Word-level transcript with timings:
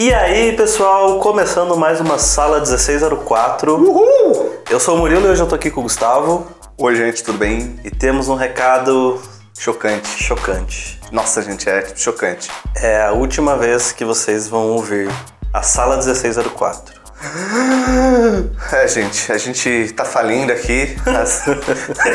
E 0.00 0.14
aí, 0.14 0.56
pessoal, 0.56 1.18
começando 1.18 1.76
mais 1.76 1.98
uma 2.00 2.18
sala 2.18 2.58
1604. 2.58 3.74
Uhul! 3.74 4.54
Eu 4.70 4.78
sou 4.78 4.94
o 4.94 4.98
Murilo 4.98 5.26
e 5.26 5.30
hoje 5.30 5.42
eu 5.42 5.46
tô 5.48 5.56
aqui 5.56 5.72
com 5.72 5.80
o 5.80 5.82
Gustavo. 5.82 6.46
Oi, 6.76 6.94
gente, 6.94 7.24
tudo 7.24 7.36
bem? 7.36 7.80
E 7.82 7.90
temos 7.90 8.28
um 8.28 8.36
recado 8.36 9.20
Chocante. 9.58 10.08
chocante. 10.22 11.00
Nossa, 11.10 11.42
gente, 11.42 11.68
é 11.68 11.84
chocante. 11.96 12.48
É 12.76 13.02
a 13.02 13.10
última 13.10 13.56
vez 13.56 13.90
que 13.90 14.04
vocês 14.04 14.46
vão 14.46 14.68
ouvir 14.68 15.10
a 15.52 15.62
sala 15.62 15.96
1604. 15.96 16.94
É, 18.72 18.86
gente, 18.86 19.32
a 19.32 19.38
gente 19.38 19.92
tá 19.96 20.04
falindo 20.04 20.52
aqui. 20.52 20.96
As- 21.04 21.42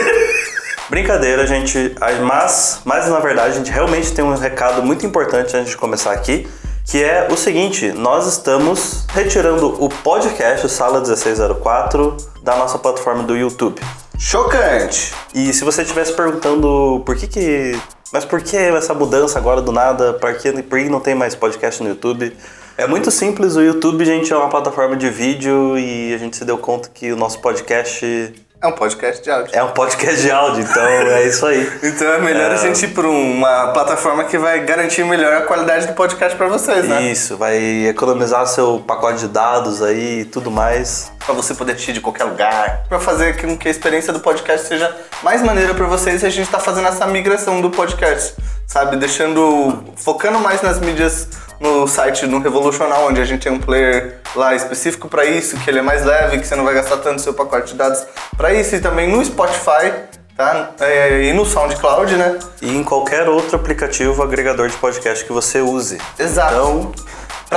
Brincadeira, 0.90 1.46
gente, 1.46 1.94
mas, 2.26 2.80
mas 2.86 3.10
na 3.10 3.20
verdade 3.20 3.50
a 3.50 3.58
gente 3.58 3.70
realmente 3.72 4.14
tem 4.14 4.24
um 4.24 4.34
recado 4.36 4.82
muito 4.82 5.06
importante 5.06 5.58
antes 5.58 5.72
de 5.72 5.78
começar 5.78 6.12
aqui, 6.14 6.48
que 6.86 7.04
é 7.04 7.28
o 7.32 7.38
seguinte, 7.38 7.92
nós 7.92 8.28
estamos 8.28 9.06
retirando 9.10 9.84
o 9.84 9.90
podcast 9.90 10.68
Sala 10.70 11.00
1604 11.00 12.18
da 12.42 12.56
nossa 12.58 12.78
plataforma 12.78 13.24
do 13.24 13.36
YouTube. 13.36 13.82
Chocante! 14.20 15.14
E 15.34 15.54
se 15.54 15.64
você 15.64 15.82
estivesse 15.82 16.14
perguntando 16.14 17.02
por 17.06 17.16
que 17.16 17.28
que... 17.28 17.80
Mas 18.12 18.26
por 18.26 18.42
que 18.42 18.56
essa 18.56 18.94
mudança 18.94 19.40
agora 19.40 19.62
do 19.62 19.72
nada? 19.72 20.14
Por 20.14 20.36
que, 20.36 20.52
por 20.64 20.78
que 20.78 20.90
não 20.90 21.00
tem 21.00 21.16
mais 21.16 21.34
podcast 21.34 21.82
no 21.82 21.90
YouTube? 21.90 22.36
É 22.78 22.86
muito 22.86 23.10
simples, 23.10 23.56
o 23.56 23.62
YouTube, 23.62 24.04
gente, 24.04 24.32
é 24.32 24.36
uma 24.36 24.50
plataforma 24.50 24.96
de 24.96 25.10
vídeo 25.10 25.78
e 25.78 26.14
a 26.14 26.18
gente 26.18 26.36
se 26.36 26.44
deu 26.44 26.58
conta 26.58 26.90
que 26.90 27.12
o 27.12 27.16
nosso 27.16 27.40
podcast 27.40 28.34
É 28.64 28.68
um 28.68 28.72
podcast 28.72 29.22
de 29.22 29.30
áudio. 29.30 29.52
é 29.54 29.62
um 29.62 29.72
podcast 29.72 30.22
de 30.22 30.32
áudio, 30.32 30.62
então 30.64 30.88
é 30.88 31.24
isso 31.28 31.46
aí. 31.46 31.70
Então 31.84 32.08
é 32.14 32.18
melhor 32.20 32.50
É. 32.50 32.54
a 32.54 32.58
gente 32.58 32.86
ir 32.86 32.88
por 32.94 33.06
uma 33.06 33.68
plataforma 33.74 34.24
que 34.24 34.38
vai 34.38 34.62
garantir 34.62 35.04
melhor 35.04 35.34
a 35.34 35.42
qualidade 35.42 35.86
do 35.88 35.94
podcast 35.94 36.38
pra 36.38 36.48
vocês, 36.48 36.88
né? 36.88 37.02
Isso, 37.04 37.36
vai 37.36 37.58
economizar 37.88 38.48
seu 38.48 38.82
pacote 38.88 39.20
de 39.20 39.28
dados 39.28 39.82
aí 39.84 40.22
e 40.22 40.26
tudo 40.26 40.50
mais. 40.50 41.12
Pra 41.26 41.34
você 41.34 41.54
poder 41.54 41.74
assistir 41.74 41.94
de 41.94 42.02
qualquer 42.02 42.26
lugar. 42.26 42.84
Pra 42.90 43.00
fazer 43.00 43.40
com 43.40 43.58
que 43.58 43.68
a 43.68 43.72
experiência 43.72 44.12
do 44.12 44.20
podcast 44.20 44.68
seja 44.68 44.96
mais 45.22 45.42
maneira 45.42 45.74
pra 45.74 45.86
vocês 45.86 46.22
e 46.22 46.26
a 46.26 46.30
gente 46.30 46.50
tá 46.50 46.60
fazendo 46.60 46.88
essa 46.88 47.06
migração 47.08 47.62
do 47.62 47.70
podcast, 47.70 48.36
sabe? 48.68 48.98
Deixando. 48.98 49.84
focando 49.96 50.40
mais 50.40 50.62
nas 50.62 50.80
mídias 50.80 51.30
no 51.60 51.88
site 51.88 52.28
no 52.28 52.40
Revolucional, 52.40 53.08
onde 53.08 53.22
a 53.22 53.26
gente 53.26 53.44
tem 53.44 53.52
um 53.52 53.60
player 53.60 54.20
lá 54.36 54.54
específico 54.54 55.08
pra 55.08 55.24
isso, 55.26 55.58
que 55.58 55.70
ele 55.70 55.80
é 55.80 55.82
mais 55.82 56.04
leve, 56.04 56.40
que 56.40 56.46
você 56.46 56.56
não 56.56 56.66
vai 56.66 56.74
gastar 56.74 56.98
tanto 56.98 57.22
seu 57.22 57.34
pacote 57.34 57.72
de 57.72 57.76
dados 57.76 58.04
pra 58.36 58.54
isso, 58.54 58.76
e 58.76 58.82
também 58.82 59.10
no 59.10 59.24
Spotify, 59.24 59.94
tá? 60.36 60.72
É, 60.82 61.24
e 61.24 61.34
no 61.34 61.46
SoundCloud, 61.46 62.16
né? 62.18 62.38
E 62.62 62.76
em 62.76 62.84
qualquer 62.84 63.30
outro 63.30 63.56
aplicativo 63.56 64.22
agregador 64.22 64.68
de 64.68 64.76
podcast 64.76 65.24
que 65.24 65.32
você 65.32 65.62
use. 65.62 65.98
Exato. 66.20 66.54
Então, 66.54 66.92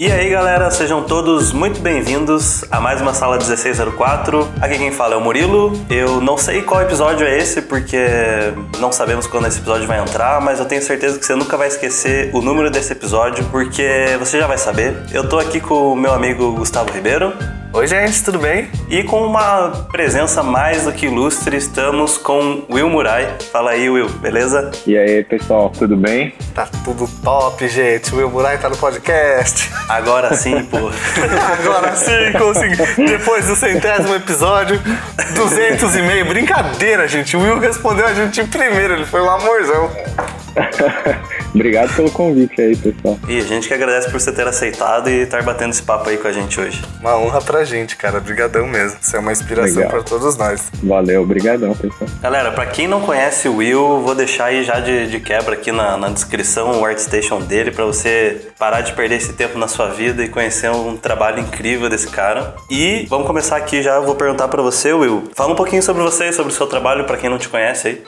E 0.02 0.12
aí, 0.12 0.32
galera, 0.32 0.72
sejam 0.72 1.04
todos 1.04 1.54
muito 1.54 1.80
bem-vindos 1.80 2.66
a 2.72 2.82
mais 2.82 3.00
uma 3.00 3.14
sala 3.14 3.38
1604. 3.38 4.50
Aqui 4.60 4.80
quem 4.80 4.92
fala 4.92 5.14
é 5.14 5.18
o 5.18 5.22
Murilo. 5.22 5.74
Eu 5.92 6.20
não 6.20 6.40
sei 6.40 6.64
qual 6.64 6.82
episódio 6.82 7.24
é 7.24 7.38
esse, 7.38 7.62
porque 7.62 8.04
não 8.80 8.92
sabemos 8.92 9.28
quando 9.28 9.46
esse 9.46 9.60
episódio 9.60 9.86
vai 9.86 10.00
entrar, 10.00 10.42
mas 10.42 10.58
eu 10.58 10.66
tenho 10.66 10.82
certeza 10.82 11.20
que 11.20 11.26
você 11.28 11.36
nunca 11.36 11.56
vai 11.56 11.68
esquecer 11.68 12.32
o 12.34 12.42
número 12.42 12.72
desse 12.72 12.94
episódio, 12.94 13.46
porque 13.52 14.18
você 14.18 14.40
já 14.40 14.48
vai 14.48 14.58
saber. 14.58 14.98
Eu 15.14 15.30
tô 15.30 15.38
aqui 15.38 15.60
com 15.60 15.94
o 15.94 15.96
meu 15.96 16.16
amigo 16.16 16.52
Gustavo 16.54 16.92
Ribeiro. 16.92 17.32
Oi, 17.74 17.88
gente, 17.88 18.22
tudo 18.22 18.38
bem? 18.38 18.70
E 18.90 19.02
com 19.02 19.26
uma 19.26 19.70
presença 19.90 20.44
mais 20.44 20.84
do 20.84 20.92
que 20.92 21.06
ilustre, 21.06 21.56
estamos 21.56 22.18
com 22.18 22.66
Will 22.70 22.90
Murai. 22.90 23.34
Fala 23.50 23.72
aí, 23.72 23.90
Will, 23.90 24.10
beleza? 24.10 24.72
E 24.86 24.98
aí, 24.98 25.24
pessoal, 25.24 25.70
tudo 25.70 25.96
bem? 25.96 26.34
Tá 26.54 26.68
tudo 26.84 27.08
top, 27.24 27.66
gente. 27.70 28.14
O 28.14 28.18
Will 28.18 28.30
Murai 28.30 28.58
tá 28.58 28.68
no 28.68 28.76
podcast. 28.76 29.72
Agora 29.88 30.34
sim, 30.36 30.62
pô. 30.66 30.78
Agora 31.62 31.96
sim, 31.96 32.34
consegui. 32.38 33.06
Depois 33.06 33.48
do 33.48 33.56
centésimo 33.56 34.16
episódio, 34.16 34.78
200 35.34 35.96
e 35.96 36.02
meio. 36.02 36.26
Brincadeira, 36.26 37.08
gente. 37.08 37.38
O 37.38 37.40
Will 37.40 37.58
respondeu 37.58 38.06
a 38.06 38.14
gente 38.14 38.44
primeiro. 38.48 38.96
Ele 38.96 39.06
foi 39.06 39.22
um 39.22 39.30
amorzão. 39.30 39.90
Obrigado 41.54 41.96
pelo 41.96 42.12
convite 42.12 42.60
aí, 42.62 42.76
pessoal. 42.76 43.20
E 43.28 43.38
a 43.38 43.42
gente 43.42 43.68
que 43.68 43.74
agradece 43.74 44.10
por 44.10 44.20
você 44.20 44.32
ter 44.32 44.48
aceitado 44.48 45.10
e 45.10 45.22
estar 45.24 45.44
batendo 45.44 45.72
esse 45.72 45.84
papo 45.84 46.10
aí 46.10 46.18
com 46.18 46.28
a 46.28 46.32
gente 46.32 46.60
hoje. 46.60 46.82
Uma 47.00 47.18
honra 47.18 47.42
pra 47.42 47.64
gente, 47.64 47.96
cara. 47.96 48.20
Brigadão 48.20 48.68
mesmo. 48.68 48.98
Você 49.02 49.18
é 49.18 49.20
uma 49.20 49.32
inspiração 49.32 49.76
Legal. 49.76 49.92
pra 49.92 50.04
todos 50.04 50.38
nós. 50.38 50.72
Valeu, 50.84 51.22
obrigadão, 51.22 51.74
pessoal. 51.76 52.10
Galera, 52.22 52.52
pra 52.52 52.66
quem 52.66 52.88
não 52.88 53.02
conhece 53.02 53.48
o 53.48 53.58
Will, 53.58 54.02
vou 54.02 54.16
deixar 54.16 54.46
aí 54.46 54.64
já 54.64 54.80
de, 54.80 55.08
de 55.08 55.20
quebra 55.20 55.54
aqui 55.54 55.72
na, 55.72 55.98
na 55.98 56.10
descrição 56.10 56.80
o 56.80 56.86
ArtStation 56.86 57.42
dele 57.42 57.72
pra 57.72 57.86
você 57.86 58.42
parar 58.58 58.82
de 58.82 58.94
perder 58.94 59.16
esse 59.16 59.34
tempo 59.34 59.58
na 59.58 59.68
sua 59.68 59.90
vida 59.90 60.24
e 60.24 60.30
conhecer 60.30 60.72
um 60.72 60.96
trabalho 60.96 61.40
incrível 61.40 61.90
desse 61.90 62.08
cara. 62.08 62.56
E 62.70 63.06
vamos 63.10 63.28
começar 63.28 63.58
aqui 63.58 63.82
já, 63.82 64.00
vou 64.00 64.16
perguntar 64.16 64.48
pra 64.48 64.62
você, 64.62 64.94
Will. 64.94 65.24
Fala 65.36 65.54
um 65.54 65.56
pouquinho 65.56 65.84
sobre 65.84 66.02
você 66.02 66.30
e 66.30 66.34
sobre 66.34 66.52
o 66.52 66.56
seu 66.56 66.68
trabalho 66.68 67.04
pra 67.06 67.18
quem 67.18 67.30
não 67.30 67.38
te 67.38 67.50
conhece 67.50 67.88
aí. 67.88 68.04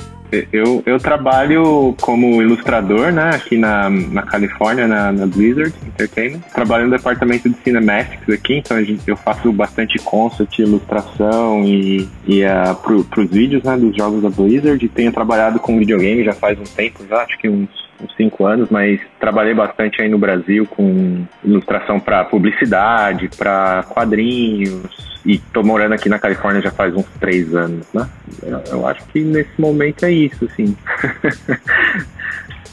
Eu, 0.51 0.81
eu 0.85 0.97
trabalho 0.97 1.95
como 2.01 2.41
ilustrador, 2.41 3.11
né, 3.11 3.31
aqui 3.33 3.57
na, 3.57 3.89
na 3.89 4.21
Califórnia, 4.23 4.87
na, 4.87 5.11
na 5.11 5.27
Blizzard 5.27 5.73
Entertainment. 5.85 6.39
Trabalho 6.53 6.85
no 6.85 6.91
departamento 6.91 7.49
de 7.49 7.55
cinematics 7.63 8.27
aqui, 8.29 8.55
então 8.55 8.77
a 8.77 8.83
gente, 8.83 9.07
eu 9.07 9.15
faço 9.15 9.51
bastante 9.51 9.99
concept, 9.99 10.61
ilustração 10.61 11.63
e, 11.63 12.07
e 12.27 12.43
uh, 12.43 12.75
pro, 12.81 13.03
pros 13.03 13.29
vídeos, 13.29 13.63
né, 13.63 13.77
dos 13.77 13.95
jogos 13.95 14.23
da 14.23 14.29
Blizzard. 14.29 14.83
E 14.83 14.89
tenho 14.89 15.11
trabalhado 15.11 15.59
com 15.59 15.77
videogame 15.77 16.23
já 16.23 16.33
faz 16.33 16.59
um 16.59 16.63
tempo, 16.63 17.05
já, 17.07 17.21
acho 17.21 17.37
que 17.37 17.49
uns 17.49 17.82
uns 18.01 18.15
cinco 18.15 18.45
anos, 18.45 18.69
mas 18.69 18.99
trabalhei 19.19 19.53
bastante 19.53 20.01
aí 20.01 20.09
no 20.09 20.17
Brasil 20.17 20.65
com 20.65 21.25
ilustração 21.43 21.99
para 21.99 22.23
publicidade, 22.25 23.29
para 23.37 23.83
quadrinhos, 23.89 25.13
e 25.25 25.37
tô 25.37 25.63
morando 25.63 25.93
aqui 25.93 26.09
na 26.09 26.19
Califórnia 26.19 26.61
já 26.61 26.71
faz 26.71 26.93
uns 26.95 27.05
três 27.19 27.55
anos, 27.55 27.87
né? 27.93 28.09
Eu, 28.41 28.61
eu 28.71 28.87
acho 28.87 29.05
que 29.05 29.21
nesse 29.21 29.59
momento 29.59 30.05
é 30.05 30.11
isso, 30.11 30.45
assim. 30.45 30.75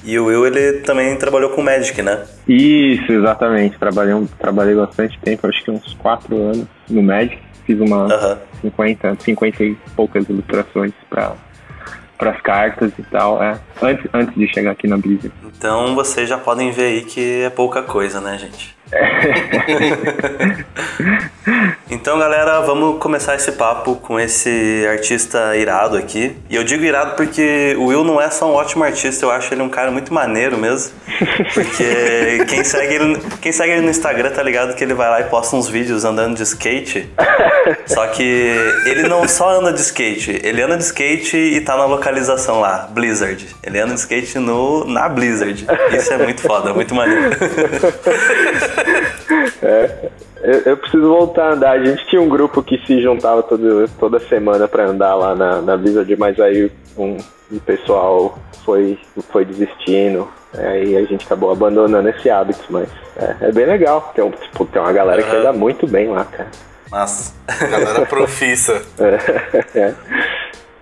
E 0.03 0.19
o 0.19 0.27
Will, 0.27 0.47
ele 0.47 0.81
também 0.81 1.15
trabalhou 1.17 1.51
com 1.51 1.63
Magic, 1.63 2.01
né? 2.01 2.25
isso, 2.49 3.13
exatamente. 3.13 3.79
Trabalhei, 3.79 4.15
trabalhei 4.39 4.75
bastante 4.75 5.19
tempo, 5.21 5.47
acho 5.47 5.63
que 5.63 5.71
uns 5.71 5.95
quatro 5.95 6.37
anos 6.37 6.67
no 6.89 7.03
Magic. 7.03 7.39
Fiz 7.67 7.79
uma 7.79 8.07
Aham. 8.13 8.39
50, 8.63 9.17
50 9.21 9.63
e 9.63 9.77
poucas 9.95 10.29
ilustrações 10.29 10.93
para 11.09 11.35
as 12.29 12.41
cartas 12.43 12.93
e 12.99 13.03
tal, 13.05 13.43
é. 13.43 13.59
Antes, 13.81 14.07
antes 14.13 14.35
de 14.35 14.47
chegar 14.53 14.73
aqui 14.73 14.87
na 14.87 14.99
Blizzard. 14.99 15.33
Então 15.57 15.95
vocês 15.95 16.29
já 16.29 16.37
podem 16.37 16.71
ver 16.71 16.87
aí 16.87 17.05
que 17.05 17.43
é 17.43 17.51
pouca 17.51 17.83
coisa, 17.83 18.21
né, 18.21 18.37
gente? 18.37 18.77
então, 21.91 22.19
galera, 22.19 22.61
vamos 22.61 22.99
começar 22.99 23.37
esse 23.37 23.53
papo 23.53 23.95
com 23.97 24.19
esse 24.19 24.87
artista 24.91 25.55
irado 25.57 25.97
aqui. 25.97 26.37
E 26.49 26.57
eu 26.57 26.65
digo 26.65 26.83
irado 26.85 27.15
porque 27.15 27.77
o 27.79 27.85
Will 27.87 28.03
não 28.05 28.21
é 28.21 28.29
só 28.31 28.51
um 28.51 28.55
ótimo 28.55 28.83
artista, 28.85 29.25
eu 29.25 29.31
acho 29.31 29.55
ele 29.55 29.63
um 29.63 29.69
cara 29.69 29.93
muito 29.93 30.13
maneiro 30.13 30.59
mesmo. 30.59 30.93
Porque 31.55 32.45
quem 32.49 32.65
segue 32.65 32.95
ele, 32.95 33.23
quem 33.41 33.53
segue 33.53 33.73
ele 33.73 33.83
no 33.83 33.91
Instagram 33.91 34.31
tá 34.31 34.43
ligado 34.43 34.75
que 34.75 34.83
ele 34.83 34.95
vai 34.95 35.09
lá 35.09 35.21
e 35.21 35.25
posta 35.25 35.55
uns 35.55 35.69
vídeos 35.69 36.05
andando 36.05 36.35
de 36.37 36.43
skate. 36.43 37.09
Só 37.87 38.07
que 38.09 38.57
ele 38.87 39.09
não 39.09 39.29
só 39.29 39.51
anda 39.51 39.73
de 39.73 39.81
skate, 39.81 40.41
ele 40.43 40.61
anda 40.63 40.77
de 40.77 40.83
skate 40.83 41.37
e 41.37 41.61
tá 41.61 41.77
na 41.77 41.85
localização 41.85 42.59
lá, 42.61 42.89
Blizzard. 42.91 43.47
Ele 43.63 43.79
anda 43.79 43.95
de 43.95 44.01
skate 44.01 44.37
no, 44.39 44.85
na 44.85 45.09
Blizzard. 45.09 45.65
Isso 45.97 46.13
é 46.13 46.19
muito 46.19 46.43
foda, 46.43 46.75
muito 46.75 46.93
maneiro. 46.95 47.31
É, 49.63 50.11
eu, 50.43 50.61
eu 50.67 50.77
preciso 50.77 51.09
voltar 51.09 51.51
a 51.51 51.53
andar. 51.53 51.73
A 51.73 51.85
gente 51.85 52.07
tinha 52.07 52.21
um 52.21 52.29
grupo 52.29 52.63
que 52.63 52.79
se 52.87 53.01
juntava 53.01 53.43
todo, 53.43 53.89
toda 53.99 54.19
semana 54.21 54.67
pra 54.67 54.87
andar 54.87 55.15
lá 55.15 55.35
na, 55.35 55.61
na 55.61 55.77
Blizzard, 55.77 56.17
mas 56.17 56.39
aí 56.41 56.71
um, 56.97 57.17
um 57.53 57.59
pessoal 57.59 58.39
foi, 58.65 58.99
foi 59.31 59.45
desistindo. 59.45 60.29
Aí 60.57 60.97
a 60.97 61.05
gente 61.05 61.25
acabou 61.25 61.53
abandonando 61.53 62.09
esse 62.09 62.29
hábito, 62.29 62.65
mas 62.71 62.89
é, 63.17 63.49
é 63.49 63.53
bem 63.53 63.67
legal. 63.67 64.13
Tem, 64.15 64.25
um, 64.25 64.31
tipo, 64.31 64.65
tem 64.65 64.81
uma 64.81 64.93
galera 64.93 65.23
que 65.23 65.37
anda 65.37 65.53
muito 65.53 65.87
bem 65.87 66.09
lá, 66.09 66.25
cara. 66.25 66.51
Nossa, 66.91 67.35
galera 67.71 68.07
profissa. 68.07 68.83
É, 68.99 69.79
é. 69.79 69.95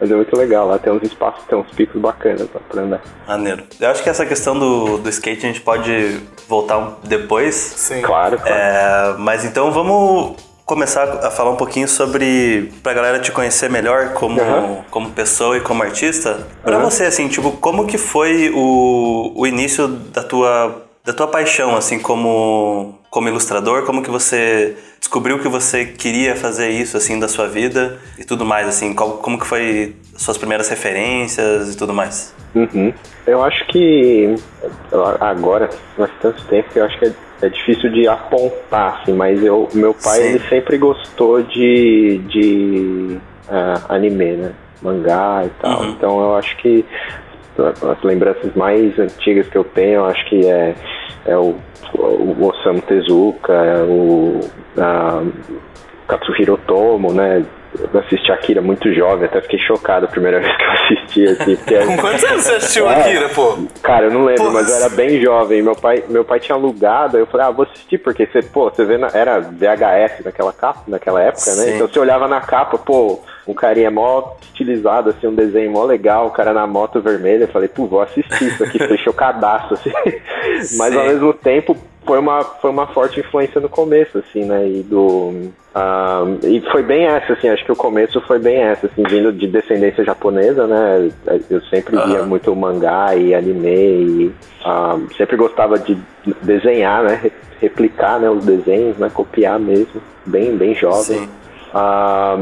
Mas 0.00 0.10
é 0.10 0.14
muito 0.14 0.36
legal, 0.36 0.68
lá 0.68 0.78
tem 0.78 0.92
uns 0.92 1.02
espaços, 1.02 1.44
tem 1.48 1.58
uns 1.58 1.70
picos 1.72 2.00
bacanas 2.00 2.48
lá 2.54 2.60
pra 2.68 2.82
andar. 2.82 3.00
Maneiro. 3.26 3.64
Eu 3.80 3.88
acho 3.90 4.02
que 4.02 4.08
essa 4.08 4.24
questão 4.24 4.56
do, 4.58 4.98
do 4.98 5.08
skate 5.08 5.44
a 5.44 5.48
gente 5.48 5.60
pode 5.60 6.20
voltar 6.48 6.98
depois. 7.04 7.54
Sim. 7.54 8.00
Claro, 8.02 8.38
claro. 8.38 8.54
É, 8.54 9.14
mas 9.18 9.44
então 9.44 9.72
vamos 9.72 10.36
começar 10.64 11.04
a 11.26 11.30
falar 11.30 11.50
um 11.50 11.56
pouquinho 11.56 11.88
sobre 11.88 12.70
pra 12.82 12.92
galera 12.92 13.18
te 13.18 13.32
conhecer 13.32 13.70
melhor 13.70 14.10
como, 14.12 14.40
Aham. 14.40 14.84
como 14.90 15.10
pessoa 15.10 15.56
e 15.56 15.60
como 15.60 15.82
artista. 15.82 16.46
Pra 16.62 16.76
Aham. 16.76 16.84
você 16.90 17.04
assim, 17.04 17.26
tipo, 17.26 17.52
como 17.52 17.86
que 17.86 17.96
foi 17.98 18.52
o, 18.54 19.32
o 19.34 19.46
início 19.46 19.88
da 19.88 20.22
tua 20.22 20.82
da 21.08 21.14
tua 21.14 21.26
paixão 21.26 21.74
assim 21.74 21.98
como 21.98 22.98
como 23.08 23.28
ilustrador? 23.28 23.86
Como 23.86 24.02
que 24.02 24.10
você 24.10 24.76
descobriu 25.00 25.38
que 25.38 25.48
você 25.48 25.86
queria 25.86 26.36
fazer 26.36 26.68
isso 26.68 26.98
assim 26.98 27.18
da 27.18 27.26
sua 27.26 27.48
vida 27.48 27.98
e 28.18 28.24
tudo 28.24 28.44
mais 28.44 28.68
assim? 28.68 28.94
Qual- 28.94 29.12
como 29.16 29.38
que 29.38 29.46
foi 29.46 29.96
suas 30.14 30.36
primeiras 30.36 30.68
referências 30.68 31.72
e 31.72 31.78
tudo 31.78 31.94
mais? 31.94 32.34
Uhum. 32.54 32.92
Eu 33.26 33.42
acho 33.42 33.66
que 33.68 34.34
agora, 35.18 35.70
faz 35.96 36.10
tanto 36.20 36.44
tempo 36.44 36.68
que 36.70 36.78
eu 36.78 36.84
acho 36.84 36.98
que 36.98 37.06
é, 37.06 37.12
é 37.40 37.48
difícil 37.48 37.90
de 37.90 38.06
apontar, 38.06 39.00
assim, 39.00 39.14
mas 39.14 39.42
eu, 39.42 39.66
meu 39.72 39.94
pai 39.94 40.18
Sim. 40.18 40.28
ele 40.28 40.48
sempre 40.50 40.76
gostou 40.76 41.42
de, 41.42 42.18
de 42.28 43.18
ah, 43.48 43.80
anime, 43.88 44.32
né? 44.32 44.52
Mangá 44.82 45.42
e 45.46 45.50
tal. 45.60 45.80
Uhum. 45.80 45.90
Então 45.90 46.20
eu 46.20 46.36
acho 46.36 46.54
que 46.58 46.84
as 47.58 48.02
lembranças 48.02 48.54
mais 48.54 48.98
antigas 48.98 49.48
que 49.48 49.58
eu 49.58 49.64
tenho, 49.64 50.04
acho 50.04 50.24
que 50.28 50.46
é, 50.46 50.74
é 51.26 51.36
o, 51.36 51.56
o 51.94 52.46
Osamu 52.46 52.80
Tezuka, 52.82 53.52
é 53.52 53.82
o 53.82 54.40
a, 54.78 55.22
Katsuhiro 56.06 56.54
Otomo, 56.54 57.12
né? 57.12 57.44
Eu 57.92 58.00
assisti 58.00 58.32
Akira 58.32 58.60
muito 58.62 58.92
jovem, 58.94 59.26
até 59.26 59.40
fiquei 59.42 59.58
chocado 59.58 60.06
a 60.06 60.08
primeira 60.08 60.40
vez 60.40 60.56
que 60.56 60.62
eu 60.62 60.70
assisti, 60.70 61.24
assim, 61.28 61.56
porque 61.56 61.78
Com 61.84 61.96
quantos 61.98 62.24
anos 62.24 62.42
você 62.44 62.52
assistiu 62.54 62.88
É. 62.88 63.00
Akira, 63.00 63.28
pô? 63.28 63.58
Cara, 63.82 64.06
eu 64.06 64.10
não 64.10 64.24
lembro, 64.24 64.44
Pô, 64.44 64.50
mas 64.52 64.68
eu 64.70 64.76
era 64.76 64.88
bem 64.88 65.20
jovem. 65.20 65.62
Meu 65.62 65.76
pai, 65.76 66.02
meu 66.08 66.24
pai 66.24 66.40
tinha 66.40 66.56
alugado, 66.56 67.16
aí 67.16 67.22
eu 67.22 67.26
falei, 67.26 67.46
ah, 67.46 67.50
vou 67.50 67.64
assistir, 67.66 67.98
porque 67.98 68.26
você, 68.26 68.42
pô, 68.42 68.70
você 68.70 68.84
vê, 68.84 68.96
na- 68.96 69.10
era 69.12 69.38
VHS 69.40 70.24
naquela 70.24 70.52
capa, 70.52 70.82
naquela 70.88 71.22
época, 71.22 71.54
né? 71.56 71.64
Sim. 71.64 71.74
Então 71.74 71.88
você 71.88 71.98
olhava 71.98 72.26
na 72.26 72.40
capa, 72.40 72.78
pô, 72.78 73.20
um 73.46 73.54
carinha 73.54 73.90
mó 73.90 74.32
estilizado, 74.42 75.10
assim, 75.10 75.26
um 75.26 75.34
desenho 75.34 75.70
mó 75.70 75.84
legal, 75.84 76.26
o 76.26 76.30
cara 76.30 76.52
na 76.52 76.66
moto 76.66 77.00
vermelha, 77.00 77.44
eu 77.44 77.48
falei, 77.48 77.68
pô, 77.68 77.86
vou 77.86 78.00
assistir 78.00 78.44
isso 78.48 78.64
aqui, 78.64 78.78
fiquei 78.78 78.98
chocadaço, 79.04 79.74
assim. 79.74 79.92
Mas 80.78 80.92
Sim. 80.92 80.98
ao 80.98 81.04
mesmo 81.06 81.32
tempo, 81.34 81.76
foi 82.08 82.18
uma, 82.18 82.42
foi 82.42 82.70
uma 82.70 82.86
forte 82.88 83.20
influência 83.20 83.60
no 83.60 83.68
começo, 83.68 84.16
assim, 84.18 84.44
né? 84.46 84.66
E 84.66 84.82
do. 84.82 85.50
ah, 85.74 86.24
e 86.42 86.60
foi 86.72 86.82
bem 86.82 87.04
essa, 87.04 87.34
assim, 87.34 87.48
acho 87.50 87.64
que 87.64 87.70
o 87.70 87.76
começo 87.76 88.18
foi 88.22 88.38
bem 88.38 88.56
essa, 88.62 88.86
assim, 88.86 89.02
vindo 89.02 89.30
de 89.32 89.46
descendência 89.46 90.02
japonesa, 90.02 90.66
né? 90.66 91.10
Eu 91.50 91.60
sempre 91.62 91.96
via 92.06 92.22
muito 92.22 92.56
mangá 92.56 93.14
e 93.14 93.34
anime 93.34 93.68
e 93.68 94.34
sempre 95.16 95.36
gostava 95.36 95.78
de 95.78 95.96
desenhar, 96.42 97.04
né? 97.04 97.20
Re- 97.22 97.32
Replicar 97.60 98.18
né, 98.20 98.30
os 98.30 98.44
desenhos, 98.44 98.96
né? 98.98 99.10
Copiar 99.12 99.58
mesmo, 99.58 100.00
bem, 100.24 100.56
bem 100.56 100.74
jovem. 100.74 101.02
Sim. 101.18 101.28
Ah, 101.74 102.36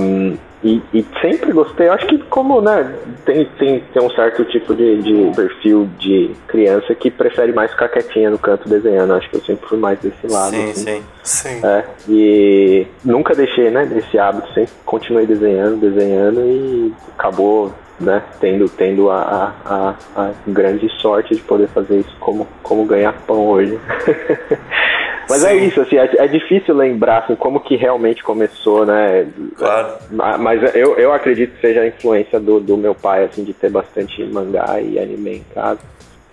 e, 0.66 0.82
e 0.92 1.06
sempre 1.20 1.52
gostei, 1.52 1.88
acho 1.88 2.04
que 2.08 2.18
como, 2.24 2.60
né, 2.60 2.92
tem, 3.24 3.44
tem, 3.56 3.84
tem 3.92 4.02
um 4.02 4.10
certo 4.10 4.44
tipo 4.46 4.74
de, 4.74 5.00
de 5.00 5.32
perfil 5.36 5.88
de 5.96 6.32
criança 6.48 6.92
que 6.92 7.08
prefere 7.08 7.52
mais 7.52 7.70
ficar 7.70 7.88
quietinha 7.88 8.30
no 8.30 8.38
canto 8.38 8.68
desenhando, 8.68 9.14
acho 9.14 9.30
que 9.30 9.36
eu 9.36 9.42
sempre 9.42 9.68
fui 9.68 9.78
mais 9.78 9.96
desse 10.00 10.26
lado. 10.26 10.50
Sim, 10.50 10.70
assim. 10.70 10.84
sim. 10.84 11.02
Sim. 11.22 11.60
É, 11.64 11.84
e 12.08 12.86
nunca 13.04 13.32
deixei, 13.32 13.70
né, 13.70 13.86
desse 13.86 14.18
hábito, 14.18 14.52
sempre 14.54 14.72
continuei 14.84 15.24
desenhando, 15.24 15.78
desenhando 15.78 16.40
e 16.40 16.92
acabou, 17.16 17.72
né, 18.00 18.20
tendo, 18.40 18.68
tendo 18.68 19.08
a, 19.08 19.54
a, 19.64 19.94
a, 20.16 20.22
a 20.24 20.30
grande 20.48 20.88
sorte 21.00 21.36
de 21.36 21.42
poder 21.42 21.68
fazer 21.68 22.00
isso 22.00 22.16
como, 22.18 22.48
como 22.64 22.84
ganhar 22.84 23.12
pão 23.24 23.46
hoje. 23.46 23.78
Mas 25.28 25.42
é 25.44 25.50
Sim. 25.58 25.66
isso, 25.66 25.80
assim, 25.80 25.96
é, 25.96 26.08
é 26.18 26.26
difícil 26.28 26.74
lembrar 26.74 27.18
assim, 27.24 27.34
como 27.34 27.60
que 27.60 27.74
realmente 27.76 28.22
começou, 28.22 28.86
né? 28.86 29.26
Claro. 29.56 29.94
Ma- 30.10 30.38
Mas 30.38 30.74
eu, 30.74 30.96
eu 30.96 31.12
acredito 31.12 31.54
que 31.56 31.60
seja 31.60 31.80
a 31.80 31.86
influência 31.86 32.38
do, 32.38 32.60
do 32.60 32.76
meu 32.76 32.94
pai, 32.94 33.24
assim, 33.24 33.42
de 33.44 33.52
ter 33.52 33.70
bastante 33.70 34.22
mangá 34.24 34.80
e 34.80 34.98
anime 34.98 35.36
em 35.38 35.44
casa. 35.54 35.80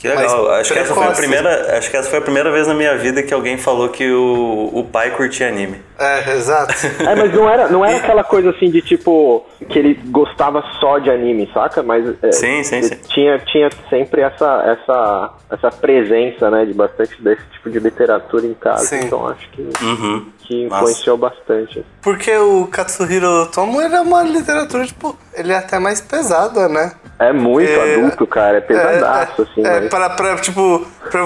Que 0.03 0.09
legal. 0.09 0.43
Mas 0.43 0.59
Acho 0.59 0.73
que 0.73 0.79
essa 0.79 0.93
foi 0.93 1.07
a 1.07 1.11
primeira, 1.11 1.77
acho 1.77 1.89
que 1.89 1.95
essa 1.95 2.09
foi 2.09 2.19
a 2.19 2.21
primeira 2.21 2.51
vez 2.51 2.67
na 2.67 2.73
minha 2.73 2.97
vida 2.97 3.23
que 3.23 3.33
alguém 3.33 3.57
falou 3.57 3.87
que 3.87 4.11
o, 4.11 4.69
o 4.73 4.83
pai 4.83 5.11
curtia 5.11 5.47
anime. 5.47 5.81
É, 5.97 6.33
exato. 6.33 6.73
É, 7.07 7.15
mas 7.15 7.33
não 7.33 7.49
era, 7.49 7.69
não 7.69 7.85
era 7.85 7.97
aquela 7.97 8.23
coisa 8.23 8.49
assim 8.49 8.69
de 8.69 8.81
tipo 8.81 9.45
que 9.69 9.79
ele 9.79 9.93
gostava 10.07 10.61
só 10.79 10.99
de 10.99 11.09
anime, 11.09 11.49
saca? 11.53 11.81
Mas 11.81 12.05
é, 12.21 12.31
Sim, 12.33 12.63
sim, 12.63 12.81
sim. 12.83 12.95
tinha 13.07 13.39
tinha 13.39 13.69
sempre 13.89 14.21
essa 14.21 14.77
essa 14.77 15.33
essa 15.49 15.69
presença, 15.71 16.49
né, 16.51 16.65
de 16.65 16.73
bastante 16.73 17.21
desse 17.21 17.43
tipo 17.53 17.69
de 17.69 17.79
literatura 17.79 18.45
em 18.45 18.53
casa. 18.53 18.85
Sim. 18.85 19.05
Então 19.05 19.25
acho 19.27 19.49
que 19.51 19.61
Uhum. 19.81 20.25
Que 20.47 20.65
influenciou 20.65 21.17
bastante. 21.17 21.85
Porque 22.01 22.35
o 22.37 22.67
Katsuhiro 22.67 23.47
Tomo 23.53 23.79
era 23.81 24.01
uma 24.01 24.23
literatura, 24.23 24.85
tipo, 24.85 25.17
ele 25.33 25.51
é 25.53 25.57
até 25.57 25.79
mais 25.79 26.01
pesada, 26.01 26.67
né? 26.67 26.91
É 27.19 27.31
muito 27.31 27.69
É, 27.69 27.95
adulto, 27.95 28.27
cara, 28.27 28.57
é 28.57 28.61
pesadaço 28.61 29.41
é, 29.41 29.43
assim, 29.43 29.65
É, 29.65 29.79
mas- 29.81 29.89
pra, 29.89 30.09
pra, 30.09 30.35
tipo, 30.37 30.85
pra, 31.09 31.21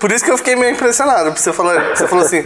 por 0.00 0.10
isso 0.12 0.24
que 0.24 0.30
eu 0.30 0.38
fiquei 0.38 0.56
meio 0.56 0.72
impressionado. 0.72 1.24
porque 1.26 1.40
Você 1.40 1.52
falou, 1.52 1.72
você 1.94 2.06
falou 2.08 2.24
assim. 2.24 2.44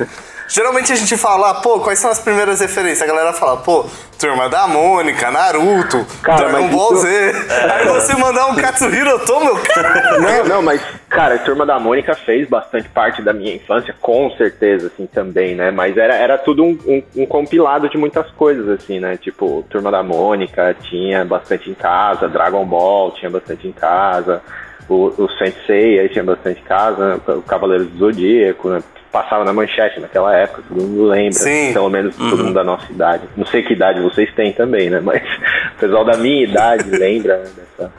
Geralmente 0.49 0.93
a 0.93 0.97
gente 0.97 1.17
fala, 1.17 1.55
pô, 1.61 1.79
quais 1.81 1.99
são 1.99 2.11
as 2.11 2.19
primeiras 2.19 2.61
referências? 2.61 3.03
A 3.03 3.06
galera 3.06 3.33
fala, 3.35 3.59
pô, 3.59 3.85
Turma 4.19 4.49
da 4.49 4.67
Mônica, 4.67 5.31
Naruto, 5.31 6.05
Cara, 6.23 6.49
Dragon 6.49 6.69
Ball 6.69 6.93
isso- 6.95 7.03
Z. 7.03 7.33
Aí 7.73 7.87
você 7.89 8.15
mandar 8.17 8.47
um 8.47 8.56
Katsuhiro 8.56 9.19
Tomo, 9.27 9.45
meu 9.45 9.56
cara. 9.62 10.19
Não, 10.19 10.45
não, 10.45 10.62
mas, 10.62 10.81
cara, 11.09 11.39
Turma 11.39 11.65
da 11.67 11.79
Mônica 11.79 12.15
fez 12.15 12.49
bastante 12.49 12.89
parte 12.89 13.21
da 13.23 13.33
minha 13.33 13.55
infância, 13.55 13.95
com 14.00 14.31
certeza, 14.37 14.89
assim, 14.89 15.06
também, 15.06 15.55
né? 15.55 15.71
Mas 15.71 15.97
era, 15.97 16.14
era 16.14 16.38
tudo 16.38 16.64
um, 16.64 16.78
um- 16.87 17.02
um 17.23 17.26
compilado 17.26 17.88
de 17.88 17.99
muitas 17.99 18.28
coisas, 18.33 18.69
assim, 18.71 18.99
né? 18.99 19.17
Tipo, 19.17 19.64
Turma 19.69 19.90
da 19.90 20.02
Mônica 20.02 20.75
tinha 20.88 21.25
bastante 21.25 21.71
em 21.71 21.75
casa, 21.75 22.26
Dragon 22.28 22.64
Ball 22.64 23.12
tinha 23.12 23.31
bastante 23.31 23.69
em 23.69 23.73
casa, 23.73 24.43
o, 24.88 25.12
o 25.17 25.28
Sensei 25.38 26.00
aí 26.00 26.09
tinha 26.09 26.25
bastante 26.25 26.61
em 26.61 26.64
casa, 26.64 27.14
né? 27.17 27.21
o 27.37 27.43
Cavaleiro 27.43 27.85
do 27.85 27.99
Zodíaco, 27.99 28.71
né? 28.71 28.83
Passava 29.23 29.45
na 29.45 29.53
manchete 29.53 29.99
naquela 30.01 30.33
época, 30.37 30.63
todo 30.69 30.81
mundo 30.81 31.05
lembra, 31.09 31.33
Sim. 31.33 31.73
pelo 31.73 31.91
menos 31.91 32.15
todo 32.17 32.37
mundo 32.45 32.55
da 32.55 32.63
nossa 32.63 32.91
idade. 32.93 33.25
Não 33.37 33.45
sei 33.47 33.63
que 33.65 33.73
idade 33.73 34.01
vocês 34.01 34.33
têm 34.35 34.53
também, 34.53 34.89
né? 34.89 35.01
Mas 35.01 35.21
o 35.77 35.79
pessoal 35.81 36.05
da 36.05 36.17
minha 36.17 36.45
idade 36.45 36.89
lembra 36.89 37.39
né, 37.39 37.51
dessa, 37.57 37.93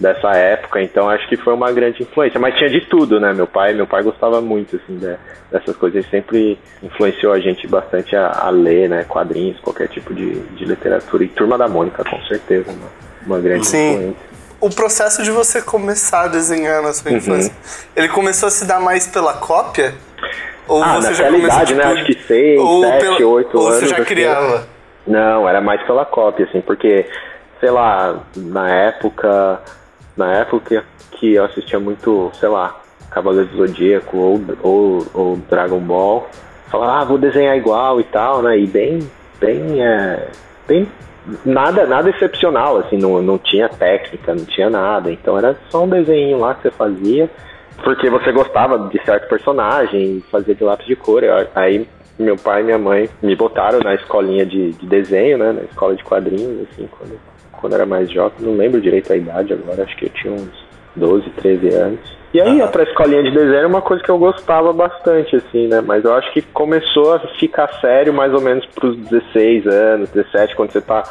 dessa 0.00 0.30
época, 0.36 0.80
então 0.80 1.10
acho 1.10 1.28
que 1.28 1.36
foi 1.36 1.52
uma 1.52 1.70
grande 1.70 2.02
influência. 2.02 2.40
Mas 2.40 2.54
tinha 2.56 2.70
de 2.70 2.80
tudo, 2.86 3.20
né? 3.20 3.34
Meu 3.34 3.46
pai, 3.46 3.74
meu 3.74 3.86
pai 3.86 4.02
gostava 4.02 4.40
muito 4.40 4.76
assim 4.76 4.96
de- 4.96 5.16
dessas 5.50 5.76
coisas, 5.76 6.02
ele 6.02 6.10
sempre 6.10 6.58
influenciou 6.82 7.34
a 7.34 7.38
gente 7.38 7.66
bastante 7.66 8.16
a, 8.16 8.28
a 8.46 8.48
ler, 8.48 8.88
né? 8.88 9.04
Quadrinhos, 9.04 9.60
qualquer 9.60 9.88
tipo 9.88 10.14
de, 10.14 10.40
de 10.40 10.64
literatura. 10.64 11.22
E 11.24 11.28
Turma 11.28 11.58
da 11.58 11.68
Mônica, 11.68 12.02
com 12.02 12.18
certeza, 12.24 12.70
uma, 12.70 12.88
uma 13.26 13.38
grande 13.40 13.66
Sim. 13.66 13.92
influência. 13.92 14.32
O 14.58 14.70
processo 14.70 15.22
de 15.22 15.30
você 15.30 15.60
começar 15.60 16.22
a 16.22 16.28
desenhar 16.28 16.80
na 16.80 16.88
Uhum. 16.88 16.94
sua 16.94 17.12
infância, 17.12 17.52
ele 17.94 18.08
começou 18.08 18.46
a 18.46 18.50
se 18.50 18.64
dar 18.64 18.80
mais 18.80 19.06
pela 19.08 19.34
cópia? 19.34 19.92
Ou 20.68 20.82
Ah, 20.82 21.00
você 21.00 21.14
já 21.14 21.28
idade, 21.30 21.74
né? 21.74 21.82
tipo, 21.82 21.94
Acho 21.94 22.04
que 22.06 22.14
seis, 22.22 22.60
ou 22.60 22.84
sete, 22.84 23.00
pela- 23.00 23.26
oito 23.26 23.58
ou 23.58 23.66
anos. 23.68 23.78
você 23.80 23.86
já 23.88 24.04
criava? 24.04 24.66
Não, 25.06 25.48
era 25.48 25.60
mais 25.60 25.82
pela 25.82 26.04
cópia, 26.04 26.46
assim, 26.46 26.60
porque, 26.60 27.06
sei 27.60 27.70
lá, 27.70 28.20
na 28.36 28.68
época. 28.70 29.60
Na 30.16 30.30
época 30.34 30.84
que 31.12 31.34
eu 31.34 31.44
assistia 31.44 31.80
muito, 31.80 32.30
sei 32.34 32.48
lá, 32.50 32.76
Cavaleiro 33.10 33.48
do 33.48 33.56
Zodíaco 33.56 34.16
ou, 34.18 34.40
ou, 34.62 35.06
ou 35.14 35.36
Dragon 35.48 35.78
Ball, 35.80 36.28
falava, 36.70 37.00
ah, 37.00 37.04
vou 37.04 37.16
desenhar 37.16 37.56
igual 37.56 37.98
e 37.98 38.04
tal, 38.04 38.42
né? 38.42 38.58
E 38.58 38.66
bem, 38.66 38.98
bem, 39.40 39.82
é, 39.82 40.28
bem 40.68 40.86
nada, 41.46 41.86
nada 41.86 42.10
excepcional, 42.10 42.76
assim, 42.76 42.98
não, 42.98 43.22
não 43.22 43.38
tinha 43.38 43.68
técnica, 43.70 44.34
não 44.34 44.44
tinha 44.44 44.68
nada. 44.68 45.10
Então 45.10 45.38
era 45.38 45.56
só 45.70 45.84
um 45.84 45.88
desenho 45.88 46.38
lá 46.38 46.54
que 46.54 46.62
você 46.62 46.70
fazia, 46.70 47.30
porque 47.82 48.08
você 48.10 48.32
gostava 48.32 48.88
de 48.88 49.02
certo 49.04 49.28
personagem, 49.28 50.22
fazia 50.30 50.54
de 50.54 50.64
lápis 50.64 50.86
de 50.86 50.96
cor. 50.96 51.22
Aí 51.54 51.86
meu 52.18 52.36
pai 52.36 52.60
e 52.60 52.64
minha 52.64 52.78
mãe 52.78 53.08
me 53.22 53.34
botaram 53.34 53.80
na 53.80 53.94
escolinha 53.94 54.44
de, 54.46 54.72
de 54.72 54.86
desenho, 54.86 55.38
né? 55.38 55.52
Na 55.52 55.62
escola 55.62 55.94
de 55.94 56.04
quadrinhos, 56.04 56.68
assim, 56.70 56.88
quando, 56.90 57.18
quando 57.52 57.74
era 57.74 57.86
mais 57.86 58.10
jovem. 58.10 58.36
Não 58.40 58.56
lembro 58.56 58.80
direito 58.80 59.12
a 59.12 59.16
idade 59.16 59.52
agora, 59.52 59.82
acho 59.82 59.96
que 59.96 60.06
eu 60.06 60.10
tinha 60.10 60.32
uns 60.32 60.50
12, 60.96 61.30
13 61.30 61.68
anos. 61.74 62.22
E 62.34 62.40
aí 62.40 62.56
ia 62.58 62.66
pra 62.66 62.82
escolinha 62.84 63.22
de 63.22 63.30
desenho 63.30 63.54
era 63.54 63.68
uma 63.68 63.82
coisa 63.82 64.02
que 64.02 64.10
eu 64.10 64.18
gostava 64.18 64.72
bastante, 64.72 65.36
assim, 65.36 65.68
né? 65.68 65.82
Mas 65.82 66.04
eu 66.04 66.14
acho 66.14 66.32
que 66.32 66.40
começou 66.40 67.14
a 67.14 67.18
ficar 67.38 67.68
sério 67.80 68.12
mais 68.12 68.32
ou 68.32 68.40
menos 68.40 68.64
pros 68.66 68.96
16 68.96 69.66
anos, 69.66 70.10
17, 70.10 70.56
quando 70.56 70.72
você 70.72 70.80
tá 70.80 71.02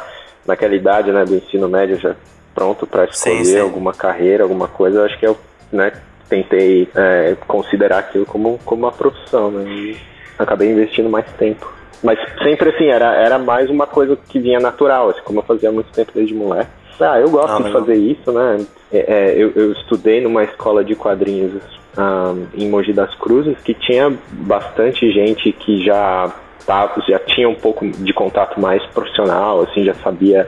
naquela 0.48 0.74
idade, 0.74 1.12
né, 1.12 1.24
do 1.24 1.36
ensino 1.36 1.70
médio 1.70 1.98
já 1.98 2.16
pronto 2.56 2.88
para 2.88 3.06
escolher 3.06 3.38
Sim, 3.38 3.44
sim. 3.46 3.60
alguma 3.60 3.94
carreira, 3.94 4.44
alguma 4.44 4.68
coisa. 4.68 5.00
Eu 5.00 5.06
acho 5.06 5.20
que 5.20 5.28
eu, 5.28 5.38
né, 5.72 5.92
tentei 6.32 6.88
é, 6.96 7.36
considerar 7.46 8.00
aquilo 8.00 8.26
como, 8.26 8.58
como 8.64 8.84
uma 8.84 8.92
profissão, 8.92 9.52
né? 9.52 9.70
E 9.70 9.98
acabei 10.40 10.72
investindo 10.72 11.10
mais 11.10 11.30
tempo. 11.34 11.70
Mas 12.02 12.18
sempre 12.42 12.70
assim, 12.70 12.88
era, 12.88 13.14
era 13.14 13.38
mais 13.38 13.70
uma 13.70 13.86
coisa 13.86 14.18
que 14.30 14.40
vinha 14.40 14.60
natural, 14.60 15.10
assim, 15.10 15.20
como 15.26 15.40
eu 15.40 15.44
fazia 15.44 15.72
muito 15.72 15.92
tempo 15.92 16.14
desde 16.16 16.34
moleque. 16.34 16.72
Ah, 17.00 17.20
eu 17.20 17.30
gosto 17.30 17.62
Ah, 17.62 17.66
de 17.66 17.72
fazer 17.72 17.96
isso, 17.96 18.32
né? 18.32 18.66
É, 18.92 19.00
é, 19.00 19.34
eu, 19.36 19.52
eu 19.56 19.72
estudei 19.74 20.22
numa 20.22 20.44
escola 20.44 20.84
de 20.84 20.96
quadrinhos 20.96 21.62
ah, 21.98 22.34
em 22.56 22.70
Mogi 22.70 22.94
das 22.94 23.14
Cruzes 23.16 23.58
que 23.60 23.74
tinha 23.74 24.12
bastante 24.32 25.12
gente 25.12 25.52
que 25.52 25.84
já 25.84 26.32
tava, 26.66 27.02
já 27.08 27.20
tinha 27.20 27.50
um 27.50 27.56
pouco 27.56 27.86
de 27.86 28.14
contato 28.14 28.60
mais 28.60 28.84
profissional, 28.88 29.62
assim, 29.64 29.84
já 29.84 29.94
sabia 29.96 30.48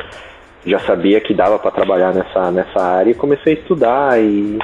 já 0.66 0.80
sabia 0.80 1.20
que 1.20 1.34
dava 1.34 1.60
para 1.60 1.72
trabalhar 1.72 2.14
nessa 2.14 2.50
nessa 2.50 2.82
área 2.82 3.12
e 3.12 3.16
comecei 3.16 3.54
a 3.54 3.58
estudar 3.58 4.22
e, 4.22 4.58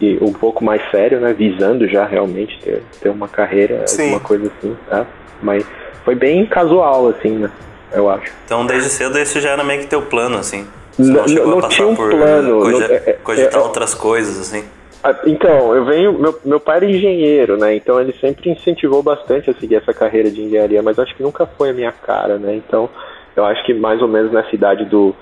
e 0.00 0.18
um 0.20 0.32
pouco 0.32 0.64
mais 0.64 0.82
sério, 0.90 1.20
né? 1.20 1.32
Visando 1.32 1.86
já 1.88 2.04
realmente 2.04 2.58
ter, 2.60 2.82
ter 3.00 3.08
uma 3.08 3.28
carreira, 3.28 3.86
Sim. 3.86 4.02
alguma 4.04 4.20
coisa 4.20 4.50
assim, 4.58 4.76
tá? 4.88 5.06
Mas 5.42 5.64
foi 6.04 6.14
bem 6.14 6.44
casual, 6.46 7.08
assim, 7.08 7.30
né? 7.38 7.50
Eu 7.92 8.10
acho. 8.10 8.32
Então, 8.44 8.66
desde 8.66 8.88
cedo, 8.90 9.18
esse 9.18 9.40
já 9.40 9.50
era 9.50 9.62
meio 9.62 9.80
que 9.80 9.86
teu 9.86 10.02
plano, 10.02 10.36
assim. 10.38 10.66
Você 10.98 11.34
Não- 11.40 11.46
não 11.46 11.56
passar 11.60 11.68
tinha 11.76 11.88
um 11.88 11.94
por 11.94 12.10
plano, 12.10 12.70
não- 12.70 12.82
é- 12.82 13.02
é- 13.06 13.12
cogitar 13.22 13.60
é- 13.60 13.64
outras 13.64 13.94
coisas, 13.94 14.38
assim. 14.38 14.64
Ah, 15.02 15.14
Então, 15.26 15.74
eu 15.74 15.84
venho. 15.84 16.12
Meu, 16.18 16.38
meu 16.44 16.58
pai 16.60 16.76
era 16.78 16.86
engenheiro, 16.86 17.56
né? 17.58 17.74
Então 17.76 18.00
ele 18.00 18.12
sempre 18.20 18.48
incentivou 18.50 19.02
bastante 19.02 19.50
a 19.50 19.54
seguir 19.54 19.76
essa 19.76 19.92
carreira 19.92 20.30
de 20.30 20.40
engenharia, 20.40 20.82
mas 20.82 20.98
acho 20.98 21.14
que 21.14 21.22
nunca 21.22 21.46
foi 21.46 21.70
a 21.70 21.72
minha 21.74 21.92
cara, 21.92 22.38
né? 22.38 22.54
Então, 22.54 22.88
eu 23.36 23.44
acho 23.44 23.62
que 23.64 23.74
mais 23.74 24.00
ou 24.00 24.08
menos 24.08 24.32
nessa 24.32 24.54
idade 24.54 24.84
do, 24.86 25.14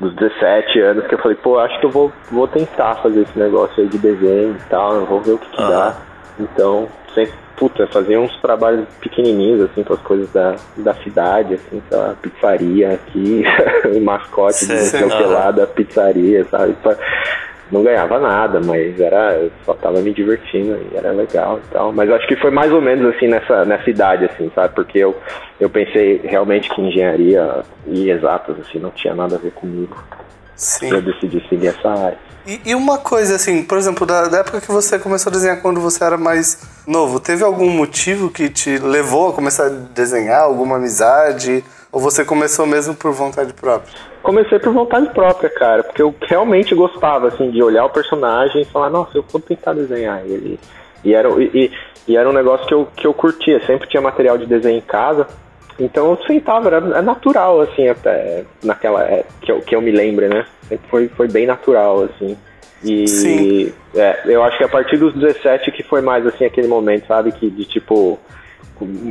dos 0.00 0.14
17 0.14 0.80
anos 0.80 1.06
que 1.06 1.14
eu 1.14 1.18
falei, 1.18 1.36
pô, 1.36 1.58
acho 1.58 1.78
que 1.80 1.86
eu 1.86 1.90
vou, 1.90 2.12
vou 2.30 2.46
tentar 2.46 2.96
fazer 2.96 3.22
esse 3.22 3.38
negócio 3.38 3.82
aí 3.82 3.88
de 3.88 3.98
desenho 3.98 4.52
e 4.56 4.68
tal, 4.68 4.94
eu 4.94 5.06
vou 5.06 5.20
ver 5.20 5.32
o 5.32 5.38
que, 5.38 5.48
que 5.50 5.62
Aham. 5.62 5.70
dá. 5.70 5.96
Então, 6.38 6.88
sempre, 7.14 7.32
puta, 7.56 7.86
fazia 7.86 8.20
uns 8.20 8.34
trabalhos 8.40 8.86
pequenininhos, 9.00 9.62
assim, 9.62 9.82
com 9.82 9.94
as 9.94 10.00
coisas 10.00 10.30
da, 10.32 10.56
da 10.76 10.94
cidade, 10.96 11.54
assim, 11.54 11.82
lá, 11.90 12.14
pizzaria 12.20 12.92
aqui, 12.92 13.42
o 13.96 14.00
mascote 14.02 14.66
de 14.66 14.78
Sei, 14.80 15.06
lá 15.26 15.50
da 15.50 15.66
pizzaria, 15.66 16.44
sabe? 16.44 16.74
Pra- 16.82 16.96
não 17.70 17.82
ganhava 17.82 18.18
nada, 18.18 18.60
mas 18.60 18.98
era 19.00 19.34
eu 19.34 19.50
só 19.64 19.74
tava 19.74 20.00
me 20.00 20.12
divertindo 20.12 20.78
e 20.92 20.96
era 20.96 21.10
legal 21.12 21.58
e 21.58 21.72
tal. 21.72 21.92
Mas 21.92 22.10
acho 22.10 22.26
que 22.28 22.36
foi 22.36 22.50
mais 22.50 22.72
ou 22.72 22.80
menos 22.80 23.14
assim 23.14 23.26
nessa, 23.26 23.64
nessa 23.64 23.88
idade, 23.90 24.24
assim, 24.24 24.50
sabe? 24.54 24.74
Porque 24.74 24.98
eu, 24.98 25.16
eu 25.60 25.68
pensei 25.68 26.20
realmente 26.24 26.68
que 26.70 26.80
engenharia 26.80 27.62
e 27.86 28.10
exatas, 28.10 28.56
assim, 28.60 28.78
não 28.78 28.90
tinha 28.90 29.14
nada 29.14 29.36
a 29.36 29.38
ver 29.38 29.52
comigo. 29.52 29.96
Sim. 30.54 30.90
Eu 30.90 31.02
decidi 31.02 31.44
seguir 31.48 31.68
essa 31.68 31.88
área. 31.88 32.18
E, 32.46 32.60
e 32.64 32.74
uma 32.74 32.98
coisa 32.98 33.34
assim, 33.34 33.62
por 33.64 33.76
exemplo, 33.76 34.06
da, 34.06 34.28
da 34.28 34.38
época 34.38 34.60
que 34.60 34.70
você 34.70 34.98
começou 34.98 35.30
a 35.30 35.32
desenhar 35.32 35.60
quando 35.60 35.80
você 35.80 36.02
era 36.02 36.16
mais 36.16 36.62
novo, 36.86 37.18
teve 37.18 37.42
algum 37.42 37.68
motivo 37.68 38.30
que 38.30 38.48
te 38.48 38.78
levou 38.78 39.30
a 39.30 39.32
começar 39.32 39.66
a 39.66 39.68
desenhar, 39.68 40.42
alguma 40.42 40.76
amizade? 40.76 41.64
Ou 41.96 42.00
você 42.00 42.26
começou 42.26 42.66
mesmo 42.66 42.94
por 42.94 43.10
vontade 43.10 43.54
própria? 43.54 43.90
Comecei 44.22 44.58
por 44.58 44.70
vontade 44.70 45.08
própria, 45.14 45.48
cara, 45.48 45.82
porque 45.82 46.02
eu 46.02 46.14
realmente 46.20 46.74
gostava, 46.74 47.28
assim, 47.28 47.50
de 47.50 47.62
olhar 47.62 47.86
o 47.86 47.88
personagem 47.88 48.60
e 48.60 48.64
falar, 48.66 48.90
nossa, 48.90 49.16
eu 49.16 49.24
vou 49.26 49.40
tentar 49.40 49.72
desenhar 49.72 50.20
ele. 50.22 50.60
E 51.02 51.14
era, 51.14 51.30
e, 51.42 51.72
e- 52.06 52.14
era 52.14 52.28
um 52.28 52.34
negócio 52.34 52.66
que 52.66 52.74
eu, 52.74 52.86
que 52.94 53.06
eu 53.06 53.14
curtia, 53.14 53.64
sempre 53.64 53.88
tinha 53.88 54.02
material 54.02 54.36
de 54.36 54.44
desenho 54.44 54.76
em 54.76 54.82
casa, 54.82 55.26
então 55.80 56.10
eu 56.10 56.18
sentava, 56.26 56.68
era 56.68 56.98
é 56.98 57.00
natural, 57.00 57.62
assim, 57.62 57.88
até 57.88 58.44
naquela 58.62 59.02
é, 59.02 59.24
que 59.40 59.50
eu, 59.50 59.60
que 59.62 59.74
eu 59.74 59.80
me 59.80 59.90
lembro, 59.90 60.28
né? 60.28 60.44
Sempre 60.68 60.86
foi, 60.90 61.08
foi 61.08 61.28
bem 61.28 61.46
natural, 61.46 62.02
assim. 62.02 62.36
E 62.84 63.08
Sim. 63.08 63.72
é, 63.94 64.20
eu 64.26 64.42
acho 64.44 64.58
que 64.58 64.64
a 64.64 64.68
partir 64.68 64.98
dos 64.98 65.14
17 65.14 65.70
que 65.72 65.82
foi 65.82 66.02
mais, 66.02 66.26
assim, 66.26 66.44
aquele 66.44 66.68
momento, 66.68 67.06
sabe, 67.06 67.32
que 67.32 67.48
de 67.48 67.64
tipo 67.64 68.18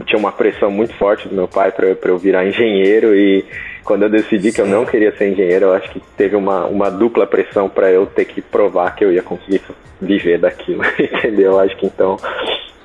tinha 0.06 0.20
uma 0.20 0.32
pressão 0.32 0.70
muito 0.70 0.94
forte 0.96 1.28
do 1.28 1.34
meu 1.36 1.48
pai 1.48 1.72
para 1.72 1.88
eu, 1.88 1.96
pra 1.96 2.12
eu 2.12 2.18
virar 2.18 2.46
engenheiro 2.46 3.16
e 3.16 3.44
quando 3.84 4.04
eu 4.04 4.10
decidi 4.10 4.52
que 4.52 4.62
eu 4.62 4.66
não 4.66 4.86
queria 4.86 5.16
ser 5.16 5.32
engenheiro, 5.32 5.66
eu 5.66 5.74
acho 5.74 5.90
que 5.92 6.00
teve 6.18 6.36
uma, 6.36 6.66
uma 6.66 6.90
dupla 6.90 7.26
pressão 7.28 7.70
para 7.70 7.92
eu 7.92 8.06
ter 8.06 8.26
que 8.26 8.42
provar 8.42 8.96
que 8.96 9.04
eu 9.06 9.12
ia 9.12 9.22
conseguir 9.24 9.62
viver 10.02 10.40
daquilo, 10.40 10.84
entendeu? 11.00 11.54
Eu 11.54 11.60
acho 11.60 11.76
que 11.78 11.86
então, 11.86 12.18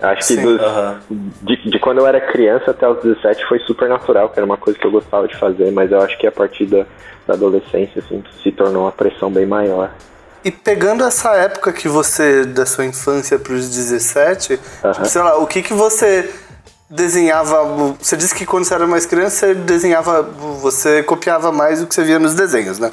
acho 0.01 0.19
que 0.19 0.35
Sim, 0.35 0.43
dos- 0.43 0.61
aham. 0.61 1.01
de, 1.11 1.71
de 1.71 1.79
quando 1.79 1.99
eu 1.99 2.07
era 2.07 2.21
criança 2.21 2.71
até 2.71 2.89
os 2.89 3.03
17 3.03 3.47
foi 3.47 3.59
super 3.61 3.89
natural, 3.89 4.29
que 4.29 4.39
era 4.39 4.45
uma 4.47 4.57
coisa 4.59 4.79
que 4.79 4.87
eu 4.87 4.91
gostava 4.91 5.27
de 5.29 5.37
fazer, 5.37 5.71
mas 5.73 5.91
eu 5.91 6.01
acho 6.01 6.17
que 6.19 6.27
a 6.27 6.33
partir 6.33 6.67
da, 6.67 6.85
da 7.27 7.35
adolescência 7.35 8.03
assim, 8.05 8.23
se 8.43 8.53
tornou 8.53 8.85
uma 8.85 8.93
pressão 8.93 9.31
bem 9.31 9.47
maior. 9.47 9.91
E 10.43 10.51
pegando 10.51 11.05
essa 11.05 11.35
época 11.37 11.71
que 11.73 11.87
você, 11.89 12.45
da 12.47 12.65
sua 12.65 12.87
infância 12.87 13.39
para 13.39 13.53
os 13.53 13.69
17, 13.69 14.59
Aham. 14.83 14.93
tipo, 14.93 15.07
sei 15.07 15.21
lá, 15.23 15.37
o 15.39 15.47
que 15.47 15.63
que 15.63 15.75
você 15.75 16.31
desenhava? 16.91 17.65
Você 18.01 18.17
disse 18.17 18.35
que 18.35 18.45
quando 18.45 18.65
você 18.65 18.75
era 18.75 18.87
mais 18.87 19.07
criança, 19.07 19.47
você 19.47 19.55
desenhava, 19.55 20.23
você 20.23 21.03
copiava 21.03 21.53
mais 21.53 21.81
o 21.81 21.87
que 21.87 21.95
você 21.95 22.03
via 22.03 22.19
nos 22.19 22.35
desenhos, 22.35 22.79
né? 22.79 22.91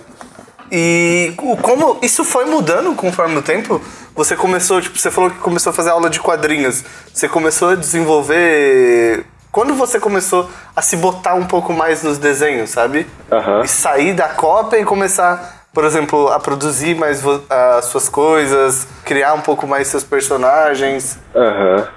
E 0.71 1.33
como 1.61 1.97
isso 2.01 2.23
foi 2.23 2.45
mudando 2.45 2.93
conforme 2.93 3.37
o 3.37 3.41
tempo? 3.41 3.81
Você 4.13 4.35
começou, 4.35 4.81
tipo, 4.81 4.99
você 4.99 5.09
falou 5.09 5.29
que 5.29 5.37
começou 5.37 5.69
a 5.71 5.73
fazer 5.73 5.89
aula 5.89 6.09
de 6.09 6.19
quadrinhos. 6.19 6.83
Você 7.13 7.27
começou 7.27 7.69
a 7.69 7.75
desenvolver. 7.75 9.25
Quando 9.51 9.73
você 9.73 9.99
começou 9.99 10.49
a 10.75 10.81
se 10.81 10.97
botar 10.97 11.35
um 11.35 11.45
pouco 11.45 11.71
mais 11.73 12.03
nos 12.03 12.17
desenhos, 12.17 12.69
sabe? 12.69 13.07
Aham. 13.31 13.61
E 13.63 13.67
sair 13.67 14.13
da 14.13 14.27
cópia 14.29 14.77
e 14.77 14.85
começar, 14.85 15.67
por 15.73 15.85
exemplo, 15.85 16.27
a 16.27 16.39
produzir 16.39 16.95
mais 16.95 17.23
as 17.49 17.85
suas 17.85 18.09
coisas, 18.09 18.87
criar 19.05 19.33
um 19.33 19.41
pouco 19.41 19.65
mais 19.65 19.87
seus 19.87 20.03
personagens. 20.03 21.17
Aham. 21.33 21.87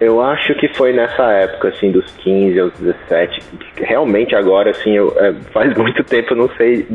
Eu 0.00 0.20
acho 0.22 0.54
que 0.54 0.66
foi 0.68 0.92
nessa 0.94 1.30
época, 1.32 1.68
assim, 1.68 1.90
dos 1.92 2.10
15 2.12 2.58
aos 2.58 2.72
17. 2.78 3.40
que 3.76 3.84
Realmente 3.84 4.34
agora, 4.34 4.70
assim, 4.70 4.96
eu, 4.96 5.14
é, 5.18 5.32
faz 5.52 5.74
muito 5.76 6.02
tempo, 6.04 6.32
eu 6.32 6.36
não 6.38 6.48
sei 6.56 6.86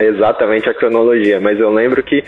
exatamente 0.00 0.68
a 0.68 0.74
cronologia, 0.74 1.38
mas 1.40 1.60
eu 1.60 1.70
lembro 1.72 2.02
que 2.02 2.24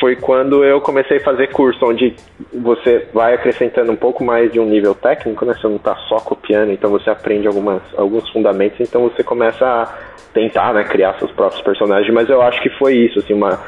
foi 0.00 0.16
quando 0.16 0.64
eu 0.64 0.80
comecei 0.80 1.18
a 1.18 1.20
fazer 1.22 1.48
curso, 1.48 1.84
onde 1.86 2.14
você 2.52 3.06
vai 3.12 3.34
acrescentando 3.34 3.92
um 3.92 3.96
pouco 3.96 4.24
mais 4.24 4.50
de 4.50 4.58
um 4.58 4.64
nível 4.66 4.94
técnico, 4.94 5.44
né? 5.44 5.54
Você 5.54 5.68
não 5.68 5.78
tá 5.78 5.94
só 6.08 6.16
copiando, 6.16 6.72
então 6.72 6.90
você 6.90 7.10
aprende 7.10 7.46
algumas, 7.46 7.82
alguns 7.96 8.28
fundamentos, 8.30 8.80
então 8.80 9.02
você 9.02 9.22
começa 9.22 9.64
a 9.64 9.86
tentar, 10.32 10.72
né, 10.74 10.82
criar 10.84 11.14
seus 11.18 11.30
próprios 11.30 11.62
personagens, 11.62 12.12
mas 12.12 12.28
eu 12.28 12.42
acho 12.42 12.60
que 12.62 12.70
foi 12.70 12.94
isso, 12.96 13.18
assim, 13.20 13.34
uma... 13.34 13.60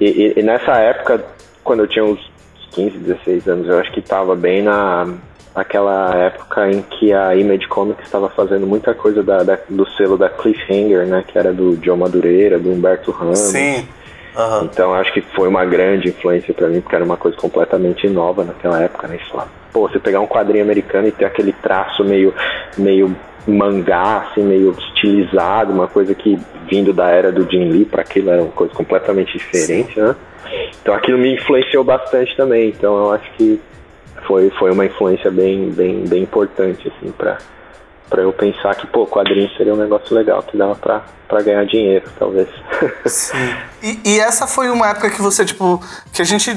E, 0.00 0.04
e- 0.06 0.32
e 0.36 0.42
nessa 0.42 0.76
época, 0.78 1.24
quando 1.64 1.80
eu 1.80 1.88
tinha 1.88 2.04
uns 2.04 2.31
15, 2.72 2.98
16 2.98 3.46
anos, 3.48 3.68
eu 3.68 3.78
acho 3.78 3.92
que 3.92 4.00
estava 4.00 4.34
bem 4.34 4.62
na 4.62 5.06
aquela 5.54 6.14
época 6.16 6.70
em 6.70 6.80
que 6.80 7.12
a 7.12 7.36
Image 7.36 7.68
Comics 7.68 8.04
estava 8.06 8.30
fazendo 8.30 8.66
muita 8.66 8.94
coisa 8.94 9.22
da, 9.22 9.42
da- 9.42 9.58
do 9.68 9.86
selo 9.90 10.16
da 10.16 10.30
Cliffhanger, 10.30 11.06
né, 11.06 11.22
que 11.26 11.38
era 11.38 11.52
do 11.52 11.76
John 11.76 11.96
Madureira, 11.98 12.58
do 12.58 12.70
Humberto 12.72 13.10
Ramos. 13.10 13.38
Sim. 13.38 13.86
Aham. 14.34 14.64
Então 14.64 14.94
acho 14.94 15.12
que 15.12 15.20
foi 15.20 15.46
uma 15.48 15.62
grande 15.66 16.08
influência 16.08 16.54
pra 16.54 16.68
mim, 16.68 16.80
porque 16.80 16.94
era 16.96 17.04
uma 17.04 17.18
coisa 17.18 17.36
completamente 17.36 18.08
nova 18.08 18.44
naquela 18.44 18.80
época, 18.82 19.06
né? 19.08 19.18
Isso 19.22 19.36
lá. 19.36 19.46
Pô, 19.74 19.86
você 19.86 19.98
pegar 19.98 20.20
um 20.20 20.26
quadrinho 20.26 20.64
americano 20.64 21.06
e 21.08 21.12
ter 21.12 21.26
aquele 21.26 21.52
traço 21.52 22.02
meio, 22.02 22.32
meio 22.78 23.14
mangá, 23.46 24.28
assim, 24.30 24.42
meio 24.42 24.70
estilizado, 24.78 25.70
uma 25.72 25.86
coisa 25.88 26.14
que 26.14 26.38
vindo 26.70 26.94
da 26.94 27.10
era 27.10 27.30
do 27.30 27.42
Jim 27.50 27.68
Lee 27.70 27.84
para 27.84 28.00
aquilo 28.00 28.30
era 28.30 28.40
uma 28.40 28.52
coisa 28.52 28.72
completamente 28.72 29.36
diferente, 29.36 30.00
né? 30.00 30.14
Então 30.80 30.94
aquilo 30.94 31.18
me 31.18 31.34
influenciou 31.34 31.84
bastante 31.84 32.36
também. 32.36 32.68
Então 32.68 32.96
eu 32.96 33.12
acho 33.12 33.30
que 33.32 33.60
foi, 34.26 34.50
foi 34.50 34.70
uma 34.70 34.86
influência 34.86 35.30
bem, 35.30 35.70
bem, 35.70 36.04
bem 36.06 36.22
importante, 36.22 36.88
assim, 36.88 37.12
pra, 37.12 37.38
pra 38.08 38.22
eu 38.22 38.32
pensar 38.32 38.74
que, 38.74 38.86
pô, 38.86 39.06
quadrinho 39.06 39.50
seria 39.56 39.74
um 39.74 39.76
negócio 39.76 40.14
legal, 40.14 40.42
que 40.42 40.56
dava 40.56 40.74
pra, 40.74 41.02
pra 41.28 41.42
ganhar 41.42 41.64
dinheiro, 41.64 42.04
talvez. 42.18 42.48
Sim. 43.06 43.36
E, 43.84 43.98
e 44.04 44.20
essa 44.20 44.46
foi 44.46 44.70
uma 44.70 44.90
época 44.90 45.10
que 45.10 45.20
você, 45.20 45.44
tipo, 45.44 45.82
que 46.12 46.22
a 46.22 46.24
gente 46.24 46.56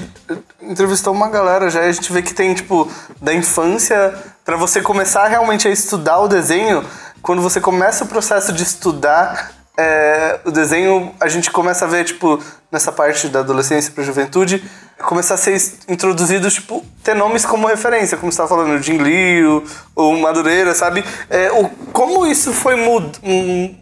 entrevistou 0.61 1.11
uma 1.11 1.27
galera 1.27 1.71
já 1.71 1.81
e 1.81 1.89
a 1.89 1.91
gente 1.91 2.13
vê 2.13 2.21
que 2.21 2.35
tem, 2.35 2.53
tipo, 2.53 2.87
da 3.19 3.33
infância 3.33 4.13
pra 4.45 4.55
você 4.55 4.79
começar 4.79 5.27
realmente 5.27 5.67
a 5.67 5.71
estudar 5.71 6.19
o 6.19 6.27
desenho, 6.27 6.85
quando 7.23 7.41
você 7.41 7.59
começa 7.59 8.03
o 8.03 8.07
processo 8.07 8.53
de 8.53 8.61
estudar 8.61 9.54
é, 9.77 10.39
o 10.45 10.51
desenho, 10.51 11.13
a 11.19 11.27
gente 11.27 11.51
começa 11.51 11.85
a 11.85 11.87
ver, 11.87 12.03
tipo, 12.05 12.39
nessa 12.71 12.91
parte 12.91 13.27
da 13.27 13.39
adolescência 13.39 13.91
pra 13.93 14.03
juventude, 14.03 14.63
começar 14.99 15.33
a 15.33 15.37
ser 15.37 15.55
introduzidos, 15.89 16.53
tipo, 16.53 16.83
ter 17.03 17.13
nomes 17.13 17.45
como 17.45 17.67
referência, 17.67 18.17
como 18.17 18.31
você 18.31 18.41
estava 18.41 18.49
falando, 18.61 18.79
o 18.79 18.81
Jim 18.81 18.97
Lee, 18.97 19.43
o, 19.43 19.63
o 19.95 20.17
Madureira, 20.17 20.73
sabe? 20.73 21.03
É, 21.29 21.51
o, 21.51 21.69
como 21.91 22.25
isso 22.25 22.53
foi 22.53 22.75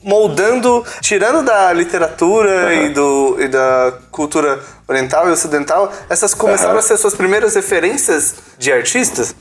moldando, 0.03 0.83
tirando 1.01 1.43
da 1.43 1.71
literatura 1.73 2.73
e, 2.73 2.89
do, 2.89 3.37
e 3.39 3.47
da 3.47 3.93
cultura 4.11 4.59
oriental 4.87 5.27
e 5.27 5.31
ocidental, 5.31 5.91
essas 6.09 6.33
começaram 6.33 6.77
a 6.77 6.81
ser 6.81 6.97
suas 6.97 7.13
primeiras 7.15 7.55
referências 7.55 8.35
de 8.57 8.71
artistas? 8.71 9.35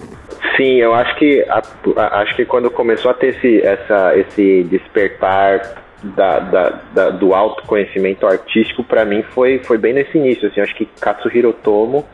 Sim, 0.57 0.77
eu 0.77 0.95
acho 0.95 1.19
que 1.19 1.43
a- 1.49 2.21
acho 2.21 2.37
que 2.37 2.45
quando 2.45 2.71
começou 2.71 3.11
a 3.11 3.15
ter 3.15 3.35
esse, 3.37 3.61
essa, 3.67 4.17
esse 4.17 4.65
despertar 4.65 5.82
da, 6.03 6.39
da- 6.41 6.81
da- 6.95 7.11
do 7.11 7.35
autoconhecimento 7.35 8.27
artístico, 8.27 8.83
para 8.85 9.05
mim 9.05 9.23
foi, 9.23 9.59
foi 9.61 9.79
bem 9.79 9.93
nesse 9.93 10.17
início. 10.19 10.49
Assim, 10.49 10.61
acho 10.61 10.75
que 10.75 10.87
Katsuhiro 11.01 11.53
Tomo, 11.53 12.05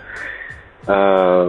a, 0.87 1.49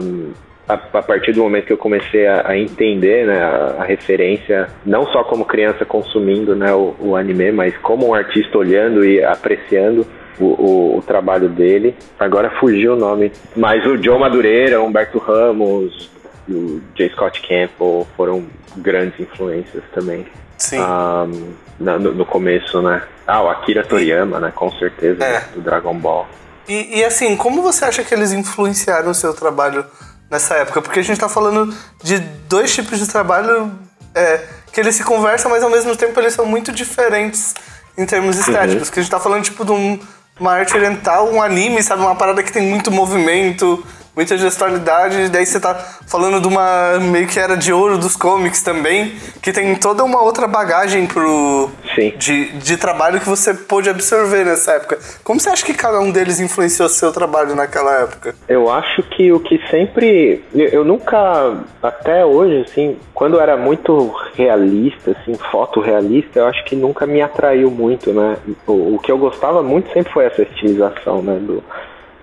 a 0.67 1.01
partir 1.01 1.31
do 1.34 1.41
momento 1.41 1.65
que 1.65 1.74
eu 1.74 1.77
comecei 1.77 2.27
a, 2.27 2.48
a 2.50 2.58
entender 2.58 3.25
né, 3.25 3.41
a, 3.41 3.77
a 3.79 3.84
referência, 3.84 4.67
não 4.86 5.05
só 5.08 5.24
como 5.24 5.46
criança 5.46 5.86
consumindo 5.86 6.55
né, 6.55 6.74
o, 6.74 6.96
o 7.00 7.15
anime, 7.15 7.51
mas 7.51 7.75
como 7.77 8.08
um 8.10 8.13
artista 8.13 8.58
olhando 8.58 9.03
e 9.03 9.24
apreciando 9.24 10.05
o, 10.39 10.46
o- 10.46 10.98
o 10.98 11.01
trabalho 11.01 11.50
dele. 11.50 11.96
Agora 12.19 12.50
fugiu 12.60 12.93
o 12.93 12.98
nome. 12.98 13.31
Mas 13.55 13.86
o 13.86 14.01
Joe 14.01 14.19
Madureira, 14.19 14.81
Humberto 14.81 15.17
Ramos, 15.17 16.10
o 16.48 16.81
J. 16.96 17.10
Scott 17.10 17.41
Campbell 17.41 18.08
foram 18.15 18.46
grandes 18.77 19.19
influências 19.19 19.84
também. 19.93 20.25
Sim. 20.58 20.77
Ahn, 20.79 21.31
na- 21.79 21.98
no, 21.98 22.13
no 22.13 22.25
começo, 22.25 22.81
né? 22.81 23.01
Ah, 23.25 23.41
o 23.43 23.50
Akira 23.50 23.83
Toriyama, 23.86 24.39
né? 24.39 24.51
Com 24.55 24.71
certeza, 24.71 25.24
É. 25.24 25.41
do 25.53 25.62
Dragon 25.62 25.93
Ball. 25.95 26.27
E, 26.67 27.00
e, 27.00 27.03
assim, 27.05 27.36
como 27.36 27.62
você 27.62 27.86
acha 27.86 28.03
que 28.03 28.13
eles 28.13 28.31
influenciaram 28.31 29.09
o 29.12 29.15
seu 29.15 29.33
trabalho 29.33 29.83
nessa 30.29 30.55
época? 30.55 30.81
Porque 30.81 31.00
a 31.00 31.03
gente 31.03 31.19
tá 31.19 31.27
falando 31.29 31.74
de 32.03 32.19
dois 32.48 32.74
tipos 32.74 33.00
de 33.00 33.07
trabalho 33.07 33.71
é, 34.13 34.41
que 34.71 34.79
eles 34.79 34.95
se 34.95 35.03
conversam, 35.03 35.50
mas 35.50 35.63
ao 35.63 35.69
mesmo 35.69 35.95
tempo 35.95 36.19
eles 36.19 36.33
são 36.33 36.45
muito 36.45 36.71
diferentes 36.71 37.55
em 37.98 38.05
termos 38.05 38.38
estéticos. 38.38 38.89
Que 38.89 39.00
a 39.00 39.01
gente 39.03 39.12
tá 39.12 39.19
falando, 39.19 39.43
tipo, 39.43 39.63
de 39.65 39.71
um- 39.71 40.00
uma 40.39 40.53
arte 40.53 40.75
oriental, 40.75 41.29
um 41.31 41.41
anime, 41.41 41.81
sabe? 41.83 42.01
Uma 42.01 42.15
parada 42.15 42.41
que 42.43 42.51
tem 42.51 42.63
muito 42.63 42.89
movimento, 42.91 43.83
muita 44.19 44.38
gestualidade. 44.38 45.21
E 45.21 45.29
daí 45.29 45.45
você 45.45 45.61
tá 45.61 45.73
falando 46.05 46.41
de 46.41 46.47
uma 46.47 46.99
meio 46.99 47.25
que 47.25 47.39
era 47.39 47.55
de 47.55 47.71
ouro 47.71 47.97
dos 47.97 48.17
comics 48.17 48.61
também, 48.61 49.13
que 49.41 49.53
tem 49.53 49.73
toda 49.75 50.03
uma 50.03 50.21
outra 50.21 50.45
bagagem 50.45 51.07
pro, 51.07 51.69
Sim. 51.95 52.13
de, 52.17 52.51
de 52.57 52.75
trabalho 52.75 53.21
que 53.21 53.25
você 53.29 53.53
pôde 53.53 53.89
absorver 53.89 54.43
nessa 54.43 54.73
época. 54.73 54.99
Como 55.23 55.39
você 55.39 55.49
acha 55.49 55.65
que 55.65 55.73
cada 55.73 56.01
um 56.01 56.11
deles 56.11 56.41
influenciou 56.41 56.89
seu 56.89 57.13
trabalho 57.13 57.55
naquela 57.55 58.01
época? 58.01 58.35
Eu 58.49 58.69
acho 58.69 59.01
que 59.03 59.31
o 59.31 59.39
que 59.39 59.57
sempre. 59.69 60.43
Eu, 60.53 60.83
nunca, 60.83 61.63
até 61.81 62.25
hoje, 62.25 62.65
assim, 62.69 62.97
quando 63.13 63.39
era 63.39 63.55
muito 63.55 64.13
realista, 64.35 65.11
assim, 65.11 65.35
foto 65.49 65.79
realista, 65.79 66.39
eu 66.39 66.47
acho 66.47 66.65
que 66.65 66.75
nunca 66.75 67.05
me 67.05 67.21
atraiu 67.21 67.71
muito, 67.71 68.11
né? 68.11 68.35
O, 68.67 68.95
o 68.95 68.99
que 68.99 69.09
eu 69.09 69.17
gostava 69.17 69.63
muito 69.63 69.93
sempre 69.93 70.11
foi 70.11 70.25
essa 70.25 70.41
estilização, 70.41 71.21
né? 71.21 71.39
Do, 71.39 71.63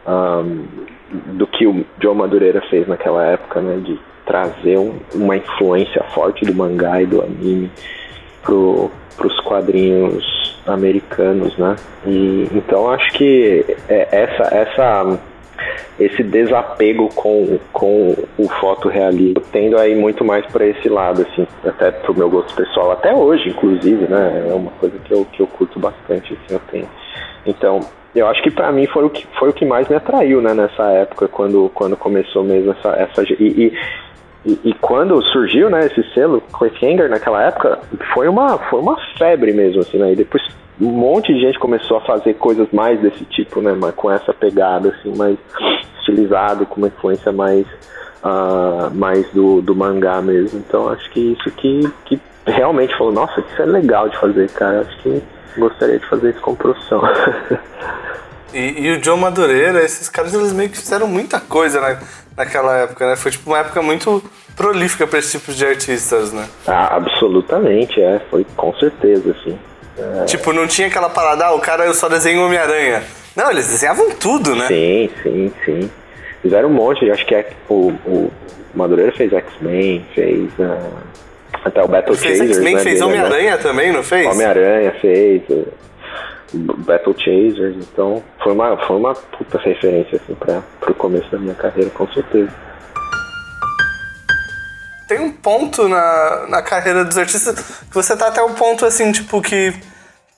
ahn, 0.07 0.65
do 1.11 1.47
que 1.47 1.67
o 1.67 1.85
Joe 2.01 2.15
Madureira 2.15 2.61
fez 2.69 2.87
naquela 2.89 3.25
época, 3.25 3.61
né? 3.61 3.81
De 3.85 3.99
trazer 4.25 4.77
um- 4.79 4.99
uma 5.15 5.37
influência 5.37 6.03
forte 6.15 6.45
do 6.45 6.55
mangá 6.55 7.01
e 7.01 7.07
do 7.07 7.23
anime 7.23 7.71
pro, 8.43 8.91
pros 9.17 9.39
quadrinhos 9.41 10.61
americanos, 10.67 11.57
né? 11.57 11.77
E 12.05 12.49
então 12.53 12.91
acho 12.91 13.13
que 13.13 13.65
é, 13.89 14.09
essa 14.11 14.55
essa 14.55 15.19
esse 15.99 16.23
desapego 16.23 17.09
com, 17.15 17.59
com 17.73 18.15
o 18.37 18.49
fotorrealismo 18.61 19.41
tendo 19.51 19.79
aí 19.79 19.95
muito 19.95 20.23
mais 20.25 20.45
para 20.47 20.67
esse 20.67 20.89
lado 20.89 21.23
assim, 21.23 21.47
até 21.65 21.91
pro 21.91 22.15
meu 22.15 22.29
gosto 22.29 22.55
pessoal, 22.55 22.91
até 22.93 23.15
hoje 23.15 23.49
inclusive, 23.49 24.07
né? 24.07 24.47
É 24.51 24.53
uma 24.53 24.71
coisa 24.73 24.99
que 24.99 25.13
eu 25.13 25.25
que 25.33 25.41
eu 25.41 25.47
curto 25.47 25.79
bastante 25.79 26.33
assim, 26.35 26.55
eu 26.55 26.61
tenho. 26.71 26.89
Então, 27.47 27.81
eu 28.17 28.27
acho 28.27 28.43
que 28.43 28.51
para 28.51 28.73
mim 28.73 28.87
foi 28.87 29.05
o 29.05 29.11
que 29.11 29.27
foi 29.39 29.51
o 29.51 29.53
que 29.53 29.65
mais 29.65 29.89
me 29.89 29.97
atraiu, 29.97 30.41
né, 30.41 30.55
nessa 30.55 30.85
época 30.91 31.29
quando 31.29 31.71
quando 31.75 31.97
começou 31.97 32.43
mesmo 32.43 32.73
essa 32.73 32.89
essa 32.91 33.23
e, 33.23 33.35
e 33.39 33.73
e, 34.65 34.73
quando 34.75 35.21
surgiu, 35.33 35.69
né, 35.69 35.87
esse 35.87 36.05
selo, 36.15 36.41
Cliffhanger, 36.57 37.11
naquela 37.11 37.43
época, 37.43 37.81
foi 38.15 38.29
uma, 38.29 38.57
foi 38.71 38.81
uma 38.81 38.97
febre 39.19 39.53
mesmo, 39.53 39.81
assim, 39.81 39.99
né? 39.99 40.13
E 40.13 40.17
depois 40.17 40.41
um 40.81 40.93
monte 40.93 41.35
de 41.35 41.41
gente 41.41 41.59
começou 41.59 41.97
a 41.97 42.03
fazer 42.03 42.35
coisas 42.35 42.69
mais 42.71 43.01
desse 43.01 43.25
tipo, 43.25 43.61
né? 43.61 43.75
Mas 43.77 43.95
com 43.97 44.09
essa 44.09 44.33
pegada, 44.33 44.91
assim, 44.91 45.17
mais 45.17 45.37
estilizado, 45.99 46.65
com 46.67 46.77
uma 46.77 46.87
influência 46.87 47.33
mais, 47.33 47.67
ah, 48.23 48.89
mais 48.95 49.29
do, 49.33 49.61
do 49.61 49.75
mangá 49.75 50.23
mesmo. 50.23 50.61
Então 50.61 50.89
acho 50.91 51.11
que 51.11 51.33
isso 51.33 51.51
que, 51.51 51.81
que 52.05 52.21
realmente 52.47 52.97
falou, 52.97 53.13
nossa, 53.13 53.41
isso 53.41 53.63
é 53.63 53.67
legal 53.67 54.09
de 54.09 54.17
fazer, 54.19 54.51
cara. 54.51 54.81
Acho 54.81 54.97
que 55.03 55.23
gostaria 55.59 55.99
de 55.99 56.07
fazer 56.07 56.31
isso 56.31 56.41
com 56.41 56.55
profissão. 56.55 57.03
E, 58.55 58.87
e 58.87 58.97
o 58.97 59.05
Joe 59.05 59.19
Madureira, 59.19 59.85
esses 59.85 60.09
caras, 60.09 60.33
eles 60.33 60.53
meio 60.53 60.71
que 60.71 60.79
fizeram 60.79 61.07
muita 61.07 61.39
coisa 61.39 61.79
na, 61.79 61.99
naquela 62.37 62.75
época, 62.79 63.07
né? 63.07 63.17
Foi 63.17 63.31
tipo 63.31 63.51
uma 63.51 63.59
época 63.59 63.83
muito 63.83 64.23
prolífica 64.55 65.07
pra 65.07 65.19
esse 65.19 65.39
tipo 65.39 65.53
de 65.53 65.67
artistas, 65.67 66.33
né? 66.33 66.47
ah, 66.67 66.97
absolutamente, 66.97 68.01
é. 68.01 68.21
Foi 68.31 68.47
com 68.57 68.73
certeza, 68.77 69.33
assim. 69.33 69.59
Tipo, 70.27 70.53
não 70.53 70.67
tinha 70.67 70.89
aquela 70.89 71.11
parada, 71.11 71.47
ah, 71.47 71.55
o 71.55 71.61
cara 71.61 71.93
só 71.93 72.09
desenha 72.09 72.41
o 72.41 72.47
Homem-Aranha. 72.47 73.03
Não, 73.35 73.51
eles 73.51 73.67
desenhavam 73.67 74.11
tudo, 74.13 74.55
né? 74.55 74.67
Sim, 74.69 75.11
sim, 75.23 75.53
sim. 75.65 75.91
Fizeram 76.41 76.69
um 76.69 76.73
monte, 76.73 77.11
acho 77.11 77.27
que 77.27 77.35
é, 77.35 77.51
o, 77.69 77.93
o 78.07 78.33
Madureira 78.75 79.13
fez 79.13 79.33
X-Men, 79.33 80.07
fez 80.15 80.51
ah, 80.61 80.91
até 81.67 81.83
o 81.83 81.89
Battle 81.89 82.17
Fez 82.17 82.39
Chasers, 82.39 82.57
X-Men, 82.57 82.75
né, 82.75 82.81
fez 82.81 83.01
dele, 83.01 83.01
né? 83.01 83.07
Homem-Aranha 83.07 83.59
também, 83.59 83.93
não 83.93 84.03
fez? 84.03 84.27
Homem-Aranha 84.27 84.93
fez, 85.01 85.43
eh, 85.51 85.65
Battle 86.55 87.15
Chasers, 87.19 87.77
então 87.77 88.23
foi 88.43 88.53
uma, 88.53 88.77
foi 88.87 88.97
uma 88.97 89.15
puta 89.15 89.59
referência 89.59 90.21
assim, 90.23 90.35
para 90.35 90.63
pro 90.81 90.95
começo 90.95 91.29
da 91.31 91.39
minha 91.39 91.55
carreira, 91.55 91.91
com 91.91 92.07
certeza. 92.13 92.53
Tem 95.09 95.21
um 95.21 95.33
ponto 95.33 95.89
na, 95.89 96.47
na 96.49 96.63
carreira 96.63 97.05
dos 97.05 97.19
artistas 97.19 97.55
que 97.89 97.95
você 97.95 98.17
tá 98.17 98.29
até 98.29 98.43
um 98.43 98.55
ponto 98.55 98.85
assim, 98.85 99.11
tipo, 99.13 99.41
que 99.41 99.73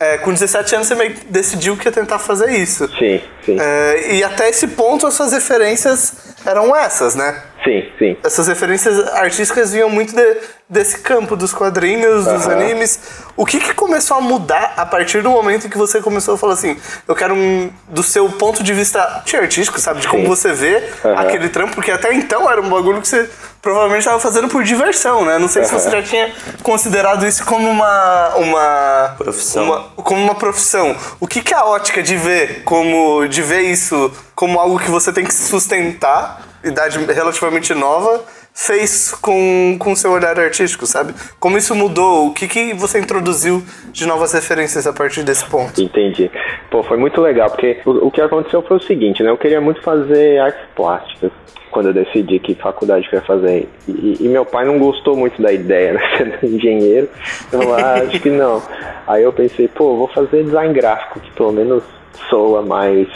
é, 0.01 0.17
com 0.19 0.33
17 0.33 0.75
anos 0.77 0.87
você 0.87 0.95
meio 0.95 1.15
que 1.15 1.25
decidiu 1.27 1.77
que 1.77 1.89
ia 1.89 1.93
tentar 1.93 2.19
fazer 2.19 2.51
isso. 2.53 2.87
Sim, 2.99 3.21
sim, 3.45 3.57
É, 3.59 4.15
e 4.15 4.25
até 4.25 4.49
esse 4.49 4.69
ponto 4.69 5.07
as 5.07 5.15
suas 5.15 5.33
referências 5.33 6.37
eram 6.47 6.75
essas, 6.75 7.15
né? 7.15 7.43
Sim, 7.65 7.85
sim. 7.99 8.17
Essas 8.25 8.47
referências 8.49 8.99
artísticas 9.15 9.73
vinham 9.73 9.91
muito 9.91 10.15
de- 10.15 10.37
desse 10.69 10.99
campo 10.99 11.35
dos 11.37 11.53
quadrinhos, 11.53 12.25
dos 12.27 12.47
animes. 12.49 12.99
O 13.37 13.47
que, 13.47 13.59
que 13.59 13.73
começou 13.75 14.17
a 14.19 14.21
mudar 14.21 14.75
a 14.77 14.85
partir 14.85 15.23
do 15.23 15.31
momento 15.31 15.67
em 15.67 15.71
que 15.71 15.79
você 15.79 16.01
começou 16.01 16.35
a 16.35 16.39
falar 16.39 16.53
assim, 16.55 16.77
eu 17.07 17.15
quero 17.15 17.35
um, 17.35 17.71
do 17.89 18.03
seu 18.03 18.29
ponto 18.31 18.63
de 18.63 18.73
vista 18.75 19.01
artístico, 19.35 19.81
sabe? 19.81 20.01
De 20.01 20.09
como 20.09 20.23
Sim. 20.23 20.29
você 20.29 20.53
vê 20.53 20.83
Aham. 21.05 21.15
aquele 21.21 21.49
trampo, 21.49 21.75
porque 21.75 21.91
até 21.91 22.13
então 22.15 22.51
era 22.51 22.61
um 22.61 22.69
bagulho 22.69 23.01
que 23.01 23.09
você 23.09 23.29
provavelmente 23.63 24.01
estava 24.01 24.21
fazendo 24.21 24.49
por 24.49 24.63
diversão, 24.63 25.25
né? 25.25 25.39
Não 25.39 25.49
sei 25.49 25.65
se 25.65 25.71
Aham. 25.71 25.79
você 25.81 25.91
já 25.91 26.03
tinha 26.03 26.33
considerado 26.63 27.27
isso 27.27 27.45
como 27.45 27.69
uma. 27.69 28.35
uma 28.37 29.15
Profissão. 29.19 29.65
uma- 29.65 29.85
como 29.97 30.23
uma 30.23 30.35
profissão. 30.35 30.95
O 31.19 31.27
que, 31.27 31.41
que 31.43 31.53
é 31.55 31.57
a 31.57 31.65
ótica 31.65 32.03
de 32.03 32.17
ver 32.17 32.63
como 32.65 33.27
de 33.27 33.43
ver 33.43 33.63
isso 33.63 34.13
como 34.35 34.59
algo 34.61 34.79
que 34.79 34.91
você 34.91 35.13
tem 35.13 35.25
que 35.25 35.33
sustentar, 35.35 36.43
idade 36.65 36.99
relativamente 37.05 37.75
nova, 37.75 38.25
fez 38.53 39.13
com 39.13 39.77
com 39.79 39.95
seu 39.95 40.11
olhar 40.11 40.39
artístico, 40.39 40.87
sabe? 40.87 41.15
Como 41.39 41.57
isso 41.57 41.75
mudou? 41.75 42.29
O 42.29 42.35
que, 42.35 42.49
que 42.49 42.75
você 42.75 42.99
introduziu 42.99 43.63
de 43.93 44.07
novas 44.07 44.33
referências 44.33 44.87
a 44.87 44.93
partir 44.93 45.23
desse 45.23 45.45
ponto? 45.45 45.81
Entendi. 45.81 46.31
Pô, 46.71 46.83
foi 46.83 46.97
muito 46.97 47.21
legal, 47.21 47.51
porque 47.51 47.81
o, 47.85 48.09
o 48.09 48.11
que 48.11 48.21
aconteceu 48.21 48.63
foi 48.63 48.77
o 48.77 48.83
seguinte, 48.83 49.23
né? 49.23 49.31
Eu 49.31 49.39
queria 49.39 49.61
muito 49.61 49.81
fazer 49.83 50.41
artes 50.41 50.61
plásticas 50.75 51.31
quando 51.71 51.89
eu 51.89 51.93
decidi 51.93 52.39
que 52.39 52.55
faculdade 52.55 53.09
que 53.09 53.15
eu 53.15 53.21
ia 53.21 53.27
fazer. 53.27 53.69
E, 53.87 54.17
e 54.21 54.29
meu 54.29 54.45
pai 54.45 54.65
não 54.65 54.79
gostou 54.79 55.17
muito 55.17 55.41
da 55.41 55.53
ideia, 55.53 55.93
né? 55.95 56.01
Sendo 56.17 56.55
engenheiro. 56.55 57.09
Eu 57.53 57.75
ah, 57.75 57.95
acho 58.07 58.21
que 58.21 58.31
não. 58.31 58.63
Aí 59.07 59.23
eu 59.23 59.33
pensei, 59.33 59.69
pô, 59.69 59.97
vou 59.97 60.09
fazer 60.09 60.45
design 60.45 60.75
gráfico, 60.75 61.21
que 61.21 61.31
pelo 61.33 61.53
menos 61.53 61.83
soa 62.29 62.63
mais. 62.63 63.09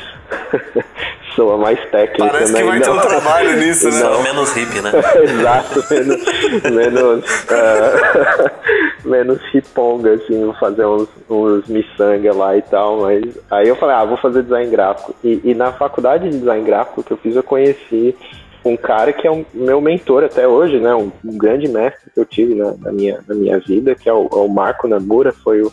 Soa 1.34 1.56
mais 1.56 1.78
técnico, 1.90 2.30
Parece 2.30 2.52
né? 2.52 2.60
que 2.60 2.64
vai 2.66 2.78
E 2.78 2.80
ter 2.80 2.88
não- 2.88 2.96
um 2.96 3.00
trabalho 3.00 3.56
nisso, 3.58 3.86
né? 3.86 3.92
Só 4.00 4.22
menos 4.22 4.52
hippie, 4.52 4.80
né? 4.80 4.90
Exato, 5.22 5.84
menos, 5.90 6.70
menos, 6.70 7.24
ah, 7.50 8.50
menos 9.04 9.38
riponga, 9.52 10.14
assim, 10.14 10.44
vou 10.44 10.54
fazer 10.54 10.86
uns, 10.86 11.08
uns 11.28 11.66
miçanga 11.68 12.34
lá 12.34 12.56
e 12.56 12.62
tal, 12.62 13.00
mas 13.02 13.22
aí 13.50 13.68
eu 13.68 13.76
falei, 13.76 13.96
ah, 13.96 14.04
vou 14.04 14.16
fazer 14.16 14.42
design 14.42 14.70
gráfico. 14.70 15.14
E, 15.24 15.40
e 15.44 15.54
na 15.54 15.72
faculdade 15.72 16.28
de 16.30 16.38
design 16.38 16.64
gráfico 16.64 17.02
que 17.02 17.12
eu 17.12 17.16
fiz, 17.16 17.34
eu 17.36 17.42
conheci 17.42 18.16
um 18.64 18.76
cara 18.76 19.12
que 19.12 19.26
é 19.26 19.30
um 19.30 19.44
meu 19.52 19.80
mentor 19.80 20.22
até 20.22 20.46
hoje, 20.46 20.78
né, 20.78 20.94
um, 20.94 21.10
um 21.24 21.36
grande 21.36 21.66
mestre 21.68 22.10
que 22.12 22.20
eu 22.20 22.24
tive 22.24 22.54
na, 22.54 22.72
na 22.78 22.92
minha, 22.92 23.18
na 23.26 23.34
minha 23.34 23.58
vida, 23.58 23.94
que 23.94 24.08
é 24.08 24.12
o, 24.12 24.28
é 24.32 24.36
o 24.36 24.48
Marco 24.48 24.86
Namura, 24.86 25.32
foi 25.32 25.62
o 25.62 25.72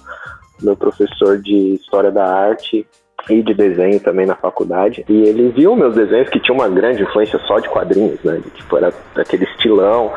meu 0.62 0.76
professor 0.76 1.38
de 1.40 1.76
História 1.76 2.10
da 2.12 2.26
Arte 2.26 2.86
e 3.30 3.42
de 3.42 3.54
desenho 3.54 4.00
também 4.00 4.26
na 4.26 4.36
faculdade. 4.36 5.06
E 5.08 5.24
ele 5.24 5.50
viu 5.50 5.76
meus 5.76 5.96
desenhos 5.96 6.30
que 6.30 6.40
tinham 6.40 6.58
uma 6.58 6.70
grande 6.70 7.04
influência 7.04 7.40
só 7.40 7.60
de 7.60 7.70
quadrinhos, 7.70 8.22
né? 8.24 8.42
Tipo, 8.56 8.78
era 8.78 8.94
daquele 9.16 9.46
estilão, 9.46 10.12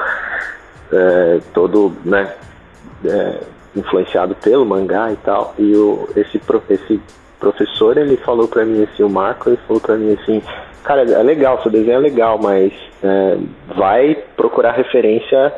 é, 0.92 1.40
todo, 1.52 1.92
né? 2.04 2.32
é, 3.04 3.40
influenciado 3.76 4.34
pelo 4.36 4.64
mangá 4.64 5.12
e 5.12 5.16
tal. 5.16 5.54
E 5.58 5.74
o, 5.74 6.08
esse, 6.16 6.40
esse 6.70 7.00
professor, 7.38 7.96
ele 7.96 8.16
falou 8.18 8.48
para 8.48 8.64
mim 8.64 8.82
assim, 8.84 9.02
o 9.02 9.10
Marco, 9.10 9.48
ele 9.48 9.58
falou 9.66 9.80
para 9.80 9.96
mim 9.96 10.12
assim, 10.12 10.42
cara, 10.84 11.02
é 11.02 11.22
legal, 11.22 11.60
seu 11.62 11.70
desenho 11.70 11.96
é 11.96 12.00
legal, 12.00 12.38
mas 12.40 12.72
é, 13.02 13.38
vai 13.76 14.16
procurar 14.36 14.72
referência 14.72 15.52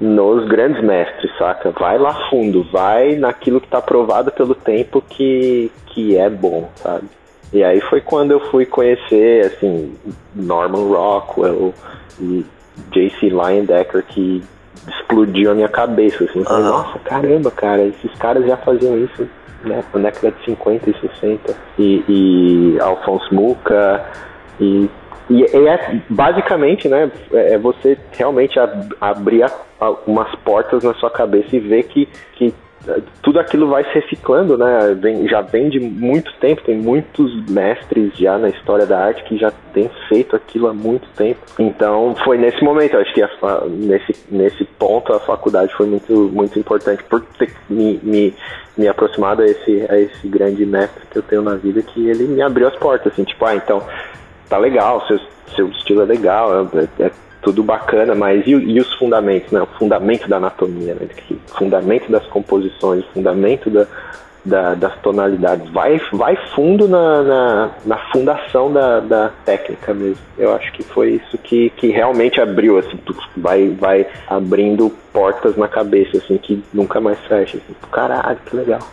nos 0.00 0.48
grandes 0.48 0.82
mestres, 0.82 1.30
saca? 1.36 1.70
Vai 1.72 1.98
lá 1.98 2.28
fundo, 2.30 2.66
vai 2.72 3.16
naquilo 3.16 3.60
que 3.60 3.68
tá 3.68 3.82
provado 3.82 4.32
pelo 4.32 4.54
tempo 4.54 5.02
que, 5.02 5.70
que 5.86 6.16
é 6.16 6.30
bom, 6.30 6.70
sabe? 6.76 7.06
E 7.52 7.62
aí 7.62 7.80
foi 7.82 8.00
quando 8.00 8.30
eu 8.30 8.40
fui 8.50 8.64
conhecer, 8.64 9.46
assim, 9.46 9.94
Norman 10.34 10.88
Rockwell 10.88 11.74
e 12.20 12.46
J.C. 12.92 13.28
Leyendecker, 13.28 14.04
que 14.04 14.42
explodiu 14.88 15.50
a 15.50 15.54
minha 15.54 15.68
cabeça, 15.68 16.24
assim. 16.24 16.44
Falei, 16.44 16.64
nossa, 16.64 16.98
caramba, 17.00 17.50
cara, 17.50 17.82
esses 17.82 18.14
caras 18.18 18.46
já 18.46 18.56
faziam 18.56 18.96
isso 18.96 19.28
né, 19.64 19.82
na 19.92 20.00
década 20.00 20.30
de 20.30 20.44
50 20.44 20.90
e 20.90 21.00
60. 21.00 21.56
E, 21.78 22.04
e 22.08 22.80
Alphonse 22.80 23.34
Mucha, 23.34 24.06
e, 24.60 24.88
e, 25.30 25.42
e, 25.42 25.68
é 25.68 26.02
basicamente, 26.10 26.88
né, 26.88 27.10
é, 27.32 27.54
é 27.54 27.58
você 27.58 27.96
realmente 28.12 28.58
ab 28.58 28.88
abrir 29.00 29.44
a, 29.44 29.50
a, 29.80 29.90
umas 30.06 30.34
portas 30.36 30.82
na 30.82 30.92
sua 30.94 31.10
cabeça 31.10 31.54
e 31.54 31.60
ver 31.60 31.84
que, 31.84 32.08
que 32.34 32.52
tudo 33.22 33.38
aquilo 33.38 33.68
vai 33.68 33.84
se 33.84 33.90
reciclando, 33.92 34.56
né? 34.56 34.96
Vem, 34.98 35.28
já 35.28 35.42
vem 35.42 35.68
de 35.68 35.78
muito 35.78 36.32
tempo, 36.40 36.62
tem 36.62 36.78
muitos 36.78 37.46
mestres 37.50 38.16
já 38.16 38.38
na 38.38 38.48
história 38.48 38.86
da 38.86 38.98
arte 38.98 39.22
que 39.24 39.36
já 39.36 39.52
têm 39.74 39.90
feito 40.08 40.34
aquilo 40.34 40.66
há 40.66 40.72
muito 40.72 41.06
tempo. 41.14 41.40
Então 41.58 42.14
foi 42.24 42.38
nesse 42.38 42.64
momento, 42.64 42.96
acho 42.96 43.12
que 43.12 43.22
a, 43.22 43.28
nesse, 43.68 44.14
nesse 44.30 44.64
ponto 44.64 45.12
a 45.12 45.20
faculdade 45.20 45.72
foi 45.74 45.86
muito, 45.86 46.30
muito 46.32 46.58
importante 46.58 47.04
por 47.04 47.20
ter 47.38 47.54
me, 47.68 48.00
me, 48.02 48.34
me 48.78 48.88
aproximado 48.88 49.42
a 49.42 49.46
esse, 49.46 49.86
a 49.90 49.98
esse 49.98 50.26
grande 50.26 50.64
mestre 50.64 51.06
que 51.10 51.18
eu 51.18 51.22
tenho 51.22 51.42
na 51.42 51.56
vida, 51.56 51.82
que 51.82 52.08
ele 52.08 52.24
me 52.24 52.40
abriu 52.40 52.66
as 52.66 52.76
portas, 52.76 53.12
assim, 53.12 53.24
tipo, 53.24 53.44
ah, 53.44 53.54
então 53.54 53.82
tá 54.50 54.58
legal, 54.58 55.06
seu, 55.06 55.18
seu 55.54 55.68
estilo 55.68 56.02
é 56.02 56.04
legal, 56.04 56.68
é, 56.74 57.04
é 57.04 57.10
tudo 57.40 57.62
bacana, 57.62 58.14
mas 58.14 58.46
e, 58.46 58.50
e, 58.50 58.78
os 58.78 58.92
fundamentos, 58.94 59.50
né? 59.50 59.62
O 59.62 59.78
fundamento 59.78 60.28
da 60.28 60.36
anatomia, 60.36 60.94
né? 60.94 61.08
O 61.30 61.56
fundamento 61.56 62.10
das 62.10 62.26
composições, 62.26 63.02
o 63.04 63.12
fundamento 63.14 63.70
da, 63.70 63.86
da, 64.44 64.74
das 64.74 64.94
tonalidades. 65.00 65.70
Vai, 65.70 65.98
vai 66.12 66.36
fundo 66.54 66.86
na, 66.86 67.22
na, 67.22 67.70
na 67.86 67.98
fundação 68.12 68.70
da, 68.70 69.00
da, 69.00 69.30
técnica 69.46 69.94
mesmo. 69.94 70.22
Eu 70.36 70.54
acho 70.54 70.70
que 70.72 70.82
foi 70.82 71.12
isso 71.12 71.38
que, 71.38 71.70
que 71.70 71.86
realmente 71.88 72.40
abriu, 72.40 72.76
assim, 72.78 72.98
vai, 73.36 73.68
vai 73.68 74.06
abrindo 74.26 74.90
portas 75.12 75.56
na 75.56 75.68
cabeça, 75.68 76.18
assim, 76.18 76.36
que 76.36 76.62
nunca 76.74 77.00
mais 77.00 77.18
fecha. 77.20 77.56
Assim, 77.56 77.74
Caralho, 77.90 78.38
que 78.44 78.56
legal. 78.56 78.80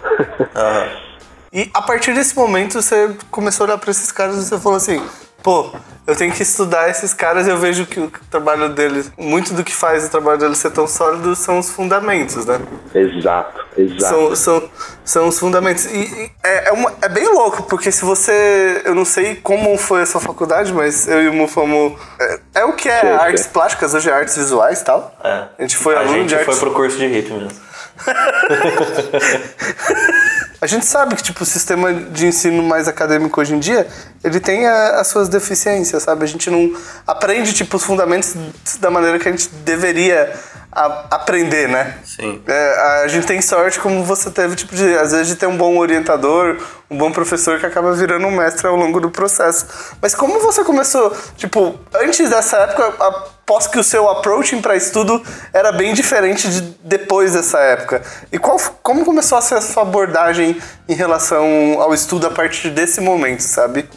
Uhum. 0.58 1.08
E 1.54 1.70
a 1.74 1.82
partir 1.82 2.14
desse 2.14 2.36
momento 2.36 2.82
você 2.82 3.16
começou 3.32 3.64
a 3.64 3.68
olhar 3.68 3.78
para 3.78 3.90
esses 3.90 4.12
caras 4.12 4.36
e 4.38 4.46
você 4.46 4.60
falou 4.60 4.76
assim, 4.76 5.02
pô, 5.42 5.72
eu 6.06 6.16
tenho 6.16 6.32
que 6.32 6.42
estudar 6.42 6.90
esses 6.90 7.14
caras 7.14 7.48
e 7.48 7.50
eu 7.50 7.58
vejo 7.58 7.86
que 7.86 8.00
o 8.00 8.10
trabalho 8.32 8.70
deles, 8.70 9.12
muito 9.18 9.54
do 9.54 9.64
que 9.64 9.74
faz 9.74 10.06
o 10.06 10.10
trabalho 10.10 10.38
deles 10.38 10.58
ser 10.58 10.72
tão 10.72 10.88
sólido 10.88 11.36
são 11.36 11.60
os 11.60 11.70
fundamentos, 11.70 12.46
né? 12.46 12.62
Exato, 12.96 13.66
exato. 13.78 14.06
São, 14.06 14.36
são, 14.36 14.70
são 15.04 15.28
os 15.28 15.38
fundamentos. 15.38 15.86
E, 15.86 15.98
e 15.98 16.32
é, 16.44 16.70
é, 16.70 16.72
uma, 16.72 16.94
é, 17.02 17.10
bem 17.10 17.28
louco, 17.28 17.64
porque 17.64 17.92
se 17.92 18.06
você. 18.06 18.82
Eu 18.86 18.96
não 18.96 19.04
sei 19.04 19.36
como 19.36 19.78
foi 19.78 20.02
a 20.02 20.06
sua 20.06 20.22
faculdade, 20.22 20.72
mas 20.72 21.08
eu 21.08 21.24
e 21.24 21.28
o 21.28 21.34
Mu 21.34 21.48
fomos. 21.48 22.00
É, 22.20 22.40
é, 22.56 22.66
o 22.66 22.74
que 22.74 22.88
é 22.88 23.02
sim, 23.02 23.08
artes 23.08 23.44
sim. 23.44 23.50
plásticas, 23.50 23.94
hoje 23.94 24.10
é 24.10 24.14
artes 24.14 24.38
visuais 24.38 24.82
e 24.82 24.86
tal. 24.86 25.14
É. 25.24 25.48
A 25.58 25.62
gente 25.62 25.76
foi 25.76 25.96
a 25.96 26.00
aluno 26.00 26.28
gente 26.28 26.38
de 26.38 26.46
foi 26.46 26.56
pro 26.56 26.72
curso 26.72 26.98
de 26.98 27.06
hip 27.06 27.34
mesmo. 27.34 27.68
A 30.60 30.66
gente 30.66 30.86
sabe 30.86 31.16
que 31.16 31.22
tipo 31.22 31.44
o 31.44 31.46
sistema 31.46 31.94
de 31.94 32.26
ensino 32.26 32.64
mais 32.64 32.88
acadêmico 32.88 33.40
hoje 33.40 33.54
em 33.54 33.60
dia, 33.60 33.88
ele 34.24 34.40
tem 34.40 34.66
a, 34.66 35.00
as 35.00 35.08
suas 35.08 35.30
deficiências, 35.30 36.02
sabe? 36.04 36.24
A 36.24 36.28
gente 36.28 36.50
não 36.50 36.76
aprende 37.06 37.54
tipo 37.54 37.78
os 37.78 37.84
fundamentos 37.84 38.36
da 38.80 38.90
maneira 38.90 39.20
que 39.20 39.28
a 39.28 39.32
gente 39.32 39.50
deveria 39.64 40.34
a, 40.78 41.08
aprender, 41.16 41.68
né? 41.68 41.98
Sim. 42.06 42.40
É, 42.48 43.02
a 43.04 43.08
gente 43.08 43.26
tem 43.26 43.42
sorte 43.42 43.80
como 43.80 44.04
você 44.04 44.30
teve 44.30 44.56
tipo 44.56 44.76
de 44.76 44.96
às 44.96 45.12
vezes 45.12 45.28
de 45.28 45.36
ter 45.36 45.48
um 45.48 45.58
bom 45.58 45.78
orientador, 45.78 46.58
um 46.90 46.96
bom 46.96 47.12
professor 47.12 47.60
que 47.60 47.66
acaba 47.66 47.94
virando 47.94 48.28
um 48.28 48.32
mestre 48.32 48.68
ao 48.68 48.76
longo 48.76 49.00
do 49.00 49.10
processo. 49.10 49.66
Mas 50.00 50.14
como 50.14 50.40
você 50.40 50.64
começou, 50.64 51.12
tipo, 51.36 51.80
antes 51.96 52.30
dessa 52.30 52.58
época, 52.58 52.94
aposto 53.00 53.72
que 53.72 53.80
o 53.80 53.84
seu 53.84 54.08
approaching 54.08 54.62
para 54.62 54.76
estudo 54.76 55.22
era 55.52 55.72
bem 55.72 55.96
diferente 55.96 56.48
de 56.48 56.62
depois 56.84 57.34
dessa 57.34 57.60
época. 57.60 58.04
E 58.32 58.38
qual, 58.38 58.58
como 58.84 59.04
começou 59.04 59.38
a 59.38 59.42
ser 59.42 59.56
a 59.56 59.62
sua 59.62 59.82
abordagem 59.82 60.62
em 60.88 60.94
relação 60.94 61.82
ao 61.82 61.92
estudo 61.92 62.28
a 62.28 62.32
partir 62.32 62.70
desse 62.70 63.02
momento, 63.02 63.42
sabe? 63.42 63.90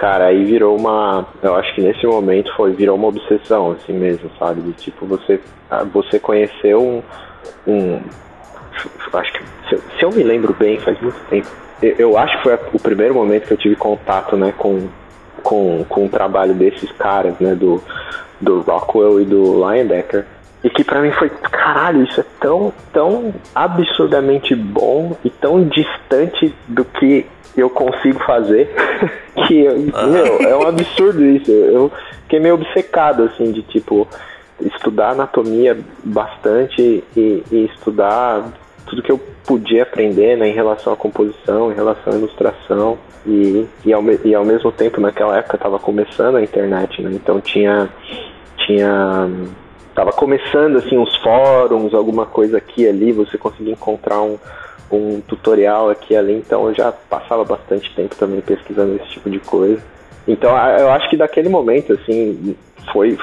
Cara, 0.00 0.28
aí 0.28 0.46
virou 0.46 0.78
uma. 0.78 1.26
Eu 1.42 1.54
acho 1.56 1.74
que 1.74 1.82
nesse 1.82 2.06
momento 2.06 2.50
foi 2.56 2.72
virou 2.72 2.96
uma 2.96 3.08
obsessão, 3.08 3.72
assim 3.72 3.92
mesmo, 3.92 4.30
sabe? 4.38 4.62
De 4.62 4.72
tipo, 4.72 5.04
você, 5.04 5.38
ah, 5.70 5.84
você 5.84 6.18
conheceu 6.18 6.80
um. 6.80 7.02
um 7.70 8.00
acho 9.12 9.32
que. 9.34 9.44
Se 9.68 9.74
eu, 9.74 9.78
se 9.78 10.02
eu 10.04 10.10
me 10.10 10.22
lembro 10.22 10.56
bem, 10.58 10.78
faz 10.78 10.98
muito 11.02 11.20
tempo. 11.28 11.48
Eu, 11.82 11.96
eu 11.98 12.18
acho 12.18 12.34
que 12.38 12.44
foi 12.44 12.58
o 12.72 12.80
primeiro 12.80 13.12
momento 13.12 13.46
que 13.46 13.52
eu 13.52 13.58
tive 13.58 13.76
contato, 13.76 14.38
né, 14.38 14.54
com, 14.56 14.88
com, 15.42 15.84
com 15.86 16.06
o 16.06 16.08
trabalho 16.08 16.54
desses 16.54 16.90
caras, 16.92 17.38
né, 17.38 17.54
do, 17.54 17.82
do 18.40 18.62
Rockwell 18.62 19.20
e 19.20 19.26
do 19.26 19.52
Linebacker. 19.52 20.24
E 20.62 20.68
que 20.68 20.84
para 20.84 21.00
mim 21.00 21.10
foi, 21.12 21.30
caralho, 21.30 22.04
isso 22.04 22.20
é 22.20 22.24
tão, 22.38 22.72
tão 22.92 23.34
absurdamente 23.54 24.54
bom 24.54 25.16
e 25.24 25.30
tão 25.30 25.64
distante 25.64 26.54
do 26.68 26.84
que 26.84 27.26
eu 27.56 27.70
consigo 27.70 28.18
fazer 28.24 28.70
que, 29.46 29.66
ah. 29.94 30.06
meu, 30.06 30.38
é 30.40 30.56
um 30.56 30.66
absurdo 30.66 31.24
isso. 31.24 31.50
Eu 31.50 31.90
fiquei 32.22 32.40
meio 32.40 32.54
obcecado, 32.54 33.24
assim, 33.24 33.52
de 33.52 33.62
tipo, 33.62 34.06
estudar 34.60 35.10
anatomia 35.10 35.78
bastante 36.04 37.02
e, 37.16 37.42
e 37.50 37.64
estudar 37.74 38.52
tudo 38.86 39.02
que 39.02 39.12
eu 39.12 39.20
podia 39.46 39.84
aprender 39.84 40.36
né, 40.36 40.48
em 40.48 40.52
relação 40.52 40.92
à 40.92 40.96
composição, 40.96 41.72
em 41.72 41.74
relação 41.74 42.12
à 42.12 42.16
ilustração. 42.16 42.98
E, 43.26 43.66
e, 43.84 43.92
ao, 43.92 44.02
e 44.24 44.34
ao 44.34 44.44
mesmo 44.44 44.72
tempo, 44.72 45.00
naquela 45.00 45.36
época, 45.36 45.56
estava 45.56 45.78
começando 45.78 46.36
a 46.36 46.42
internet, 46.42 47.02
né? 47.02 47.10
Então 47.12 47.40
tinha. 47.40 47.88
tinha 48.66 49.28
tava 50.00 50.12
começando 50.12 50.76
assim 50.78 50.96
uns 50.96 51.14
fóruns, 51.16 51.92
alguma 51.92 52.24
coisa 52.24 52.56
aqui 52.56 52.88
ali, 52.88 53.12
você 53.12 53.36
conseguia 53.36 53.74
encontrar 53.74 54.22
um, 54.22 54.38
um 54.90 55.20
tutorial 55.20 55.90
aqui 55.90 56.16
ali, 56.16 56.32
então 56.32 56.68
eu 56.68 56.74
já 56.74 56.90
passava 56.90 57.44
bastante 57.44 57.94
tempo 57.94 58.16
também 58.16 58.40
pesquisando 58.40 58.96
esse 58.96 59.10
tipo 59.10 59.28
de 59.28 59.38
coisa. 59.40 59.82
Então 60.26 60.56
eu 60.78 60.90
acho 60.90 61.10
que 61.10 61.18
daquele 61.18 61.50
momento 61.50 61.92
assim 61.92 62.56
foi 62.92 63.18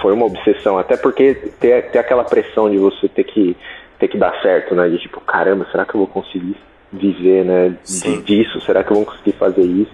foi 0.00 0.12
uma 0.14 0.24
obsessão, 0.24 0.78
até 0.78 0.96
porque 0.96 1.34
ter, 1.60 1.90
ter 1.90 1.98
aquela 1.98 2.24
pressão 2.24 2.70
de 2.70 2.78
você 2.78 3.08
ter 3.08 3.24
que 3.24 3.54
ter 3.98 4.08
que 4.08 4.16
dar 4.16 4.40
certo, 4.40 4.74
né? 4.74 4.88
De 4.88 4.98
tipo, 4.98 5.20
caramba, 5.20 5.66
será 5.70 5.84
que 5.84 5.94
eu 5.94 5.98
vou 5.98 6.06
conseguir 6.08 6.56
viver, 6.90 7.44
né? 7.44 7.74
Disso, 8.22 8.58
será 8.62 8.82
que 8.82 8.90
eu 8.90 8.96
vou 8.96 9.04
conseguir 9.04 9.32
fazer 9.32 9.62
isso? 9.62 9.92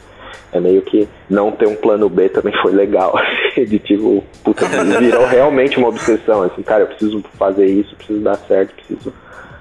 É 0.53 0.61
meio 0.61 0.83
que 0.83 1.09
não 1.29 1.51
ter 1.53 1.67
um 1.67 1.75
plano 1.75 2.09
B 2.09 2.29
também 2.29 2.55
foi 2.63 2.73
legal, 2.73 3.17
assim, 3.49 3.65
de 3.65 3.79
tipo, 3.79 4.25
puta, 4.45 4.67
virou 4.99 5.27
realmente 5.27 5.79
uma 5.79 5.89
obsessão, 5.89 6.43
assim, 6.43 6.63
cara, 6.63 6.83
eu 6.83 6.89
preciso 6.89 7.25
fazer 7.39 7.67
isso, 7.67 7.97
preciso 7.97 8.21
dar 8.21 8.37
certo, 8.37 8.75
preciso, 8.75 9.13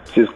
preciso 0.04 0.34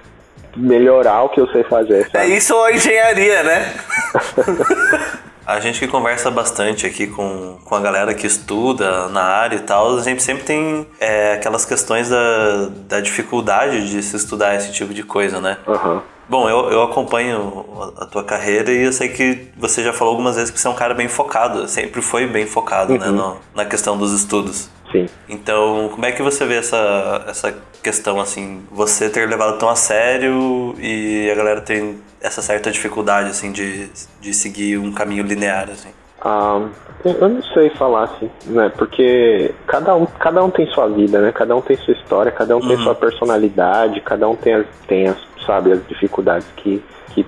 melhorar 0.56 1.24
o 1.24 1.30
que 1.30 1.40
eu 1.40 1.48
sei 1.50 1.64
fazer. 1.64 2.10
Sabe? 2.10 2.26
É 2.26 2.28
isso 2.28 2.56
ou 2.56 2.64
a 2.64 2.72
engenharia, 2.72 3.44
né? 3.44 3.74
A 5.46 5.60
gente 5.60 5.80
que 5.80 5.88
conversa 5.88 6.32
bastante 6.32 6.88
aqui 6.88 7.06
com, 7.06 7.60
com 7.64 7.76
a 7.76 7.80
galera 7.80 8.16
que 8.16 8.26
estuda 8.26 9.08
na 9.10 9.22
área 9.22 9.58
e 9.58 9.60
tal, 9.60 9.96
a 9.96 10.02
gente 10.02 10.24
sempre 10.24 10.44
tem 10.44 10.88
é, 11.00 11.34
aquelas 11.34 11.64
questões 11.64 12.10
da, 12.10 12.70
da 12.88 13.00
dificuldade 13.00 13.88
de 13.88 14.02
se 14.02 14.16
estudar 14.16 14.56
esse 14.56 14.74
tipo 14.74 14.92
de 14.92 15.04
coisa, 15.04 15.40
né? 15.40 15.58
Uhum. 15.68 16.02
Bom, 16.28 16.50
eu, 16.50 16.72
eu 16.72 16.82
acompanho 16.82 17.66
a 17.98 18.06
tua 18.06 18.24
carreira 18.24 18.72
e 18.72 18.84
eu 18.84 18.94
sei 18.94 19.10
que 19.10 19.48
você 19.58 19.84
já 19.84 19.94
falou 19.94 20.14
algumas 20.14 20.36
vezes 20.36 20.50
que 20.50 20.60
você 20.60 20.68
é 20.68 20.72
um 20.72 20.76
cara 20.76 20.94
bem 20.94 21.08
focado, 21.08 21.68
sempre 21.68 22.02
foi 22.02 22.26
bem 22.26 22.48
focado, 22.48 22.98
né, 22.98 23.06
uhum. 23.08 23.12
né, 23.12 23.18
no, 23.18 23.38
na 23.54 23.66
questão 23.66 23.98
dos 23.98 24.12
estudos. 24.12 24.70
Sim. 24.92 25.08
Então, 25.28 25.90
como 25.92 26.06
é 26.06 26.12
que 26.12 26.22
você 26.22 26.46
vê 26.46 26.56
essa, 26.56 27.26
essa 27.28 27.56
questão, 27.84 28.20
assim, 28.20 28.64
você 28.72 29.10
ter 29.10 29.28
levado 29.28 29.60
tão 29.60 29.70
a 29.70 29.76
sério 29.76 30.74
e 30.80 31.30
a 31.30 31.36
galera 31.36 31.62
tem 31.62 32.00
essa 32.22 32.42
certa 32.42 32.72
dificuldade, 32.72 33.30
assim, 33.30 33.52
de, 33.52 33.90
de 34.20 34.34
seguir 34.34 34.78
um 34.78 34.92
caminho 34.92 35.24
linear, 35.24 35.70
assim? 35.70 35.90
Ah, 36.22 36.68
eu 37.04 37.30
não 37.30 37.44
sei 37.54 37.70
falar 37.72 38.06
assim, 38.06 38.32
né? 38.48 38.72
Porque 38.76 39.54
cada 39.68 39.96
um, 39.96 40.08
cada 40.08 40.44
um 40.44 40.50
tem 40.50 40.66
sua 40.72 40.88
vida, 40.88 41.22
né? 41.22 41.32
Cada 41.32 41.56
um 41.56 41.62
tem 41.62 41.78
sua 41.78 41.94
história, 41.94 42.32
cada 42.32 42.58
um 42.58 42.62
uhum. 42.62 42.68
tem 42.68 42.78
sua 42.78 42.96
personalidade, 42.96 44.02
cada 44.02 44.28
um 44.28 44.36
tem 44.36 44.56
as, 44.56 44.66
tem 44.88 45.08
as, 45.08 45.18
sabe, 45.46 45.72
as 45.72 45.88
dificuldades 45.88 46.48
que, 46.58 46.84
que 47.14 47.26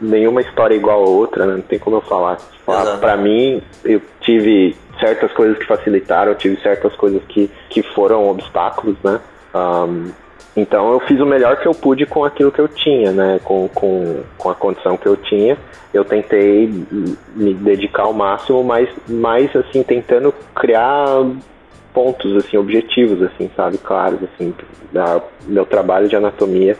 nenhuma 0.00 0.40
história 0.40 0.74
é 0.74 0.78
igual 0.78 1.02
a 1.02 1.08
outra, 1.08 1.46
né? 1.46 1.54
Não 1.54 1.62
tem 1.62 1.78
como 1.78 1.96
eu 1.96 2.00
falar. 2.02 2.38
pra 2.98 3.16
mim, 3.16 3.62
eu 3.84 4.00
tive 4.20 4.76
certas 4.98 5.32
coisas 5.32 5.58
que 5.58 5.66
facilitaram, 5.66 6.32
eu 6.32 6.38
tive 6.38 6.60
certas 6.60 6.94
coisas 6.96 7.22
que, 7.28 7.50
que 7.68 7.82
foram 7.82 8.28
obstáculos, 8.28 8.96
né? 9.02 9.20
Um, 9.54 10.10
Então 10.56 10.92
eu 10.92 11.00
fiz 11.00 11.20
o 11.20 11.26
melhor 11.26 11.56
que 11.56 11.66
eu 11.66 11.74
pude 11.74 12.06
com 12.06 12.24
aquilo 12.24 12.52
que 12.52 12.60
eu 12.60 12.68
tinha, 12.68 13.10
né? 13.12 13.40
Com, 13.42 13.68
com, 13.68 14.22
com 14.38 14.50
a 14.50 14.54
condição 14.54 14.96
que 14.96 15.06
eu 15.06 15.16
tinha. 15.16 15.58
Eu 15.92 16.04
tentei 16.04 16.68
me 17.34 17.54
dedicar 17.54 18.04
ao 18.04 18.12
máximo, 18.12 18.62
mas 18.62 18.88
mais 19.08 19.54
assim, 19.54 19.82
tentando 19.82 20.32
criar 20.54 21.06
pontos 21.92 22.36
assim, 22.36 22.56
objetivos, 22.56 23.22
assim, 23.22 23.48
sabe, 23.54 23.78
claros, 23.78 24.18
assim, 24.24 24.52
da, 24.92 25.20
meu 25.46 25.64
trabalho 25.64 26.08
de 26.08 26.16
anatomia 26.16 26.76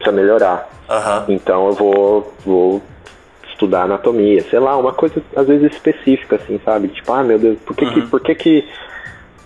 precisa 0.00 0.12
melhorar. 0.12 0.68
Uhum. 0.88 1.34
Então 1.34 1.66
eu 1.68 1.72
vou, 1.74 2.34
vou 2.44 2.82
estudar 3.48 3.82
anatomia, 3.82 4.42
sei 4.42 4.58
lá, 4.58 4.76
uma 4.76 4.92
coisa 4.92 5.22
às 5.36 5.46
vezes 5.46 5.72
específica, 5.72 6.36
assim, 6.36 6.58
sabe? 6.64 6.88
Tipo, 6.88 7.12
ah, 7.12 7.22
meu 7.22 7.38
Deus, 7.38 7.58
por 7.60 7.76
que, 7.76 7.84
uhum. 7.84 7.92
que, 7.92 8.02
por 8.02 8.20
que, 8.20 8.34
que, 8.34 8.68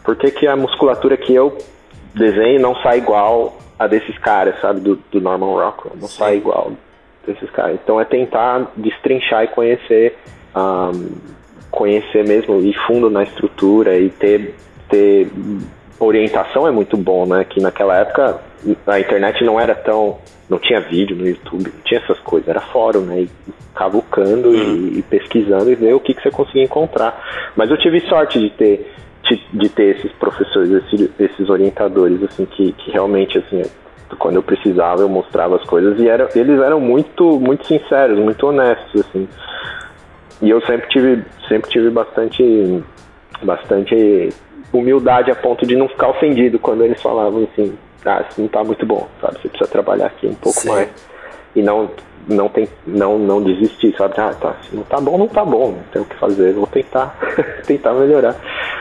por 0.05 0.17
que, 0.17 0.31
que 0.31 0.47
a 0.47 0.57
musculatura 0.57 1.17
que 1.17 1.35
eu 1.35 1.59
desenho 2.15 2.61
não 2.61 2.77
sai 2.77 2.99
igual 2.99 3.59
a 3.79 3.89
desses 3.89 4.17
caras, 4.19 4.59
sabe? 4.61 4.81
Do, 4.81 4.97
do 5.11 5.21
Norman 5.21 5.53
Rockwell, 5.53 5.97
não 6.01 6.09
Sim. 6.09 6.19
sai 6.19 6.37
igual 6.37 6.73
desses 7.27 7.51
caras. 7.51 7.79
Então 7.83 8.01
é 8.01 8.05
tentar 8.05 8.71
destrinchar 8.77 9.45
e 9.45 9.49
conhecer, 9.49 10.17
um, 10.55 11.11
conhecer 11.71 12.27
mesmo, 12.27 12.61
ir 12.61 12.75
fundo 12.87 13.11
na 13.11 13.25
estrutura 13.25 13.99
e 13.99 14.11
ter, 14.11 14.55
ter 14.89 15.29
orientação 15.99 16.69
é 16.69 16.71
muito 16.71 16.97
bom, 16.97 17.27
né? 17.27 17.45
Que 17.45 17.61
naquela 17.61 17.97
época 17.97 18.41
a 18.87 19.01
internet 19.01 19.43
não 19.45 19.59
era 19.59 19.75
tão 19.75 20.19
não 20.49 20.59
tinha 20.59 20.81
vídeo 20.81 21.17
no 21.17 21.27
YouTube, 21.27 21.73
não 21.73 21.83
tinha 21.85 22.01
essas 22.01 22.19
coisas, 22.21 22.49
era 22.49 22.61
fórum, 22.61 23.01
né? 23.01 23.23
E 23.23 23.31
cavucando 23.75 24.51
uhum. 24.51 24.55
e, 24.55 24.99
e, 24.99 25.03
pesquisando 25.03 25.71
e 25.71 25.75
ver 25.75 25.95
o 25.95 26.01
que, 26.01 26.15
que 26.15 26.23
você 26.23 26.31
conseguia 26.31 26.63
encontrar. 26.63 27.53
Mas 27.57 27.71
eu 27.71 27.79
tive 27.79 28.01
sorte 28.01 28.39
de 28.39 28.51
ter, 28.51 28.93
de, 29.29 29.41
de 29.53 29.69
ter 29.69 29.97
esses 29.97 30.13
professores, 30.13 30.71
esses, 30.71 31.11
esses 31.19 31.49
orientadores, 31.49 32.23
assim, 32.23 32.45
que, 32.45 32.73
que 32.73 32.91
realmente, 32.91 33.39
assim, 33.39 33.63
quando 34.19 34.37
eu 34.37 34.43
precisava 34.43 35.03
eu 35.03 35.09
mostrava 35.09 35.57
as 35.57 35.65
coisas 35.65 35.99
e 35.99 36.09
era, 36.09 36.29
eles 36.37 36.61
eram 36.61 36.81
muito, 36.81 37.41
muito 37.41 37.67
sinceros, 37.67 38.19
muito 38.19 38.47
honestos, 38.47 39.01
assim. 39.01 39.29
E 40.43 40.51
eu 40.51 40.61
sempre 40.63 40.89
tive, 40.89 41.25
sempre 41.49 41.71
tive 41.71 41.91
bastante, 41.91 42.85
bastante 43.43 44.29
humildade 44.73 45.31
a 45.31 45.35
ponto 45.35 45.67
de 45.67 45.77
não 45.77 45.89
ficar 45.89 46.09
ofendido 46.09 46.59
quando 46.59 46.85
eles 46.85 47.01
falavam 47.01 47.49
assim, 47.53 47.77
ah, 48.05 48.25
isso 48.29 48.41
não 48.41 48.49
tá 48.49 48.63
muito 48.63 48.85
bom, 48.85 49.09
sabe? 49.21 49.41
Você 49.41 49.49
precisa 49.49 49.71
trabalhar 49.71 50.07
aqui 50.07 50.27
um 50.27 50.35
pouco 50.35 50.61
Sim. 50.61 50.69
mais. 50.69 50.89
E 51.57 51.63
não, 51.63 51.91
não, 52.29 52.49
tem, 52.49 52.69
não, 52.87 53.19
não 53.19 53.43
desistir, 53.43 53.95
sabe? 53.97 54.15
Ah, 54.19 54.35
tá, 54.39 54.57
se 54.63 54.75
não 54.75 54.83
tá 54.83 55.01
bom, 55.01 55.17
não 55.19 55.29
tá 55.29 55.45
bom, 55.45 55.73
não 55.73 55.83
tem 55.93 56.03
o 56.03 56.05
que 56.05 56.17
fazer, 56.17 56.53
vou 56.53 56.67
tentar, 56.67 57.17
tentar 57.67 57.95
melhorar. 57.95 58.35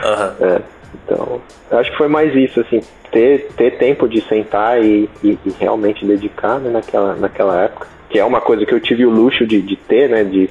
Uhum. 0.04 0.48
É, 0.48 0.62
então, 1.04 1.42
eu 1.72 1.78
acho 1.78 1.92
que 1.92 1.98
foi 1.98 2.08
mais 2.08 2.36
isso, 2.36 2.60
assim, 2.60 2.82
ter, 3.12 3.50
ter 3.56 3.78
tempo 3.78 4.08
de 4.08 4.22
sentar 4.22 4.84
e, 4.84 5.10
e, 5.24 5.38
e 5.46 5.50
realmente 5.60 6.06
dedicar 6.06 6.60
né, 6.60 6.70
naquela, 6.70 7.16
naquela 7.16 7.62
época, 7.62 7.88
que 8.10 8.20
é 8.20 8.26
uma 8.26 8.42
coisa 8.42 8.66
que 8.66 8.74
eu 8.74 8.80
tive 8.80 9.06
o 9.06 9.10
luxo 9.10 9.46
de, 9.46 9.62
de 9.62 9.76
ter, 9.76 10.10
né, 10.10 10.24
de, 10.24 10.50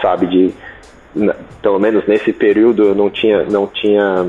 sabe, 0.00 0.26
de, 0.26 0.54
pelo 1.60 1.78
menos 1.78 2.06
nesse 2.06 2.32
período 2.32 2.84
eu 2.84 2.94
não 2.94 3.10
tinha, 3.10 3.44
não 3.44 3.66
tinha, 3.66 4.26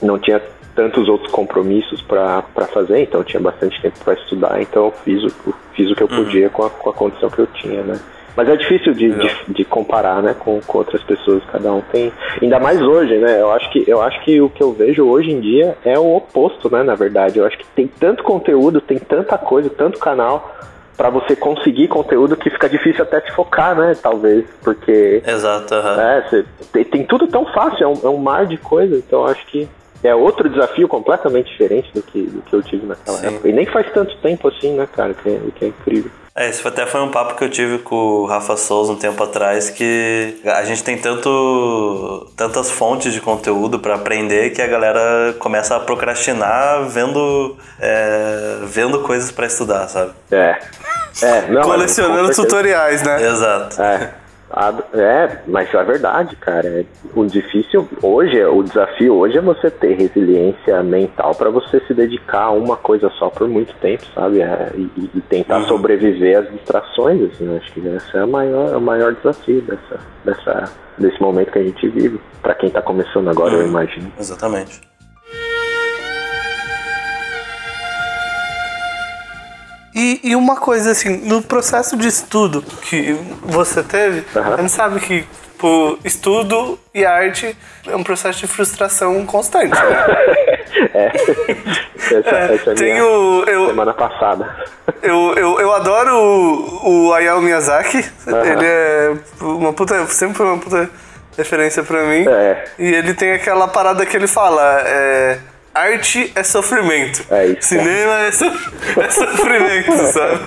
não 0.00 0.18
tinha 0.18 0.40
tantos 0.74 1.08
outros 1.08 1.30
compromissos 1.30 2.00
para 2.02 2.42
fazer, 2.72 3.02
então 3.02 3.20
eu 3.20 3.24
tinha 3.24 3.40
bastante 3.40 3.80
tempo 3.80 3.98
para 4.02 4.14
estudar, 4.14 4.60
então 4.60 4.86
eu 4.86 4.90
fiz 4.90 5.22
o, 5.24 5.54
fiz 5.74 5.90
o 5.90 5.94
que 5.94 6.02
eu 6.02 6.08
uhum. 6.10 6.24
podia 6.24 6.48
com 6.50 6.64
a, 6.64 6.70
com 6.70 6.90
a 6.90 6.92
condição 6.92 7.30
que 7.30 7.38
eu 7.38 7.46
tinha, 7.46 7.82
né? 7.82 8.00
Mas 8.36 8.48
é 8.48 8.56
difícil 8.56 8.94
de, 8.94 9.10
de, 9.10 9.30
de, 9.48 9.64
comparar, 9.64 10.22
né, 10.22 10.34
com, 10.38 10.58
com 10.60 10.78
outras 10.78 11.02
pessoas. 11.02 11.42
Cada 11.52 11.70
um 11.70 11.82
tem, 11.82 12.10
ainda 12.40 12.58
mais 12.58 12.80
hoje, 12.80 13.18
né? 13.18 13.40
Eu 13.40 13.50
acho 13.52 13.70
que 13.70 13.84
eu 13.86 14.00
acho 14.00 14.22
que 14.22 14.40
o 14.40 14.48
que 14.48 14.62
eu 14.62 14.72
vejo 14.72 15.04
hoje 15.04 15.30
em 15.30 15.40
dia 15.40 15.76
é 15.84 15.98
o 15.98 16.16
oposto, 16.16 16.70
né? 16.72 16.82
Na 16.82 16.94
verdade, 16.94 17.38
eu 17.38 17.46
acho 17.46 17.58
que 17.58 17.66
tem 17.76 17.86
tanto 17.86 18.22
conteúdo, 18.22 18.80
tem 18.80 18.98
tanta 18.98 19.36
coisa, 19.36 19.68
tanto 19.68 19.98
canal 19.98 20.56
para 20.96 21.10
você 21.10 21.34
conseguir 21.34 21.88
conteúdo 21.88 22.36
que 22.36 22.48
fica 22.48 22.68
difícil 22.68 23.02
até 23.02 23.20
te 23.20 23.32
focar, 23.32 23.76
né? 23.76 23.94
Talvez, 24.00 24.46
porque 24.62 25.22
exato, 25.26 25.74
uhum. 25.74 26.00
é, 26.00 26.22
você, 26.22 26.44
tem, 26.72 26.84
tem, 26.84 27.04
tudo 27.04 27.26
tão 27.26 27.44
fácil, 27.52 27.84
é 27.84 27.88
um, 27.88 28.00
é 28.04 28.08
um 28.08 28.18
mar 28.18 28.46
de 28.46 28.56
coisa. 28.56 28.96
Então 28.96 29.26
acho 29.26 29.44
que 29.46 29.68
é 30.02 30.14
outro 30.14 30.48
desafio 30.48 30.88
completamente 30.88 31.50
diferente 31.50 31.90
do 31.94 32.02
que, 32.02 32.22
do 32.22 32.42
que 32.42 32.54
eu 32.54 32.62
tive 32.62 32.86
naquela 32.86 33.18
Sim. 33.18 33.26
época. 33.26 33.48
E 33.48 33.52
nem 33.52 33.66
faz 33.66 33.90
tanto 33.92 34.16
tempo 34.18 34.48
assim, 34.48 34.74
né, 34.74 34.88
cara? 34.92 35.14
Que 35.14 35.28
é, 35.28 35.40
que 35.54 35.64
é 35.64 35.68
incrível. 35.68 36.10
É, 36.34 36.48
isso 36.48 36.66
até 36.66 36.86
foi 36.86 37.02
um 37.02 37.10
papo 37.10 37.34
que 37.34 37.44
eu 37.44 37.50
tive 37.50 37.78
com 37.78 37.94
o 37.94 38.26
Rafa 38.26 38.56
Souza 38.56 38.90
um 38.90 38.96
tempo 38.96 39.22
atrás, 39.22 39.68
que 39.68 40.40
a 40.46 40.64
gente 40.64 40.82
tem 40.82 40.96
tanto 40.96 42.26
tantas 42.34 42.70
fontes 42.70 43.12
de 43.12 43.20
conteúdo 43.20 43.78
para 43.78 43.96
aprender 43.96 44.50
que 44.50 44.62
a 44.62 44.66
galera 44.66 45.34
começa 45.38 45.76
a 45.76 45.80
procrastinar 45.80 46.88
vendo 46.88 47.58
é, 47.78 48.60
vendo 48.62 49.00
coisas 49.00 49.30
para 49.30 49.46
estudar, 49.46 49.86
sabe? 49.88 50.12
É. 50.30 50.58
É, 51.22 51.50
não, 51.50 51.60
Colecionando 51.60 52.34
tutoriais, 52.34 53.02
né? 53.02 53.22
Exato. 53.22 53.82
É. 53.82 54.14
É, 54.92 55.38
mas 55.46 55.72
é 55.72 55.82
verdade, 55.82 56.36
cara. 56.36 56.84
O 57.14 57.24
difícil 57.24 57.88
hoje, 58.02 58.44
o 58.44 58.62
desafio 58.62 59.14
hoje 59.14 59.38
é 59.38 59.40
você 59.40 59.70
ter 59.70 59.96
resiliência 59.96 60.82
mental 60.82 61.34
para 61.34 61.50
você 61.50 61.80
se 61.86 61.94
dedicar 61.94 62.44
a 62.44 62.50
uma 62.50 62.76
coisa 62.76 63.08
só 63.18 63.30
por 63.30 63.48
muito 63.48 63.74
tempo, 63.76 64.04
sabe? 64.14 64.42
É, 64.42 64.72
e, 64.74 65.10
e, 65.14 65.20
tentar 65.22 65.60
uhum. 65.60 65.68
sobreviver 65.68 66.38
às 66.38 66.50
distrações, 66.50 67.22
assim. 67.32 67.56
Acho 67.56 67.72
que 67.72 67.80
esse 67.80 68.16
é 68.16 68.24
o 68.24 68.28
maior, 68.28 68.72
é 68.72 68.76
o 68.76 68.80
maior 68.80 69.14
desafio 69.14 69.62
dessa, 69.62 70.00
dessa, 70.24 70.72
desse 70.98 71.20
momento 71.20 71.50
que 71.50 71.58
a 71.58 71.64
gente 71.64 71.88
vive. 71.88 72.20
Para 72.42 72.54
quem 72.54 72.70
tá 72.70 72.82
começando 72.82 73.28
agora, 73.28 73.54
uhum. 73.54 73.60
eu 73.60 73.66
imagino. 73.68 74.12
Exatamente. 74.18 74.91
E, 79.94 80.20
e, 80.24 80.36
uma 80.36 80.56
coisa 80.56 80.92
assim, 80.92 81.18
no 81.26 81.42
processo 81.42 81.96
de 81.96 82.08
estudo 82.08 82.62
que 82.62 83.12
você 83.42 83.82
teve, 83.82 84.24
uhum. 84.34 84.54
a 84.54 84.56
gente 84.56 84.72
sabe 84.72 85.00
que 85.00 85.26
tipo, 85.62 85.98
estudo 86.04 86.78
e 86.92 87.04
arte 87.04 87.56
é 87.86 87.94
um 87.94 88.02
processo 88.02 88.40
de 88.40 88.46
frustração 88.48 89.24
constante. 89.24 89.70
Né? 89.70 90.06
é. 90.92 91.12
Essa, 91.96 92.36
é, 92.36 92.54
essa 92.54 92.70
é 92.72 92.74
tenho, 92.74 93.44
eu, 93.44 93.68
semana 93.68 93.94
passada. 93.94 94.56
Eu, 95.02 95.34
eu, 95.36 95.60
eu 95.60 95.72
adoro 95.72 96.16
o, 96.16 97.06
o 97.08 97.14
Hayao 97.14 97.40
Miyazaki. 97.40 98.04
Uhum. 98.26 98.44
Ele 98.44 98.66
é 98.66 99.16
uma 99.40 99.72
puta, 99.72 100.04
sempre 100.06 100.36
foi 100.36 100.46
uma 100.46 100.58
puta 100.58 100.90
referência 101.36 101.82
pra 101.84 102.02
mim. 102.04 102.26
É. 102.28 102.64
E 102.78 102.92
ele 102.92 103.14
tem 103.14 103.32
aquela 103.32 103.68
parada 103.68 104.04
que 104.04 104.16
ele 104.16 104.26
fala. 104.26 104.82
É, 104.84 105.38
arte 105.74 106.32
é 106.34 106.42
sofrimento. 106.42 107.24
É. 107.30 107.56
Cinema 107.60 108.20
é, 108.22 108.32
so, 108.32 108.44
é 108.44 109.10
sofrimento, 109.10 109.96
sabe? 110.12 110.40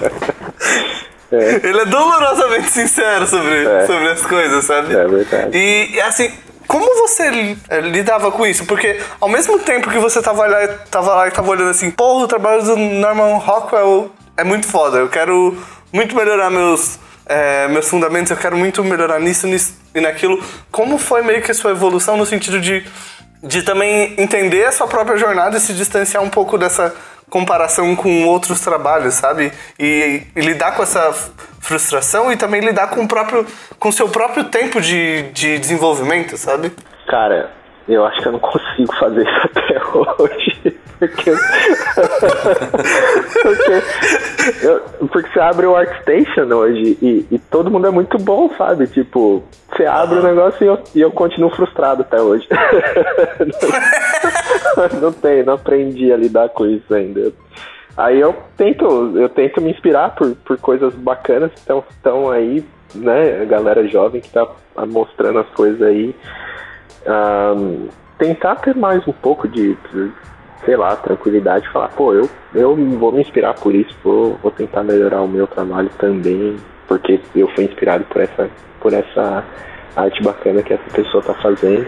É. 1.32 1.68
Ele 1.68 1.80
é 1.80 1.86
dolorosamente 1.86 2.70
sincero 2.70 3.28
sobre, 3.28 3.66
é. 3.66 3.86
sobre 3.86 4.10
as 4.10 4.26
coisas, 4.26 4.66
sabe? 4.66 4.96
É 4.96 5.08
verdade. 5.08 5.58
E 5.58 6.00
assim, 6.02 6.32
como 6.68 6.86
você 7.02 7.58
é, 7.70 7.82
lidava 7.82 8.32
com 8.32 8.46
isso? 8.46 8.66
Porque 8.66 9.00
ao 9.20 9.30
mesmo 9.30 9.60
tempo 9.60 9.90
que 9.90 9.98
você 9.98 10.22
tava 10.22 10.46
lá, 10.48 10.68
tava 10.90 11.16
lá 11.16 11.28
e 11.28 11.32
tava 11.32 11.50
olhando 11.50 11.70
assim, 11.70 11.92
porra, 11.92 12.26
o 12.26 12.28
trabalho 12.28 12.64
do 12.64 12.76
Norman 12.76 13.38
Rockwell 13.38 14.12
é 14.38 14.44
muito 14.44 14.68
foda, 14.68 14.98
eu 14.98 15.08
quero 15.08 15.58
muito 15.94 16.16
melhorar 16.16 16.50
meus, 16.50 17.00
é, 17.26 17.68
meus 17.68 17.88
fundamentos, 17.88 18.32
eu 18.32 18.38
quero 18.38 18.58
muito 18.58 18.84
melhorar 18.84 19.20
nisso, 19.20 19.48
nisso 19.48 19.76
e 19.94 20.02
naquilo. 20.02 20.44
Como 20.72 20.98
foi 20.98 21.22
meio 21.22 21.42
que 21.42 21.52
a 21.52 21.54
sua 21.54 21.72
evolução 21.72 22.18
no 22.18 22.26
sentido 22.26 22.60
de 22.60 22.86
de 23.46 23.64
também 23.64 24.16
entender 24.18 24.66
a 24.66 24.72
sua 24.72 24.88
própria 24.88 25.18
jornada 25.18 25.58
e 25.58 25.60
se 25.60 25.74
distanciar 25.74 26.24
um 26.24 26.30
pouco 26.30 26.58
dessa 26.58 26.94
comparação 27.30 27.96
com 27.96 28.26
outros 28.26 28.60
trabalhos, 28.62 29.16
sabe? 29.16 29.52
E, 29.80 30.24
e 30.36 30.42
lidar 30.42 30.76
com 30.76 30.84
essa 30.84 31.12
frustração 31.60 32.32
e 32.32 32.38
também 32.38 32.62
lidar 32.62 32.88
com 32.88 33.02
o 33.02 33.08
próprio 33.08 33.46
com 33.80 33.92
seu 33.92 34.08
próprio 34.08 34.46
tempo 34.46 34.80
de, 34.80 35.24
de 35.32 35.58
desenvolvimento, 35.58 36.38
sabe? 36.38 36.72
Cara, 37.08 37.52
eu 37.88 38.06
acho 38.06 38.22
que 38.22 38.28
eu 38.28 38.32
não 38.32 38.40
consigo 38.40 38.94
fazer 38.96 39.28
isso 39.28 39.50
até 39.56 39.82
hoje. 40.22 40.75
Porque, 41.08 41.32
porque, 43.42 44.66
eu, 44.66 44.82
porque 45.08 45.32
você 45.32 45.40
abre 45.40 45.66
o 45.66 45.76
Artstation 45.76 46.54
hoje 46.54 46.98
e, 47.02 47.26
e, 47.32 47.40
todo 47.40 47.72
mundo 47.72 47.88
é 47.88 47.92
muito 47.92 48.18
bom, 48.18 48.50
sabe? 48.58 48.88
Tipo, 48.88 49.44
você 49.70 49.86
abre 49.86 50.20
o 50.20 50.24
negócio 50.24 50.64
e 50.64 50.68
eu, 50.68 50.80
e 50.96 51.02
eu 51.02 51.12
continuo 51.12 51.50
frustrado 51.50 52.02
até 52.02 52.22
hoje. 52.22 52.48
não, 54.78 55.02
não 55.02 55.14
tem, 55.14 55.44
não 55.44 55.54
aprendi 55.54 56.12
a 56.12 56.18
lidar 56.18 56.50
com 56.50 56.66
isso 56.66 56.94
ainda. 56.94 57.32
Aí 57.98 58.20
eu 58.20 58.36
tento, 58.58 59.18
eu 59.18 59.30
tento 59.30 59.62
me 59.62 59.72
inspirar 59.72 60.16
por, 60.16 60.36
por 60.36 60.58
coisas 60.58 60.94
bacanas 60.96 61.52
que 61.54 61.60
estão 61.60 62.30
aí, 62.30 62.64
né? 62.94 63.42
A 63.42 63.46
galera 63.46 63.88
jovem 63.88 64.22
que 64.22 64.30
tá 64.30 64.48
mostrando 64.88 65.40
as 65.40 65.48
coisas 65.50 65.82
aí. 65.82 66.14
Um, 67.08 67.88
tentar 68.18 68.56
ter 68.58 68.76
mais 68.76 69.08
um 69.08 69.14
pouco 69.14 69.48
de, 69.48 69.78
sei 70.66 70.76
lá, 70.76 70.96
tranquilidade, 70.96 71.70
falar, 71.70 71.90
pô, 71.90 72.14
eu, 72.14 72.30
eu 72.54 72.76
vou 72.98 73.12
me 73.12 73.22
inspirar 73.22 73.54
por 73.54 73.74
isso, 73.74 73.96
vou, 74.04 74.38
vou 74.42 74.52
tentar 74.52 74.84
melhorar 74.84 75.22
o 75.22 75.28
meu 75.28 75.48
trabalho 75.48 75.90
também, 75.98 76.58
porque 76.88 77.20
eu 77.36 77.48
fui 77.50 77.66
inspirado 77.66 78.04
por 78.06 78.22
essa, 78.22 78.50
por 78.80 78.94
essa 78.94 79.44
arte 79.96 80.22
bacana 80.24 80.64
que 80.64 80.74
essa 80.74 80.90
pessoa 80.94 81.24
tá 81.24 81.34
fazendo. 81.36 81.86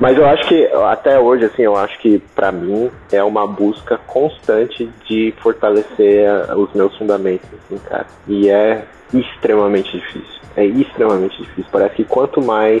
Mas 0.00 0.16
eu 0.16 0.26
acho 0.26 0.46
que, 0.46 0.64
até 0.88 1.18
hoje, 1.18 1.44
assim, 1.44 1.62
eu 1.62 1.76
acho 1.76 1.98
que 1.98 2.20
para 2.34 2.52
mim 2.52 2.88
é 3.10 3.22
uma 3.22 3.46
busca 3.48 3.98
constante 3.98 4.88
de 5.08 5.34
fortalecer 5.38 6.30
os 6.56 6.72
meus 6.72 6.96
fundamentos, 6.96 7.48
assim, 7.52 7.78
cara. 7.78 8.06
E 8.28 8.48
é 8.48 8.84
extremamente 9.12 9.90
difícil. 9.90 10.40
É 10.56 10.64
extremamente 10.64 11.36
difícil. 11.38 11.66
Parece 11.72 11.96
que 11.96 12.04
quanto 12.04 12.40
mais 12.40 12.80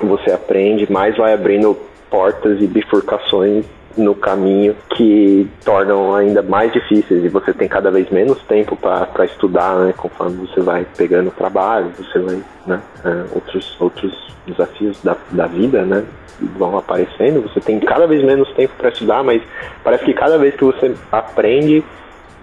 você 0.00 0.32
aprende, 0.32 0.90
mais 0.90 1.16
vai 1.16 1.34
abrindo 1.34 1.76
portas 2.10 2.60
e 2.60 2.66
bifurcações 2.66 3.64
no 3.96 4.14
caminho 4.14 4.76
que 4.96 5.48
tornam 5.64 6.14
ainda 6.14 6.42
mais 6.42 6.72
difíceis 6.72 7.24
e 7.24 7.28
você 7.28 7.52
tem 7.52 7.68
cada 7.68 7.90
vez 7.90 8.08
menos 8.10 8.40
tempo 8.42 8.76
para 8.76 9.24
estudar, 9.24 9.76
né? 9.76 9.94
Conforme 9.96 10.46
você 10.46 10.60
vai 10.60 10.86
pegando 10.96 11.30
trabalho, 11.30 11.90
você 11.96 12.18
vai, 12.18 12.42
né? 12.66 12.80
Uh, 13.04 13.34
outros, 13.34 13.76
outros 13.80 14.36
desafios 14.46 15.02
da, 15.02 15.16
da 15.32 15.46
vida, 15.46 15.82
né? 15.82 16.04
Vão 16.56 16.78
aparecendo, 16.78 17.42
você 17.42 17.60
tem 17.60 17.78
cada 17.80 18.06
vez 18.06 18.24
menos 18.24 18.50
tempo 18.54 18.72
para 18.78 18.88
estudar, 18.88 19.22
mas 19.22 19.42
parece 19.84 20.04
que 20.04 20.14
cada 20.14 20.38
vez 20.38 20.54
que 20.54 20.64
você 20.64 20.94
aprende, 21.10 21.84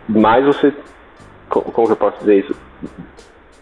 mais 0.07 0.45
você. 0.45 0.73
Como 1.49 1.88
que 1.88 1.93
eu 1.93 1.97
posso 1.97 2.19
dizer 2.19 2.39
isso? 2.39 2.55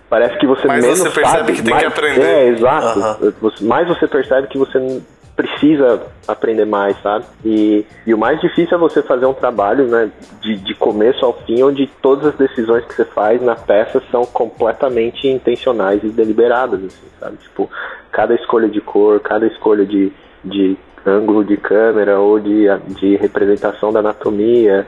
Parece 0.09 0.37
que 0.37 0.45
você 0.45 0.67
mais 0.67 0.83
menos 0.83 0.99
você 0.99 1.09
percebe 1.09 1.37
sabe, 1.37 1.53
que 1.53 1.61
tem 1.63 1.71
mais, 1.71 1.83
que 1.83 1.87
aprender. 1.87 2.21
É, 2.21 2.47
exato. 2.47 2.99
Uhum. 2.99 3.33
Você, 3.41 3.65
mais 3.65 3.87
você 3.87 4.07
percebe 4.07 4.47
que 4.47 4.57
você 4.57 5.01
precisa 5.35 6.01
aprender 6.27 6.65
mais, 6.65 6.99
sabe? 7.01 7.25
E, 7.43 7.85
e 8.07 8.13
o 8.13 8.17
mais 8.17 8.39
difícil 8.39 8.77
é 8.77 8.79
você 8.79 9.01
fazer 9.01 9.25
um 9.25 9.33
trabalho, 9.33 9.85
né, 9.87 10.09
de, 10.41 10.55
de 10.55 10.73
começo 10.75 11.25
ao 11.25 11.33
fim, 11.41 11.61
onde 11.61 11.87
todas 12.01 12.27
as 12.27 12.35
decisões 12.35 12.85
que 12.85 12.93
você 12.93 13.05
faz 13.05 13.41
na 13.41 13.55
peça 13.55 14.01
são 14.09 14.25
completamente 14.25 15.27
intencionais 15.27 16.01
e 16.03 16.07
deliberadas, 16.07 16.83
assim, 16.85 17.07
sabe? 17.19 17.37
Tipo, 17.37 17.69
cada 18.11 18.33
escolha 18.33 18.69
de 18.69 18.79
cor, 18.79 19.19
cada 19.19 19.45
escolha 19.45 19.85
de, 19.85 20.11
de 20.43 20.77
ângulo 21.05 21.43
de 21.43 21.57
câmera 21.57 22.19
ou 22.19 22.39
de, 22.39 22.67
de 22.97 23.17
representação 23.17 23.91
da 23.91 23.99
anatomia 23.99 24.87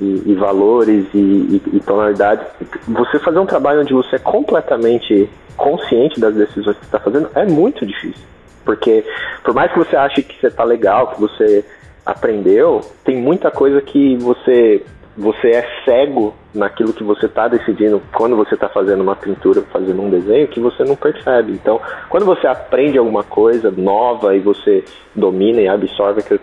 e, 0.00 0.22
e 0.26 0.34
valores 0.34 1.06
e, 1.14 1.18
e, 1.18 1.62
e 1.74 1.80
tonalidades. 1.80 2.44
Você 2.88 3.20
fazer 3.20 3.38
um 3.38 3.46
trabalho 3.46 3.80
onde 3.80 3.94
você 3.94 4.16
é 4.16 4.18
completamente 4.18 5.30
consciente 5.56 6.18
das 6.18 6.34
decisões 6.34 6.76
que 6.78 6.84
está 6.84 6.98
fazendo 6.98 7.30
é 7.34 7.46
muito 7.46 7.86
difícil. 7.86 8.33
Porque 8.64 9.04
por 9.42 9.54
mais 9.54 9.72
que 9.72 9.78
você 9.78 9.96
ache 9.96 10.22
que 10.22 10.40
você 10.40 10.50
tá 10.50 10.64
legal, 10.64 11.08
que 11.08 11.20
você 11.20 11.64
aprendeu, 12.04 12.80
tem 13.04 13.16
muita 13.16 13.50
coisa 13.50 13.80
que 13.80 14.16
você 14.16 14.82
você 15.16 15.50
é 15.50 15.64
cego 15.84 16.34
naquilo 16.52 16.92
que 16.92 17.04
você 17.04 17.26
está 17.26 17.46
decidindo 17.46 18.02
quando 18.12 18.34
você 18.36 18.54
está 18.54 18.68
fazendo 18.68 19.00
uma 19.00 19.14
pintura, 19.14 19.62
fazendo 19.72 20.02
um 20.02 20.10
desenho, 20.10 20.48
que 20.48 20.58
você 20.58 20.82
não 20.82 20.96
percebe. 20.96 21.52
Então, 21.52 21.80
quando 22.08 22.26
você 22.26 22.48
aprende 22.48 22.98
alguma 22.98 23.22
coisa 23.22 23.70
nova 23.70 24.34
e 24.34 24.40
você 24.40 24.84
domina 25.14 25.60
e 25.60 25.68
absorve 25.68 26.20
aquele 26.20 26.40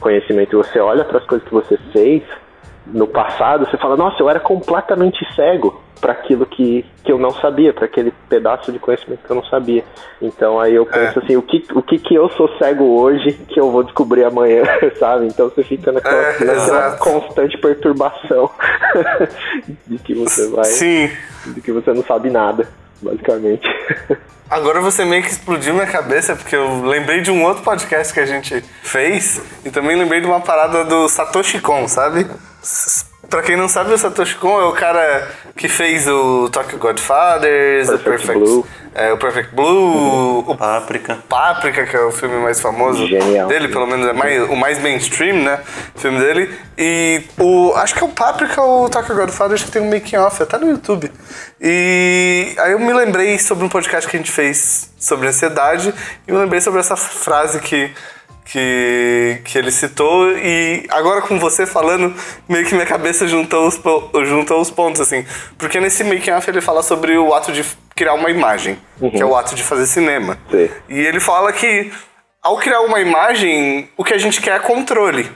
conhecimento 0.00 0.56
você 0.56 0.78
olha 0.78 1.04
para 1.04 1.18
as 1.18 1.26
coisas 1.26 1.46
que 1.46 1.52
você 1.52 1.76
fez 1.92 2.22
no 2.86 3.06
passado, 3.06 3.66
você 3.66 3.76
fala: 3.76 3.96
Nossa, 3.96 4.22
eu 4.22 4.28
era 4.28 4.40
completamente 4.40 5.24
cego 5.34 5.82
para 6.00 6.12
aquilo 6.12 6.44
que, 6.44 6.84
que 7.02 7.10
eu 7.10 7.18
não 7.18 7.30
sabia, 7.30 7.72
para 7.72 7.86
aquele 7.86 8.12
pedaço 8.28 8.70
de 8.70 8.78
conhecimento 8.78 9.24
que 9.24 9.30
eu 9.30 9.36
não 9.36 9.44
sabia. 9.44 9.82
Então 10.20 10.60
aí 10.60 10.74
eu 10.74 10.84
penso 10.84 11.18
é. 11.18 11.22
assim, 11.22 11.36
o 11.36 11.42
que, 11.42 11.64
o 11.72 11.82
que 11.82 11.98
que 11.98 12.14
eu 12.14 12.28
sou 12.30 12.48
cego 12.58 12.84
hoje 13.00 13.32
que 13.48 13.58
eu 13.58 13.70
vou 13.70 13.82
descobrir 13.82 14.24
amanhã, 14.24 14.64
sabe? 15.00 15.26
Então 15.26 15.48
você 15.48 15.64
fica 15.64 15.92
naquela, 15.92 16.22
é, 16.22 16.44
naquela 16.44 16.96
constante 16.96 17.56
perturbação 17.56 18.50
de 19.86 19.98
que 19.98 20.14
você 20.14 20.48
vai. 20.48 20.64
Sim. 20.64 21.10
De 21.46 21.60
que 21.60 21.72
você 21.72 21.92
não 21.92 22.04
sabe 22.04 22.28
nada, 22.28 22.68
basicamente. 23.00 23.66
Agora 24.50 24.80
você 24.80 25.06
meio 25.06 25.22
que 25.22 25.30
explodiu 25.30 25.72
minha 25.72 25.86
cabeça, 25.86 26.36
porque 26.36 26.54
eu 26.54 26.84
lembrei 26.84 27.22
de 27.22 27.30
um 27.30 27.42
outro 27.44 27.64
podcast 27.64 28.12
que 28.12 28.20
a 28.20 28.26
gente 28.26 28.62
fez 28.82 29.40
e 29.64 29.70
também 29.70 29.96
lembrei 29.96 30.20
de 30.20 30.26
uma 30.26 30.40
parada 30.40 30.84
do 30.84 31.08
Satoshi 31.08 31.60
Kon, 31.60 31.88
sabe? 31.88 32.26
Pra 33.28 33.42
quem 33.42 33.56
não 33.56 33.68
sabe, 33.68 33.92
o 33.92 33.98
Satoshi 33.98 34.36
Kon 34.36 34.60
é 34.60 34.64
o 34.64 34.72
cara 34.72 35.28
que 35.56 35.68
fez 35.68 36.06
o 36.06 36.48
Tokyo 36.50 36.78
Godfathers, 36.78 37.88
Perfect 37.88 37.94
o 37.94 38.10
Perfect 38.10 38.38
Blue. 38.38 38.66
É, 38.94 39.12
o 39.12 39.18
Perfect 39.18 39.54
Blue, 39.54 40.44
o 40.46 40.56
Páprica. 40.56 41.18
Páprica, 41.28 41.84
que 41.84 41.96
é 41.96 42.00
o 42.00 42.12
filme 42.12 42.36
mais 42.36 42.60
famoso 42.60 43.06
Genial. 43.06 43.48
dele, 43.48 43.68
pelo 43.68 43.86
menos 43.86 44.06
é 44.06 44.12
mais, 44.12 44.48
o 44.48 44.54
mais 44.54 44.78
mainstream, 44.80 45.42
né? 45.42 45.58
O 45.96 45.98
filme 45.98 46.18
dele. 46.20 46.54
E 46.78 47.22
o. 47.38 47.72
Acho 47.74 47.94
que 47.94 48.04
é 48.04 48.06
o 48.06 48.10
Páprica 48.10 48.60
ou 48.62 48.84
o 48.84 48.88
Tokyo 48.88 49.16
Godfathers 49.16 49.64
que 49.64 49.70
tem 49.70 49.82
um 49.82 49.90
making 49.90 50.16
off, 50.16 50.40
até 50.42 50.58
no 50.58 50.70
YouTube. 50.70 51.10
E 51.60 52.54
aí 52.58 52.72
eu 52.72 52.78
me 52.78 52.92
lembrei 52.92 53.38
sobre 53.38 53.64
um 53.64 53.68
podcast 53.68 54.08
que 54.08 54.16
a 54.16 54.20
gente 54.20 54.30
fez 54.30 54.92
sobre 54.98 55.26
ansiedade 55.26 55.92
e 56.26 56.32
me 56.32 56.38
lembrei 56.38 56.60
sobre 56.60 56.78
essa 56.78 56.94
frase 56.94 57.58
que 57.60 57.90
que, 58.44 59.40
que 59.44 59.56
ele 59.56 59.70
citou 59.70 60.30
e 60.32 60.86
agora 60.90 61.22
com 61.22 61.38
você 61.38 61.66
falando, 61.66 62.14
meio 62.48 62.64
que 62.66 62.74
minha 62.74 62.86
cabeça 62.86 63.26
juntou 63.26 63.66
os, 63.66 63.80
juntou 64.26 64.60
os 64.60 64.70
pontos, 64.70 65.00
assim. 65.00 65.24
Porque 65.56 65.80
nesse 65.80 66.04
making 66.04 66.32
off 66.32 66.48
ele 66.48 66.60
fala 66.60 66.82
sobre 66.82 67.16
o 67.16 67.32
ato 67.32 67.52
de 67.52 67.64
criar 67.94 68.14
uma 68.14 68.30
imagem, 68.30 68.78
que 68.98 69.22
é 69.22 69.24
o 69.24 69.34
ato 69.34 69.54
de 69.54 69.62
fazer 69.62 69.86
cinema. 69.86 70.38
Sim. 70.50 70.68
E 70.88 71.00
ele 71.00 71.20
fala 71.20 71.52
que 71.52 71.90
ao 72.42 72.58
criar 72.58 72.82
uma 72.82 73.00
imagem, 73.00 73.88
o 73.96 74.04
que 74.04 74.12
a 74.12 74.18
gente 74.18 74.40
quer 74.42 74.56
é 74.56 74.58
controle. 74.58 75.30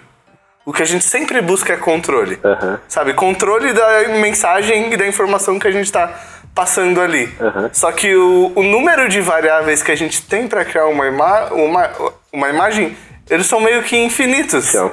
O 0.66 0.72
que 0.74 0.82
a 0.82 0.84
gente 0.84 1.02
sempre 1.02 1.40
busca 1.40 1.72
é 1.72 1.76
controle. 1.78 2.38
Aham. 2.44 2.78
Sabe? 2.86 3.14
Controle 3.14 3.72
da 3.72 4.08
mensagem 4.20 4.92
e 4.92 4.96
da 4.98 5.06
informação 5.06 5.58
que 5.58 5.66
a 5.66 5.70
gente 5.70 5.90
tá 5.90 6.14
passando 6.54 7.00
ali. 7.00 7.34
Aham. 7.40 7.70
Só 7.72 7.90
que 7.90 8.14
o, 8.14 8.52
o 8.54 8.62
número 8.62 9.08
de 9.08 9.22
variáveis 9.22 9.82
que 9.82 9.90
a 9.90 9.96
gente 9.96 10.20
tem 10.20 10.46
para 10.46 10.66
criar 10.66 10.84
uma, 10.84 11.06
ima 11.06 11.46
uma, 11.54 11.90
uma 12.32 12.48
imagem, 12.48 12.96
eles 13.28 13.46
são 13.46 13.60
meio 13.60 13.82
que 13.82 13.96
infinitos. 13.96 14.64
São. 14.66 14.92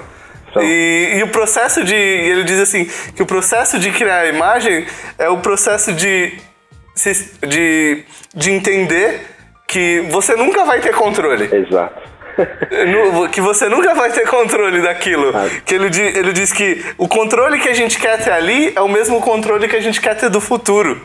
São. 0.54 0.64
E, 0.64 1.18
e 1.18 1.24
o 1.24 1.28
processo 1.30 1.84
de. 1.84 1.96
Ele 1.96 2.44
diz 2.44 2.60
assim: 2.60 2.90
que 3.16 3.22
o 3.22 3.26
processo 3.26 3.78
de 3.80 3.92
criar 3.92 4.20
a 4.22 4.28
imagem 4.28 4.86
é 5.18 5.30
o 5.30 5.38
processo 5.38 5.92
de. 5.94 6.34
de, 7.48 8.04
de 8.34 8.52
entender 8.52 9.22
que 9.68 10.06
você 10.10 10.36
nunca 10.36 10.64
vai 10.64 10.80
ter 10.80 10.94
controle. 10.94 11.50
Exato. 11.54 12.16
Nu- 12.88 13.30
que 13.30 13.40
você 13.40 13.68
nunca 13.70 13.94
vai 13.94 14.12
ter 14.12 14.28
controle 14.28 14.82
daquilo. 14.82 15.32
Ah. 15.36 15.50
Que 15.66 15.76
ele, 15.76 15.88
ele 15.88 16.34
diz 16.34 16.52
que 16.52 16.86
o 16.98 17.08
controle 17.08 17.60
que 17.60 17.70
a 17.70 17.74
gente 17.74 17.98
quer 17.98 18.22
ter 18.24 18.32
ali 18.32 18.74
é 18.76 18.82
o 18.82 18.90
mesmo 18.90 19.22
controle 19.22 19.68
que 19.68 19.76
a 19.76 19.82
gente 19.82 20.02
quer 20.02 20.16
ter 20.16 20.30
do 20.30 20.42
futuro. 20.42 21.02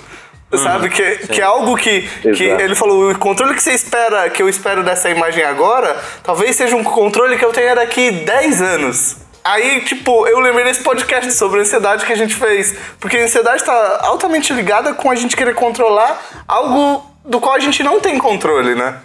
Sabe? 0.58 0.90
Que, 0.90 1.28
que 1.28 1.40
é 1.40 1.44
algo 1.44 1.76
que, 1.76 2.02
que 2.34 2.44
ele 2.44 2.74
falou, 2.74 3.10
o 3.10 3.18
controle 3.18 3.54
que 3.54 3.62
você 3.62 3.72
espera, 3.72 4.28
que 4.30 4.42
eu 4.42 4.48
espero 4.48 4.82
dessa 4.82 5.08
imagem 5.08 5.44
agora, 5.44 5.96
talvez 6.24 6.56
seja 6.56 6.74
um 6.74 6.82
controle 6.82 7.38
que 7.38 7.44
eu 7.44 7.52
tenha 7.52 7.74
daqui 7.74 8.10
10 8.10 8.62
anos. 8.62 9.16
Aí, 9.44 9.80
tipo, 9.82 10.26
eu 10.26 10.38
lembrei 10.40 10.64
desse 10.64 10.82
podcast 10.82 11.32
sobre 11.32 11.60
ansiedade 11.60 12.04
que 12.04 12.12
a 12.12 12.16
gente 12.16 12.34
fez. 12.34 12.76
Porque 12.98 13.16
a 13.16 13.24
ansiedade 13.24 13.64
tá 13.64 14.00
altamente 14.02 14.52
ligada 14.52 14.92
com 14.92 15.10
a 15.10 15.14
gente 15.14 15.36
querer 15.36 15.54
controlar 15.54 16.20
algo 16.46 17.06
do 17.24 17.40
qual 17.40 17.54
a 17.54 17.58
gente 17.58 17.82
não 17.82 18.00
tem 18.00 18.18
controle, 18.18 18.74
né? 18.74 18.98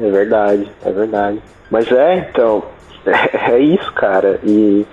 É 0.00 0.10
verdade, 0.10 0.70
é 0.84 0.90
verdade. 0.90 1.42
Mas 1.70 1.90
é, 1.90 2.28
então, 2.28 2.64
é, 3.06 3.52
é 3.54 3.58
isso, 3.60 3.92
cara. 3.92 4.40
E, 4.44 4.84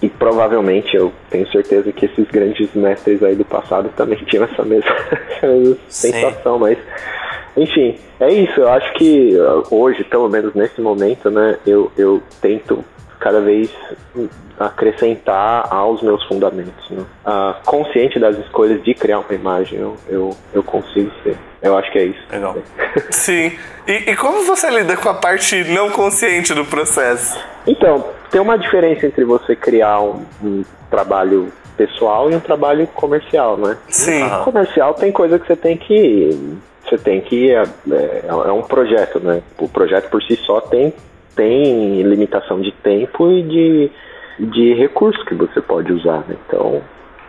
e 0.00 0.08
provavelmente 0.08 0.96
eu 0.96 1.12
tenho 1.28 1.50
certeza 1.50 1.92
que 1.92 2.06
esses 2.06 2.26
grandes 2.28 2.72
mestres 2.74 3.22
aí 3.22 3.34
do 3.34 3.44
passado 3.44 3.90
também 3.96 4.18
tinham 4.26 4.44
essa 4.44 4.64
mesma, 4.64 4.94
essa 5.30 5.46
mesma 5.46 5.76
Sim. 5.88 6.12
sensação, 6.12 6.58
mas. 6.58 6.78
Enfim, 7.56 7.98
é 8.20 8.32
isso. 8.32 8.60
Eu 8.60 8.68
acho 8.68 8.92
que 8.94 9.36
uh, 9.36 9.74
hoje, 9.74 10.04
pelo 10.04 10.28
menos 10.28 10.54
nesse 10.54 10.80
momento, 10.80 11.28
né, 11.28 11.58
eu, 11.66 11.90
eu 11.96 12.22
tento 12.40 12.84
cada 13.18 13.40
vez 13.40 13.70
acrescentar 14.58 15.66
aos 15.72 16.02
meus 16.02 16.22
fundamentos. 16.24 16.90
Né? 16.90 17.04
Ah, 17.24 17.56
consciente 17.64 18.18
das 18.18 18.36
escolhas 18.38 18.82
de 18.82 18.94
criar 18.94 19.20
uma 19.20 19.34
imagem, 19.34 19.78
eu, 19.78 19.96
eu, 20.08 20.36
eu 20.52 20.62
consigo 20.62 21.10
ser. 21.22 21.36
Eu 21.62 21.76
acho 21.76 21.90
que 21.90 21.98
é 21.98 22.04
isso. 22.04 22.20
Legal. 22.30 22.56
Sim. 23.10 23.52
E, 23.86 24.10
e 24.10 24.16
como 24.16 24.44
você 24.44 24.70
lida 24.70 24.96
com 24.96 25.08
a 25.08 25.14
parte 25.14 25.64
não 25.64 25.90
consciente 25.90 26.54
do 26.54 26.64
processo? 26.64 27.38
Então, 27.66 28.04
tem 28.30 28.40
uma 28.40 28.56
diferença 28.58 29.06
entre 29.06 29.24
você 29.24 29.56
criar 29.56 30.00
um, 30.00 30.24
um 30.42 30.64
trabalho 30.90 31.52
pessoal 31.76 32.30
e 32.30 32.34
um 32.36 32.40
trabalho 32.40 32.86
comercial, 32.88 33.56
né? 33.56 33.76
Sim. 33.88 34.22
Aham. 34.22 34.44
Comercial 34.44 34.94
tem 34.94 35.10
coisa 35.12 35.38
que 35.38 35.46
você 35.46 35.56
tem 35.56 35.76
que. 35.76 36.58
Você 36.84 36.96
tem 36.98 37.20
que. 37.20 37.50
É, 37.52 37.62
é- 37.90 38.24
é 38.28 38.52
um 38.52 38.62
projeto, 38.62 39.20
né? 39.20 39.42
O 39.58 39.68
projeto 39.68 40.08
por 40.10 40.22
si 40.22 40.36
só 40.36 40.60
tem, 40.60 40.92
tem 41.38 42.02
limitação 42.02 42.60
de 42.60 42.72
tempo 42.72 43.30
e 43.30 43.42
de, 43.44 43.90
de 44.40 44.74
recursos 44.74 45.22
que 45.24 45.34
você 45.36 45.60
pode 45.60 45.92
usar, 45.92 46.24
né? 46.28 46.34
Então, 46.46 46.82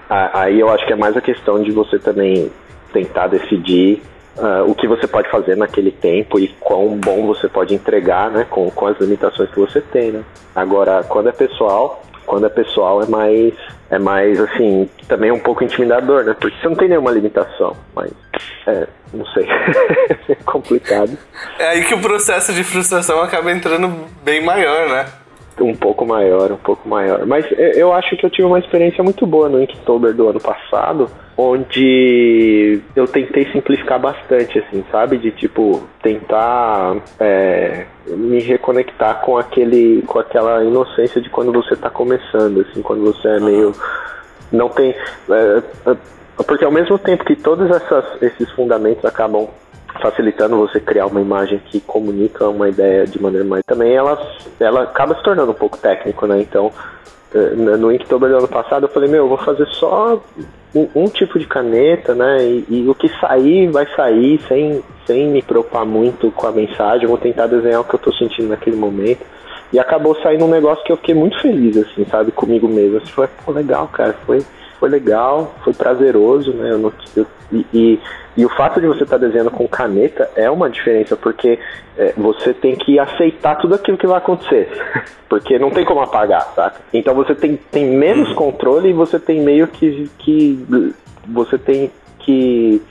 a- 0.09 0.41
aí 0.41 0.59
eu 0.59 0.67
acho 0.69 0.83
que 0.87 0.93
é 0.93 0.95
mais 0.95 1.15
a 1.15 1.21
questão 1.21 1.61
de 1.61 1.69
você 1.71 1.99
também 1.99 2.51
tentar 2.91 3.27
decidir 3.27 4.01
ah, 4.37 4.63
o 4.65 4.73
que 4.73 4.87
você 4.87 5.05
pode 5.05 5.29
fazer 5.29 5.55
naquele 5.55 5.91
tempo 5.91 6.39
e 6.39 6.47
quão 6.59 6.97
bom 6.97 7.27
você 7.27 7.47
pode 7.47 7.75
entregar, 7.75 8.31
né? 8.31 8.47
Com, 8.49 8.71
com 8.71 8.87
as 8.87 8.99
limitações 8.99 9.49
que 9.51 9.59
você 9.59 9.79
tem, 9.79 10.11
né? 10.11 10.23
Agora, 10.55 11.03
quando 11.03 11.29
é 11.29 11.31
pessoal, 11.31 12.01
quando 12.25 12.47
é 12.47 12.49
pessoal 12.49 13.03
é 13.03 13.05
mais 13.05 13.53
é 13.91 13.97
mais 13.99 14.39
assim 14.39 14.89
também 15.07 15.31
um 15.31 15.39
pouco 15.39 15.63
intimidador, 15.63 16.23
né? 16.23 16.35
Porque 16.39 16.55
você 16.61 16.67
não 16.69 16.75
tem 16.75 16.89
nenhuma 16.89 17.11
limitação, 17.11 17.75
mas 17.95 18.11
É, 18.67 18.87
não 19.13 19.25
sei. 19.27 19.47
é 20.29 20.35
complicado. 20.45 21.17
É 21.57 21.69
aí 21.69 21.83
que 21.83 21.93
o 21.93 22.01
processo 22.01 22.53
de 22.53 22.63
frustração 22.63 23.21
acaba 23.21 23.51
entrando 23.51 24.05
bem 24.23 24.43
maior, 24.43 24.87
né? 24.89 25.05
Um 25.59 25.75
pouco 25.75 26.05
maior, 26.05 26.51
um 26.51 26.57
pouco 26.57 26.87
maior. 26.87 27.25
Mas 27.25 27.45
eu 27.57 27.91
acho 27.93 28.15
que 28.15 28.25
eu 28.25 28.29
tive 28.29 28.47
uma 28.47 28.59
experiência 28.59 29.03
muito 29.03 29.25
boa 29.27 29.49
no 29.49 29.61
Inktober 29.61 30.13
do 30.13 30.29
ano 30.29 30.39
passado, 30.39 31.09
onde 31.41 32.81
eu 32.93 33.07
tentei 33.07 33.49
simplificar 33.53 33.97
bastante, 33.97 34.59
assim, 34.59 34.83
sabe? 34.91 35.17
De 35.17 35.31
tipo, 35.31 35.87
tentar 36.03 36.97
é, 37.17 37.85
me 38.07 38.41
reconectar 38.41 39.21
com 39.21 39.37
aquele. 39.37 40.01
com 40.01 40.19
aquela 40.19 40.63
inocência 40.65 41.21
de 41.21 41.29
quando 41.29 41.53
você 41.53 41.77
tá 41.77 41.89
começando, 41.89 42.59
assim, 42.61 42.81
quando 42.81 43.05
você 43.05 43.27
é 43.29 43.39
meio. 43.39 43.73
não 44.51 44.67
tem. 44.67 44.93
É, 45.29 45.63
é, 45.91 45.97
porque 46.45 46.65
ao 46.65 46.71
mesmo 46.71 46.97
tempo 46.97 47.23
que 47.23 47.37
todos 47.37 47.69
essas, 47.69 48.21
esses 48.21 48.51
fundamentos 48.51 49.05
acabam 49.05 49.47
facilitando 50.01 50.57
você 50.57 50.79
criar 50.79 51.07
uma 51.07 51.21
imagem 51.21 51.59
que 51.65 51.79
comunica 51.79 52.47
uma 52.49 52.67
ideia 52.67 53.05
de 53.05 53.21
maneira 53.21 53.45
mais. 53.45 53.63
Também 53.65 53.93
ela, 53.95 54.19
ela 54.59 54.83
acaba 54.83 55.15
se 55.15 55.23
tornando 55.23 55.51
um 55.51 55.55
pouco 55.55 55.77
técnico, 55.77 56.27
né? 56.27 56.41
Então, 56.41 56.71
no 57.33 57.91
Inktober 57.91 58.29
do 58.29 58.37
ano 58.37 58.47
passado 58.47 58.85
eu 58.85 58.89
falei, 58.89 59.09
meu, 59.09 59.25
eu 59.25 59.29
vou 59.29 59.37
fazer 59.37 59.67
só 59.67 60.21
um, 60.73 60.87
um 60.95 61.05
tipo 61.07 61.39
de 61.39 61.45
caneta, 61.45 62.13
né? 62.13 62.43
E, 62.43 62.65
e, 62.69 62.89
o 62.89 62.95
que 62.95 63.09
sair, 63.19 63.69
vai 63.71 63.85
sair 63.95 64.39
sem, 64.47 64.83
sem 65.05 65.27
me 65.27 65.41
preocupar 65.41 65.85
muito 65.85 66.31
com 66.31 66.47
a 66.47 66.51
mensagem. 66.51 67.03
Eu 67.03 67.09
vou 67.09 67.17
tentar 67.17 67.47
desenhar 67.47 67.81
o 67.81 67.83
que 67.83 67.95
eu 67.95 67.99
tô 67.99 68.13
sentindo 68.13 68.49
naquele 68.49 68.75
momento. 68.75 69.25
E 69.71 69.79
acabou 69.79 70.15
saindo 70.21 70.45
um 70.45 70.49
negócio 70.49 70.83
que 70.83 70.91
eu 70.91 70.97
fiquei 70.97 71.13
muito 71.13 71.39
feliz, 71.41 71.77
assim, 71.77 72.05
sabe, 72.05 72.31
comigo 72.31 72.67
mesmo. 72.67 72.97
Assim, 72.97 73.11
foi, 73.11 73.27
pô, 73.45 73.51
legal, 73.51 73.87
cara, 73.87 74.15
foi, 74.25 74.39
foi 74.79 74.89
legal, 74.89 75.53
foi 75.63 75.73
prazeroso, 75.73 76.53
né? 76.53 76.71
Eu 76.71 76.77
não, 76.77 76.93
eu, 77.15 77.25
e, 77.51 77.65
e, 77.73 77.99
e, 78.37 78.45
o 78.45 78.49
fato 78.49 78.79
de 78.79 78.87
você 78.87 79.03
estar 79.03 79.19
tá 79.19 79.25
desenhando 79.25 79.51
com 79.51 79.67
caneta 79.67 80.29
é 80.35 80.49
uma 80.49 80.69
diferença, 80.69 81.17
porque 81.17 81.59
é, 81.97 82.13
você 82.15 82.53
tem 82.53 82.75
que 82.75 82.97
aceitar 82.97 83.55
tudo 83.55 83.75
aquilo 83.75 83.97
que 83.97 84.07
vai 84.07 84.17
acontecer. 84.17 84.69
Porque 85.29 85.59
não 85.59 85.69
tem 85.69 85.85
como 85.85 86.01
apagar, 86.01 86.41
saca? 86.55 86.81
Então 86.91 87.13
você 87.13 87.35
tem, 87.35 87.55
tem 87.55 87.85
menos 87.85 88.33
controle 88.33 88.89
e 88.89 88.93
você 88.93 89.19
tem 89.19 89.41
meio 89.41 89.67
que. 89.67 90.09
que 90.17 90.65
você 91.27 91.55
tem 91.55 91.91
que 92.19 92.81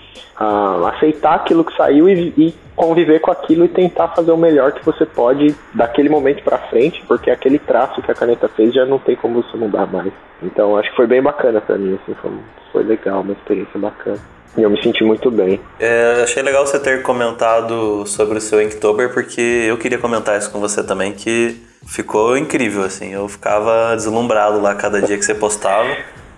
uh, 0.41 0.87
aceitar 0.87 1.35
aquilo 1.35 1.64
que 1.64 1.76
saiu 1.76 2.09
e, 2.09 2.33
e, 2.37 2.55
conviver 2.74 3.18
com 3.18 3.33
aquilo 3.33 3.64
e 3.64 3.68
tentar 3.68 4.09
fazer 4.09 4.31
o 4.31 4.37
melhor 4.37 4.70
que 4.70 4.85
você 4.85 5.05
pode 5.05 5.53
daquele 5.74 6.09
momento 6.09 6.45
para 6.45 6.59
frente, 6.59 7.03
porque 7.09 7.29
aquele 7.29 7.59
traço 7.59 8.01
que 8.01 8.11
a 8.11 8.14
caneta 8.14 8.49
fez 8.49 8.72
já 8.72 8.87
não 8.87 9.01
tem 9.01 9.16
como 9.16 9.43
você 9.43 9.57
mudar 9.57 9.87
mais. 9.87 10.12
Então 10.41 10.76
acho 10.76 10.89
que 10.91 10.97
foi 10.97 11.09
bem 11.09 11.20
bacana 11.20 11.61
para 11.61 11.76
mim, 11.76 11.99
assim, 12.01 12.14
foi, 12.22 12.31
foi 12.72 12.85
legal, 12.85 13.22
uma 13.22 13.33
experiência 13.33 13.81
bacana. 13.81 14.18
E 14.57 14.62
eu 14.62 14.70
me 14.70 14.81
senti 14.83 15.05
muito 15.05 15.31
bem. 15.31 15.61
É, 15.79 16.22
achei 16.22 16.43
legal 16.43 16.66
você 16.66 16.79
ter 16.79 17.03
comentado 17.03 18.07
sobre 18.07 18.39
o 18.39 18.41
seu 18.41 18.62
Inktober, 18.62 19.12
porque 19.12 19.41
eu 19.41 19.76
queria 19.76 19.99
comentar 19.99 20.39
isso 20.39 20.51
com 20.51 20.59
você 20.59 20.83
também, 20.83 21.12
que 21.12 21.61
ficou 21.87 22.37
incrível, 22.37 22.83
assim. 22.83 23.12
Eu 23.12 23.29
ficava 23.29 23.95
deslumbrado 23.95 24.61
lá 24.61 24.74
cada 24.74 25.03
dia 25.03 25.16
que 25.16 25.24
você 25.24 25.35
postava. 25.35 25.89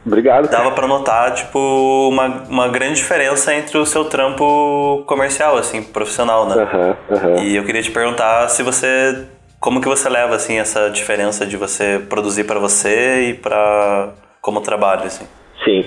Obrigado. 0.04 0.48
Dava 0.48 0.70
para 0.72 0.86
notar, 0.86 1.34
tipo, 1.34 2.08
uma, 2.08 2.26
uma 2.48 2.68
grande 2.68 2.94
diferença 2.94 3.54
entre 3.54 3.76
o 3.76 3.84
seu 3.84 4.04
trampo 4.06 5.04
comercial, 5.06 5.56
assim, 5.56 5.82
profissional, 5.82 6.48
né? 6.48 6.56
Uhum, 6.56 7.16
uhum. 7.16 7.42
E 7.42 7.56
eu 7.56 7.64
queria 7.64 7.82
te 7.82 7.90
perguntar 7.90 8.48
se 8.48 8.62
você... 8.62 9.26
Como 9.58 9.80
que 9.80 9.88
você 9.88 10.08
leva, 10.08 10.34
assim, 10.34 10.58
essa 10.58 10.88
diferença 10.88 11.44
de 11.44 11.56
você 11.56 12.02
produzir 12.08 12.44
para 12.44 12.58
você 12.58 13.30
e 13.30 13.34
para 13.34 14.14
como 14.40 14.62
trabalho, 14.62 15.04
assim? 15.04 15.26
Sim, 15.62 15.84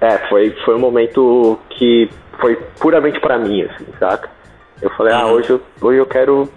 é, 0.00 0.18
foi, 0.28 0.50
foi 0.64 0.74
um 0.74 0.80
momento 0.80 1.56
que 1.70 2.10
foi 2.40 2.56
puramente 2.80 3.20
para 3.20 3.38
mim, 3.38 3.62
assim, 3.62 3.86
saca? 4.00 4.28
Eu 4.82 4.90
falei, 4.90 5.14
ah, 5.14 5.26
uhum. 5.26 5.32
hoje 5.34 5.50
eu, 5.50 5.62
hoje 5.80 5.98
eu 5.98 6.06
quero. 6.06 6.48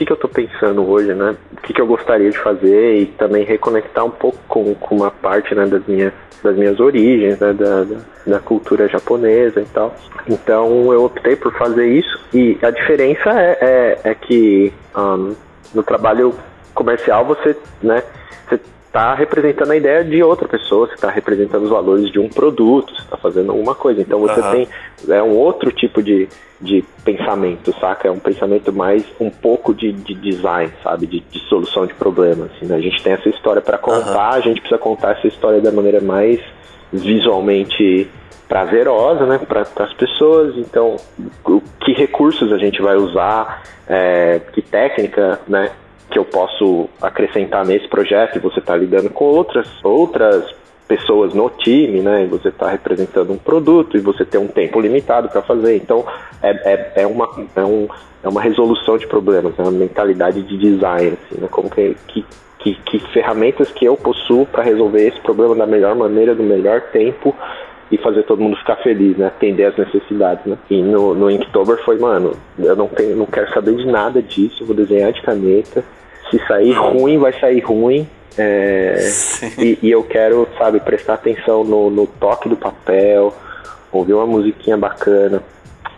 Que, 0.00 0.06
que 0.06 0.12
eu 0.12 0.16
tô 0.16 0.28
pensando 0.28 0.88
hoje, 0.88 1.12
né? 1.12 1.36
O 1.52 1.60
que, 1.60 1.74
que 1.74 1.80
eu 1.80 1.86
gostaria 1.86 2.30
de 2.30 2.38
fazer 2.38 3.02
e 3.02 3.04
também 3.04 3.44
reconectar 3.44 4.02
um 4.02 4.10
pouco 4.10 4.38
com, 4.48 4.74
com 4.74 4.96
uma 4.96 5.10
parte 5.10 5.54
né, 5.54 5.66
das, 5.66 5.84
minhas, 5.86 6.14
das 6.42 6.56
minhas 6.56 6.80
origens, 6.80 7.38
né, 7.38 7.52
da, 7.52 7.84
da, 7.84 7.96
da 8.26 8.38
cultura 8.38 8.88
japonesa 8.88 9.60
e 9.60 9.66
tal. 9.66 9.94
Então 10.26 10.90
eu 10.90 11.04
optei 11.04 11.36
por 11.36 11.52
fazer 11.52 11.86
isso 11.86 12.18
e 12.32 12.58
a 12.62 12.70
diferença 12.70 13.28
é, 13.28 13.58
é, 13.60 14.00
é 14.04 14.14
que 14.14 14.72
um, 14.96 15.34
no 15.74 15.82
trabalho 15.82 16.34
comercial 16.74 17.26
você, 17.26 17.54
né, 17.82 18.02
você 18.48 18.58
está 18.90 19.14
representando 19.14 19.70
a 19.70 19.76
ideia 19.76 20.04
de 20.04 20.20
outra 20.20 20.48
pessoa, 20.48 20.88
você 20.88 20.94
está 20.94 21.08
representando 21.08 21.62
os 21.62 21.70
valores 21.70 22.10
de 22.10 22.18
um 22.18 22.28
produto, 22.28 22.92
você 22.92 23.02
está 23.02 23.16
fazendo 23.16 23.52
alguma 23.52 23.74
coisa. 23.74 24.00
Então 24.00 24.18
você 24.18 24.40
uhum. 24.40 24.50
tem 24.50 24.68
é 25.08 25.22
um 25.22 25.36
outro 25.36 25.70
tipo 25.70 26.02
de, 26.02 26.28
de 26.60 26.84
pensamento, 27.04 27.72
saca? 27.78 28.08
É 28.08 28.10
um 28.10 28.18
pensamento 28.18 28.72
mais 28.72 29.04
um 29.20 29.30
pouco 29.30 29.72
de, 29.72 29.92
de 29.92 30.14
design, 30.14 30.72
sabe? 30.82 31.06
De, 31.06 31.20
de 31.20 31.38
solução 31.48 31.86
de 31.86 31.94
problemas. 31.94 32.50
Assim, 32.50 32.66
né? 32.66 32.74
A 32.74 32.80
gente 32.80 33.00
tem 33.00 33.12
essa 33.12 33.28
história 33.28 33.62
para 33.62 33.78
contar, 33.78 34.32
uhum. 34.32 34.38
a 34.38 34.40
gente 34.40 34.60
precisa 34.60 34.78
contar 34.78 35.12
essa 35.12 35.28
história 35.28 35.60
da 35.60 35.70
maneira 35.70 36.00
mais 36.00 36.40
visualmente 36.92 38.10
prazerosa, 38.48 39.24
né, 39.26 39.38
para 39.38 39.60
as 39.60 39.92
pessoas. 39.92 40.56
Então, 40.56 40.96
o, 41.44 41.62
que 41.78 41.92
recursos 41.92 42.52
a 42.52 42.58
gente 42.58 42.82
vai 42.82 42.96
usar, 42.96 43.62
é, 43.88 44.40
que 44.52 44.60
técnica, 44.60 45.38
né, 45.46 45.70
que 46.10 46.18
eu 46.18 46.24
posso 46.24 46.88
acrescentar 47.00 47.64
nesse 47.64 47.88
projeto 47.88 48.36
e 48.36 48.40
você 48.40 48.58
está 48.58 48.76
lidando 48.76 49.10
com 49.10 49.24
outras, 49.24 49.68
outras 49.84 50.52
pessoas 50.90 51.32
no 51.32 51.48
time, 51.50 52.00
né? 52.00 52.24
E 52.24 52.26
você 52.26 52.48
está 52.48 52.68
representando 52.68 53.32
um 53.32 53.38
produto 53.38 53.96
e 53.96 54.00
você 54.00 54.24
tem 54.24 54.40
um 54.40 54.48
tempo 54.48 54.80
limitado 54.80 55.28
para 55.28 55.40
fazer. 55.40 55.76
Então 55.76 56.04
é, 56.42 56.50
é, 56.50 56.92
é, 57.02 57.06
uma, 57.06 57.28
é, 57.54 57.64
um, 57.64 57.86
é 58.24 58.28
uma 58.28 58.42
resolução 58.42 58.98
de 58.98 59.06
problemas, 59.06 59.56
é 59.56 59.62
uma 59.62 59.70
mentalidade 59.70 60.42
de 60.42 60.58
design, 60.58 61.16
assim, 61.22 61.40
né? 61.40 61.46
Como 61.48 61.70
que, 61.70 61.96
que, 62.08 62.26
que, 62.58 62.74
que 62.74 62.98
ferramentas 63.12 63.70
que 63.70 63.84
eu 63.84 63.96
possuo 63.96 64.44
para 64.46 64.64
resolver 64.64 65.06
esse 65.06 65.20
problema 65.20 65.54
da 65.54 65.66
melhor 65.66 65.94
maneira, 65.94 66.34
do 66.34 66.42
melhor 66.42 66.80
tempo 66.92 67.36
e 67.88 67.96
fazer 67.96 68.24
todo 68.24 68.42
mundo 68.42 68.56
ficar 68.56 68.76
feliz, 68.76 69.16
né? 69.16 69.28
Atender 69.28 69.66
as 69.66 69.76
necessidades, 69.76 70.44
né? 70.44 70.58
E 70.68 70.82
no, 70.82 71.14
no 71.14 71.30
Inktober 71.30 71.84
foi, 71.84 72.00
mano, 72.00 72.32
eu 72.58 72.74
não, 72.74 72.88
tenho, 72.88 73.14
não 73.14 73.26
quero 73.26 73.54
saber 73.54 73.76
de 73.76 73.86
nada 73.86 74.20
disso, 74.20 74.66
vou 74.66 74.74
desenhar 74.74 75.12
de 75.12 75.22
caneta 75.22 75.84
se 76.30 76.38
sair 76.46 76.72
ruim, 76.72 77.18
vai 77.18 77.32
sair 77.38 77.60
ruim. 77.60 78.08
É, 78.38 78.96
e, 79.58 79.78
e, 79.82 79.90
eu 79.90 80.02
quero, 80.04 80.48
sabe, 80.56 80.80
prestar 80.80 81.14
atenção 81.14 81.64
no, 81.64 81.90
no, 81.90 82.06
toque 82.06 82.48
do 82.48 82.56
papel, 82.56 83.34
ouvir 83.90 84.14
uma 84.14 84.26
musiquinha 84.26 84.76
bacana 84.76 85.42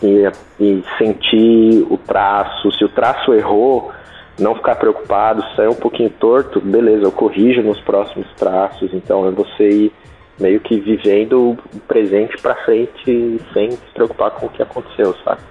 e, 0.03 0.29
e, 0.59 0.85
sentir 0.99 1.87
o 1.91 1.99
traço. 1.99 2.73
Se 2.73 2.85
o 2.85 2.89
traço 2.89 3.35
errou, 3.35 3.93
não 4.39 4.55
ficar 4.55 4.77
preocupado, 4.77 5.45
sair 5.55 5.69
um 5.69 5.75
pouquinho 5.75 6.11
torto, 6.11 6.61
beleza, 6.61 7.05
eu 7.05 7.13
corrijo 7.13 7.63
nos 7.63 7.81
próximos 7.81 8.27
traços. 8.37 8.93
Então 8.95 9.27
é 9.29 9.31
você 9.31 9.69
ir 9.69 9.93
meio 10.41 10.59
que 10.61 10.81
vivendo 10.81 11.51
o 11.51 11.81
presente 11.87 12.41
para 12.41 12.55
frente 12.65 13.41
sem 13.53 13.71
se 13.71 13.93
preocupar 13.95 14.31
com 14.33 14.47
o 14.47 14.49
que 14.49 14.63
aconteceu, 14.63 15.15
sabe? 15.23 15.43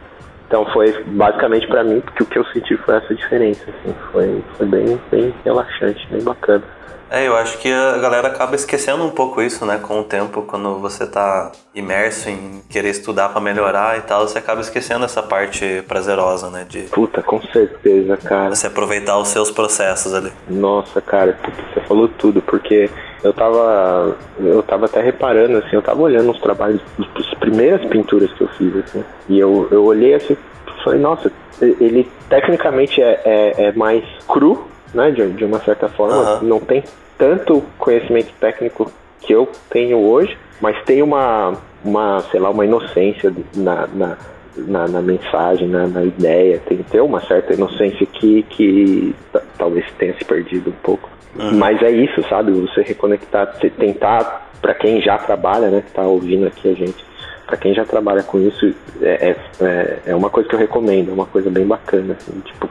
Então 0.52 0.66
foi 0.74 0.92
basicamente 1.06 1.66
para 1.66 1.82
mim 1.82 2.04
que 2.14 2.24
o 2.24 2.26
que 2.26 2.38
eu 2.38 2.44
senti 2.48 2.76
foi 2.76 2.98
essa 2.98 3.16
diferença, 3.16 3.64
assim, 3.70 3.96
foi, 4.12 4.44
foi 4.58 4.66
bem, 4.66 5.00
bem 5.10 5.34
relaxante, 5.46 6.06
bem 6.12 6.22
bacana. 6.22 6.62
É, 7.10 7.28
eu 7.28 7.36
acho 7.36 7.58
que 7.58 7.72
a 7.72 7.98
galera 7.98 8.30
acaba 8.30 8.56
esquecendo 8.56 9.04
um 9.04 9.10
pouco 9.10 9.42
isso, 9.42 9.66
né? 9.66 9.80
Com 9.82 10.00
o 10.00 10.04
tempo, 10.04 10.44
quando 10.44 10.78
você 10.80 11.06
tá 11.06 11.52
imerso 11.76 12.30
em 12.30 12.62
querer 12.70 12.90
estudar 12.90 13.30
para 13.30 13.42
melhorar 13.42 13.98
e 13.98 14.02
tal, 14.02 14.28
você 14.28 14.38
acaba 14.38 14.62
esquecendo 14.62 15.04
essa 15.04 15.22
parte 15.22 15.84
prazerosa, 15.88 16.50
né? 16.50 16.66
De 16.68 16.84
Puta, 16.84 17.22
com 17.22 17.42
certeza, 17.42 18.16
cara. 18.18 18.56
Você 18.56 18.68
aproveitar 18.68 19.18
os 19.18 19.28
seus 19.28 19.52
processos 19.52 20.14
ali. 20.14 20.32
Nossa, 20.50 21.02
cara, 21.02 21.38
você 21.74 21.82
falou 21.82 22.08
tudo, 22.08 22.42
porque 22.42 22.90
eu 23.24 23.34
tava. 23.34 24.16
Eu 24.40 24.64
tava 24.64 24.86
até 24.86 25.02
reparando, 25.02 25.58
assim, 25.58 25.76
eu 25.76 25.82
tava 25.82 26.02
olhando 26.02 26.32
os 26.32 26.40
trabalhos, 26.40 26.82
as 26.98 27.34
primeiras 27.40 27.84
pinturas 27.90 28.32
que 28.34 28.42
eu 28.42 28.48
fiz, 28.50 28.76
assim, 28.78 29.04
e 29.28 29.38
eu, 29.38 29.68
eu 29.70 29.84
olhei 29.84 30.14
assim, 30.14 30.38
falei, 30.84 31.00
nossa, 31.00 31.32
ele 31.62 32.10
tecnicamente 32.30 33.02
é, 33.02 33.22
é, 33.24 33.64
é 33.66 33.72
mais 33.74 34.04
cru, 34.28 34.68
né, 34.94 35.12
de, 35.12 35.30
de 35.32 35.46
uma 35.46 35.60
certa 35.60 35.88
forma, 35.90 36.16
uhum. 36.16 36.44
não 36.44 36.60
tem 36.60 36.84
tanto 37.18 37.64
conhecimento 37.78 38.32
técnico 38.40 38.92
que 39.20 39.34
eu 39.34 39.48
tenho 39.70 40.00
hoje, 40.00 40.38
mas 40.60 40.82
tem 40.84 41.02
uma, 41.02 41.54
uma 41.84 42.22
sei 42.32 42.40
lá, 42.40 42.50
uma 42.50 42.66
inocência 42.66 43.34
na, 43.56 43.88
na, 43.88 44.18
na, 44.58 44.88
na 44.88 45.02
mensagem, 45.02 45.68
na, 45.68 45.88
na, 45.88 46.04
ideia, 46.04 46.60
tem 46.66 46.78
que 46.78 46.84
ter 46.84 47.02
uma 47.02 47.22
certa 47.22 47.54
inocência 47.54 48.06
que, 48.06 48.44
que 48.44 49.16
talvez 49.58 49.86
tenha 49.98 50.16
se 50.18 50.26
perdido 50.26 50.72
um 50.72 50.84
pouco. 50.84 51.10
Uhum. 51.38 51.58
Mas 51.58 51.82
é 51.82 51.92
isso, 51.92 52.22
sabe? 52.28 52.52
Você 52.52 52.82
reconectar, 52.82 53.56
você 53.56 53.70
tentar, 53.70 54.50
para 54.62 54.74
quem 54.74 55.02
já 55.02 55.18
trabalha, 55.18 55.70
né, 55.70 55.84
que 55.86 55.92
tá 55.92 56.02
ouvindo 56.02 56.48
aqui 56.48 56.70
a 56.70 56.74
gente, 56.74 57.06
para 57.46 57.58
quem 57.58 57.74
já 57.74 57.86
trabalha 57.86 58.24
com 58.24 58.40
isso, 58.40 58.74
é, 59.02 59.36
é, 59.62 60.00
é 60.08 60.16
uma 60.16 60.30
coisa 60.30 60.50
que 60.50 60.56
eu 60.56 60.60
recomendo, 60.60 61.12
é 61.12 61.14
uma 61.14 61.26
coisa 61.26 61.50
bem 61.50 61.66
bacana, 61.66 62.16
assim, 62.20 62.40
tipo, 62.42 62.70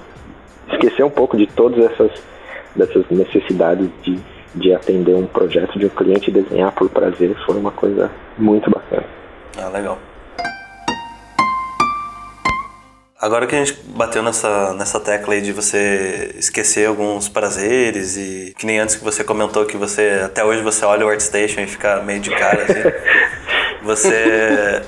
esquecer 0.73 1.05
um 1.05 1.11
pouco 1.11 1.37
de 1.37 1.47
todas 1.47 1.79
essas 1.91 2.11
dessas 2.75 3.05
necessidades 3.11 3.89
de, 4.03 4.19
de 4.55 4.73
atender 4.73 5.15
um 5.15 5.27
projeto 5.27 5.79
de 5.79 5.87
um 5.87 5.89
cliente 5.89 6.31
e 6.31 6.33
desenhar 6.33 6.73
por 6.73 6.89
prazer 6.89 7.37
foi 7.45 7.57
uma 7.57 7.71
coisa 7.71 8.11
muito 8.39 8.71
bacana. 8.71 9.05
Ah, 9.59 9.69
legal. 9.69 9.99
Agora 13.21 13.47
que 13.47 13.55
a 13.55 13.63
gente 13.63 13.79
bateu 13.89 14.23
nessa, 14.23 14.73
nessa 14.73 14.99
tecla 14.99 15.35
aí 15.35 15.43
de 15.43 15.53
você 15.53 16.35
esquecer 16.39 16.89
alguns 16.89 17.29
prazeres 17.29 18.17
e 18.17 18.55
que 18.57 18.65
nem 18.65 18.79
antes 18.79 18.97
que 18.97 19.05
você 19.05 19.23
comentou 19.23 19.67
que 19.67 19.77
você 19.77 20.23
até 20.25 20.43
hoje 20.43 20.63
você 20.63 20.87
olha 20.87 21.05
o 21.05 21.09
ArtStation 21.11 21.61
e 21.61 21.67
fica 21.67 22.01
meio 22.01 22.21
de 22.21 22.31
cara 22.31 22.63
assim. 22.63 23.85
você 23.85 24.83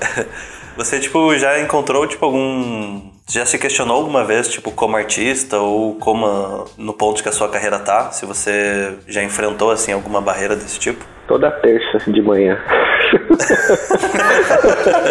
você 0.75 0.99
tipo 0.99 1.37
já 1.37 1.59
encontrou 1.59 2.07
tipo 2.07 2.25
algum 2.25 3.01
já 3.29 3.45
se 3.45 3.57
questionou 3.57 3.95
alguma 3.97 4.25
vez 4.25 4.47
tipo 4.47 4.71
como 4.71 4.97
artista 4.97 5.57
ou 5.57 5.95
como 5.95 6.65
no 6.77 6.93
ponto 6.93 7.23
que 7.23 7.29
a 7.29 7.31
sua 7.31 7.49
carreira 7.49 7.79
tá? 7.79 8.11
Se 8.11 8.25
você 8.25 8.93
já 9.07 9.23
enfrentou 9.23 9.71
assim 9.71 9.91
alguma 9.91 10.21
barreira 10.21 10.55
desse 10.55 10.79
tipo? 10.79 11.03
Toda 11.27 11.49
terça 11.51 11.99
de 12.11 12.21
manhã. 12.21 12.59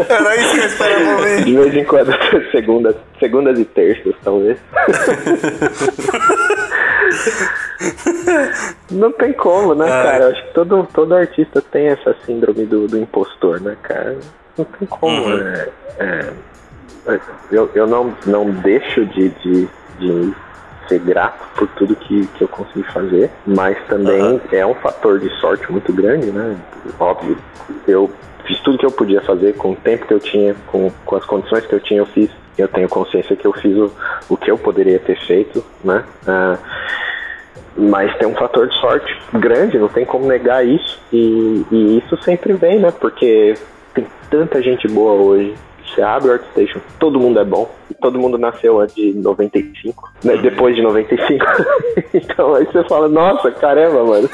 Era 0.08 0.36
isso 0.36 0.54
que 0.54 0.60
eu 0.60 0.66
esperava 0.66 1.16
ouvir. 1.16 1.44
De 1.44 1.56
vez 1.56 1.74
em 1.74 1.84
quando, 1.84 2.12
segundas, 2.52 2.94
segundas 3.18 3.58
e 3.58 3.64
terças, 3.64 4.14
talvez. 4.22 4.58
Não 8.90 9.12
tem 9.12 9.32
como, 9.32 9.74
né, 9.74 9.86
É. 9.86 10.02
cara? 10.02 10.24
Eu 10.24 10.30
acho 10.30 10.46
que 10.46 10.54
todo, 10.54 10.88
todo 10.92 11.14
artista 11.14 11.62
tem 11.62 11.88
essa 11.88 12.14
síndrome 12.26 12.64
do, 12.66 12.86
do 12.86 12.98
impostor, 12.98 13.60
né, 13.60 13.76
cara? 13.82 14.18
Não 14.56 14.64
tem 14.64 14.86
como. 14.88 15.22
Uhum. 15.22 15.36
né? 15.36 15.68
É, 15.98 16.32
eu, 17.50 17.70
eu 17.74 17.86
não, 17.86 18.14
não 18.26 18.50
deixo 18.50 19.04
de, 19.06 19.28
de, 19.30 19.68
de 19.98 20.34
ser 20.88 21.00
grato 21.00 21.44
por 21.56 21.68
tudo 21.68 21.96
que, 21.96 22.26
que 22.28 22.44
eu 22.44 22.48
consegui 22.48 22.84
fazer, 22.92 23.30
mas 23.46 23.76
também 23.86 24.20
Aham. 24.20 24.40
é 24.52 24.66
um 24.66 24.74
fator 24.74 25.18
de 25.18 25.28
sorte 25.40 25.70
muito 25.70 25.92
grande, 25.92 26.30
né? 26.30 26.56
Óbvio, 26.98 27.36
eu 27.86 28.10
fiz 28.46 28.60
tudo 28.60 28.78
que 28.78 28.86
eu 28.86 28.90
podia 28.90 29.20
fazer 29.22 29.54
com 29.54 29.72
o 29.72 29.76
tempo 29.76 30.06
que 30.06 30.14
eu 30.14 30.20
tinha, 30.20 30.54
com, 30.66 30.90
com 31.04 31.16
as 31.16 31.24
condições 31.24 31.66
que 31.66 31.74
eu 31.74 31.80
tinha, 31.80 32.00
eu 32.00 32.06
fiz. 32.06 32.30
Eu 32.56 32.68
tenho 32.68 32.88
consciência 32.88 33.34
que 33.34 33.46
eu 33.46 33.52
fiz 33.54 33.74
o, 33.76 33.90
o 34.28 34.36
que 34.36 34.50
eu 34.50 34.58
poderia 34.58 34.98
ter 34.98 35.18
feito, 35.26 35.64
né? 35.82 36.04
Ah, 36.26 36.58
mas 37.76 38.14
tem 38.18 38.28
um 38.28 38.34
fator 38.34 38.68
de 38.68 38.78
sorte 38.78 39.18
grande, 39.32 39.78
não 39.78 39.88
tem 39.88 40.04
como 40.04 40.26
negar 40.26 40.66
isso. 40.66 41.00
E, 41.12 41.64
e 41.70 41.98
isso 41.98 42.22
sempre 42.22 42.52
vem, 42.52 42.78
né? 42.78 42.90
Porque 42.90 43.54
tem 43.94 44.06
tanta 44.30 44.62
gente 44.62 44.86
boa 44.88 45.12
hoje. 45.12 45.54
Você 45.92 46.02
abre 46.02 46.30
o 46.30 46.32
ArtStation, 46.32 46.80
todo 46.98 47.20
mundo 47.20 47.38
é 47.38 47.44
bom. 47.44 47.70
Todo 48.00 48.18
mundo 48.18 48.38
nasceu 48.38 48.80
antes 48.80 48.94
de 48.94 49.12
95, 49.12 50.10
né? 50.24 50.36
depois 50.38 50.74
de 50.74 50.82
95. 50.82 51.44
então 52.14 52.54
aí 52.54 52.64
você 52.64 52.82
fala, 52.84 53.08
nossa, 53.08 53.50
caramba, 53.50 54.04
mano. 54.04 54.28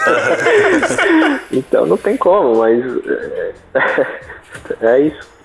então 1.52 1.84
não 1.86 1.96
tem 1.96 2.16
como, 2.16 2.58
mas 2.58 2.84
é, 3.74 4.06
é 4.94 5.00
isso. 5.00 5.38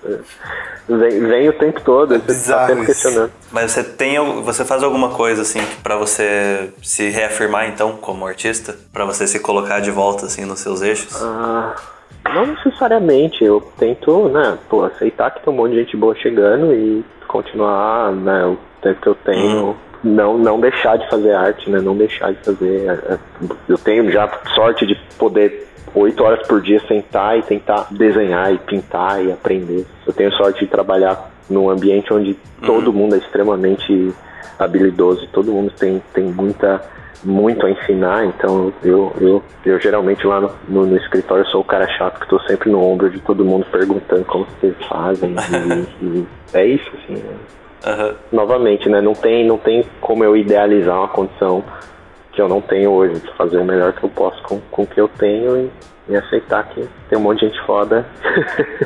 Vem, 0.86 1.26
vem 1.26 1.48
o 1.48 1.52
tempo 1.54 1.80
todo, 1.80 2.10
você 2.10 2.20
tá 2.20 2.26
bizarro 2.26 2.66
sempre 2.66 2.82
isso. 2.82 3.02
questionando. 3.02 3.32
Mas 3.50 3.72
você 3.72 3.82
tem 3.82 4.42
você 4.42 4.64
faz 4.64 4.82
alguma 4.82 5.10
coisa 5.10 5.40
assim 5.40 5.60
pra 5.82 5.96
você 5.96 6.70
se 6.82 7.08
reafirmar 7.08 7.68
então 7.68 7.96
como 7.96 8.26
artista, 8.26 8.76
Pra 8.92 9.06
você 9.06 9.26
se 9.26 9.40
colocar 9.40 9.80
de 9.80 9.90
volta 9.90 10.26
assim 10.26 10.44
nos 10.44 10.60
seus 10.60 10.82
eixos? 10.82 11.22
Ah, 11.22 11.74
não 12.32 12.46
necessariamente. 12.46 13.44
Eu 13.44 13.60
tento, 13.78 14.28
né, 14.28 14.58
pô, 14.68 14.84
aceitar 14.84 15.30
que 15.30 15.42
tem 15.42 15.52
um 15.52 15.56
monte 15.56 15.72
de 15.72 15.80
gente 15.80 15.96
boa 15.96 16.14
chegando 16.14 16.72
e 16.72 17.04
continuar, 17.28 18.12
né, 18.12 18.44
o 18.46 18.58
tempo 18.80 19.00
que 19.00 19.08
eu 19.08 19.14
tenho. 19.14 19.76
Não, 20.02 20.36
não 20.36 20.60
deixar 20.60 20.98
de 20.98 21.08
fazer 21.08 21.32
arte, 21.32 21.70
né? 21.70 21.80
Não 21.80 21.96
deixar 21.96 22.30
de 22.34 22.44
fazer. 22.44 22.90
é, 22.90 23.14
é, 23.14 23.18
Eu 23.66 23.78
tenho 23.78 24.12
já 24.12 24.30
sorte 24.54 24.86
de 24.86 24.94
poder 25.18 25.66
oito 25.94 26.22
horas 26.22 26.46
por 26.46 26.60
dia 26.60 26.78
sentar 26.86 27.38
e 27.38 27.42
tentar 27.42 27.86
desenhar 27.90 28.52
e 28.52 28.58
pintar 28.58 29.24
e 29.24 29.32
aprender. 29.32 29.86
Eu 30.06 30.12
tenho 30.12 30.30
sorte 30.32 30.60
de 30.60 30.66
trabalhar 30.66 31.30
num 31.48 31.70
ambiente 31.70 32.12
onde 32.12 32.34
todo 32.64 32.92
mundo 32.92 33.14
é 33.14 33.18
extremamente 33.18 34.12
habilidoso, 34.58 35.26
todo 35.32 35.52
mundo 35.52 35.72
tem, 35.72 36.02
tem 36.12 36.24
muita 36.24 36.82
muito 37.24 37.66
a 37.66 37.70
ensinar, 37.70 38.26
então 38.26 38.72
eu, 38.82 39.12
eu, 39.20 39.42
eu 39.64 39.80
geralmente 39.80 40.26
lá 40.26 40.40
no, 40.40 40.50
no, 40.68 40.86
no 40.86 40.96
escritório 40.96 41.46
sou 41.46 41.62
o 41.62 41.64
cara 41.64 41.88
chato 41.96 42.20
que 42.20 42.28
tô 42.28 42.38
sempre 42.40 42.70
no 42.70 42.82
ombro 42.82 43.10
de 43.10 43.20
todo 43.20 43.44
mundo 43.44 43.66
perguntando 43.70 44.24
como 44.24 44.46
vocês 44.46 44.74
fazem 44.88 45.34
e, 46.00 46.04
e 46.04 46.26
é 46.52 46.66
isso 46.66 46.90
assim, 47.02 47.14
né? 47.14 47.34
Aham. 47.86 48.14
novamente, 48.32 48.88
né? 48.88 49.00
Não 49.00 49.12
tem, 49.12 49.46
não 49.46 49.58
tem 49.58 49.84
como 50.00 50.24
eu 50.24 50.36
idealizar 50.36 50.96
uma 50.96 51.08
condição 51.08 51.62
que 52.32 52.40
eu 52.40 52.48
não 52.48 52.60
tenho 52.60 52.90
hoje, 52.90 53.20
de 53.20 53.32
fazer 53.36 53.58
o 53.58 53.64
melhor 53.64 53.92
que 53.92 54.02
eu 54.02 54.08
posso 54.10 54.42
com, 54.42 54.60
com 54.70 54.82
o 54.82 54.86
que 54.86 55.00
eu 55.00 55.08
tenho 55.08 55.56
e, 55.56 55.70
e 56.08 56.16
aceitar 56.16 56.68
que 56.68 56.88
tem 57.08 57.18
um 57.18 57.22
monte 57.22 57.40
de 57.40 57.46
gente 57.46 57.66
foda 57.66 58.06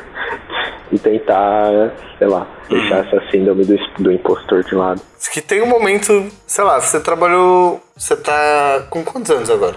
e 0.91 0.99
tentar, 0.99 1.91
sei 2.17 2.27
lá, 2.27 2.47
deixar 2.69 3.05
essa 3.05 3.31
síndrome 3.31 3.65
do, 3.65 3.77
do 3.99 4.11
impostor 4.11 4.63
de 4.63 4.75
lado. 4.75 5.01
Que 5.31 5.41
tem 5.41 5.61
um 5.61 5.67
momento, 5.67 6.27
sei 6.45 6.63
lá, 6.63 6.79
você 6.79 6.99
trabalhou. 6.99 7.81
Você 7.99 8.15
tá 8.15 8.83
com 8.89 9.03
quantos 9.03 9.29
anos 9.29 9.49
agora? 9.49 9.75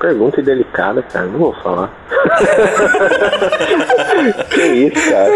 Pergunta 0.00 0.42
delicada, 0.42 1.00
cara, 1.02 1.26
não 1.26 1.38
vou 1.38 1.54
falar. 1.62 1.90
que 4.50 4.62
isso, 4.62 5.10
cara? 5.10 5.30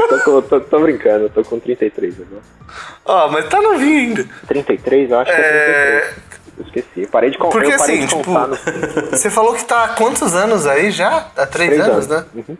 eu 0.00 0.08
tô, 0.08 0.18
com- 0.24 0.42
tô, 0.42 0.60
tô 0.60 0.80
brincando, 0.80 1.24
eu 1.24 1.30
tô 1.30 1.42
com 1.42 1.58
33 1.58 2.14
agora. 2.20 2.42
Ó, 3.04 3.28
mas 3.30 3.48
tá 3.48 3.60
novinho 3.60 4.08
ainda. 4.10 4.24
33? 4.46 5.10
Eu 5.10 5.18
acho 5.18 5.32
que 5.32 5.40
é 5.40 5.44
É. 5.44 6.00
33. 6.00 6.30
Eu 6.58 6.64
esqueci. 6.66 7.06
Parei 7.10 7.30
de, 7.30 7.38
con 7.38 7.48
Porque 7.48 7.72
eu 7.72 7.78
parei 7.78 7.94
assim, 7.96 8.06
de 8.06 8.14
tipo, 8.16 8.30
você 9.10 9.30
falou 9.30 9.54
que 9.54 9.64
tá 9.64 9.84
há 9.84 9.88
quantos 9.88 10.34
anos 10.34 10.66
aí 10.66 10.90
já? 10.90 11.26
Há 11.36 11.46
três, 11.46 11.70
Três 11.70 11.82
anos, 11.88 12.10
anos. 12.10 12.26
né? 12.36 12.56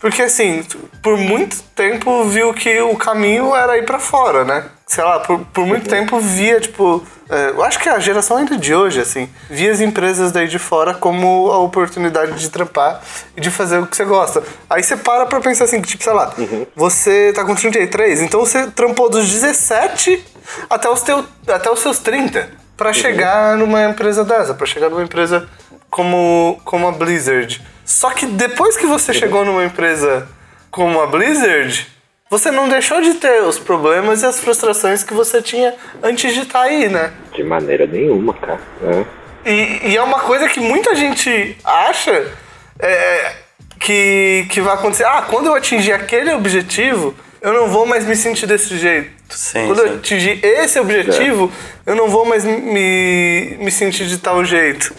Porque 0.00 0.22
assim, 0.22 0.64
por 1.02 1.16
muito 1.18 1.60
tempo 1.74 2.24
viu 2.24 2.54
que 2.54 2.80
o 2.80 2.96
caminho 2.96 3.54
era 3.54 3.76
ir 3.78 3.84
pra 3.84 3.98
fora, 3.98 4.44
né? 4.44 4.64
Sei 4.92 5.02
lá, 5.02 5.20
por, 5.20 5.38
por 5.54 5.66
muito 5.66 5.88
tempo 5.88 6.20
via, 6.20 6.60
tipo. 6.60 7.02
é, 7.30 7.48
eu 7.48 7.64
acho 7.64 7.78
que 7.78 7.88
a 7.88 7.98
geração 7.98 8.36
ainda 8.36 8.58
de 8.58 8.74
hoje, 8.74 9.00
assim, 9.00 9.26
via 9.48 9.72
as 9.72 9.80
empresas 9.80 10.30
daí 10.30 10.46
de 10.46 10.58
fora 10.58 10.92
como 10.92 11.50
a 11.50 11.56
oportunidade 11.60 12.38
de 12.38 12.50
trampar 12.50 13.00
e 13.34 13.40
de 13.40 13.50
fazer 13.50 13.78
o 13.78 13.86
que 13.86 13.96
você 13.96 14.04
gosta. 14.04 14.42
Aí 14.68 14.82
você 14.82 14.94
para 14.94 15.24
pra 15.24 15.40
pensar 15.40 15.64
assim, 15.64 15.80
tipo, 15.80 16.04
sei 16.04 16.12
lá, 16.12 16.34
você 16.76 17.32
tá 17.32 17.42
com 17.42 17.54
33, 17.54 18.20
então 18.20 18.40
você 18.40 18.66
trampou 18.66 19.08
dos 19.08 19.26
17 19.30 20.22
até 20.68 20.90
os, 20.90 21.00
teu, 21.00 21.24
até 21.48 21.70
os 21.70 21.80
seus 21.80 21.98
30 21.98 22.50
pra 22.76 22.92
chegar 22.92 23.56
numa 23.56 23.84
empresa 23.84 24.22
dessa, 24.26 24.52
pra 24.52 24.66
chegar 24.66 24.90
numa 24.90 25.02
empresa 25.02 25.48
como, 25.88 26.60
como 26.66 26.86
a 26.86 26.92
Blizzard. 26.92 27.62
Só 27.82 28.10
que 28.10 28.26
depois 28.26 28.76
que 28.76 28.84
você 28.84 29.14
chegou 29.14 29.42
numa 29.42 29.64
empresa 29.64 30.28
como 30.70 31.00
a 31.00 31.06
Blizzard, 31.06 31.91
você 32.32 32.50
não 32.50 32.66
deixou 32.66 33.02
de 33.02 33.12
ter 33.16 33.42
os 33.42 33.58
problemas 33.58 34.22
e 34.22 34.26
as 34.26 34.40
frustrações 34.40 35.04
que 35.04 35.12
você 35.12 35.42
tinha 35.42 35.74
antes 36.02 36.32
de 36.32 36.40
estar 36.40 36.62
aí, 36.62 36.88
né? 36.88 37.12
De 37.34 37.44
maneira 37.44 37.86
nenhuma, 37.86 38.32
cara. 38.32 38.58
né? 38.80 39.04
E, 39.44 39.90
e 39.90 39.96
é 39.98 40.02
uma 40.02 40.18
coisa 40.18 40.48
que 40.48 40.58
muita 40.58 40.94
gente 40.94 41.54
acha 41.62 42.32
é, 42.78 43.32
que, 43.78 44.46
que 44.48 44.62
vai 44.62 44.72
acontecer. 44.72 45.04
Ah, 45.04 45.26
quando 45.28 45.44
eu 45.48 45.54
atingir 45.54 45.92
aquele 45.92 46.32
objetivo, 46.32 47.14
eu 47.42 47.52
não 47.52 47.68
vou 47.68 47.84
mais 47.84 48.06
me 48.06 48.16
sentir 48.16 48.46
desse 48.46 48.78
jeito. 48.78 49.10
Sim, 49.28 49.66
quando 49.66 49.80
eu 49.80 49.88
sim. 49.88 49.94
atingir 49.96 50.40
esse 50.42 50.80
objetivo, 50.80 51.52
eu 51.84 51.94
não 51.94 52.08
vou 52.08 52.24
mais 52.24 52.46
me, 52.46 53.58
me 53.60 53.70
sentir 53.70 54.06
de 54.06 54.16
tal 54.16 54.42
jeito. 54.42 54.94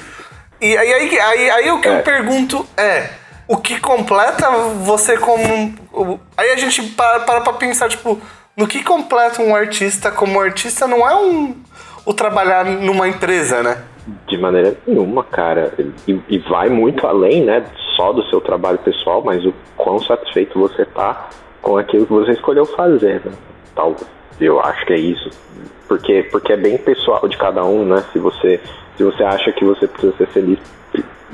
E 0.62 0.78
aí, 0.78 0.94
aí, 0.94 1.20
aí, 1.20 1.50
aí 1.50 1.72
o 1.72 1.82
que 1.82 1.88
eu 1.88 1.94
É. 1.94 2.02
pergunto 2.04 2.64
é. 2.78 3.10
O 3.48 3.58
que 3.58 3.80
completa 3.80 4.50
você 4.84 5.18
como. 5.18 5.74
Aí 6.38 6.52
a 6.52 6.56
gente 6.56 6.82
para, 6.92 7.20
para 7.22 7.42
pra 7.42 7.54
pensar, 7.54 7.90
tipo, 7.90 8.20
no 8.56 8.68
que 8.68 8.84
completa 8.84 9.42
um 9.42 9.56
artista 9.56 10.12
como 10.12 10.40
artista 10.40 10.88
não 10.88 11.08
é 11.08 11.16
um. 11.16 11.56
O 12.06 12.14
trabalhar 12.14 12.66
numa 12.66 13.08
empresa, 13.08 13.64
né? 13.64 13.82
De 14.28 14.38
maneira 14.38 14.76
nenhuma, 14.86 15.24
cara. 15.24 15.74
E, 16.08 16.20
e 16.30 16.38
vai 16.40 16.70
muito 16.70 17.08
além, 17.08 17.44
né? 17.44 17.66
Só 17.96 18.12
do 18.12 18.24
seu 18.30 18.42
trabalho 18.42 18.78
pessoal, 18.80 19.22
mas 19.24 19.46
o 19.46 19.54
quão 19.78 20.00
satisfeito 20.00 20.60
você 20.60 20.86
tá 20.86 21.30
com 21.62 21.78
aquilo 21.78 22.06
que 22.06 22.12
você 22.12 22.32
escolheu 22.32 22.66
fazer, 22.66 23.22
né? 23.26 23.32
Tal, 23.76 23.96
eu 24.40 24.60
acho 24.60 24.86
que 24.86 24.94
é 24.94 25.00
isso. 25.00 25.30
Porque, 25.88 26.24
porque 26.32 26.54
é 26.54 26.58
bem 26.58 26.78
pessoal 26.78 27.28
de 27.28 27.38
cada 27.38 27.64
um, 27.64 27.86
né? 27.86 28.04
Se 28.12 28.20
você, 28.20 28.60
se 28.98 29.04
você 29.04 29.24
acha 29.24 29.52
que 29.52 29.64
você 29.64 29.88
precisa 29.88 30.16
ser 30.18 30.28
feliz, 30.28 30.60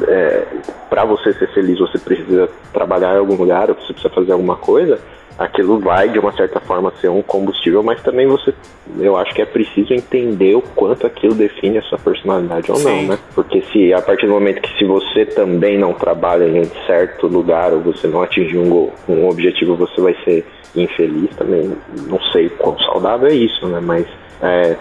é, 0.08 0.46
para 0.90 1.06
você 1.06 1.34
ser 1.34 1.48
feliz, 1.54 1.80
você 1.80 1.98
precisa 1.98 2.50
trabalhar 2.74 3.16
em 3.16 3.20
algum 3.20 3.36
lugar, 3.36 3.70
ou 3.70 3.76
você 3.76 3.94
precisa 3.94 4.14
fazer 4.14 4.32
alguma 4.32 4.56
coisa, 4.56 5.00
aquilo 5.40 5.80
vai 5.80 6.10
de 6.10 6.20
uma 6.20 6.34
certa 6.34 6.60
forma 6.60 6.92
ser 7.00 7.10
um 7.10 7.22
combustível, 7.22 7.82
mas 7.82 8.02
também 8.02 8.28
você, 8.28 8.54
eu 9.00 9.16
acho 9.16 9.34
que 9.34 9.42
é 9.42 9.46
preciso 9.46 9.94
entender 9.94 10.54
o 10.56 10.62
quanto 10.62 11.08
aquilo 11.08 11.34
define 11.34 11.78
a 11.78 11.82
sua 11.84 11.98
personalidade 11.98 12.70
ou 12.70 12.78
não, 12.78 12.92
Sim. 12.92 13.08
né? 13.08 13.18
Porque 13.34 13.62
se 13.72 13.94
a 13.94 14.02
partir 14.02 14.28
do 14.28 14.34
momento 14.34 14.62
que 14.62 14.78
se 14.78 14.84
você 14.84 15.26
também 15.26 15.78
não 15.78 15.94
trabalha 15.94 16.44
em 16.44 16.60
um 16.60 16.70
certo 16.86 17.28
lugar 17.28 17.72
ou 17.72 17.80
você 17.80 18.08
não 18.08 18.22
atingir 18.22 18.58
um, 18.58 18.70
gol, 18.70 18.94
um 19.08 19.30
objetivo, 19.30 19.78
você 19.78 20.02
vai 20.02 20.16
ser 20.26 20.46
infeliz 20.76 21.34
também. 21.36 21.72
Não 22.08 22.20
sei 22.34 22.50
quão 22.50 22.78
saudável 22.80 23.30
é 23.30 23.34
isso, 23.34 23.66
né? 23.68 23.80
Mas 23.82 24.06
é, 24.42 24.76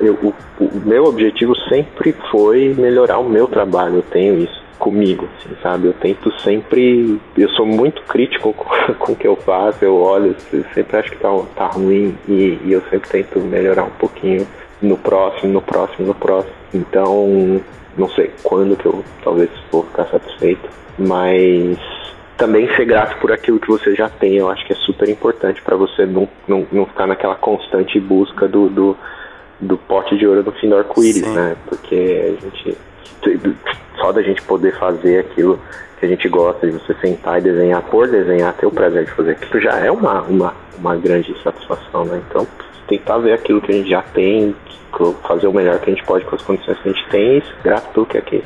eu- 0.00 0.14
o, 0.22 0.64
o 0.64 0.80
meu 0.84 1.04
objetivo 1.04 1.54
sempre 1.68 2.12
foi 2.30 2.74
melhorar 2.76 3.18
o 3.18 3.28
meu 3.28 3.46
trabalho. 3.46 3.96
Eu 3.96 4.02
tenho 4.02 4.38
isso. 4.38 4.62
comigo, 4.78 5.26
assim, 5.38 5.54
sabe? 5.62 5.86
Eu 5.86 5.94
tento 5.94 6.30
sempre, 6.40 7.18
eu 7.38 7.48
sou 7.50 7.64
muito 7.64 8.02
crítico 8.02 8.52
com, 8.54 8.94
com 8.94 9.12
o 9.12 9.16
que 9.16 9.26
eu 9.26 9.36
faço, 9.36 9.82
eu 9.84 9.96
olho, 9.96 10.36
eu 10.52 10.64
sempre 10.74 10.96
acho 10.98 11.10
que 11.12 11.16
tá, 11.18 11.30
tá 11.56 11.66
ruim 11.68 12.14
e, 12.28 12.58
e 12.64 12.72
eu 12.72 12.82
sempre 12.90 13.08
tento 13.08 13.38
melhorar 13.40 13.84
um 13.84 13.90
pouquinho 13.98 14.46
no 14.82 14.98
próximo, 14.98 15.52
no 15.52 15.62
próximo, 15.62 16.06
no 16.08 16.14
próximo. 16.14 16.52
Então, 16.74 17.62
não 17.96 18.08
sei 18.10 18.30
quando 18.42 18.76
que 18.76 18.84
eu 18.84 19.02
talvez 19.22 19.48
vou 19.70 19.84
ficar 19.84 20.04
satisfeito, 20.06 20.68
mas 20.98 21.78
também 22.36 22.68
ser 22.74 22.84
grato 22.84 23.18
por 23.20 23.32
aquilo 23.32 23.60
que 23.60 23.68
você 23.68 23.94
já 23.94 24.08
tem, 24.08 24.34
eu 24.34 24.50
acho 24.50 24.64
que 24.66 24.72
é 24.72 24.76
super 24.76 25.08
importante 25.08 25.62
para 25.62 25.76
você 25.76 26.04
não, 26.04 26.28
não, 26.48 26.66
não 26.72 26.86
ficar 26.86 27.06
naquela 27.06 27.36
constante 27.36 27.98
busca 28.00 28.48
do, 28.48 28.68
do, 28.68 28.96
do 29.60 29.76
pote 29.76 30.16
de 30.16 30.26
ouro 30.26 30.42
no 30.42 30.52
fim 30.52 30.68
do 30.68 30.76
arco-íris, 30.76 31.26
né? 31.34 31.56
Porque 31.66 32.36
a 32.36 32.44
gente 32.44 32.78
só 33.96 34.12
da 34.12 34.22
gente 34.22 34.42
poder 34.42 34.76
fazer 34.78 35.20
aquilo 35.20 35.58
que 35.98 36.06
a 36.06 36.08
gente 36.08 36.28
gosta, 36.28 36.66
de 36.66 36.72
você 36.72 36.94
sentar 36.94 37.38
e 37.38 37.42
desenhar, 37.42 37.82
por 37.82 38.08
desenhar, 38.08 38.52
ter 38.54 38.66
o 38.66 38.70
prazer 38.70 39.04
de 39.04 39.10
fazer 39.12 39.30
aquilo, 39.32 39.60
já 39.60 39.78
é 39.78 39.90
uma, 39.90 40.22
uma, 40.22 40.54
uma 40.78 40.96
grande 40.96 41.34
satisfação, 41.42 42.04
né? 42.04 42.20
Então, 42.28 42.46
tentar 42.88 43.18
ver 43.18 43.32
aquilo 43.32 43.60
que 43.60 43.72
a 43.72 43.74
gente 43.74 43.88
já 43.88 44.02
tem, 44.02 44.54
fazer 45.26 45.46
o 45.46 45.52
melhor 45.52 45.78
que 45.78 45.90
a 45.90 45.94
gente 45.94 46.04
pode 46.04 46.24
com 46.24 46.36
as 46.36 46.42
condições 46.42 46.78
que 46.78 46.88
a 46.88 46.92
gente 46.92 47.08
tem, 47.08 47.38
e 47.38 47.42
grato 47.62 47.92
pelo 47.92 48.06
que, 48.06 48.18
aqui, 48.18 48.44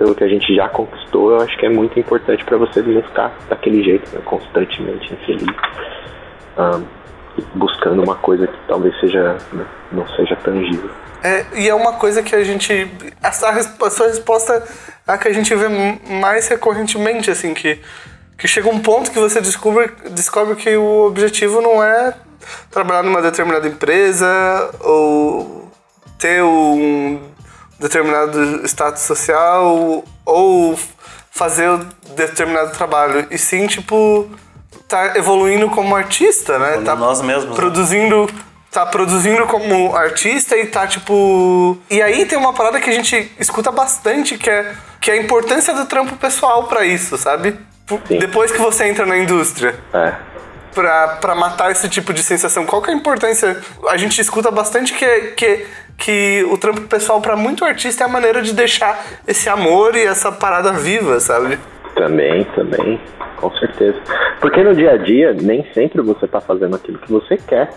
pelo 0.00 0.14
que 0.14 0.24
a 0.24 0.28
gente 0.28 0.54
já 0.56 0.66
conquistou, 0.66 1.32
eu 1.32 1.42
acho 1.42 1.54
que 1.58 1.66
é 1.66 1.68
muito 1.68 2.00
importante 2.00 2.42
para 2.42 2.56
você 2.56 2.80
não 2.80 3.02
ficar 3.02 3.36
daquele 3.50 3.84
jeito, 3.84 4.10
né? 4.14 4.22
constantemente 4.24 5.12
infeliz. 5.12 5.54
Um, 6.56 6.84
buscando 7.54 8.02
uma 8.02 8.16
coisa 8.16 8.46
que 8.46 8.56
talvez 8.66 8.98
seja 8.98 9.36
né, 9.52 9.66
não 9.92 10.08
seja 10.16 10.34
tangível. 10.36 10.90
É, 11.22 11.44
e 11.54 11.68
é 11.68 11.74
uma 11.74 11.92
coisa 11.92 12.22
que 12.22 12.34
a 12.34 12.42
gente. 12.42 12.90
Essa, 13.22 13.50
a 13.50 13.90
sua 13.90 14.06
resposta 14.06 14.66
é 15.06 15.12
a 15.12 15.18
que 15.18 15.28
a 15.28 15.34
gente 15.34 15.54
vê 15.54 15.68
mais 16.08 16.48
recorrentemente, 16.48 17.30
assim, 17.30 17.52
que, 17.52 17.78
que 18.38 18.48
chega 18.48 18.70
um 18.70 18.80
ponto 18.80 19.10
que 19.10 19.18
você 19.18 19.38
descobre, 19.38 19.92
descobre 20.12 20.56
que 20.56 20.74
o 20.76 21.08
objetivo 21.08 21.60
não 21.60 21.84
é 21.84 22.14
trabalhar 22.70 23.02
numa 23.02 23.20
determinada 23.20 23.68
empresa 23.68 24.26
ou 24.80 25.70
ter 26.18 26.42
um 26.42 27.20
determinado 27.80 28.66
status 28.68 29.02
social 29.02 30.04
ou 30.24 30.78
fazer 31.30 31.68
determinado 32.14 32.72
trabalho. 32.72 33.26
E 33.30 33.38
sim, 33.38 33.66
tipo, 33.66 34.28
tá 34.86 35.16
evoluindo 35.16 35.68
como 35.70 35.96
artista, 35.96 36.58
né? 36.58 36.72
Como 36.74 36.84
tá 36.84 36.94
nós 36.94 37.22
mesmos, 37.22 37.50
né? 37.50 37.56
produzindo 37.56 38.28
tá 38.70 38.86
produzindo 38.86 39.46
como 39.46 39.96
artista 39.96 40.56
e 40.56 40.66
tá 40.66 40.86
tipo. 40.86 41.76
E 41.90 42.00
aí 42.00 42.24
tem 42.26 42.38
uma 42.38 42.52
parada 42.52 42.80
que 42.80 42.88
a 42.88 42.92
gente 42.92 43.32
escuta 43.38 43.72
bastante, 43.72 44.38
que 44.38 44.48
é, 44.48 44.72
que 45.00 45.10
é 45.10 45.14
a 45.14 45.16
importância 45.16 45.74
do 45.74 45.86
trampo 45.86 46.14
pessoal 46.16 46.64
para 46.64 46.84
isso, 46.84 47.16
sabe? 47.16 47.58
Sim. 48.06 48.18
Depois 48.18 48.52
que 48.52 48.58
você 48.58 48.84
entra 48.84 49.04
na 49.04 49.18
indústria. 49.18 49.76
É. 49.92 50.29
Pra 50.74 51.34
matar 51.34 51.70
esse 51.70 51.88
tipo 51.88 52.12
de 52.12 52.22
sensação. 52.22 52.64
Qual 52.64 52.80
que 52.80 52.90
é 52.90 52.94
a 52.94 52.96
importância? 52.96 53.56
A 53.88 53.96
gente 53.96 54.20
escuta 54.20 54.50
bastante 54.50 54.94
que, 54.94 55.06
que, 55.36 55.66
que 55.98 56.46
o 56.50 56.56
trampo 56.56 56.82
pessoal 56.82 57.20
para 57.20 57.36
muito 57.36 57.64
artista 57.64 58.04
é 58.04 58.06
a 58.06 58.08
maneira 58.08 58.40
de 58.40 58.52
deixar 58.52 59.04
esse 59.26 59.48
amor 59.48 59.96
e 59.96 60.02
essa 60.02 60.30
parada 60.30 60.72
viva, 60.72 61.18
sabe? 61.18 61.58
Também, 61.94 62.44
também, 62.54 63.00
com 63.36 63.50
certeza. 63.58 63.98
Porque 64.40 64.62
no 64.62 64.74
dia 64.74 64.92
a 64.92 64.96
dia, 64.96 65.34
nem 65.34 65.66
sempre 65.74 66.00
você 66.00 66.26
tá 66.26 66.40
fazendo 66.40 66.76
aquilo 66.76 66.98
que 66.98 67.12
você 67.12 67.36
quer 67.36 67.70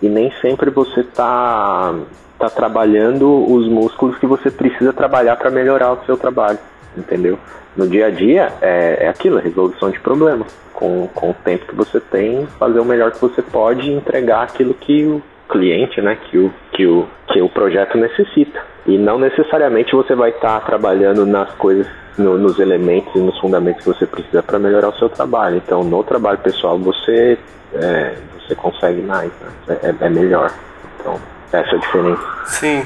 e 0.00 0.08
nem 0.08 0.32
sempre 0.40 0.70
você 0.70 1.02
tá, 1.02 1.94
tá 2.38 2.48
trabalhando 2.48 3.44
os 3.52 3.68
músculos 3.68 4.16
que 4.18 4.26
você 4.26 4.50
precisa 4.50 4.92
trabalhar 4.92 5.36
para 5.36 5.50
melhorar 5.50 5.92
o 5.92 6.04
seu 6.04 6.16
trabalho, 6.16 6.58
entendeu? 6.96 7.38
No 7.76 7.86
dia 7.88 8.06
a 8.06 8.10
dia 8.10 8.52
é, 8.60 9.04
é 9.04 9.08
aquilo, 9.08 9.38
é 9.38 9.42
resolução 9.42 9.90
de 9.90 10.00
problemas. 10.00 10.46
Com, 10.72 11.08
com 11.14 11.30
o 11.30 11.34
tempo 11.34 11.64
que 11.64 11.74
você 11.74 11.98
tem, 11.98 12.46
fazer 12.58 12.78
o 12.80 12.84
melhor 12.84 13.10
que 13.10 13.18
você 13.18 13.40
pode 13.40 13.88
e 13.88 13.94
entregar 13.94 14.42
aquilo 14.42 14.74
que 14.74 15.06
o 15.06 15.22
cliente, 15.48 16.02
né, 16.02 16.18
que 16.28 16.36
o, 16.36 16.52
que 16.72 16.86
o, 16.86 17.06
que 17.28 17.40
o 17.40 17.48
projeto 17.48 17.96
necessita. 17.96 18.60
E 18.84 18.98
não 18.98 19.18
necessariamente 19.18 19.96
você 19.96 20.14
vai 20.14 20.30
estar 20.30 20.60
tá 20.60 20.66
trabalhando 20.66 21.24
nas 21.24 21.50
coisas, 21.52 21.86
no, 22.18 22.36
nos 22.36 22.58
elementos 22.58 23.14
e 23.14 23.18
nos 23.18 23.38
fundamentos 23.38 23.82
que 23.84 23.88
você 23.88 24.06
precisa 24.06 24.42
para 24.42 24.58
melhorar 24.58 24.90
o 24.90 24.98
seu 24.98 25.08
trabalho. 25.08 25.56
Então, 25.56 25.82
no 25.82 26.04
trabalho 26.04 26.38
pessoal, 26.38 26.78
você 26.78 27.38
é, 27.74 28.14
você 28.46 28.54
consegue 28.54 29.02
mais, 29.02 29.30
né? 29.66 29.78
é, 29.82 30.06
é, 30.06 30.08
melhor. 30.08 30.52
Então, 31.00 31.18
essa 31.52 31.70
é 31.70 31.74
a 31.74 31.78
diferença. 31.78 32.22
Sim. 32.46 32.84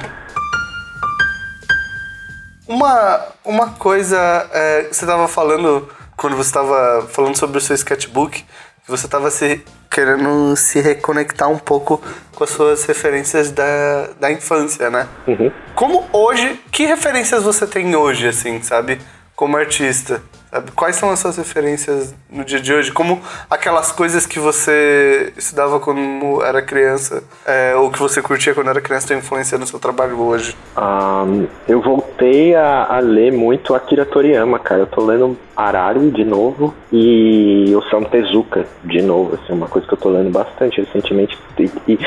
Uma, 2.70 3.26
uma 3.44 3.70
coisa, 3.70 4.16
é, 4.52 4.82
você 4.84 5.04
estava 5.04 5.26
falando, 5.26 5.88
quando 6.16 6.36
você 6.36 6.50
estava 6.50 7.04
falando 7.08 7.36
sobre 7.36 7.58
o 7.58 7.60
seu 7.60 7.74
sketchbook, 7.74 8.44
que 8.44 8.88
você 8.88 9.06
estava 9.06 9.28
se 9.28 9.64
querendo 9.90 10.54
se 10.54 10.80
reconectar 10.80 11.50
um 11.50 11.58
pouco 11.58 12.00
com 12.32 12.44
as 12.44 12.50
suas 12.50 12.84
referências 12.84 13.50
da, 13.50 14.10
da 14.20 14.30
infância, 14.30 14.88
né? 14.88 15.08
Uhum. 15.26 15.50
Como 15.74 16.06
hoje, 16.12 16.60
que 16.70 16.86
referências 16.86 17.42
você 17.42 17.66
tem 17.66 17.96
hoje, 17.96 18.28
assim, 18.28 18.62
sabe? 18.62 19.00
Como 19.40 19.56
artista? 19.56 20.20
Sabe? 20.50 20.70
Quais 20.72 20.96
são 20.96 21.08
as 21.08 21.18
suas 21.18 21.38
referências 21.38 22.14
no 22.30 22.44
dia 22.44 22.60
de 22.60 22.74
hoje? 22.74 22.92
Como 22.92 23.22
aquelas 23.48 23.90
coisas 23.90 24.26
que 24.26 24.38
você 24.38 25.32
estudava 25.34 25.80
quando 25.80 26.44
era 26.44 26.60
criança, 26.60 27.24
é, 27.46 27.74
ou 27.74 27.90
que 27.90 27.98
você 27.98 28.20
curtia 28.20 28.52
quando 28.52 28.68
era 28.68 28.82
criança, 28.82 29.08
tem 29.08 29.16
influência 29.16 29.56
no 29.56 29.66
seu 29.66 29.78
trabalho 29.78 30.20
hoje? 30.20 30.54
Um, 30.76 31.46
eu 31.66 31.80
voltei 31.80 32.54
a, 32.54 32.84
a, 32.84 33.00
ler 33.00 33.32
muito 33.32 33.74
Akira 33.74 34.04
Toriyama, 34.04 34.58
cara. 34.58 34.82
Eu 34.82 34.86
tô 34.88 35.06
lendo 35.06 35.34
Arari 35.56 36.10
de 36.10 36.22
novo 36.22 36.74
e 36.92 37.74
Osamu 37.74 38.10
Tezuka 38.10 38.66
de 38.84 39.00
novo. 39.00 39.36
Assim, 39.36 39.54
uma 39.54 39.68
coisa 39.68 39.88
que 39.88 39.94
eu 39.94 39.98
tô 39.98 40.10
lendo 40.10 40.30
bastante 40.30 40.82
recentemente. 40.82 41.38
E, 41.58 41.70
e, 41.88 41.98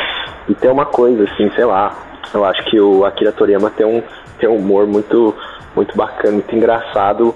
e 0.50 0.54
tem 0.54 0.70
uma 0.70 0.86
coisa, 0.86 1.24
assim, 1.24 1.50
sei 1.56 1.66
lá. 1.66 1.98
Eu 2.32 2.46
acho 2.46 2.64
que 2.66 2.80
o 2.80 3.04
Akira 3.04 3.32
Toriyama 3.32 3.72
tem 3.72 3.88
um, 3.88 4.04
tem 4.38 4.48
um 4.48 4.58
humor 4.58 4.86
muito, 4.86 5.34
muito 5.76 5.96
bacana, 5.96 6.34
muito 6.34 6.56
engraçado 6.56 7.36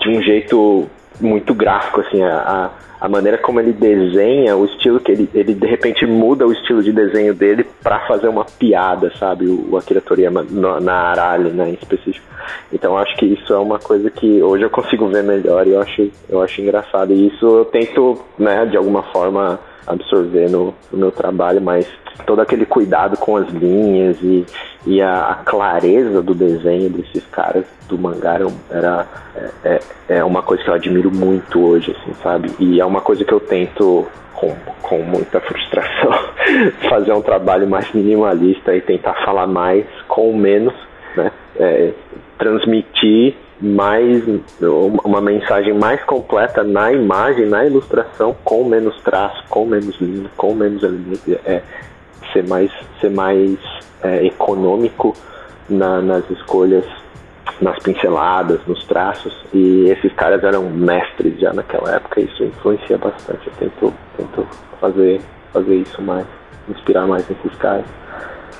de 0.00 0.08
um 0.08 0.22
jeito 0.22 0.88
muito 1.20 1.54
gráfico, 1.54 2.00
assim, 2.00 2.22
a, 2.22 2.70
a 3.00 3.08
maneira 3.08 3.38
como 3.38 3.60
ele 3.60 3.72
desenha, 3.72 4.56
o 4.56 4.64
estilo 4.64 4.98
que 4.98 5.12
ele, 5.12 5.30
ele 5.32 5.54
de 5.54 5.66
repente 5.66 6.04
muda 6.06 6.46
o 6.46 6.52
estilo 6.52 6.82
de 6.82 6.92
desenho 6.92 7.32
dele 7.32 7.64
para 7.82 8.00
fazer 8.06 8.28
uma 8.28 8.44
piada, 8.44 9.12
sabe? 9.18 9.46
O, 9.46 9.72
o 9.72 9.76
Akira 9.76 10.00
Toriyama 10.00 10.42
no, 10.42 10.80
na 10.80 10.94
Arale, 10.94 11.50
né, 11.50 11.70
em 11.70 11.74
específico. 11.74 12.26
Então 12.72 12.98
acho 12.98 13.16
que 13.16 13.26
isso 13.26 13.52
é 13.52 13.58
uma 13.58 13.78
coisa 13.78 14.10
que 14.10 14.42
hoje 14.42 14.64
eu 14.64 14.70
consigo 14.70 15.08
ver 15.08 15.22
melhor 15.22 15.66
e 15.66 15.72
eu 15.72 15.80
acho, 15.80 16.10
eu 16.28 16.42
acho 16.42 16.60
engraçado. 16.60 17.12
E 17.12 17.28
isso 17.28 17.46
eu 17.46 17.64
tento, 17.66 18.18
né, 18.38 18.66
de 18.66 18.76
alguma 18.76 19.02
forma 19.04 19.60
absorver 19.88 20.50
no, 20.50 20.74
no 20.92 20.98
meu 20.98 21.10
trabalho, 21.10 21.60
mas 21.60 21.88
todo 22.26 22.40
aquele 22.40 22.66
cuidado 22.66 23.16
com 23.16 23.36
as 23.36 23.48
linhas 23.48 24.20
e, 24.22 24.44
e 24.86 25.00
a, 25.00 25.30
a 25.30 25.34
clareza 25.36 26.20
do 26.22 26.34
desenho 26.34 26.90
desses 26.90 27.24
caras 27.26 27.64
do 27.88 27.98
mangá 27.98 28.38
era 28.70 29.06
é, 29.34 29.50
é, 29.64 29.80
é, 30.08 30.24
uma 30.24 30.42
coisa 30.42 30.62
que 30.62 30.68
eu 30.68 30.74
admiro 30.74 31.10
muito 31.10 31.60
hoje, 31.60 31.96
assim, 31.98 32.12
sabe? 32.22 32.50
E 32.58 32.80
é 32.80 32.84
uma 32.84 33.00
coisa 33.00 33.24
que 33.24 33.32
eu 33.32 33.40
tento 33.40 34.06
com, 34.34 34.54
com 34.82 34.98
muita 35.02 35.40
frustração 35.40 36.12
fazer 36.88 37.12
um 37.12 37.22
trabalho 37.22 37.68
mais 37.68 37.90
minimalista 37.92 38.76
e 38.76 38.80
tentar 38.80 39.14
falar 39.24 39.46
mais 39.46 39.86
com 40.06 40.36
menos, 40.36 40.74
né? 41.16 41.32
É, 41.58 41.92
transmitir 42.38 43.34
mais 43.60 44.22
uma 45.04 45.20
mensagem 45.20 45.74
mais 45.74 46.02
completa 46.04 46.62
na 46.62 46.92
imagem, 46.92 47.46
na 47.46 47.64
ilustração, 47.64 48.36
com 48.44 48.64
menos 48.64 49.00
traço, 49.02 49.42
com 49.48 49.66
menos 49.66 50.00
linha, 50.00 50.30
com 50.36 50.54
menos 50.54 50.82
elementos, 50.82 51.28
é 51.44 51.62
ser 52.32 52.46
mais 52.46 52.70
ser 53.00 53.10
mais 53.10 53.58
é, 54.02 54.26
econômico 54.26 55.14
na, 55.68 56.00
nas 56.00 56.28
escolhas, 56.30 56.84
nas 57.60 57.78
pinceladas, 57.82 58.60
nos 58.66 58.84
traços. 58.86 59.34
E 59.52 59.90
esses 59.90 60.12
caras 60.12 60.42
eram 60.44 60.70
mestres 60.70 61.38
já 61.40 61.52
naquela 61.52 61.96
época. 61.96 62.20
Isso 62.20 62.44
influencia 62.44 62.96
bastante. 62.96 63.46
Eu 63.46 63.52
tento, 63.58 63.94
tento 64.16 64.46
fazer 64.80 65.20
fazer 65.52 65.76
isso 65.76 66.00
mais, 66.02 66.26
inspirar 66.68 67.06
mais 67.06 67.28
nesses 67.28 67.58
caras. 67.58 67.84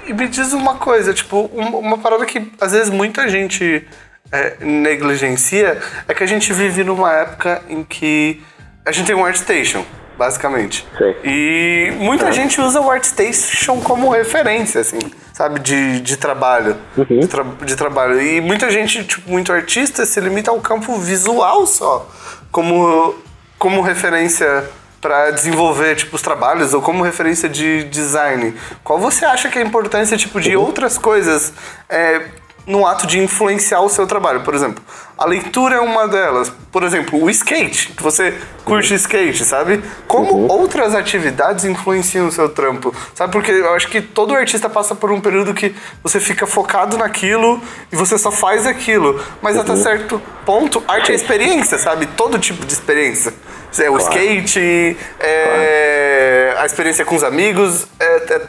E 0.06 0.12
me 0.12 0.26
diz 0.28 0.52
uma 0.52 0.76
coisa, 0.76 1.12
tipo, 1.12 1.42
uma 1.52 1.98
parada 1.98 2.24
que 2.24 2.50
às 2.60 2.72
vezes 2.72 2.90
muita 2.90 3.28
gente 3.28 3.86
é, 4.30 4.56
negligencia 4.60 5.78
é 6.06 6.14
que 6.14 6.22
a 6.22 6.26
gente 6.26 6.52
vive 6.52 6.84
numa 6.84 7.12
época 7.12 7.62
em 7.68 7.82
que 7.82 8.42
a 8.84 8.92
gente 8.92 9.06
tem 9.06 9.14
um 9.14 9.24
ArtStation, 9.24 9.84
basicamente. 10.16 10.86
Sim. 10.96 11.14
E 11.24 11.92
muita 11.98 12.28
é. 12.28 12.32
gente 12.32 12.60
usa 12.60 12.80
o 12.80 12.90
ArtStation 12.90 13.80
como 13.80 14.10
referência, 14.10 14.80
assim, 14.80 14.98
sabe, 15.32 15.60
de, 15.60 16.00
de 16.00 16.16
trabalho. 16.16 16.76
Uhum. 16.96 17.20
De, 17.20 17.26
tra 17.26 17.44
de, 17.64 17.76
trabalho. 17.76 18.20
E 18.20 18.40
muita 18.40 18.70
gente, 18.70 19.04
tipo, 19.04 19.30
muito 19.30 19.52
artista, 19.52 20.04
se 20.04 20.20
limita 20.20 20.50
ao 20.50 20.60
campo 20.60 20.96
visual 20.98 21.66
só, 21.66 22.08
como, 22.50 23.14
como 23.58 23.80
referência 23.82 24.64
para 25.00 25.30
desenvolver 25.30 25.94
tipo 25.94 26.16
os 26.16 26.22
trabalhos 26.22 26.74
ou 26.74 26.82
como 26.82 27.04
referência 27.04 27.48
de 27.48 27.84
design. 27.84 28.54
Qual 28.82 28.98
você 28.98 29.24
acha 29.24 29.48
que 29.48 29.58
é 29.58 29.62
a 29.62 29.64
importância 29.64 30.16
tipo 30.16 30.40
de 30.40 30.56
uhum. 30.56 30.64
outras 30.64 30.98
coisas 30.98 31.52
é, 31.88 32.22
no 32.68 32.86
ato 32.86 33.06
de 33.06 33.18
influenciar 33.18 33.80
o 33.80 33.88
seu 33.88 34.06
trabalho. 34.06 34.42
Por 34.42 34.54
exemplo, 34.54 34.84
a 35.16 35.24
leitura 35.24 35.76
é 35.76 35.80
uma 35.80 36.06
delas. 36.06 36.52
Por 36.70 36.82
exemplo, 36.82 37.20
o 37.20 37.30
skate, 37.30 37.94
você 37.98 38.36
curte 38.64 38.94
skate, 38.94 39.42
sabe? 39.44 39.82
Como 40.06 40.46
outras 40.46 40.94
atividades 40.94 41.64
influenciam 41.64 42.28
o 42.28 42.32
seu 42.32 42.50
trampo, 42.50 42.94
sabe? 43.14 43.32
Porque 43.32 43.50
eu 43.50 43.74
acho 43.74 43.88
que 43.88 44.02
todo 44.02 44.34
artista 44.34 44.68
passa 44.68 44.94
por 44.94 45.10
um 45.10 45.20
período 45.20 45.54
que 45.54 45.74
você 46.02 46.20
fica 46.20 46.46
focado 46.46 46.98
naquilo 46.98 47.60
e 47.90 47.96
você 47.96 48.18
só 48.18 48.30
faz 48.30 48.66
aquilo. 48.66 49.18
Mas 49.40 49.56
até 49.56 49.74
certo 49.74 50.20
ponto, 50.44 50.84
arte 50.86 51.10
é 51.10 51.14
experiência, 51.14 51.78
sabe? 51.78 52.04
Todo 52.04 52.38
tipo 52.38 52.66
de 52.66 52.72
experiência. 52.74 53.32
É 53.78 53.90
o 53.90 53.96
skate, 53.98 54.96
é 55.20 56.54
a 56.58 56.66
experiência 56.66 57.04
com 57.04 57.14
os 57.14 57.22
amigos, 57.22 57.86
é, 58.00 58.16
é- 58.34 58.42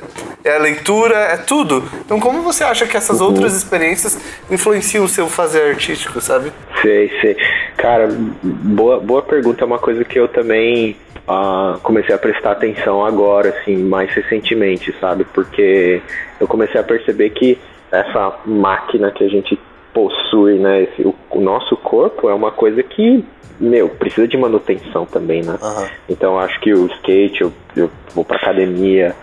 é 0.45 0.55
a 0.55 0.59
leitura, 0.59 1.15
é 1.15 1.37
tudo. 1.37 1.83
Então, 2.05 2.19
como 2.19 2.41
você 2.41 2.63
acha 2.63 2.87
que 2.87 2.95
essas 2.97 3.21
outras 3.21 3.53
experiências 3.55 4.17
influenciam 4.49 5.03
o 5.03 5.07
seu 5.07 5.27
fazer 5.27 5.61
artístico, 5.69 6.19
sabe? 6.21 6.51
Sei, 6.81 7.11
sei. 7.21 7.35
Cara, 7.77 8.07
boa, 8.41 8.99
boa 8.99 9.21
pergunta. 9.21 9.63
É 9.63 9.67
uma 9.67 9.77
coisa 9.79 10.03
que 10.05 10.17
eu 10.17 10.27
também 10.27 10.95
ah, 11.27 11.77
comecei 11.83 12.15
a 12.15 12.17
prestar 12.17 12.51
atenção 12.53 13.05
agora, 13.05 13.49
assim, 13.49 13.77
mais 13.77 14.09
recentemente, 14.11 14.95
sabe? 14.99 15.25
Porque 15.25 16.01
eu 16.39 16.47
comecei 16.47 16.79
a 16.79 16.83
perceber 16.83 17.29
que 17.31 17.59
essa 17.91 18.33
máquina 18.45 19.11
que 19.11 19.23
a 19.23 19.29
gente 19.29 19.59
possui, 19.93 20.59
né? 20.59 20.83
esse- 20.83 21.01
o, 21.03 21.13
o 21.31 21.41
nosso 21.41 21.75
corpo 21.77 22.29
é 22.29 22.33
uma 22.33 22.51
coisa 22.51 22.81
que, 22.83 23.23
meu, 23.59 23.89
precisa 23.89 24.27
de 24.27 24.37
manutenção 24.37 25.05
também, 25.05 25.41
né? 25.43 25.57
Aham. 25.61 25.87
Então 26.07 26.33
eu 26.33 26.39
acho 26.39 26.59
que 26.59 26.73
o 26.73 26.85
skate, 26.87 27.41
eu, 27.41 27.51
eu 27.75 27.89
vou 28.13 28.23
pra 28.23 28.37
academia 28.37 29.15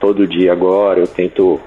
todo 0.00 0.26
dia 0.26 0.52
agora, 0.52 1.00
eu 1.00 1.06
tento, 1.06 1.60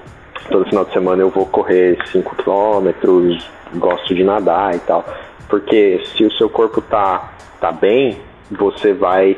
todo 0.50 0.64
final 0.66 0.84
de 0.84 0.92
semana 0.92 1.22
eu 1.22 1.30
vou 1.30 1.46
correr 1.46 1.98
5 2.06 2.36
quilômetros, 2.36 3.48
gosto 3.74 4.14
de 4.14 4.24
nadar 4.24 4.74
e 4.74 4.78
tal. 4.80 5.04
Porque 5.48 6.00
se 6.16 6.24
o 6.24 6.32
seu 6.32 6.48
corpo 6.48 6.80
tá, 6.80 7.32
tá 7.60 7.70
bem, 7.72 8.18
você 8.50 8.92
vai. 8.92 9.36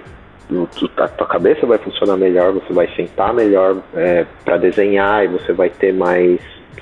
A 0.99 1.09
tua 1.09 1.27
cabeça 1.27 1.67
vai 1.67 1.79
funcionar 1.79 2.17
melhor, 2.19 2.53
você 2.53 2.73
vai 2.73 2.87
sentar 2.95 3.33
melhor 3.33 3.79
é, 3.95 4.27
para 4.45 4.59
desenhar 4.59 5.25
e 5.25 5.29
você 5.29 5.53
vai 5.55 5.71
ter 5.71 5.93
mais, 5.93 6.39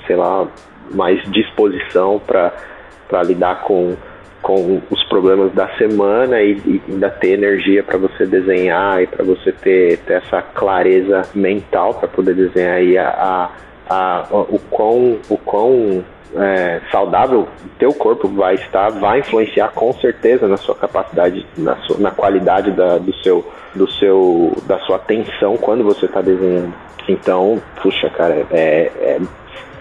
sei 0.06 0.16
lá, 0.16 0.46
mais 0.90 1.22
disposição 1.30 2.20
para 2.26 3.22
lidar 3.24 3.62
com, 3.62 3.94
com 4.40 4.80
os 4.90 5.02
problemas 5.04 5.52
da 5.52 5.68
semana 5.76 6.40
e, 6.42 6.52
e 6.66 6.82
ainda 6.88 7.08
ter 7.10 7.32
energia 7.34 7.82
para 7.82 7.98
você 7.98 8.26
desenhar 8.26 9.02
e 9.02 9.06
para 9.06 9.24
você 9.24 9.52
ter, 9.52 9.98
ter 9.98 10.14
essa 10.14 10.42
clareza 10.42 11.22
mental 11.34 11.94
para 11.94 12.08
poder 12.08 12.34
desenhar 12.34 12.82
e 12.82 12.98
a, 12.98 13.08
a, 13.08 13.50
a- 13.94 14.26
o 14.32 14.58
quão, 14.70 15.18
o 15.28 15.36
quão 15.38 16.04
é, 16.34 16.80
saudável 16.90 17.46
teu 17.78 17.92
corpo 17.92 18.26
vai 18.28 18.54
estar, 18.54 18.88
vai 18.90 19.18
influenciar 19.20 19.68
com 19.72 19.92
certeza 19.94 20.48
na 20.48 20.56
sua 20.56 20.74
capacidade, 20.74 21.46
na, 21.58 21.76
sua, 21.82 21.98
na 21.98 22.10
qualidade 22.10 22.70
da, 22.70 22.96
do 22.96 23.14
seu, 23.22 23.44
do 23.74 23.90
seu, 23.90 24.52
da 24.66 24.78
sua 24.80 24.96
atenção 24.96 25.56
quando 25.58 25.84
você 25.84 26.06
está 26.06 26.22
desenhando. 26.22 26.72
Então, 27.08 27.60
puxa, 27.82 28.08
cara, 28.10 28.46
é, 28.50 28.90
é- 29.00 29.20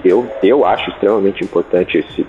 eu, 0.03 0.27
eu 0.43 0.65
acho 0.65 0.89
extremamente 0.89 1.43
importante 1.43 1.97
esse 1.97 2.25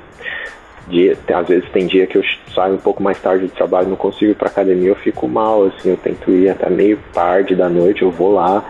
dia. 0.89 1.17
Às 1.35 1.49
vezes 1.49 1.69
tem 1.71 1.87
dia 1.87 2.07
que 2.07 2.17
eu 2.17 2.23
saio 2.55 2.75
um 2.75 2.79
pouco 2.79 3.03
mais 3.03 3.21
tarde 3.21 3.47
do 3.47 3.53
trabalho, 3.53 3.89
não 3.89 3.97
consigo 3.97 4.33
ir 4.33 4.35
pra 4.35 4.49
academia, 4.49 4.91
eu 4.91 4.97
fico 4.97 5.29
mal, 5.29 5.65
assim, 5.65 5.91
eu 5.91 5.97
tento 5.97 6.31
ir 6.31 6.51
até 6.51 6.69
meio 6.69 6.99
tarde 7.13 7.55
da 7.55 7.69
noite, 7.69 8.03
eu 8.03 8.11
vou 8.11 8.33
lá, 8.35 8.65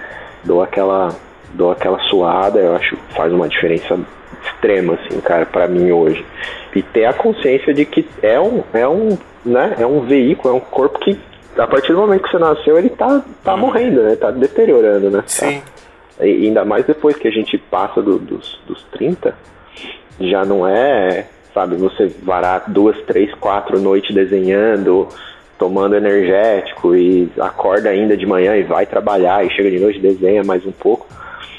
dou 0.44 0.62
aquela, 0.62 1.14
dou 1.54 1.70
aquela 1.70 1.98
suada, 2.00 2.60
eu 2.60 2.76
acho 2.76 2.96
que 2.96 3.14
faz 3.14 3.32
uma 3.32 3.48
diferença 3.48 3.98
extrema, 4.44 4.94
assim, 4.94 5.20
cara, 5.20 5.46
pra 5.46 5.68
mim 5.68 5.90
hoje. 5.90 6.24
E 6.74 6.82
ter 6.82 7.04
a 7.04 7.12
consciência 7.12 7.72
de 7.74 7.84
que 7.84 8.06
é 8.22 8.40
um, 8.40 8.62
é 8.72 8.88
um, 8.88 9.18
né, 9.44 9.76
é 9.78 9.86
um 9.86 10.00
veículo, 10.00 10.54
é 10.54 10.56
um 10.56 10.60
corpo 10.60 10.98
que 10.98 11.18
a 11.56 11.66
partir 11.66 11.92
do 11.92 11.98
momento 11.98 12.22
que 12.22 12.30
você 12.30 12.38
nasceu, 12.38 12.78
ele 12.78 12.88
tá, 12.88 13.22
tá 13.44 13.56
morrendo, 13.56 14.02
né? 14.02 14.16
Tá 14.16 14.30
deteriorando, 14.30 15.10
né? 15.10 15.22
Sim. 15.26 15.60
Tá? 15.60 15.81
E 16.20 16.46
ainda 16.46 16.64
mais 16.64 16.84
depois 16.84 17.16
que 17.16 17.26
a 17.26 17.30
gente 17.30 17.56
passa 17.58 18.00
do- 18.02 18.18
dos, 18.18 18.58
dos 18.66 18.82
30, 18.92 19.34
já 20.20 20.44
não 20.44 20.66
é, 20.66 21.26
sabe, 21.54 21.76
você 21.76 22.06
varar 22.22 22.64
duas, 22.68 22.96
três, 23.02 23.32
quatro 23.34 23.80
noites 23.80 24.14
desenhando, 24.14 25.08
tomando 25.58 25.94
energético 25.96 26.94
e 26.94 27.30
acorda 27.38 27.88
ainda 27.88 28.16
de 28.16 28.26
manhã 28.26 28.56
e 28.56 28.62
vai 28.62 28.84
trabalhar 28.86 29.44
e 29.44 29.50
chega 29.50 29.70
de 29.70 29.78
noite 29.80 29.98
e 29.98 30.02
desenha 30.02 30.42
mais 30.44 30.64
um 30.66 30.72
pouco. 30.72 31.06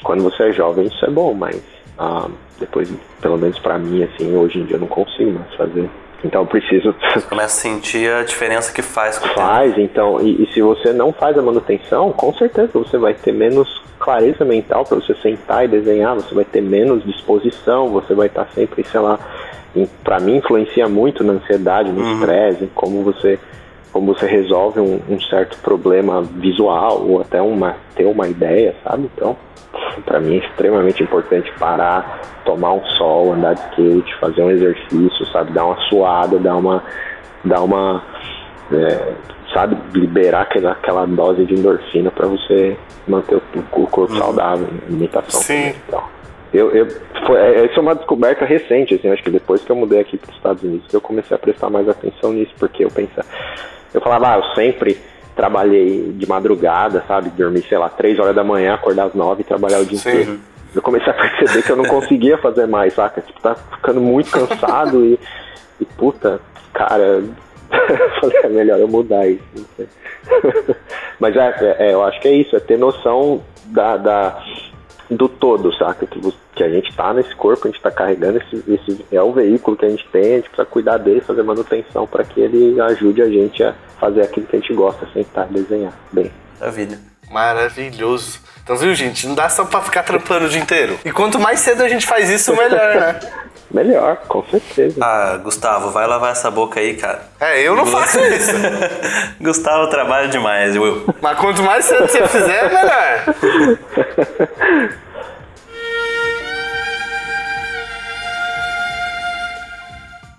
Quando 0.02 0.22
você 0.22 0.44
é 0.44 0.52
jovem 0.52 0.86
isso 0.86 1.04
é 1.04 1.10
bom, 1.10 1.32
mas 1.34 1.60
ah, 1.98 2.28
depois, 2.58 2.92
pelo 3.20 3.38
menos 3.38 3.58
pra 3.58 3.78
mim, 3.78 4.02
assim, 4.04 4.34
hoje 4.36 4.58
em 4.58 4.64
dia 4.64 4.76
eu 4.76 4.80
não 4.80 4.86
consigo 4.88 5.32
mais 5.32 5.52
fazer. 5.54 5.88
Então 6.24 6.42
eu 6.42 6.46
preciso 6.46 6.94
Começa 7.28 7.46
a 7.46 7.48
sentir 7.72 8.10
a 8.10 8.22
diferença 8.22 8.72
que 8.72 8.82
faz 8.82 9.18
com 9.18 9.26
o 9.26 9.28
tempo. 9.28 9.40
Faz, 9.40 9.76
então, 9.78 10.20
e, 10.20 10.42
e 10.42 10.52
se 10.52 10.62
você 10.62 10.92
não 10.92 11.12
faz 11.12 11.36
a 11.36 11.42
manutenção, 11.42 12.12
com 12.12 12.32
certeza 12.34 12.70
você 12.72 12.96
vai 12.96 13.12
ter 13.14 13.32
menos 13.32 13.82
clareza 14.04 14.44
mental 14.44 14.84
para 14.84 14.96
você 14.96 15.14
sentar 15.14 15.64
e 15.64 15.68
desenhar, 15.68 16.14
você 16.14 16.34
vai 16.34 16.44
ter 16.44 16.60
menos 16.60 17.02
disposição, 17.04 17.88
você 17.88 18.14
vai 18.14 18.26
estar 18.26 18.46
sempre, 18.50 18.84
sei 18.84 19.00
lá, 19.00 19.18
para 20.04 20.20
mim 20.20 20.36
influencia 20.36 20.86
muito 20.86 21.24
na 21.24 21.32
ansiedade, 21.32 21.90
no 21.90 22.12
estresse, 22.12 22.64
em 22.64 22.70
como 22.74 23.02
você 23.02 23.38
como 23.90 24.12
você 24.12 24.26
resolve 24.26 24.80
um, 24.80 25.00
um 25.08 25.20
certo 25.20 25.56
problema 25.58 26.20
visual 26.20 27.00
ou 27.06 27.20
até 27.20 27.40
uma 27.40 27.76
ter 27.94 28.04
uma 28.04 28.26
ideia, 28.26 28.74
sabe? 28.82 29.08
Então, 29.14 29.36
para 30.04 30.18
mim 30.18 30.34
é 30.34 30.44
extremamente 30.44 31.00
importante 31.00 31.50
parar, 31.60 32.20
tomar 32.44 32.72
um 32.72 32.84
sol, 32.98 33.32
andar 33.32 33.54
de 33.54 33.60
skate, 33.70 34.16
fazer 34.16 34.42
um 34.42 34.50
exercício, 34.50 35.26
sabe? 35.32 35.52
Dar 35.52 35.64
uma 35.64 35.76
suada, 35.88 36.38
dar 36.40 36.56
uma 36.56 36.82
dar 37.44 37.62
uma 37.62 38.02
é, 38.72 39.12
sabe, 39.54 39.76
liberar 39.94 40.42
aquela, 40.42 40.72
aquela 40.72 41.06
dose 41.06 41.46
de 41.46 41.54
endorfina 41.54 42.10
para 42.10 42.26
você 42.26 42.76
manter 43.06 43.36
o, 43.36 43.42
o 43.80 43.86
corpo 43.86 44.14
saudável, 44.16 44.66
né? 44.66 44.80
alimentação. 44.88 45.40
Sim. 45.40 45.72
então. 45.86 46.02
Eu, 46.52 46.70
eu, 46.70 46.86
foi, 47.26 47.36
é- 47.38 47.64
essa 47.64 47.78
é 47.78 47.80
uma 47.80 47.94
descoberta 47.94 48.44
recente, 48.44 48.94
assim, 48.94 49.08
acho 49.10 49.22
que 49.22 49.30
depois 49.30 49.62
que 49.62 49.70
eu 49.70 49.76
mudei 49.76 50.00
aqui 50.00 50.16
para 50.16 50.30
os 50.30 50.36
Estados 50.36 50.62
Unidos, 50.62 50.86
que 50.88 50.94
eu 50.94 51.00
comecei 51.00 51.34
a 51.34 51.38
prestar 51.38 51.70
mais 51.70 51.88
atenção 51.88 52.32
nisso, 52.32 52.52
porque 52.58 52.84
eu 52.84 52.90
pensava, 52.90 53.26
eu 53.92 54.00
falava, 54.00 54.34
ah, 54.34 54.36
eu 54.38 54.54
sempre 54.54 55.00
trabalhei 55.34 56.12
de 56.12 56.28
madrugada, 56.28 57.02
sabe, 57.08 57.30
dormir, 57.30 57.64
sei 57.68 57.78
lá, 57.78 57.88
três 57.88 58.18
horas 58.18 58.34
da 58.34 58.44
manhã, 58.44 58.74
acordar 58.74 59.06
às 59.06 59.14
nove 59.14 59.40
e 59.42 59.44
trabalhar 59.44 59.80
o 59.80 59.84
dia 59.84 59.98
Sim. 59.98 60.08
inteiro. 60.10 60.40
Eu 60.74 60.82
comecei 60.82 61.12
a 61.12 61.14
perceber 61.14 61.62
que 61.62 61.70
eu 61.70 61.76
não 61.76 61.84
conseguia 61.84 62.38
fazer 62.38 62.66
mais, 62.66 62.94
saca? 62.94 63.20
Tipo, 63.20 63.40
tá 63.40 63.54
ficando 63.54 64.00
muito 64.00 64.30
cansado 64.30 65.04
e, 65.04 65.18
e 65.80 65.84
puta, 65.84 66.40
cara, 66.72 67.22
falei, 68.20 68.38
é 68.42 68.48
melhor 68.48 68.78
eu 68.80 68.88
mudar 68.88 69.26
isso. 69.26 69.42
Mas 71.20 71.36
é, 71.36 71.54
é, 71.60 71.76
é, 71.88 71.94
eu 71.94 72.02
acho 72.02 72.20
que 72.20 72.28
é 72.28 72.32
isso, 72.32 72.56
é 72.56 72.60
ter 72.60 72.78
noção 72.78 73.42
da, 73.66 73.96
da- 73.96 74.44
do 75.10 75.28
todo, 75.28 75.72
saca? 75.76 76.06
Que, 76.06 76.20
que 76.54 76.64
a 76.64 76.68
gente 76.68 76.94
tá 76.96 77.12
nesse 77.12 77.34
corpo, 77.36 77.66
a 77.66 77.70
gente 77.70 77.80
tá 77.80 77.90
carregando 77.90 78.38
esse, 78.38 78.64
esse 78.68 79.04
é 79.12 79.22
o 79.22 79.32
veículo 79.32 79.76
que 79.76 79.84
a 79.84 79.90
gente 79.90 80.06
tem, 80.08 80.22
a 80.22 80.36
gente 80.36 80.48
precisa 80.50 80.64
cuidar 80.66 80.98
dele, 80.98 81.20
fazer 81.20 81.42
manutenção 81.42 82.06
para 82.06 82.24
que 82.24 82.40
ele 82.40 82.80
ajude 82.80 83.22
a 83.22 83.28
gente 83.28 83.62
a 83.62 83.74
fazer 84.00 84.22
aquilo 84.22 84.46
que 84.46 84.56
a 84.56 84.58
gente 84.60 84.72
gosta, 84.74 85.06
sentar 85.12 85.48
e 85.50 85.54
desenhar. 85.54 85.92
Bem, 86.12 86.30
Maravilha. 86.58 86.98
Maravilhoso. 87.30 88.40
Então, 88.64 88.76
viu, 88.78 88.94
gente? 88.94 89.26
Não 89.26 89.34
dá 89.34 89.46
só 89.50 89.66
pra 89.66 89.82
ficar 89.82 90.02
trampando 90.04 90.46
o 90.46 90.48
dia 90.48 90.58
inteiro. 90.60 90.98
E 91.04 91.12
quanto 91.12 91.38
mais 91.38 91.60
cedo 91.60 91.82
a 91.82 91.88
gente 91.88 92.06
faz 92.06 92.30
isso, 92.30 92.56
melhor, 92.56 92.94
né? 92.94 93.20
melhor, 93.70 94.16
com 94.26 94.42
certeza. 94.46 94.96
Ah, 95.02 95.36
Gustavo, 95.36 95.90
vai 95.90 96.06
lavar 96.06 96.32
essa 96.32 96.50
boca 96.50 96.80
aí, 96.80 96.96
cara. 96.96 97.28
É, 97.38 97.60
eu 97.60 97.76
não 97.76 97.84
faço 97.84 98.18
isso. 98.20 98.52
Gustavo 99.38 99.90
trabalha 99.90 100.28
demais, 100.28 100.74
Will. 100.78 101.04
Mas 101.20 101.38
quanto 101.38 101.62
mais 101.62 101.84
cedo 101.84 102.08
você 102.08 102.26
fizer, 102.26 102.72
melhor. 102.72 103.34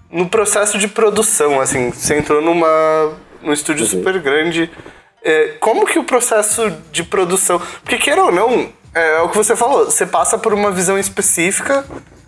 No 0.10 0.28
processo 0.28 0.80
de 0.80 0.88
produção, 0.88 1.62
assim, 1.62 1.92
você 1.92 2.18
entrou 2.18 2.42
numa, 2.42 3.14
num 3.44 3.54
estúdio 3.54 3.86
super 3.86 4.20
grande. 4.20 4.72
É, 5.26 5.56
como 5.60 5.86
que 5.88 5.98
o 5.98 6.04
processo 6.04 6.70
de 6.92 7.04
produção. 7.04 7.60
Porque, 7.84 7.98
queira 7.98 8.22
ou 8.24 8.32
não, 8.32 8.70
é, 8.94 9.20
o 9.22 9.30
que 9.30 9.36
você 9.36 9.56
falou, 9.56 9.86
você 9.86 10.06
passa 10.06 10.38
por 10.38 10.54
uma 10.54 10.70
visão 10.70 11.00
específica 11.00 11.84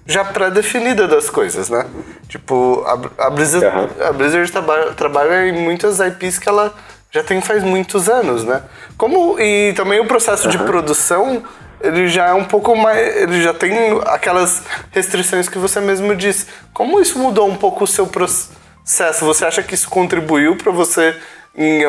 já 0.05 0.25
pré-definida 0.25 1.07
das 1.07 1.29
coisas, 1.29 1.69
né? 1.69 1.85
Tipo, 2.27 2.83
a, 3.19 3.27
a 3.27 3.29
Blizzard, 3.29 3.65
Aham. 3.67 3.89
a 4.09 4.11
Blizzard 4.13 4.51
traba- 4.51 4.93
trabalha 4.95 5.47
em 5.47 5.51
muitas 5.51 5.99
IPs 5.99 6.39
que 6.39 6.49
ela 6.49 6.73
já 7.11 7.23
tem 7.23 7.39
faz 7.39 7.63
muitos 7.63 8.09
anos, 8.09 8.43
né? 8.43 8.63
Como 8.97 9.39
e 9.39 9.73
também 9.73 9.99
o 9.99 10.05
processo 10.05 10.47
de 10.49 10.57
produção, 10.57 11.43
ele 11.79 12.07
já 12.07 12.27
é 12.29 12.33
um 12.33 12.45
pouco 12.45 12.75
mais, 12.75 13.15
ele 13.17 13.41
já 13.43 13.53
tem 13.53 14.01
aquelas 14.07 14.63
restrições 14.91 15.47
que 15.47 15.59
você 15.59 15.79
mesmo 15.79 16.15
disse. 16.15 16.47
Como 16.73 16.99
isso 16.99 17.19
mudou 17.19 17.47
um 17.47 17.55
pouco 17.55 17.83
o 17.83 17.87
seu 17.87 18.07
processo? 18.07 19.23
Você 19.25 19.45
acha 19.45 19.61
que 19.61 19.75
isso 19.75 19.89
contribuiu 19.89 20.55
para 20.55 20.71
você 20.71 21.15
em 21.55 21.83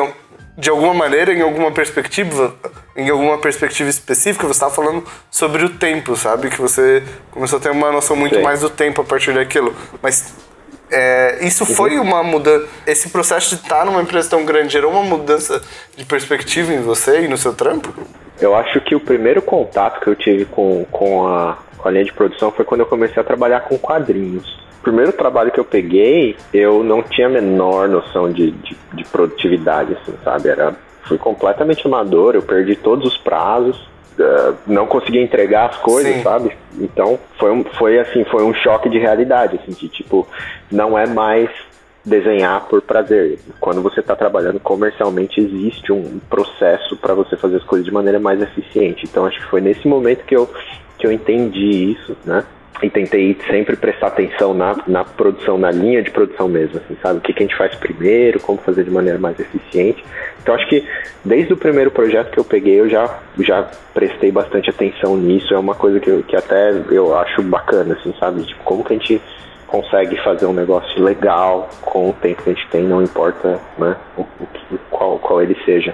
de 0.59 0.69
alguma 0.69 0.93
maneira, 0.93 1.33
em 1.33 1.41
alguma 1.41 1.71
perspectiva, 1.71 2.53
em 2.95 3.09
alguma 3.09 3.37
perspectiva 3.37 3.89
específica, 3.89 4.45
você 4.45 4.51
estava 4.51 4.73
falando 4.73 5.03
sobre 5.31 5.63
o 5.63 5.69
tempo, 5.69 6.17
sabe? 6.17 6.49
Que 6.49 6.59
você 6.59 7.01
começou 7.31 7.59
a 7.59 7.61
ter 7.61 7.71
uma 7.71 7.91
noção 7.91 8.15
muito 8.15 8.35
Sim. 8.35 8.41
mais 8.41 8.59
do 8.59 8.69
tempo 8.69 9.01
a 9.01 9.05
partir 9.05 9.33
daquilo. 9.33 9.73
Mas 10.01 10.35
é, 10.91 11.37
isso 11.45 11.65
foi 11.65 11.97
uma 11.97 12.21
mudança. 12.21 12.67
Esse 12.85 13.09
processo 13.09 13.55
de 13.55 13.61
estar 13.61 13.85
numa 13.85 14.01
empresa 14.01 14.29
tão 14.29 14.43
grande 14.43 14.73
gerou 14.73 14.91
uma 14.91 15.03
mudança 15.03 15.61
de 15.95 16.03
perspectiva 16.03 16.73
em 16.73 16.81
você 16.81 17.21
e 17.21 17.27
no 17.29 17.37
seu 17.37 17.53
trampo? 17.53 17.93
Eu 18.41 18.53
acho 18.53 18.81
que 18.81 18.93
o 18.95 18.99
primeiro 18.99 19.41
contato 19.41 20.01
que 20.01 20.09
eu 20.09 20.15
tive 20.15 20.43
com, 20.43 20.85
com, 20.91 21.25
a, 21.25 21.57
com 21.77 21.87
a 21.87 21.91
linha 21.91 22.03
de 22.03 22.13
produção 22.13 22.51
foi 22.51 22.65
quando 22.65 22.81
eu 22.81 22.85
comecei 22.85 23.21
a 23.21 23.25
trabalhar 23.25 23.61
com 23.61 23.77
quadrinhos. 23.77 24.59
O 24.79 24.81
primeiro 24.81 25.11
trabalho 25.11 25.51
que 25.51 25.59
eu 25.59 25.65
peguei, 25.65 26.37
eu 26.53 26.83
não 26.83 27.03
tinha 27.03 27.27
a 27.27 27.29
menor 27.29 27.89
noção 27.89 28.31
de, 28.31 28.51
de, 28.51 28.77
de 28.93 29.03
produtividade, 29.05 29.93
assim, 29.93 30.13
sabe? 30.23 30.49
Era, 30.49 30.75
fui 31.03 31.17
completamente 31.17 31.85
amador, 31.85 32.35
eu 32.35 32.41
perdi 32.41 32.75
todos 32.75 33.05
os 33.05 33.17
prazos, 33.17 33.77
uh, 34.17 34.55
não 34.65 34.85
conseguia 34.85 35.21
entregar 35.21 35.69
as 35.69 35.77
coisas, 35.77 36.15
Sim. 36.15 36.23
sabe? 36.23 36.57
Então 36.79 37.19
foi, 37.37 37.51
um, 37.51 37.63
foi 37.63 37.99
assim, 37.99 38.23
foi 38.23 38.43
um 38.43 38.53
choque 38.53 38.89
de 38.89 38.97
realidade, 38.97 39.59
assim, 39.61 39.73
de 39.73 39.89
tipo, 39.89 40.25
não 40.71 40.97
é 40.97 41.05
mais 41.05 41.49
desenhar 42.05 42.65
por 42.67 42.81
prazer. 42.81 43.39
Quando 43.59 43.81
você 43.81 43.99
está 43.99 44.15
trabalhando 44.15 44.59
comercialmente, 44.59 45.39
existe 45.39 45.91
um 45.91 46.19
processo 46.29 46.95
para 46.97 47.13
você 47.13 47.35
fazer 47.35 47.57
as 47.57 47.63
coisas 47.63 47.85
de 47.85 47.93
maneira 47.93 48.19
mais 48.19 48.41
eficiente. 48.41 49.05
Então, 49.05 49.25
acho 49.25 49.39
que 49.39 49.45
foi 49.47 49.61
nesse 49.61 49.87
momento 49.87 50.25
que 50.25 50.35
eu, 50.35 50.49
que 50.97 51.05
eu 51.05 51.11
entendi 51.11 51.91
isso, 51.91 52.15
né? 52.25 52.43
E 52.81 52.89
tentei 52.89 53.37
sempre 53.47 53.75
prestar 53.75 54.07
atenção 54.07 54.53
na, 54.53 54.75
na 54.87 55.03
produção, 55.03 55.57
na 55.57 55.69
linha 55.69 56.01
de 56.01 56.11
produção 56.11 56.47
mesmo, 56.47 56.77
assim, 56.77 56.97
sabe? 57.01 57.19
O 57.19 57.21
que, 57.21 57.33
que 57.33 57.43
a 57.43 57.45
gente 57.45 57.57
faz 57.57 57.75
primeiro, 57.75 58.39
como 58.39 58.57
fazer 58.59 58.85
de 58.85 58.91
maneira 58.91 59.19
mais 59.19 59.37
eficiente. 59.39 60.03
Então, 60.41 60.55
acho 60.55 60.67
que 60.67 60.87
desde 61.23 61.51
o 61.51 61.57
primeiro 61.57 61.91
projeto 61.91 62.31
que 62.31 62.39
eu 62.39 62.45
peguei, 62.45 62.79
eu 62.79 62.89
já, 62.89 63.19
já 63.39 63.69
prestei 63.93 64.31
bastante 64.31 64.69
atenção 64.69 65.17
nisso. 65.17 65.53
É 65.53 65.59
uma 65.59 65.75
coisa 65.75 65.99
que, 65.99 66.23
que 66.23 66.35
até 66.35 66.71
eu 66.89 67.17
acho 67.17 67.41
bacana, 67.43 67.95
assim, 67.95 68.13
sabe? 68.17 68.43
Tipo, 68.43 68.63
como 68.63 68.83
que 68.83 68.93
a 68.93 68.97
gente 68.97 69.21
consegue 69.69 70.17
fazer 70.23 70.45
um 70.45 70.53
negócio 70.53 71.01
legal 71.01 71.69
com 71.81 72.09
o 72.09 72.13
tempo 72.13 72.43
que 72.43 72.49
a 72.49 72.53
gente 72.53 72.67
tem, 72.69 72.83
não 72.83 73.03
importa 73.03 73.59
né, 73.77 73.95
o, 74.17 74.21
o 74.21 74.79
qual, 74.89 75.19
qual 75.19 75.41
ele 75.41 75.55
seja. 75.63 75.93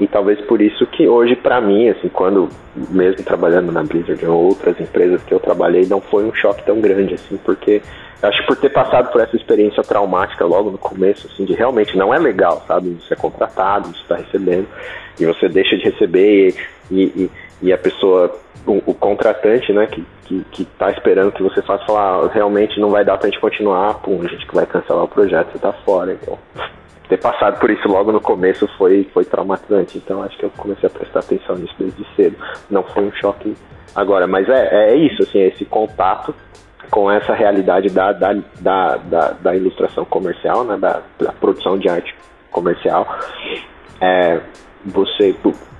E 0.00 0.08
talvez 0.08 0.40
por 0.42 0.60
isso 0.60 0.84
que 0.86 1.06
hoje, 1.06 1.36
pra 1.36 1.60
mim, 1.60 1.88
assim, 1.88 2.08
quando 2.08 2.48
mesmo 2.74 3.22
trabalhando 3.24 3.70
na 3.70 3.84
Blizzard 3.84 4.26
ou 4.26 4.46
outras 4.46 4.78
empresas 4.80 5.22
que 5.22 5.32
eu 5.32 5.38
trabalhei, 5.38 5.86
não 5.86 6.00
foi 6.00 6.24
um 6.24 6.34
choque 6.34 6.64
tão 6.64 6.80
grande, 6.80 7.14
assim, 7.14 7.36
porque 7.44 7.80
acho 8.20 8.40
que 8.40 8.46
por 8.46 8.56
ter 8.56 8.70
passado 8.70 9.12
por 9.12 9.20
essa 9.20 9.36
experiência 9.36 9.84
traumática 9.84 10.44
logo 10.44 10.70
no 10.70 10.78
começo, 10.78 11.28
assim, 11.32 11.44
de 11.44 11.52
realmente 11.52 11.96
não 11.96 12.12
é 12.12 12.18
legal, 12.18 12.64
sabe? 12.66 12.96
Você 13.00 13.14
é 13.14 13.16
contratado, 13.16 13.88
você 13.88 14.02
está 14.02 14.16
recebendo, 14.16 14.66
e 15.20 15.26
você 15.26 15.48
deixa 15.48 15.76
de 15.76 15.84
receber, 15.84 16.56
e, 16.90 17.02
e, 17.02 17.30
e 17.62 17.72
a 17.72 17.78
pessoa, 17.78 18.36
o, 18.66 18.82
o 18.86 18.94
contratante, 18.94 19.72
né, 19.72 19.86
que, 19.86 20.04
que, 20.24 20.44
que 20.50 20.64
tá 20.76 20.90
esperando 20.90 21.30
que 21.30 21.42
você 21.42 21.62
faça, 21.62 21.84
falar, 21.86 22.24
ah, 22.24 22.30
realmente 22.32 22.80
não 22.80 22.90
vai 22.90 23.04
dar 23.04 23.16
pra 23.16 23.28
gente 23.28 23.40
continuar, 23.40 23.94
pum, 24.00 24.20
a 24.22 24.26
gente 24.26 24.44
que 24.44 24.54
vai 24.56 24.66
cancelar 24.66 25.04
o 25.04 25.08
projeto, 25.08 25.52
você 25.52 25.58
tá 25.58 25.72
fora, 25.72 26.18
então 26.20 26.36
ter 27.14 27.18
passado 27.18 27.58
por 27.60 27.70
isso 27.70 27.86
logo 27.86 28.10
no 28.10 28.20
começo 28.20 28.66
foi, 28.76 29.08
foi 29.14 29.24
traumatizante. 29.24 29.98
Então 29.98 30.22
acho 30.22 30.36
que 30.36 30.44
eu 30.44 30.50
comecei 30.56 30.88
a 30.88 30.90
prestar 30.90 31.20
atenção 31.20 31.56
nisso 31.56 31.74
desde 31.78 32.04
cedo. 32.16 32.36
Não 32.68 32.82
foi 32.82 33.04
um 33.04 33.12
choque 33.12 33.54
agora, 33.94 34.26
mas 34.26 34.48
é, 34.48 34.90
é 34.90 34.96
isso, 34.96 35.22
assim, 35.22 35.38
é 35.38 35.48
esse 35.48 35.64
contato 35.64 36.34
com 36.90 37.10
essa 37.10 37.32
realidade 37.32 37.88
da, 37.88 38.12
da, 38.12 38.32
da, 38.60 38.96
da, 38.96 39.28
da 39.30 39.56
ilustração 39.56 40.04
comercial, 40.04 40.64
né, 40.64 40.76
da, 40.76 41.02
da 41.18 41.32
produção 41.32 41.78
de 41.78 41.88
arte 41.88 42.14
comercial. 42.50 43.06
É, 44.00 44.40
você 44.84 45.34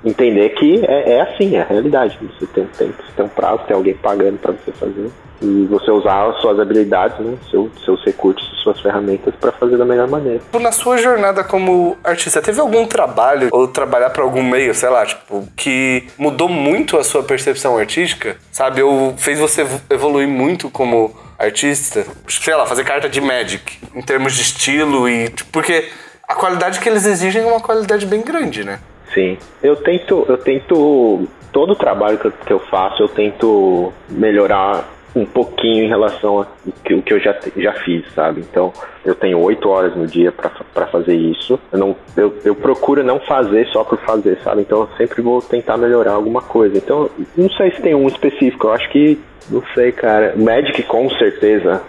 entender 0.05 0.51
que 0.51 0.85
é, 0.87 1.13
é 1.15 1.21
assim, 1.23 1.57
é 1.57 1.63
a 1.63 1.65
realidade. 1.65 2.19
Você 2.39 2.47
tem 2.47 2.65
um 2.65 2.69
tempo, 2.69 2.95
você 3.03 3.13
tem 3.17 3.25
um 3.25 3.29
prazo, 3.29 3.63
tem 3.67 3.75
alguém 3.77 3.95
pagando 3.95 4.39
para 4.39 4.53
você 4.53 4.73
fazer. 4.73 5.11
E 5.43 5.67
você 5.69 5.91
usar 5.91 6.31
as 6.31 6.41
suas 6.41 6.59
habilidades, 6.59 7.19
né, 7.19 7.37
seu, 7.51 7.71
seus 7.85 8.03
recursos, 8.05 8.49
suas 8.63 8.81
ferramentas 8.81 9.35
para 9.39 9.53
fazer 9.53 9.77
da 9.77 9.85
melhor 9.85 10.09
maneira. 10.09 10.39
Tipo, 10.39 10.59
Na 10.59 10.73
sua 10.73 10.97
jornada 10.97 11.43
como 11.45 11.99
artista, 12.03 12.41
teve 12.41 12.61
algum 12.61 12.87
trabalho 12.87 13.49
ou 13.53 13.69
trabalhar 13.69 14.09
para 14.11 14.23
algum 14.23 14.43
meio, 14.43 14.75
sei 14.75 14.89
lá, 14.89 15.05
tipo, 15.05 15.47
que 15.57 16.07
mudou 16.17 16.49
muito 16.49 16.97
a 16.97 17.05
sua 17.05 17.23
percepção 17.23 17.77
artística, 17.77 18.37
sabe? 18.51 18.83
Ou 18.83 19.15
fez 19.19 19.39
você 19.39 19.63
evo- 19.63 19.81
evoluir 19.91 20.29
muito 20.29 20.71
como 20.71 21.15
artista? 21.39 22.07
Sei 22.29 22.55
lá, 22.55 22.65
fazer 22.65 22.85
carta 22.85 23.09
de 23.09 23.21
Magic, 23.21 23.79
em 23.95 24.01
termos 24.01 24.35
de 24.35 24.41
estilo 24.43 25.07
e. 25.09 25.29
tipo, 25.29 25.51
porque 25.51 25.89
a 26.27 26.35
qualidade 26.35 26.81
que 26.81 26.89
eles 26.89 27.05
exigem 27.05 27.43
é 27.43 27.47
uma 27.47 27.61
qualidade 27.61 28.07
bem 28.07 28.23
grande, 28.23 28.65
né? 28.65 28.79
Sim. 29.15 29.39
Eu 29.62 29.77
tento, 29.77 30.27
eu 30.29 30.37
tento 30.37 31.27
todo 31.53 31.73
o 31.73 31.77
trabalho 31.77 32.19
que 32.19 32.53
eu, 32.53 32.59
faço, 32.59 33.03
eu 33.03 33.09
tento 33.09 33.93
melhorar 34.11 34.93
um 35.15 35.25
pouquinho 35.25 35.85
em 35.85 35.89
relação 35.89 36.39
ao 36.39 36.47
que, 36.85 37.01
que 37.01 37.15
eu 37.15 37.21
já, 37.21 37.37
já 37.57 37.73
fiz, 37.73 38.05
sabe? 38.12 38.41
Então, 38.41 38.73
eu 39.05 39.15
tenho 39.15 39.39
oito 39.39 39.69
horas 39.69 39.95
no 39.95 40.07
dia 40.09 40.33
para 40.33 40.87
fazer 40.89 41.15
isso. 41.15 41.59
Eu, 41.73 41.79
não, 41.79 41.97
eu, 42.17 42.35
eu 42.45 42.55
procuro 42.57 43.05
não 43.05 43.21
fazer 43.21 43.67
só 43.69 43.85
por 43.85 43.99
fazer, 44.01 44.39
sabe? 44.43 44.62
Então, 44.62 44.81
eu 44.81 44.89
sempre 44.97 45.23
vou 45.23 45.41
tentar 45.41 45.77
melhorar 45.77 46.12
alguma 46.12 46.43
coisa. 46.43 46.77
Então, 46.77 47.09
não 47.37 47.49
sei 47.51 47.71
se 47.71 47.81
tem 47.81 47.95
um 47.95 48.09
específico. 48.09 48.67
Eu 48.67 48.73
acho 48.73 48.91
que, 48.91 49.21
não 49.49 49.62
sei, 49.73 49.93
cara. 49.93 50.35
Magic, 50.37 50.83
com 50.83 51.09
certeza, 51.11 51.81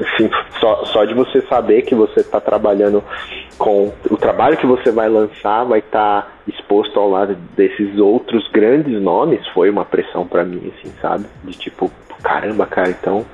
Assim, 0.00 0.30
só, 0.60 0.84
só 0.84 1.04
de 1.04 1.14
você 1.14 1.40
saber 1.42 1.82
que 1.82 1.94
você 1.94 2.20
está 2.20 2.40
trabalhando 2.40 3.02
com 3.58 3.92
o 4.08 4.16
trabalho 4.16 4.56
que 4.56 4.66
você 4.66 4.90
vai 4.90 5.08
lançar 5.08 5.64
vai 5.64 5.80
estar 5.80 6.38
exposto 6.46 6.98
ao 6.98 7.10
lado 7.10 7.36
desses 7.56 7.98
outros 7.98 8.48
grandes 8.52 9.00
nomes 9.02 9.44
foi 9.48 9.68
uma 9.68 9.84
pressão 9.84 10.26
para 10.26 10.44
mim 10.44 10.72
assim 10.76 10.94
sabe 11.00 11.26
de 11.42 11.58
tipo 11.58 11.90
caramba 12.22 12.66
cara 12.66 12.90
então 12.90 13.26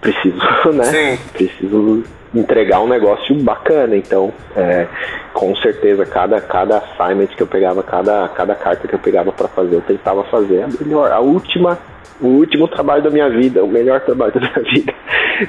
preciso 0.00 0.38
né 0.72 0.84
Sim. 0.84 1.18
preciso 1.32 2.04
entregar 2.34 2.80
um 2.80 2.88
negócio 2.88 3.34
bacana 3.42 3.96
então 3.96 4.32
é, 4.56 4.86
com 5.34 5.54
certeza 5.56 6.06
cada 6.06 6.40
cada 6.40 6.78
assignment 6.78 7.28
que 7.28 7.42
eu 7.42 7.46
pegava 7.46 7.82
cada 7.82 8.26
cada 8.28 8.54
carta 8.54 8.88
que 8.88 8.94
eu 8.94 8.98
pegava 8.98 9.30
para 9.30 9.48
fazer 9.48 9.76
eu 9.76 9.82
tentava 9.82 10.24
fazer 10.24 10.62
a 10.62 10.68
melhor 10.68 11.12
a 11.12 11.20
última 11.20 11.78
o 12.24 12.38
último 12.38 12.66
trabalho 12.66 13.02
da 13.02 13.10
minha 13.10 13.28
vida, 13.28 13.62
o 13.62 13.68
melhor 13.68 14.00
trabalho 14.00 14.32
da 14.32 14.40
minha 14.40 14.72
vida. 14.72 14.94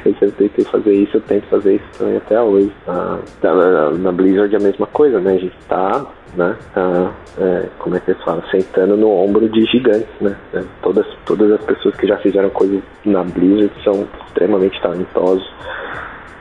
Eu 0.03 0.13
sempre 0.15 0.31
tentei 0.31 0.65
fazer 0.65 0.93
isso, 0.93 1.17
eu 1.17 1.21
tento 1.21 1.45
fazer 1.45 1.75
isso 1.75 1.85
também 1.97 2.17
até 2.17 2.41
hoje. 2.41 2.71
Ah, 2.87 3.19
tá 3.39 3.53
na, 3.53 3.91
na 3.91 4.11
Blizzard 4.11 4.53
é 4.53 4.57
a 4.57 4.61
mesma 4.61 4.87
coisa, 4.87 5.19
né? 5.19 5.35
A 5.35 5.37
gente 5.37 5.55
tá, 5.69 6.05
né? 6.35 6.55
tá, 6.73 7.11
é, 7.37 7.69
como 7.79 7.95
é 7.95 7.99
que 7.99 8.11
eles 8.11 8.23
falam? 8.23 8.43
Sentando 8.49 8.97
no 8.97 9.09
ombro 9.09 9.47
de 9.47 9.63
gigantes, 9.65 10.09
né? 10.19 10.35
É, 10.53 10.63
Todas, 10.81 11.05
todas 11.25 11.51
as 11.51 11.63
pessoas 11.63 11.95
que 11.95 12.07
já 12.07 12.17
fizeram 12.17 12.49
coisas 12.49 12.81
na 13.05 13.23
Blizzard 13.23 13.71
são 13.83 14.07
extremamente 14.27 14.81
talentosos. 14.81 15.49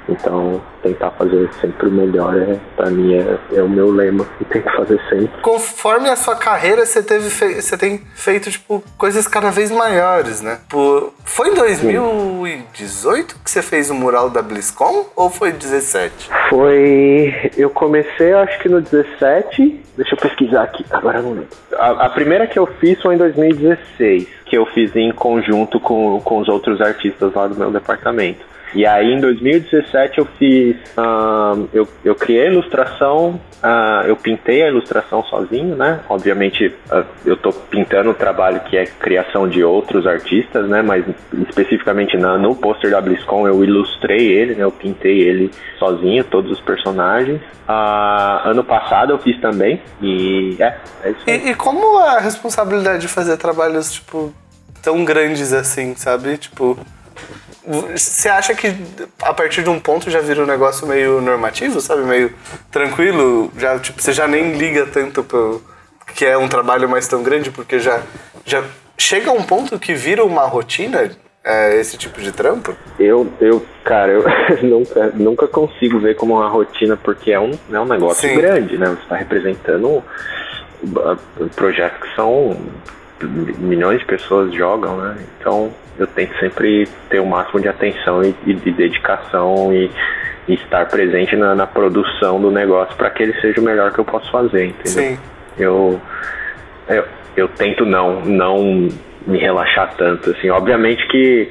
Então, 0.09 0.61
tentar 0.82 1.11
fazer 1.12 1.48
sempre 1.61 1.88
o 1.88 1.90
melhor, 1.90 2.36
é, 2.36 2.59
pra 2.76 2.90
mim, 2.90 3.14
é, 3.14 3.38
é 3.55 3.62
o 3.62 3.68
meu 3.68 3.90
lema. 3.90 4.26
E 4.40 4.44
tento 4.44 4.70
fazer 4.76 5.00
sempre. 5.09 5.40
Conforme 5.40 6.11
a 6.11 6.16
sua 6.16 6.36
carreira, 6.36 6.84
você 6.84 7.02
teve 7.02 7.30
você 7.30 7.76
tem 7.76 8.02
feito 8.14 8.50
tipo 8.50 8.82
coisas 8.98 9.26
cada 9.26 9.50
vez 9.50 9.70
maiores, 9.70 10.42
né? 10.42 10.59
Por... 10.68 11.14
Foi 11.24 11.48
em 11.48 11.55
2018 11.55 13.36
que 13.42 13.50
você 13.50 13.62
fez 13.62 13.90
o 13.90 13.94
mural 13.94 14.28
da 14.28 14.42
BlizzCon 14.42 15.07
ou 15.16 15.30
foi 15.30 15.52
17? 15.52 16.30
Foi. 16.50 17.50
Eu 17.57 17.70
comecei, 17.70 18.32
acho 18.34 18.59
que 18.61 18.68
no 18.68 18.80
17. 18.80 19.84
Deixa 19.96 20.14
eu 20.14 20.18
pesquisar 20.18 20.64
aqui, 20.64 20.84
agora 20.90 21.22
não 21.22 21.30
lembro. 21.30 21.48
A, 21.74 22.07
a 22.07 22.11
primeira 22.11 22.48
que 22.48 22.59
eu 22.59 22.66
fiz 22.66 23.00
foi 23.00 23.14
em 23.14 23.18
2016, 23.18 24.26
que 24.44 24.59
eu 24.59 24.66
fiz 24.66 24.94
em 24.96 25.12
conjunto 25.12 25.78
com, 25.78 26.20
com 26.20 26.38
os 26.38 26.48
outros 26.48 26.80
artistas 26.80 27.32
lá 27.32 27.46
do 27.46 27.55
meu 27.55 27.70
departamento. 27.70 28.44
E 28.74 28.84
aí 28.84 29.12
em 29.12 29.20
2017 29.20 30.18
eu 30.18 30.26
fiz. 30.38 30.76
ahn, 30.96 31.66
eu, 31.72 31.86
eu 32.04 32.14
criei 32.14 32.48
a 32.48 32.50
ilustração, 32.50 33.40
ah, 33.62 34.02
eu 34.06 34.16
pintei 34.16 34.62
a 34.62 34.68
ilustração 34.68 35.22
sozinho, 35.24 35.76
né? 35.76 36.00
Obviamente 36.08 36.74
ah, 36.90 37.04
eu 37.24 37.36
tô 37.36 37.52
pintando 37.52 38.10
o 38.10 38.14
trabalho 38.14 38.60
que 38.60 38.76
é 38.76 38.84
criação 38.84 39.48
de 39.48 39.62
outros 39.62 40.06
artistas, 40.06 40.68
né? 40.68 40.82
Mas 40.82 41.04
especificamente 41.48 42.16
na, 42.16 42.36
no 42.36 42.54
pôster 42.54 42.90
da 42.90 43.00
BlizzCon 43.00 43.46
eu 43.46 43.62
ilustrei 43.62 44.32
ele, 44.32 44.54
né? 44.54 44.64
Eu 44.64 44.72
pintei 44.72 45.20
ele 45.20 45.50
sozinho, 45.78 46.24
todos 46.24 46.50
os 46.50 46.60
personagens. 46.60 47.40
Ah, 47.66 48.42
ano 48.44 48.64
passado 48.64 49.12
eu 49.12 49.18
fiz 49.18 49.40
também. 49.40 49.80
E 50.02 50.56
é, 50.58 50.76
é 51.04 51.10
isso. 51.10 51.30
E, 51.30 51.50
e 51.50 51.54
como 51.54 52.00
é 52.00 52.16
a 52.16 52.20
responsabilidade 52.20 53.02
de 53.02 53.08
fazer 53.08 53.36
trabalhos, 53.36 53.92
tipo, 53.92 54.32
tão 54.82 55.04
grandes 55.04 55.52
assim, 55.52 55.94
sabe? 55.94 56.36
Tipo. 56.36 56.78
Você 57.66 58.28
acha 58.28 58.54
que 58.54 58.74
a 59.22 59.32
partir 59.32 59.62
de 59.62 59.70
um 59.70 59.80
ponto 59.80 60.10
já 60.10 60.20
vira 60.20 60.42
um 60.42 60.46
negócio 60.46 60.86
meio 60.86 61.20
normativo, 61.20 61.80
sabe? 61.80 62.02
Meio 62.02 62.32
tranquilo? 62.70 63.50
Já, 63.56 63.78
tipo, 63.78 64.02
você 64.02 64.12
já 64.12 64.28
nem 64.28 64.52
liga 64.52 64.86
tanto 64.86 65.24
pro 65.24 65.62
que 66.14 66.24
é 66.24 66.36
um 66.36 66.48
trabalho 66.48 66.88
mais 66.88 67.08
tão 67.08 67.22
grande, 67.22 67.50
porque 67.50 67.78
já, 67.78 68.02
já 68.44 68.62
chega 68.96 69.30
a 69.30 69.32
um 69.32 69.42
ponto 69.42 69.78
que 69.78 69.94
vira 69.94 70.24
uma 70.24 70.44
rotina 70.44 71.10
é, 71.42 71.78
esse 71.80 71.96
tipo 71.96 72.20
de 72.20 72.32
trampo? 72.32 72.76
Eu, 72.98 73.30
eu 73.40 73.64
cara, 73.84 74.12
eu 74.12 74.24
nunca, 74.62 75.12
nunca 75.14 75.48
consigo 75.48 75.98
ver 75.98 76.14
como 76.16 76.34
uma 76.34 76.48
rotina, 76.48 76.96
porque 76.96 77.32
é 77.32 77.40
um, 77.40 77.52
é 77.72 77.80
um 77.80 77.84
negócio 77.84 78.28
Sim. 78.28 78.36
grande, 78.36 78.78
né? 78.78 78.86
Você 78.86 79.02
está 79.02 79.16
representando 79.16 80.02
projetos 81.56 82.08
que 82.08 82.14
são 82.14 82.56
milhões 83.58 84.00
de 84.00 84.04
pessoas 84.04 84.54
jogam, 84.54 84.96
né? 84.98 85.16
Então 85.38 85.72
eu 85.99 86.07
tento 86.07 86.38
sempre 86.38 86.88
ter 87.09 87.20
o 87.20 87.26
máximo 87.26 87.61
de 87.61 87.68
atenção 87.68 88.22
e, 88.22 88.34
e 88.47 88.55
de 88.55 88.70
dedicação 88.72 89.72
e, 89.72 89.90
e 90.49 90.55
estar 90.55 90.86
presente 90.88 91.36
na, 91.36 91.55
na 91.55 91.66
produção 91.66 92.40
do 92.40 92.51
negócio 92.51 92.97
para 92.97 93.11
que 93.11 93.22
ele 93.22 93.40
seja 93.40 93.61
o 93.61 93.64
melhor 93.64 93.92
que 93.92 94.01
eu 94.01 94.05
posso 94.05 94.30
fazer, 94.30 94.66
entendeu? 94.66 95.03
Sim. 95.03 95.18
eu, 95.59 96.01
eu, 96.88 97.05
eu 97.36 97.49
tento 97.49 97.84
não, 97.86 98.20
não 98.20 98.88
me 99.26 99.38
relaxar 99.38 99.95
tanto, 99.97 100.30
assim, 100.30 100.51
obviamente 100.51 101.07
que 101.09 101.49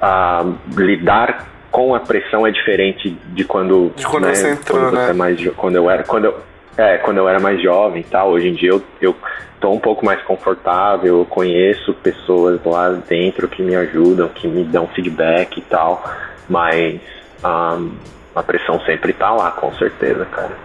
ah, 0.00 0.44
lidar 0.76 1.46
com 1.70 1.94
a 1.94 2.00
pressão 2.00 2.46
é 2.46 2.50
diferente 2.50 3.10
de 3.10 3.44
quando, 3.44 3.92
De 3.94 4.06
quando 4.06 4.26
você 4.28 4.52
entrou, 4.52 4.80
quando 4.80 4.94
né? 4.94 5.10
é 5.10 5.12
mais 5.12 5.48
quando 5.56 5.76
eu 5.76 5.90
era 5.90 6.02
quando 6.04 6.24
eu, 6.24 6.40
é, 6.76 6.96
quando 6.98 7.18
eu 7.18 7.28
era 7.28 7.38
mais 7.38 7.60
jovem 7.62 8.00
e 8.00 8.04
tal, 8.04 8.30
hoje 8.30 8.48
em 8.48 8.54
dia 8.54 8.70
eu, 8.70 8.82
eu 9.00 9.14
tô 9.60 9.72
um 9.72 9.80
pouco 9.80 10.04
mais 10.04 10.22
confortável, 10.22 11.20
eu 11.20 11.26
conheço 11.26 11.94
pessoas 11.94 12.60
lá 12.64 12.90
dentro 12.90 13.48
que 13.48 13.62
me 13.62 13.74
ajudam, 13.74 14.28
que 14.28 14.46
me 14.46 14.64
dão 14.64 14.86
feedback 14.88 15.58
e 15.58 15.62
tal, 15.62 16.04
mas 16.48 17.00
ah, 17.42 17.78
a 18.34 18.42
pressão 18.42 18.80
sempre 18.80 19.12
tá 19.12 19.30
lá, 19.32 19.50
com 19.50 19.72
certeza, 19.74 20.24
cara. 20.26 20.56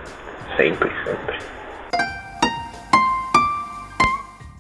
Sempre, 0.58 0.92
sempre. 1.06 1.40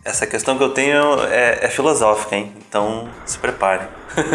Essa 0.03 0.25
questão 0.25 0.57
que 0.57 0.63
eu 0.63 0.69
tenho 0.69 1.23
é, 1.25 1.65
é 1.65 1.69
filosófica, 1.69 2.35
hein? 2.35 2.51
Então 2.67 3.07
se 3.25 3.37
prepare. 3.37 3.87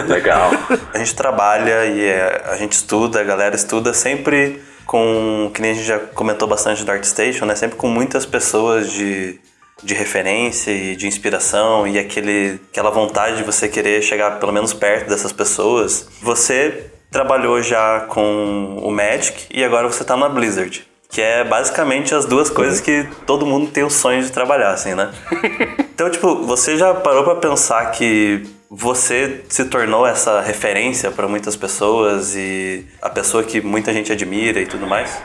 Legal. 0.06 0.50
A 0.94 0.98
gente 0.98 1.14
trabalha 1.14 1.86
e 1.86 2.04
é, 2.04 2.44
a 2.46 2.56
gente 2.56 2.72
estuda, 2.72 3.20
a 3.20 3.24
galera 3.24 3.54
estuda 3.54 3.92
sempre 3.92 4.62
com, 4.86 5.50
que 5.52 5.60
nem 5.60 5.72
a 5.72 5.74
gente 5.74 5.86
já 5.86 5.98
comentou 5.98 6.48
bastante 6.48 6.84
do 6.84 6.90
ArtStation, 6.90 7.44
né? 7.44 7.54
Sempre 7.54 7.76
com 7.76 7.88
muitas 7.88 8.24
pessoas 8.24 8.90
de, 8.90 9.38
de 9.82 9.94
referência 9.94 10.70
e 10.70 10.96
de 10.96 11.06
inspiração 11.06 11.86
e 11.86 11.98
aquele, 11.98 12.60
aquela 12.70 12.90
vontade 12.90 13.36
de 13.36 13.42
você 13.42 13.68
querer 13.68 14.02
chegar 14.02 14.38
pelo 14.38 14.52
menos 14.52 14.72
perto 14.72 15.08
dessas 15.08 15.32
pessoas. 15.32 16.08
Você 16.22 16.90
trabalhou 17.10 17.62
já 17.62 18.00
com 18.00 18.78
o 18.82 18.90
Magic 18.90 19.46
e 19.52 19.62
agora 19.62 19.86
você 19.86 20.04
tá 20.04 20.16
na 20.16 20.28
Blizzard. 20.28 20.86
Que 21.08 21.22
é 21.22 21.44
basicamente 21.44 22.14
as 22.14 22.24
duas 22.26 22.50
coisas 22.50 22.80
que 22.80 23.06
todo 23.26 23.46
mundo 23.46 23.70
tem 23.70 23.84
o 23.84 23.90
sonho 23.90 24.22
de 24.22 24.32
trabalhar, 24.32 24.72
assim, 24.72 24.94
né? 24.94 25.10
Então, 25.96 26.10
tipo, 26.10 26.42
você 26.44 26.76
já 26.76 26.92
parou 26.92 27.24
pra 27.24 27.36
pensar 27.36 27.90
que 27.92 28.42
você 28.68 29.42
se 29.48 29.64
tornou 29.64 30.06
essa 30.06 30.42
referência 30.42 31.10
pra 31.10 31.26
muitas 31.26 31.56
pessoas 31.56 32.36
e 32.36 32.84
a 33.00 33.08
pessoa 33.08 33.42
que 33.42 33.62
muita 33.62 33.94
gente 33.94 34.12
admira 34.12 34.60
e 34.60 34.66
tudo 34.66 34.86
mais? 34.86 35.18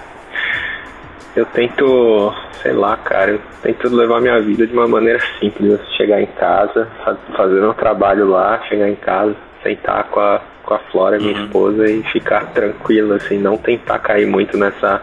Eu 1.36 1.46
tento, 1.46 2.34
sei 2.62 2.74
lá, 2.74 2.98
cara, 2.98 3.32
eu 3.32 3.42
tento 3.62 3.88
levar 3.96 4.20
minha 4.20 4.40
vida 4.42 4.68
de 4.68 4.74
uma 4.74 4.88
maneira 4.88 5.20
simples. 5.40 5.80
Chegar 5.96 6.22
em 6.22 6.26
casa, 6.28 6.88
fa- 7.06 7.18
fazer 7.38 7.60
meu 7.62 7.74
trabalho 7.74 8.28
lá, 8.28 8.60
chegar 8.68 8.90
em 8.90 8.96
casa, 8.96 9.34
sentar 9.64 10.04
com 10.06 10.20
a, 10.20 10.42
com 10.64 10.74
a 10.74 10.80
Flora, 10.92 11.18
minha 11.18 11.32
esposa, 11.44 11.90
e 11.90 12.04
ficar 12.04 12.48
tranquilo, 12.48 13.14
assim, 13.14 13.38
não 13.38 13.56
tentar 13.58 14.00
cair 14.00 14.28
muito 14.28 14.58
nessa, 14.58 15.02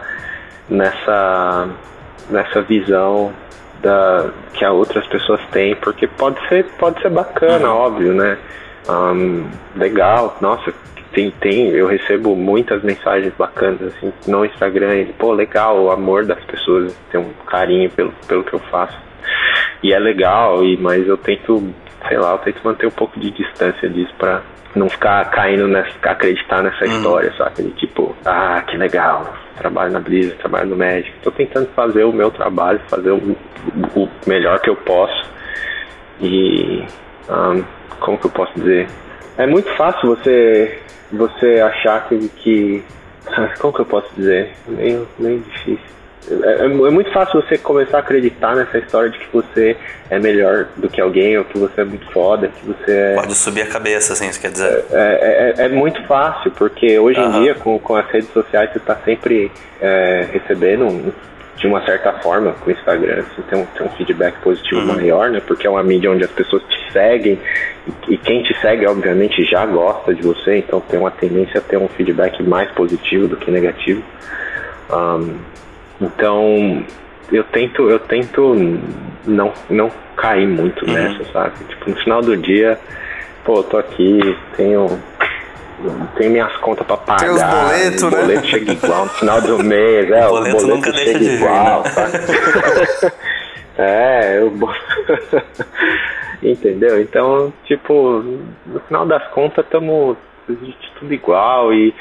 nessa, 0.69 1.67
nessa 2.29 2.61
visão 2.61 3.33
da, 3.81 4.29
que 4.53 4.63
a 4.63 4.71
outras 4.71 5.07
pessoas 5.07 5.41
têm, 5.51 5.75
porque 5.77 6.05
pode 6.07 6.37
ser, 6.47 6.65
pode 6.77 7.01
ser 7.01 7.09
bacana, 7.09 7.73
óbvio, 7.73 8.13
né? 8.13 8.37
Ahn, 8.87 9.45
legal, 9.75 10.37
nossa, 10.41 10.71
tem, 11.19 11.31
tem, 11.31 11.67
eu 11.69 11.87
recebo 11.87 12.35
muitas 12.35 12.81
mensagens 12.81 13.33
bacanas 13.37 13.81
assim 13.81 14.13
no 14.27 14.45
Instagram, 14.45 14.95
e, 14.95 15.05
pô, 15.13 15.33
legal, 15.33 15.77
o 15.77 15.91
amor 15.91 16.25
das 16.25 16.41
pessoas, 16.45 16.95
tem 17.11 17.19
um 17.19 17.33
carinho 17.45 17.89
pelo, 17.89 18.13
pelo 18.27 18.43
que 18.43 18.53
eu 18.53 18.59
faço. 18.71 18.97
E 19.83 19.93
é 19.93 19.99
legal, 19.99 20.63
e, 20.63 20.77
mas 20.77 21.05
eu 21.05 21.17
tento, 21.17 21.73
sei 22.07 22.17
lá, 22.17 22.31
eu 22.31 22.37
tento 22.39 22.61
manter 22.63 22.87
um 22.87 22.91
pouco 22.91 23.19
de 23.19 23.31
distância 23.31 23.89
disso 23.89 24.13
pra 24.17 24.41
não 24.75 24.87
ficar 24.87 25.25
caindo 25.31 25.67
nessa, 25.67 25.91
acreditar 26.03 26.61
nessa 26.61 26.85
história, 26.85 27.33
sabe? 27.37 27.63
De 27.63 27.71
tipo, 27.71 28.15
ah, 28.25 28.63
que 28.65 28.77
legal, 28.77 29.33
trabalho 29.57 29.91
na 29.91 29.99
Blizzard, 29.99 30.37
trabalho 30.39 30.69
no 30.69 30.77
Magic. 30.77 31.11
Tô 31.21 31.31
tentando 31.31 31.67
fazer 31.75 32.03
o 32.05 32.13
meu 32.13 32.31
trabalho, 32.31 32.79
fazer 32.87 33.11
o, 33.11 33.35
o 33.95 34.09
melhor 34.25 34.59
que 34.59 34.69
eu 34.69 34.75
posso. 34.75 35.29
E 36.21 36.85
ahn, 37.27 37.63
como 37.99 38.17
que 38.17 38.27
eu 38.27 38.31
posso 38.31 38.53
dizer? 38.53 38.87
É 39.37 39.47
muito 39.47 39.69
fácil 39.75 40.15
você 40.15 40.79
você 41.17 41.59
achar 41.61 42.07
que, 42.07 42.29
que 42.37 42.83
como 43.59 43.73
que 43.73 43.81
eu 43.81 43.85
posso 43.85 44.09
dizer? 44.15 44.51
Meio, 44.67 45.07
meio 45.17 45.39
difícil. 45.39 45.89
É, 46.29 46.61
é 46.61 46.65
é 46.65 46.67
muito 46.67 47.11
fácil 47.11 47.41
você 47.41 47.57
começar 47.57 47.97
a 47.97 47.99
acreditar 48.01 48.55
nessa 48.55 48.77
história 48.77 49.09
de 49.09 49.17
que 49.17 49.27
você 49.33 49.75
é 50.11 50.19
melhor 50.19 50.67
do 50.77 50.87
que 50.89 50.99
alguém, 51.01 51.37
ou 51.37 51.45
que 51.45 51.57
você 51.57 51.81
é 51.81 51.83
muito 51.83 52.05
foda, 52.11 52.47
que 52.49 52.65
você 52.67 52.91
é. 52.91 53.15
Pode 53.15 53.33
subir 53.35 53.61
a 53.61 53.67
cabeça, 53.67 54.13
assim, 54.13 54.27
isso 54.29 54.39
quer 54.39 54.51
dizer. 54.51 54.85
É, 54.91 55.53
é- 55.57 55.65
é 55.65 55.69
muito 55.69 56.03
fácil, 56.05 56.51
porque 56.51 56.99
hoje 56.99 57.19
Aham. 57.19 57.37
em 57.37 57.41
dia, 57.43 57.55
com, 57.55 57.79
com 57.79 57.95
as 57.95 58.07
redes 58.09 58.29
sociais, 58.31 58.71
você 58.71 58.77
está 58.77 58.95
sempre 58.97 59.51
é, 59.81 60.27
recebendo, 60.31 60.85
um- 60.85 61.11
de 61.59 61.67
uma 61.67 61.83
certa 61.85 62.13
forma, 62.13 62.53
com 62.53 62.69
o 62.69 62.73
Instagram, 62.73 63.23
você 63.23 63.41
tem 63.43 63.61
um, 63.61 63.65
tem 63.65 63.85
um 63.85 63.89
feedback 63.91 64.39
positivo 64.41 64.81
maior, 64.85 65.29
né? 65.29 65.41
Porque 65.45 65.67
é 65.67 65.69
uma 65.69 65.83
mídia 65.83 66.09
onde 66.09 66.23
as 66.23 66.31
pessoas 66.31 66.63
te 66.63 66.93
seguem, 66.93 67.37
e, 68.07 68.13
e 68.13 68.17
quem 68.17 68.41
te 68.43 68.57
segue, 68.59 68.87
obviamente, 68.87 69.43
já 69.43 69.65
gosta 69.65 70.13
de 70.13 70.21
você, 70.21 70.59
então 70.59 70.79
tem 70.79 70.97
uma 70.97 71.11
tendência 71.11 71.59
a 71.59 71.61
ter 71.61 71.77
um 71.77 71.89
feedback 71.89 72.41
mais 72.41 72.71
positivo 72.71 73.27
do 73.27 73.35
que 73.35 73.51
negativo. 73.51 74.01
Ahn, 74.89 75.35
então, 75.99 76.85
eu 77.29 77.43
tento, 77.43 77.89
eu 77.89 77.99
tento 77.99 78.55
não, 79.27 79.53
não 79.69 79.91
cair 80.15 80.47
muito 80.47 80.85
nessa, 80.89 81.25
sabe? 81.25 81.65
Tipo, 81.67 81.89
no 81.89 81.95
final 81.97 82.21
do 82.21 82.37
dia, 82.37 82.79
pô, 83.43 83.57
eu 83.57 83.63
tô 83.63 83.77
aqui, 83.77 84.37
tenho, 84.55 84.87
tenho 86.17 86.31
minhas 86.31 86.55
contas 86.57 86.85
pra 86.85 86.97
pagar. 86.97 87.19
Tem 87.19 87.29
os 87.29 87.41
boletos, 87.41 88.03
o 88.03 88.09
né? 88.09 88.21
boleto 88.21 88.47
chega 88.47 88.71
igual 88.71 89.03
no 89.05 89.09
final 89.11 89.41
do 89.41 89.63
mês, 89.63 90.11
é, 90.11 90.25
O 90.25 90.27
o 90.27 90.29
boleto 90.31 90.57
boleto, 90.57 90.75
nunca 90.75 90.91
deixa 90.91 91.05
chega 91.05 91.19
de 91.19 91.25
vir, 91.25 91.35
igual, 91.35 91.83
né? 91.83 91.89
sabe? 91.89 92.17
é, 93.77 94.39
eu... 94.39 94.53
Entendeu? 96.41 97.01
Então, 97.01 97.51
tipo, 97.65 98.23
no 98.65 98.79
final 98.87 99.05
das 99.05 99.27
contas, 99.31 99.65
estamos 99.65 100.17
tudo 100.97 101.13
igual 101.13 101.73
e 101.73 101.93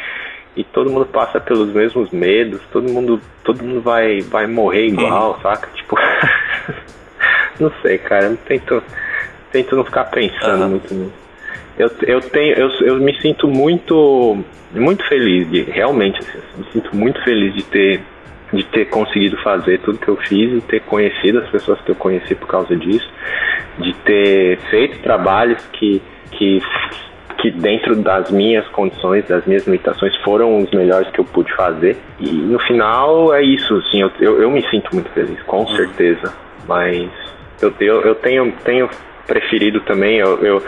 e 0.58 0.64
todo 0.64 0.90
mundo 0.90 1.06
passa 1.06 1.38
pelos 1.38 1.72
mesmos 1.72 2.10
medos, 2.10 2.60
todo 2.72 2.90
mundo, 2.90 3.20
todo 3.44 3.62
mundo 3.62 3.80
vai, 3.80 4.20
vai 4.22 4.44
morrer 4.48 4.88
igual, 4.88 5.38
saca? 5.40 5.68
Tipo, 5.72 5.96
não 7.60 7.70
sei, 7.80 7.96
cara, 7.98 8.24
eu 8.24 8.36
tento, 8.38 8.82
tento 9.52 9.76
não 9.76 9.84
ficar 9.84 10.06
pensando 10.06 10.62
Aham. 10.62 10.68
muito 10.68 10.92
nisso. 10.92 11.27
Eu, 11.78 11.90
eu 12.02 12.20
tenho, 12.20 12.54
eu, 12.54 12.68
eu 12.80 12.96
me 12.96 13.14
sinto 13.20 13.46
muito, 13.46 14.36
muito 14.72 15.06
feliz 15.08 15.48
de, 15.50 15.62
realmente, 15.62 16.18
assim, 16.18 16.38
me 16.56 16.64
sinto 16.72 16.96
muito 16.96 17.22
feliz 17.22 17.54
de 17.54 17.62
ter, 17.62 18.00
de 18.52 18.64
ter 18.64 18.86
conseguido 18.86 19.36
fazer 19.38 19.78
tudo 19.80 19.98
que 19.98 20.08
eu 20.08 20.16
fiz 20.16 20.58
e 20.58 20.60
ter 20.62 20.80
conhecido 20.80 21.38
as 21.38 21.48
pessoas 21.50 21.80
que 21.82 21.90
eu 21.92 21.94
conheci 21.94 22.34
por 22.34 22.48
causa 22.48 22.74
disso, 22.76 23.08
de 23.78 23.94
ter 23.94 24.58
feito 24.70 24.98
trabalhos 24.98 25.64
que, 25.72 26.02
que 26.32 26.60
que 27.38 27.52
dentro 27.52 27.94
das 27.94 28.30
minhas 28.30 28.66
condições, 28.68 29.24
das 29.28 29.46
minhas 29.46 29.64
limitações, 29.64 30.14
foram 30.24 30.58
os 30.58 30.70
melhores 30.72 31.08
que 31.10 31.20
eu 31.20 31.24
pude 31.24 31.54
fazer. 31.54 31.96
E 32.18 32.30
no 32.32 32.58
final 32.58 33.32
é 33.32 33.42
isso, 33.42 33.76
assim, 33.76 34.00
eu, 34.02 34.10
eu, 34.18 34.42
eu 34.42 34.50
me 34.50 34.60
sinto 34.68 34.92
muito 34.92 35.08
feliz, 35.10 35.40
com 35.44 35.66
certeza. 35.68 36.34
Mas 36.66 37.08
eu, 37.62 37.72
eu, 37.80 38.00
eu 38.02 38.14
tenho, 38.16 38.52
tenho 38.64 38.90
preferido 39.28 39.80
também, 39.82 40.16
eu, 40.16 40.42
eu 40.42 40.62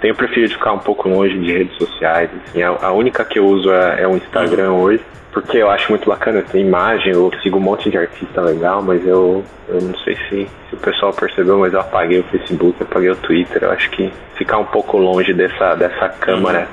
tenho 0.00 0.14
preferido 0.14 0.54
ficar 0.54 0.72
um 0.72 0.78
pouco 0.78 1.08
longe 1.08 1.38
de 1.38 1.52
redes 1.52 1.76
sociais. 1.76 2.30
Assim, 2.48 2.62
a, 2.62 2.70
a 2.70 2.90
única 2.90 3.24
que 3.24 3.38
eu 3.38 3.46
uso 3.46 3.70
é, 3.70 4.02
é 4.02 4.08
o 4.08 4.16
Instagram 4.16 4.72
hoje, 4.72 5.04
porque 5.32 5.58
eu 5.58 5.70
acho 5.70 5.90
muito 5.90 6.08
bacana, 6.08 6.42
tem 6.42 6.62
imagem, 6.62 7.12
eu 7.12 7.30
sigo 7.42 7.58
um 7.58 7.60
monte 7.60 7.90
de 7.90 7.98
artista 7.98 8.40
legal, 8.40 8.82
mas 8.82 9.06
eu, 9.06 9.44
eu 9.68 9.80
não 9.82 9.94
sei 9.98 10.16
se, 10.16 10.48
se 10.68 10.74
o 10.74 10.78
pessoal 10.78 11.12
percebeu, 11.12 11.58
mas 11.58 11.74
eu 11.74 11.80
apaguei 11.80 12.20
o 12.20 12.24
Facebook, 12.24 12.82
apaguei 12.82 13.10
o 13.10 13.16
Twitter, 13.16 13.62
eu 13.62 13.70
acho 13.70 13.90
que 13.90 14.10
ficar 14.34 14.56
um 14.56 14.64
pouco 14.64 14.96
longe 14.96 15.34
dessa, 15.34 15.74
dessa 15.74 16.08
câmara, 16.08 16.66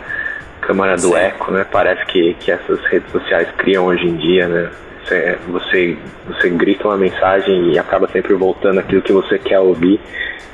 câmara 0.61 0.95
do 0.95 1.09
Sim. 1.09 1.15
eco, 1.15 1.51
né? 1.51 1.65
Parece 1.69 2.05
que, 2.05 2.35
que 2.35 2.51
essas 2.51 2.79
redes 2.85 3.11
sociais 3.11 3.49
criam 3.57 3.85
hoje 3.85 4.07
em 4.07 4.15
dia, 4.15 4.47
né? 4.47 4.69
Você, 5.03 5.37
você, 5.49 5.97
você 6.27 6.49
grita 6.49 6.87
uma 6.87 6.97
mensagem 6.97 7.71
e 7.73 7.79
acaba 7.79 8.07
sempre 8.07 8.33
voltando 8.33 8.79
aquilo 8.79 9.01
que 9.01 9.11
você 9.11 9.37
quer 9.37 9.59
ouvir 9.59 9.99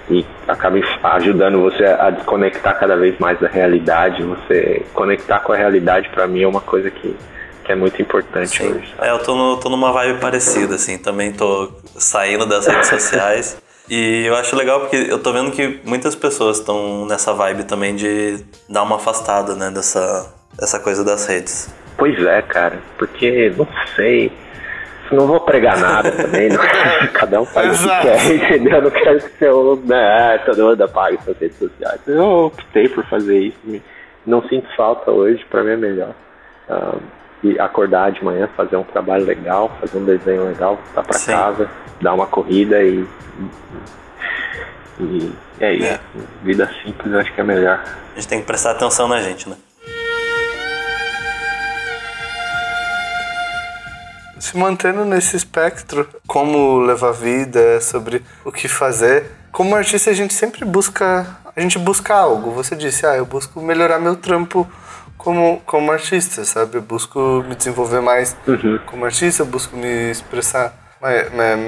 e 0.10 0.26
acaba 0.48 0.78
ajudando 1.16 1.62
você 1.62 1.86
a 1.86 2.10
desconectar 2.10 2.80
cada 2.80 2.96
vez 2.96 3.18
mais 3.20 3.40
da 3.40 3.48
realidade. 3.48 4.24
Você 4.24 4.84
conectar 4.94 5.40
com 5.42 5.54
a 5.54 5.56
realidade, 5.56 6.10
pra 6.10 6.28
mim, 6.28 6.42
é 6.42 6.48
uma 6.48 6.62
coisa 6.62 6.90
que, 6.90 7.16
que 7.64 7.72
é 7.72 7.76
muito 7.76 8.02
importante 8.02 8.58
Sim. 8.58 8.72
hoje. 8.72 8.94
sabe? 8.98 9.08
É, 9.08 9.12
eu 9.12 9.20
tô, 9.20 9.36
no- 9.36 9.58
tô 9.58 9.70
numa 9.70 9.92
vibe 9.92 10.20
parecida, 10.20 10.76
assim. 10.76 10.98
Também 10.98 11.32
tô 11.32 11.72
saindo 11.96 12.46
das 12.48 12.66
redes 12.66 12.88
sociais 12.90 13.62
E 13.88 14.24
eu 14.26 14.36
acho 14.36 14.56
legal 14.56 14.80
porque 14.80 14.96
eu 15.10 15.20
tô 15.20 15.32
vendo 15.32 15.52
que 15.52 15.80
muitas 15.86 16.16
pessoas 16.16 16.58
estão 16.58 17.06
nessa 17.06 17.34
vibe 17.34 17.66
também 17.66 17.96
de 17.96 18.44
dar 18.68 18.82
uma 18.84 18.96
afastada, 18.96 19.54
né, 19.56 19.70
dessa, 19.70 20.34
dessa 20.60 20.80
coisa 20.80 21.04
das 21.04 21.28
redes. 21.28 21.70
Pois 22.00 22.26
é, 22.26 22.42
cara, 22.42 22.80
porque 22.98 23.54
não 23.56 23.68
sei. 23.96 24.32
Não 25.12 25.28
vou 25.28 25.40
pregar 25.42 25.78
nada 25.80 26.12
também, 26.12 26.50
não. 26.50 26.60
cada 27.14 27.42
um 27.42 27.46
faz 27.46 27.84
o 27.84 27.90
que 27.90 28.02
quer, 28.02 28.32
entendeu? 28.32 28.76
Eu 28.76 28.82
não 28.84 28.92
quero 28.92 29.20
que 29.20 29.44
eu, 29.44 29.84
né, 29.84 30.38
todo 30.46 30.64
mundo 30.64 30.84
apague 30.84 31.20
suas 31.24 31.38
redes 31.38 31.58
sociais. 31.58 32.00
Eu 32.08 32.46
optei 32.46 32.88
por 32.88 33.04
fazer 33.06 33.40
isso, 33.40 33.82
não 34.26 34.48
sinto 34.48 34.68
falta 34.76 35.12
hoje, 35.12 35.44
pra 35.50 35.64
mim 35.64 35.72
é 35.72 35.78
melhor. 35.78 36.14
E 37.44 37.60
acordar 37.60 38.12
de 38.12 38.24
manhã, 38.24 38.48
fazer 38.56 38.78
um 38.78 38.84
trabalho 38.84 39.26
legal, 39.26 39.72
fazer 39.82 39.98
um 39.98 40.06
desenho 40.06 40.46
legal, 40.46 40.76
voltar 40.76 41.04
pra 41.04 41.18
Sim. 41.18 41.32
casa, 41.32 41.70
dar 42.00 42.14
uma 42.14 42.28
corrida 42.28 42.82
e. 42.84 43.06
E 45.00 45.32
é 45.60 45.74
isso. 45.74 45.94
É. 45.94 46.00
Vida 46.44 46.70
simples 46.84 47.16
acho 47.16 47.34
que 47.34 47.42
é 47.42 47.44
melhor. 47.44 47.82
A 48.14 48.16
gente 48.16 48.28
tem 48.28 48.42
que 48.42 48.46
prestar 48.46 48.72
atenção 48.72 49.08
na 49.08 49.22
gente, 49.22 49.50
né? 49.50 49.56
Se 54.40 54.58
mantendo 54.58 55.06
nesse 55.06 55.36
espectro, 55.36 56.08
como 56.26 56.80
levar 56.80 57.10
a 57.10 57.12
vida, 57.12 57.82
sobre 57.82 58.24
o 58.44 58.52
que 58.52 58.68
fazer. 58.68 59.26
Como 59.52 59.76
artista, 59.76 60.10
a 60.10 60.14
gente 60.14 60.34
sempre 60.34 60.64
busca, 60.66 61.38
a 61.56 61.62
gente 61.62 61.78
busca 61.78 62.16
algo. 62.16 62.52
Você 62.52 62.76
disse, 62.76 63.06
ah, 63.06 63.16
eu 63.16 63.26
busco 63.26 63.62
melhorar 63.62 64.00
meu 64.00 64.16
trampo 64.16 64.68
como, 65.18 65.62
como 65.66 65.92
artista, 65.92 66.46
sabe? 66.46 66.78
Eu 66.78 66.82
busco 66.82 67.44
me 67.48 67.56
desenvolver 67.56 68.02
mais 68.02 68.36
uhum. 68.48 68.80
como 68.86 69.06
artista, 69.06 69.44
busco 69.44 69.76
me 69.76 70.10
expressar 70.10 70.74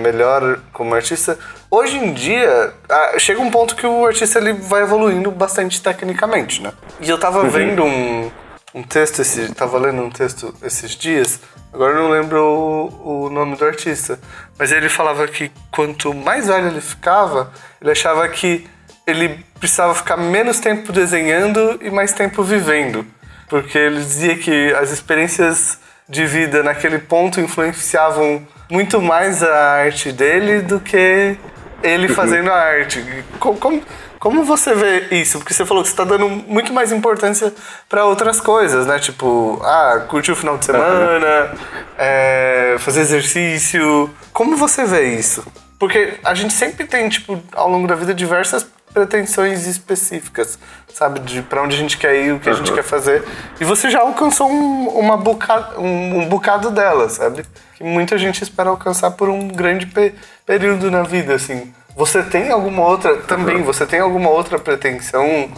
melhor 0.02 0.60
como 0.74 0.94
artista. 0.94 1.38
Hoje 1.70 1.98
em 1.98 2.14
dia, 2.14 2.74
chega 3.18 3.40
um 3.40 3.50
ponto 3.50 3.76
que 3.76 3.86
o 3.86 4.06
artista 4.06 4.40
ele 4.40 4.54
vai 4.54 4.82
evoluindo 4.82 5.32
bastante 5.32 5.82
tecnicamente, 5.82 6.62
né? 6.62 6.72
E 7.00 7.10
eu 7.10 7.18
tava 7.18 7.44
uhum. 7.44 7.50
vendo 7.50 7.84
um, 7.84 8.32
um 8.74 8.84
texto, 8.84 9.22
esse, 9.22 9.54
tava 9.54 9.78
lendo 9.78 10.02
um 10.02 10.10
texto 10.10 10.54
esses 10.64 10.92
dias, 10.92 11.40
agora 11.74 11.94
eu 11.94 12.04
não 12.04 12.10
lembro 12.10 12.42
o, 12.42 13.26
o 13.26 13.30
nome 13.30 13.56
do 13.56 13.66
artista, 13.66 14.20
mas 14.58 14.72
ele 14.72 14.90
falava 14.90 15.28
que 15.28 15.52
quanto 15.70 16.14
mais 16.14 16.48
velho 16.48 16.68
ele 16.68 16.82
ficava, 16.82 17.52
ele 17.82 17.92
achava 17.92 18.28
que 18.30 18.68
ele 19.06 19.44
precisava 19.60 19.94
ficar 19.94 20.18
menos 20.18 20.60
tempo 20.60 20.92
desenhando 20.92 21.80
e 21.82 21.90
mais 21.90 22.14
tempo 22.14 22.44
vivendo. 22.44 23.06
Porque 23.50 23.78
ele 23.78 23.98
dizia 23.98 24.38
que 24.38 24.74
as 24.74 24.92
experiências 24.92 25.80
de 26.08 26.26
vida 26.26 26.64
naquele 26.64 27.00
ponto 27.00 27.40
influenciavam 27.40 28.46
muito 28.70 29.02
mais 29.02 29.44
a 29.44 29.74
arte 29.84 30.12
dele 30.12 30.62
do 30.62 30.80
que 30.80 31.38
ele 31.84 32.08
uhum. 32.08 32.14
fazendo 32.14 32.50
a 32.50 32.56
arte. 32.56 33.04
Como, 33.40 33.58
como, 33.58 33.84
como 34.22 34.44
você 34.44 34.76
vê 34.76 35.08
isso? 35.16 35.40
Porque 35.40 35.52
você 35.52 35.66
falou 35.66 35.82
que 35.82 35.90
você 35.90 35.94
está 35.94 36.04
dando 36.04 36.30
muito 36.30 36.72
mais 36.72 36.92
importância 36.92 37.52
para 37.90 38.06
outras 38.06 38.40
coisas, 38.40 38.86
né? 38.86 39.00
Tipo, 39.00 39.60
ah, 39.64 40.06
curtir 40.08 40.32
o 40.32 40.36
final 40.36 40.60
de 40.60 40.66
semana, 40.66 41.52
é, 41.98 42.76
fazer 42.78 43.02
exercício. 43.02 44.12
Como 44.32 44.56
você 44.56 44.86
vê 44.86 45.16
isso? 45.16 45.44
Porque 45.80 46.20
a 46.24 46.36
gente 46.36 46.54
sempre 46.54 46.86
tem, 46.86 47.10
tipo, 47.10 47.42
ao 47.52 47.68
longo 47.68 47.88
da 47.88 47.96
vida, 47.96 48.14
diversas 48.14 48.64
pretensões 48.94 49.66
específicas, 49.66 50.60
sabe? 50.94 51.20
De 51.22 51.42
para 51.42 51.64
onde 51.64 51.76
a 51.76 51.80
gente 51.80 51.98
quer 51.98 52.16
ir, 52.16 52.34
o 52.34 52.40
que 52.40 52.48
a 52.48 52.54
gente 52.54 52.72
quer 52.72 52.84
fazer. 52.84 53.24
E 53.60 53.66
você 53.66 53.90
já 53.90 54.02
alcançou 54.02 54.48
um, 54.52 54.88
uma 55.00 55.18
boca, 55.18 55.80
um, 55.80 56.20
um 56.20 56.30
bocado 56.30 56.70
dela, 56.70 57.10
sabe? 57.10 57.44
Que 57.76 57.84
muita 57.84 58.20
gente 58.20 58.44
espera 58.44 58.70
alcançar 58.70 59.10
por 59.10 59.30
um 59.30 59.48
grande 59.48 59.88
pe 59.88 60.14
período 60.46 60.92
na 60.92 61.02
vida, 61.02 61.34
assim. 61.34 61.74
Você 61.96 62.24
tem 62.24 62.52
alguma 62.52 62.84
outra, 62.88 63.18
também, 63.18 63.62
você 63.64 63.86
tem 63.86 64.00
alguma 64.00 64.30
outra 64.30 64.58
pretensão 64.58 65.50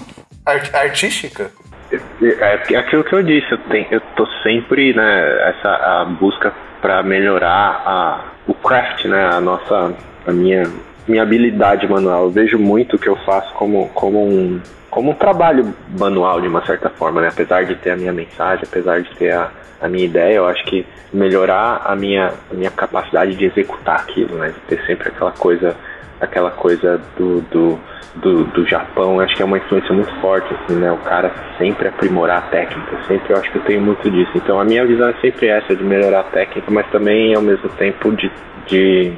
art 0.45 0.73
artística? 0.73 1.51
É, 1.91 2.71
é, 2.71 2.77
aquilo 2.77 3.03
que 3.03 3.13
eu 3.13 3.21
disse, 3.21 3.51
eu, 3.51 3.57
tenho, 3.69 3.87
eu 3.91 4.01
tô 4.15 4.25
sempre, 4.41 4.93
né, 4.93 5.49
essa 5.49 5.69
a 5.69 6.05
busca 6.05 6.51
para 6.81 7.03
melhorar 7.03 7.83
a, 7.85 8.25
o 8.47 8.53
craft, 8.53 9.05
né, 9.05 9.29
a 9.31 9.39
nossa, 9.39 9.93
a 10.25 10.31
minha, 10.31 10.63
minha 11.07 11.21
habilidade 11.21 11.87
manual. 11.87 12.23
Eu 12.23 12.31
vejo 12.31 12.57
muito 12.57 12.95
o 12.95 12.99
que 12.99 13.07
eu 13.07 13.15
faço 13.17 13.53
como, 13.53 13.89
como 13.89 14.25
um, 14.27 14.59
como 14.89 15.11
um 15.11 15.13
trabalho 15.13 15.73
manual 15.97 16.41
de 16.41 16.47
uma 16.47 16.65
certa 16.65 16.89
forma, 16.89 17.21
né, 17.21 17.29
apesar 17.31 17.63
de 17.65 17.75
ter 17.75 17.91
a 17.91 17.95
minha 17.95 18.11
mensagem, 18.11 18.65
apesar 18.67 19.01
de 19.01 19.15
ter 19.15 19.31
a, 19.31 19.51
a 19.79 19.87
minha 19.87 20.05
ideia, 20.05 20.35
eu 20.35 20.47
acho 20.47 20.63
que 20.65 20.85
melhorar 21.13 21.83
a 21.85 21.95
minha, 21.95 22.33
a 22.51 22.53
minha 22.53 22.71
capacidade 22.71 23.35
de 23.35 23.45
executar 23.45 23.97
aquilo, 23.97 24.35
né, 24.37 24.49
de 24.49 24.59
ter 24.61 24.83
sempre 24.87 25.09
aquela 25.09 25.31
coisa 25.31 25.75
aquela 26.23 26.51
coisa 26.51 26.99
do, 27.17 27.41
do, 27.41 27.79
do, 28.15 28.43
do 28.45 28.67
Japão, 28.67 29.19
acho 29.19 29.35
que 29.35 29.41
é 29.41 29.45
uma 29.45 29.57
influência 29.57 29.93
muito 29.93 30.13
forte, 30.21 30.53
assim, 30.53 30.79
né? 30.79 30.91
O 30.91 30.97
cara 30.97 31.31
sempre 31.57 31.87
aprimorar 31.87 32.37
a 32.39 32.41
técnica, 32.41 32.97
sempre 33.07 33.33
eu 33.33 33.37
acho 33.37 33.51
que 33.51 33.57
eu 33.57 33.63
tenho 33.63 33.81
muito 33.81 34.09
disso. 34.09 34.31
Então 34.35 34.59
a 34.59 34.63
minha 34.63 34.85
visão 34.85 35.09
é 35.09 35.13
sempre 35.21 35.47
essa, 35.47 35.75
de 35.75 35.83
melhorar 35.83 36.21
a 36.21 36.23
técnica, 36.23 36.69
mas 36.71 36.85
também 36.91 37.35
ao 37.35 37.41
mesmo 37.41 37.69
tempo 37.69 38.11
de, 38.11 38.31
de 38.67 39.13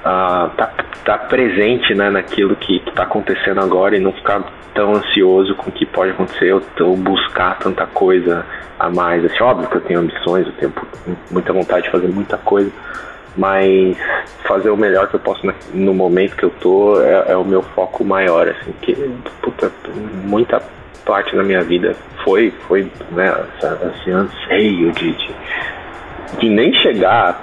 uh, 0.00 0.50
tá, 0.56 0.72
tá 1.04 1.18
presente 1.18 1.94
né, 1.94 2.10
naquilo 2.10 2.56
que 2.56 2.76
está 2.76 3.04
acontecendo 3.04 3.60
agora 3.60 3.96
e 3.96 4.00
não 4.00 4.12
ficar 4.12 4.42
tão 4.74 4.94
ansioso 4.94 5.54
com 5.56 5.70
o 5.70 5.72
que 5.72 5.84
pode 5.86 6.12
acontecer 6.12 6.52
ou, 6.52 6.62
ou 6.80 6.96
buscar 6.96 7.58
tanta 7.58 7.86
coisa 7.86 8.44
a 8.78 8.88
mais. 8.90 9.24
Assim, 9.24 9.42
óbvio 9.42 9.68
que 9.68 9.76
eu 9.76 9.80
tenho 9.82 10.00
ambições, 10.00 10.46
eu 10.46 10.52
tenho 10.52 10.72
muita 11.30 11.52
vontade 11.52 11.84
de 11.84 11.90
fazer 11.90 12.08
muita 12.08 12.36
coisa, 12.38 12.70
mas 13.36 13.96
fazer 14.46 14.70
o 14.70 14.76
melhor 14.76 15.08
que 15.08 15.14
eu 15.14 15.20
posso 15.20 15.40
no 15.72 15.94
momento 15.94 16.36
que 16.36 16.44
eu 16.44 16.50
tô 16.60 17.00
é, 17.00 17.32
é 17.32 17.36
o 17.36 17.44
meu 17.44 17.62
foco 17.62 18.04
maior, 18.04 18.48
assim, 18.48 18.72
que 18.82 18.94
puta, 19.40 19.70
muita 20.24 20.62
parte 21.04 21.34
da 21.34 21.42
minha 21.42 21.62
vida 21.62 21.96
foi, 22.24 22.52
foi 22.68 22.90
né, 23.10 23.34
esse 23.94 24.10
anseio 24.10 24.92
de, 24.92 25.12
de, 25.12 25.34
de 26.38 26.48
nem 26.48 26.72
chegar 26.74 27.42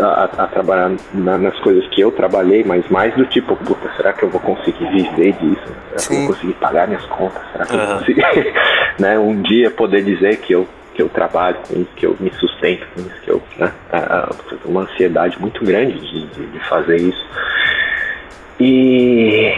a, 0.00 0.24
a 0.24 0.46
trabalhar 0.48 0.92
na, 1.14 1.38
nas 1.38 1.58
coisas 1.60 1.86
que 1.88 2.00
eu 2.00 2.10
trabalhei, 2.10 2.64
mas 2.64 2.88
mais 2.88 3.14
do 3.14 3.24
tipo, 3.26 3.54
puta, 3.56 3.88
será 3.96 4.12
que 4.12 4.24
eu 4.24 4.28
vou 4.28 4.40
conseguir 4.40 4.88
viver 4.90 5.32
disso? 5.34 5.74
Será 5.88 5.98
Sim. 5.98 6.08
que 6.08 6.14
eu 6.14 6.18
vou 6.18 6.34
conseguir 6.34 6.52
pagar 6.54 6.88
minhas 6.88 7.04
contas? 7.06 7.42
Será 7.52 7.66
que 7.66 7.74
uhum. 7.74 7.80
eu 7.80 7.86
vou 7.86 7.98
conseguir, 7.98 8.54
né, 8.98 9.18
um 9.18 9.42
dia 9.42 9.70
poder 9.70 10.02
dizer 10.02 10.38
que 10.38 10.52
eu 10.52 10.66
que 10.96 11.02
eu 11.02 11.10
trabalho 11.10 11.58
com 11.68 11.74
isso, 11.74 11.90
que 11.94 12.06
eu 12.06 12.16
me 12.18 12.32
sustento 12.32 12.86
com 12.94 13.00
isso, 13.02 13.20
que 13.22 13.30
eu, 13.30 13.42
né, 13.58 13.70
uma 14.64 14.80
ansiedade 14.80 15.38
muito 15.38 15.62
grande 15.62 16.00
de, 16.00 16.26
de, 16.28 16.46
de 16.46 16.58
fazer 16.60 16.96
isso. 16.96 17.26
E, 18.58 19.52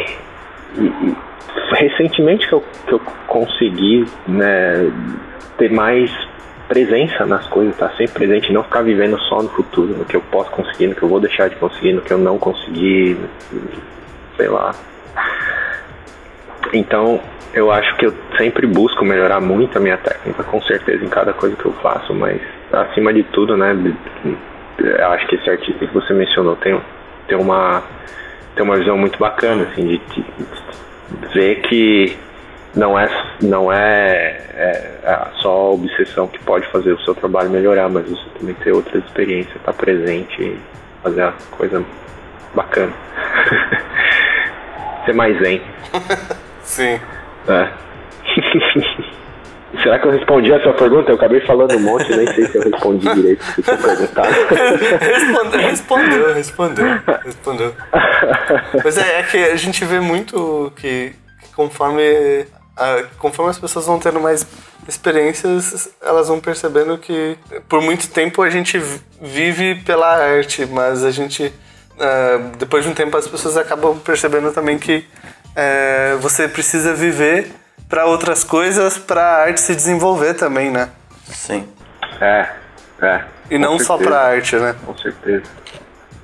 e, 0.76 1.16
recentemente 1.74 2.48
que 2.48 2.52
eu, 2.52 2.64
que 2.84 2.92
eu 2.92 3.00
consegui 3.28 4.04
né, 4.26 4.90
ter 5.56 5.70
mais 5.70 6.10
presença 6.66 7.24
nas 7.24 7.46
coisas, 7.46 7.72
estar 7.74 7.90
tá 7.90 7.96
sempre 7.96 8.14
presente, 8.14 8.52
não 8.52 8.64
ficar 8.64 8.82
vivendo 8.82 9.16
só 9.20 9.40
no 9.40 9.48
futuro, 9.50 9.96
no 9.96 10.04
que 10.04 10.16
eu 10.16 10.20
posso 10.20 10.50
conseguir, 10.50 10.88
no 10.88 10.96
que 10.96 11.02
eu 11.04 11.08
vou 11.08 11.20
deixar 11.20 11.48
de 11.48 11.54
conseguir, 11.54 11.92
no 11.92 12.02
que 12.02 12.12
eu 12.12 12.18
não 12.18 12.36
consegui, 12.36 13.16
sei 14.36 14.48
lá. 14.48 14.74
Então, 16.72 17.20
eu 17.54 17.70
acho 17.70 17.96
que 17.96 18.06
eu 18.06 18.14
sempre 18.36 18.66
busco 18.66 19.04
melhorar 19.04 19.40
muito 19.40 19.76
a 19.76 19.80
minha 19.80 19.96
técnica, 19.96 20.42
com 20.44 20.60
certeza, 20.62 21.04
em 21.04 21.08
cada 21.08 21.32
coisa 21.32 21.56
que 21.56 21.66
eu 21.66 21.72
faço, 21.74 22.14
mas 22.14 22.40
acima 22.72 23.12
de 23.12 23.22
tudo, 23.24 23.56
né, 23.56 23.74
acho 25.12 25.26
que 25.26 25.36
esse 25.36 25.50
artista 25.50 25.86
que 25.86 25.94
você 25.94 26.12
mencionou 26.12 26.56
tem, 26.56 26.80
tem, 27.26 27.38
uma, 27.38 27.82
tem 28.54 28.64
uma 28.64 28.76
visão 28.76 28.96
muito 28.96 29.18
bacana, 29.18 29.64
assim, 29.64 29.86
de, 29.86 29.98
de 29.98 30.24
ver 31.34 31.62
que 31.62 32.16
não 32.74 32.98
é, 32.98 33.08
não 33.42 33.72
é, 33.72 34.40
é, 34.54 35.00
é, 35.02 35.26
só 35.40 35.50
a 35.50 35.70
obsessão 35.70 36.28
que 36.28 36.38
pode 36.40 36.66
fazer 36.70 36.92
o 36.92 37.00
seu 37.00 37.14
trabalho 37.14 37.50
melhorar, 37.50 37.88
mas 37.88 38.08
você 38.08 38.28
também 38.38 38.54
ter 38.56 38.72
outras 38.72 39.02
experiências, 39.04 39.56
estar 39.56 39.72
tá 39.72 39.78
presente 39.78 40.42
e 40.42 40.60
fazer 41.02 41.22
a 41.22 41.32
coisa 41.50 41.84
bacana. 42.54 42.92
Ser 45.06 45.14
mais 45.14 45.38
zen. 45.38 45.62
Sim. 46.62 47.00
É. 47.48 47.88
Será 49.82 49.98
que 49.98 50.06
eu 50.06 50.10
respondi 50.12 50.52
a 50.52 50.62
sua 50.62 50.72
pergunta? 50.72 51.10
Eu 51.10 51.16
acabei 51.16 51.40
falando 51.40 51.76
um 51.76 51.80
monte, 51.80 52.14
nem 52.16 52.26
sei 52.26 52.46
se 52.46 52.56
eu 52.56 52.62
respondi 52.62 53.14
direito 53.14 53.42
o 53.42 53.54
que 53.54 53.62
você 53.62 53.76
perguntaram. 53.76 54.32
respondeu, 54.98 55.60
respondeu, 55.60 56.34
respondeu, 56.34 57.00
respondeu. 57.24 57.74
Mas 58.82 58.98
é, 58.98 59.20
é, 59.20 59.22
que 59.22 59.36
a 59.36 59.56
gente 59.56 59.84
vê 59.84 60.00
muito 60.00 60.72
que, 60.76 61.12
que 61.42 61.48
conforme, 61.54 62.46
a, 62.76 63.04
conforme 63.18 63.50
as 63.50 63.58
pessoas 63.58 63.86
vão 63.86 63.98
tendo 63.98 64.18
mais 64.20 64.46
experiências, 64.88 65.90
elas 66.02 66.28
vão 66.28 66.40
percebendo 66.40 66.96
que 66.96 67.36
por 67.68 67.82
muito 67.82 68.08
tempo 68.08 68.42
a 68.42 68.48
gente 68.48 68.78
vive 69.20 69.74
pela 69.84 70.16
arte, 70.16 70.64
mas 70.66 71.04
a 71.04 71.10
gente, 71.10 71.44
uh, 71.44 72.56
depois 72.56 72.84
de 72.84 72.90
um 72.90 72.94
tempo, 72.94 73.14
as 73.18 73.28
pessoas 73.28 73.58
acabam 73.58 73.98
percebendo 73.98 74.50
também 74.50 74.78
que 74.78 75.04
é, 75.54 76.16
você 76.20 76.48
precisa 76.48 76.94
viver 76.94 77.50
para 77.88 78.06
outras 78.06 78.44
coisas, 78.44 78.98
para 78.98 79.22
a 79.22 79.42
arte 79.42 79.60
se 79.60 79.74
desenvolver 79.74 80.34
também, 80.34 80.70
né? 80.70 80.90
Sim. 81.24 81.66
É, 82.20 82.48
é. 83.00 83.24
E 83.50 83.58
não 83.58 83.78
certeza. 83.78 83.84
só 83.84 83.98
para 83.98 84.20
arte, 84.20 84.56
né? 84.56 84.74
Com 84.84 84.96
certeza. 84.96 85.44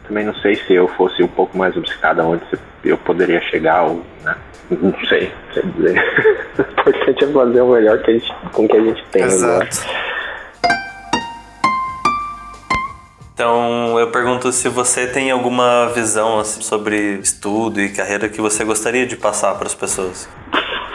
também 0.07 0.25
não 0.25 0.35
sei 0.37 0.57
se 0.57 0.75
eu 0.75 0.87
fosse 0.89 1.23
um 1.23 1.29
pouco 1.29 1.57
mais 1.57 1.77
obcecado 1.77 2.21
aonde 2.21 2.45
eu 2.85 2.99
poderia 2.99 3.41
chegar 3.43 3.85
ou, 3.85 4.05
né? 4.23 4.37
Não 4.71 4.95
sei, 5.09 5.33
sei 5.53 5.63
dizer. 5.63 5.99
o 6.59 6.63
importante 6.63 7.25
é 7.25 7.27
fazer 7.29 7.61
o 7.61 7.73
melhor 7.73 7.99
que 8.03 8.11
a 8.11 8.15
gente, 8.15 8.35
com 8.53 8.69
que 8.69 8.77
a 8.77 8.81
gente 8.81 9.05
tem 9.11 9.23
agora. 9.23 9.69
Então 13.35 13.99
eu 13.99 14.13
pergunto 14.13 14.53
se 14.53 14.69
você 14.69 15.09
tem 15.09 15.33
alguma 15.33 15.89
visão 15.89 16.39
assim, 16.39 16.63
sobre 16.63 17.19
estudo 17.19 17.81
e 17.81 17.89
carreira 17.89 18.29
que 18.29 18.41
você 18.41 18.65
gostaria 18.65 19.05
de 19.05 19.17
passar 19.17 19.57
para 19.57 19.67
as 19.67 19.75
pessoas. 19.75 20.29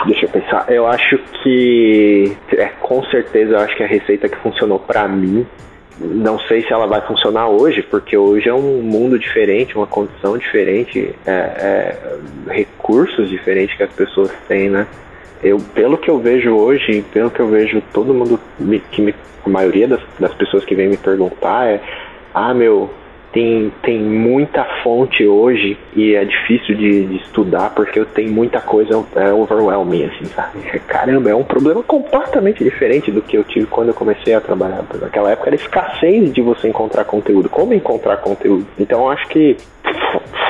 Deixa 0.05 0.25
eu 0.25 0.29
pensar. 0.29 0.65
Eu 0.71 0.87
acho 0.87 1.17
que 1.43 2.37
é 2.53 2.67
com 2.79 3.03
certeza 3.05 3.51
eu 3.51 3.59
acho 3.59 3.75
que 3.75 3.83
a 3.83 3.87
receita 3.87 4.29
que 4.29 4.37
funcionou 4.37 4.79
para 4.79 5.05
mim. 5.07 5.45
Não 5.99 6.39
sei 6.39 6.61
se 6.61 6.71
ela 6.71 6.87
vai 6.87 7.01
funcionar 7.01 7.49
hoje, 7.49 7.83
porque 7.83 8.15
hoje 8.15 8.47
é 8.47 8.53
um 8.53 8.81
mundo 8.81 9.19
diferente, 9.19 9.75
uma 9.75 9.85
condição 9.85 10.37
diferente, 10.37 11.13
é, 11.27 11.31
é, 11.31 12.17
recursos 12.47 13.29
diferentes 13.29 13.75
que 13.75 13.83
as 13.83 13.91
pessoas 13.91 14.31
têm, 14.47 14.69
né? 14.69 14.87
Eu, 15.43 15.57
pelo 15.75 15.97
que 15.97 16.09
eu 16.09 16.17
vejo 16.17 16.55
hoje, 16.55 17.03
pelo 17.11 17.29
que 17.29 17.41
eu 17.41 17.49
vejo 17.49 17.81
todo 17.93 18.13
mundo 18.13 18.39
me, 18.57 18.79
que 18.79 19.01
me, 19.01 19.13
a 19.45 19.49
maioria 19.49 19.89
das, 19.89 19.99
das 20.17 20.33
pessoas 20.35 20.63
que 20.63 20.73
vem 20.73 20.87
me 20.87 20.95
perguntar 20.95 21.67
é 21.67 21.81
ah, 22.33 22.53
meu, 22.53 22.89
tem, 23.31 23.71
tem 23.83 23.99
muita 23.99 24.65
fonte 24.83 25.25
hoje 25.25 25.77
e 25.95 26.15
é 26.15 26.25
difícil 26.25 26.75
de, 26.75 27.05
de 27.05 27.15
estudar 27.17 27.69
porque 27.75 28.03
tenho 28.05 28.31
muita 28.31 28.59
coisa 28.59 29.05
é 29.15 29.31
overwhelming, 29.31 30.05
assim, 30.05 30.25
sabe? 30.25 30.59
Caramba, 30.87 31.29
é 31.29 31.35
um 31.35 31.43
problema 31.43 31.83
completamente 31.83 32.63
diferente 32.63 33.11
do 33.11 33.21
que 33.21 33.37
eu 33.37 33.43
tive 33.43 33.67
quando 33.67 33.89
eu 33.89 33.93
comecei 33.93 34.33
a 34.33 34.41
trabalhar. 34.41 34.83
Naquela 34.99 35.31
época 35.31 35.49
era 35.49 35.55
escassez 35.55 36.33
de 36.33 36.41
você 36.41 36.67
encontrar 36.67 37.05
conteúdo. 37.05 37.49
Como 37.49 37.73
encontrar 37.73 38.17
conteúdo? 38.17 38.65
Então 38.79 39.09
acho 39.09 39.27
que 39.27 39.57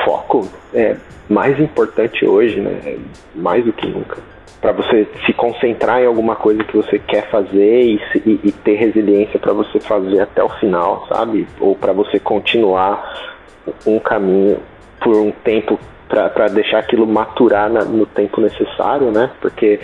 foco 0.04 0.48
é 0.74 0.96
mais 1.28 1.60
importante 1.60 2.26
hoje, 2.26 2.60
né? 2.60 2.96
Mais 3.34 3.64
do 3.64 3.72
que 3.72 3.86
nunca 3.86 4.18
para 4.60 4.72
você 4.72 5.08
se 5.24 5.32
concentrar 5.32 6.02
em 6.02 6.06
alguma 6.06 6.36
coisa 6.36 6.62
que 6.64 6.76
você 6.76 6.98
quer 6.98 7.30
fazer 7.30 7.82
e, 7.82 8.00
e, 8.26 8.40
e 8.44 8.52
ter 8.52 8.74
resiliência 8.74 9.38
para 9.38 9.52
você 9.52 9.80
fazer 9.80 10.20
até 10.20 10.42
o 10.42 10.50
final, 10.50 11.06
sabe? 11.08 11.46
Ou 11.58 11.74
para 11.74 11.92
você 11.92 12.18
continuar 12.18 13.38
um 13.86 13.98
caminho 13.98 14.58
por 15.00 15.16
um 15.16 15.30
tempo 15.30 15.78
para 16.08 16.48
deixar 16.48 16.80
aquilo 16.80 17.06
maturar 17.06 17.70
na, 17.70 17.84
no 17.84 18.04
tempo 18.04 18.40
necessário, 18.40 19.10
né? 19.10 19.30
Porque 19.40 19.80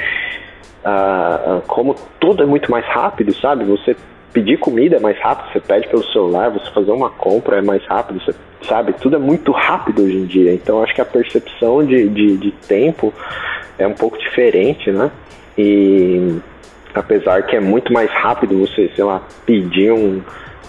uh, 0.84 1.62
como 1.66 1.94
tudo 2.20 2.42
é 2.42 2.46
muito 2.46 2.70
mais 2.70 2.84
rápido, 2.84 3.32
sabe? 3.34 3.64
Você 3.64 3.96
pedir 4.32 4.58
comida 4.58 4.96
é 4.96 5.00
mais 5.00 5.18
rápido, 5.18 5.52
você 5.52 5.60
pede 5.60 5.88
pelo 5.88 6.04
celular, 6.12 6.50
você 6.50 6.70
fazer 6.72 6.90
uma 6.90 7.08
compra 7.08 7.58
é 7.58 7.62
mais 7.62 7.82
rápido, 7.86 8.20
você 8.20 8.34
sabe? 8.62 8.92
Tudo 8.94 9.16
é 9.16 9.18
muito 9.18 9.52
rápido 9.52 10.02
hoje 10.02 10.16
em 10.16 10.26
dia. 10.26 10.52
Então 10.52 10.82
acho 10.82 10.94
que 10.94 11.00
a 11.00 11.06
percepção 11.06 11.84
de, 11.84 12.08
de, 12.08 12.36
de 12.36 12.50
tempo 12.50 13.14
é 13.78 13.86
um 13.86 13.92
pouco 13.94 14.18
diferente, 14.18 14.90
né? 14.90 15.10
E 15.56 16.38
apesar 16.94 17.42
que 17.42 17.56
é 17.56 17.60
muito 17.60 17.92
mais 17.92 18.10
rápido 18.10 18.58
você, 18.58 18.90
sei 18.94 19.04
lá, 19.04 19.22
pedir 19.44 19.92
um, 19.92 20.22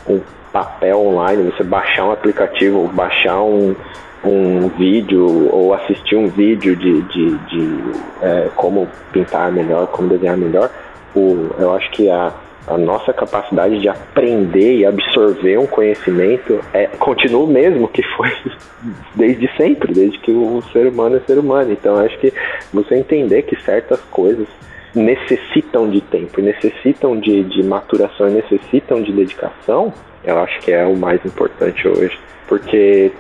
um 0.08 0.20
papel 0.52 1.00
online, 1.00 1.52
você 1.52 1.64
baixar 1.64 2.06
um 2.06 2.12
aplicativo, 2.12 2.88
baixar 2.88 3.42
um, 3.42 3.76
um 4.24 4.68
vídeo 4.70 5.50
ou 5.52 5.74
assistir 5.74 6.16
um 6.16 6.28
vídeo 6.28 6.76
de, 6.76 7.02
de, 7.04 7.38
de 7.38 7.80
é, 8.22 8.50
como 8.56 8.88
pintar 9.12 9.52
melhor, 9.52 9.88
como 9.88 10.10
desenhar 10.10 10.38
melhor, 10.38 10.70
o, 11.16 11.50
eu 11.58 11.74
acho 11.74 11.90
que 11.92 12.10
a, 12.10 12.34
a 12.68 12.78
nossa 12.78 13.14
capacidade 13.14 13.80
de 13.80 13.88
aprender 13.88 14.80
e 14.80 14.86
absorver 14.86 15.58
um 15.58 15.66
conhecimento 15.66 16.60
é, 16.74 16.88
continua 16.88 17.46
o 17.46 17.48
mesmo 17.48 17.88
que 17.88 18.04
foi 18.16 18.30
desde 19.16 19.50
sempre, 19.56 19.94
desde 19.94 20.20
que 20.20 20.32
o 20.32 20.62
ser 20.74 20.88
humano 20.88 21.16
é 21.16 21.20
ser 21.22 21.40
humano. 21.40 21.72
Então 21.72 21.98
acho 21.98 22.18
que 22.20 22.34
você 22.74 22.96
entender 22.96 23.44
que 23.44 23.56
certas 23.64 24.02
coisas 24.12 24.48
necessitam 24.94 25.90
de 25.90 26.02
tempo, 26.02 26.42
necessitam 26.42 27.18
de, 27.18 27.44
de 27.44 27.64
maturação, 27.64 28.28
necessitam 28.28 29.02
de 29.02 29.12
dedicação, 29.14 29.94
eu 30.24 30.38
acho 30.40 30.60
que 30.60 30.72
é 30.72 30.86
o 30.86 30.96
mais 30.96 31.24
importante 31.26 31.88
hoje. 31.88 32.18
Porque 32.48 33.12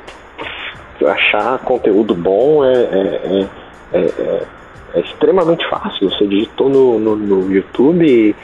achar 1.05 1.59
conteúdo 1.59 2.15
bom 2.15 2.65
é, 2.65 2.73
é, 2.73 3.47
é, 3.93 3.99
é, 3.99 4.43
é 4.95 4.99
extremamente 4.99 5.67
fácil. 5.69 6.09
Você 6.09 6.25
digitou 6.25 6.69
no, 6.69 6.99
no, 6.99 7.15
no 7.15 7.53
YouTube 7.53 8.35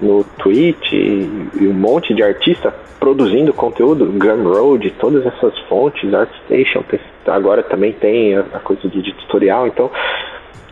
no 0.00 0.24
Twitch 0.38 0.92
e, 0.92 1.48
e 1.60 1.68
um 1.68 1.74
monte 1.74 2.14
de 2.14 2.22
artista 2.22 2.74
produzindo 2.98 3.52
conteúdo, 3.52 4.06
Gumroad, 4.06 4.90
todas 4.98 5.24
essas 5.24 5.58
fontes, 5.60 6.12
ArtStation, 6.12 6.84
agora 7.26 7.62
também 7.62 7.92
tem 7.92 8.36
a, 8.36 8.40
a 8.40 8.58
coisa 8.60 8.86
de, 8.88 9.02
de, 9.02 9.12
tutorial, 9.14 9.66
então 9.66 9.90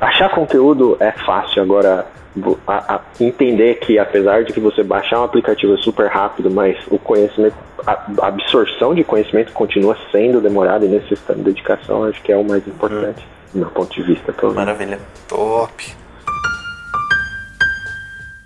achar 0.01 0.31
conteúdo 0.31 0.97
é 1.01 1.11
fácil, 1.13 1.63
agora 1.63 2.07
a, 2.67 2.95
a 2.95 3.01
entender 3.19 3.77
que 3.77 3.99
apesar 3.99 4.45
de 4.45 4.53
que 4.53 4.61
você 4.61 4.83
baixar 4.83 5.21
um 5.21 5.25
aplicativo 5.25 5.75
é 5.75 5.79
super 5.79 6.09
rápido, 6.09 6.51
mas 6.51 6.77
o 6.89 6.99
conhecimento, 6.99 7.57
a, 7.87 8.27
absorção 8.27 8.95
de 8.95 9.03
conhecimento 9.03 9.53
continua 9.53 9.97
sendo 10.13 10.41
demorada 10.41 10.85
e 10.85 10.89
necessitando 10.89 11.43
dedicação, 11.43 12.05
acho 12.05 12.23
que 12.23 12.31
é 12.31 12.37
o 12.37 12.45
mais 12.45 12.67
importante, 12.67 13.23
hum. 13.23 13.53
do 13.55 13.59
meu 13.61 13.71
ponto 13.71 13.95
de 13.95 14.03
vista. 14.03 14.35
Maravilha. 14.55 14.99
Top. 15.27 16.08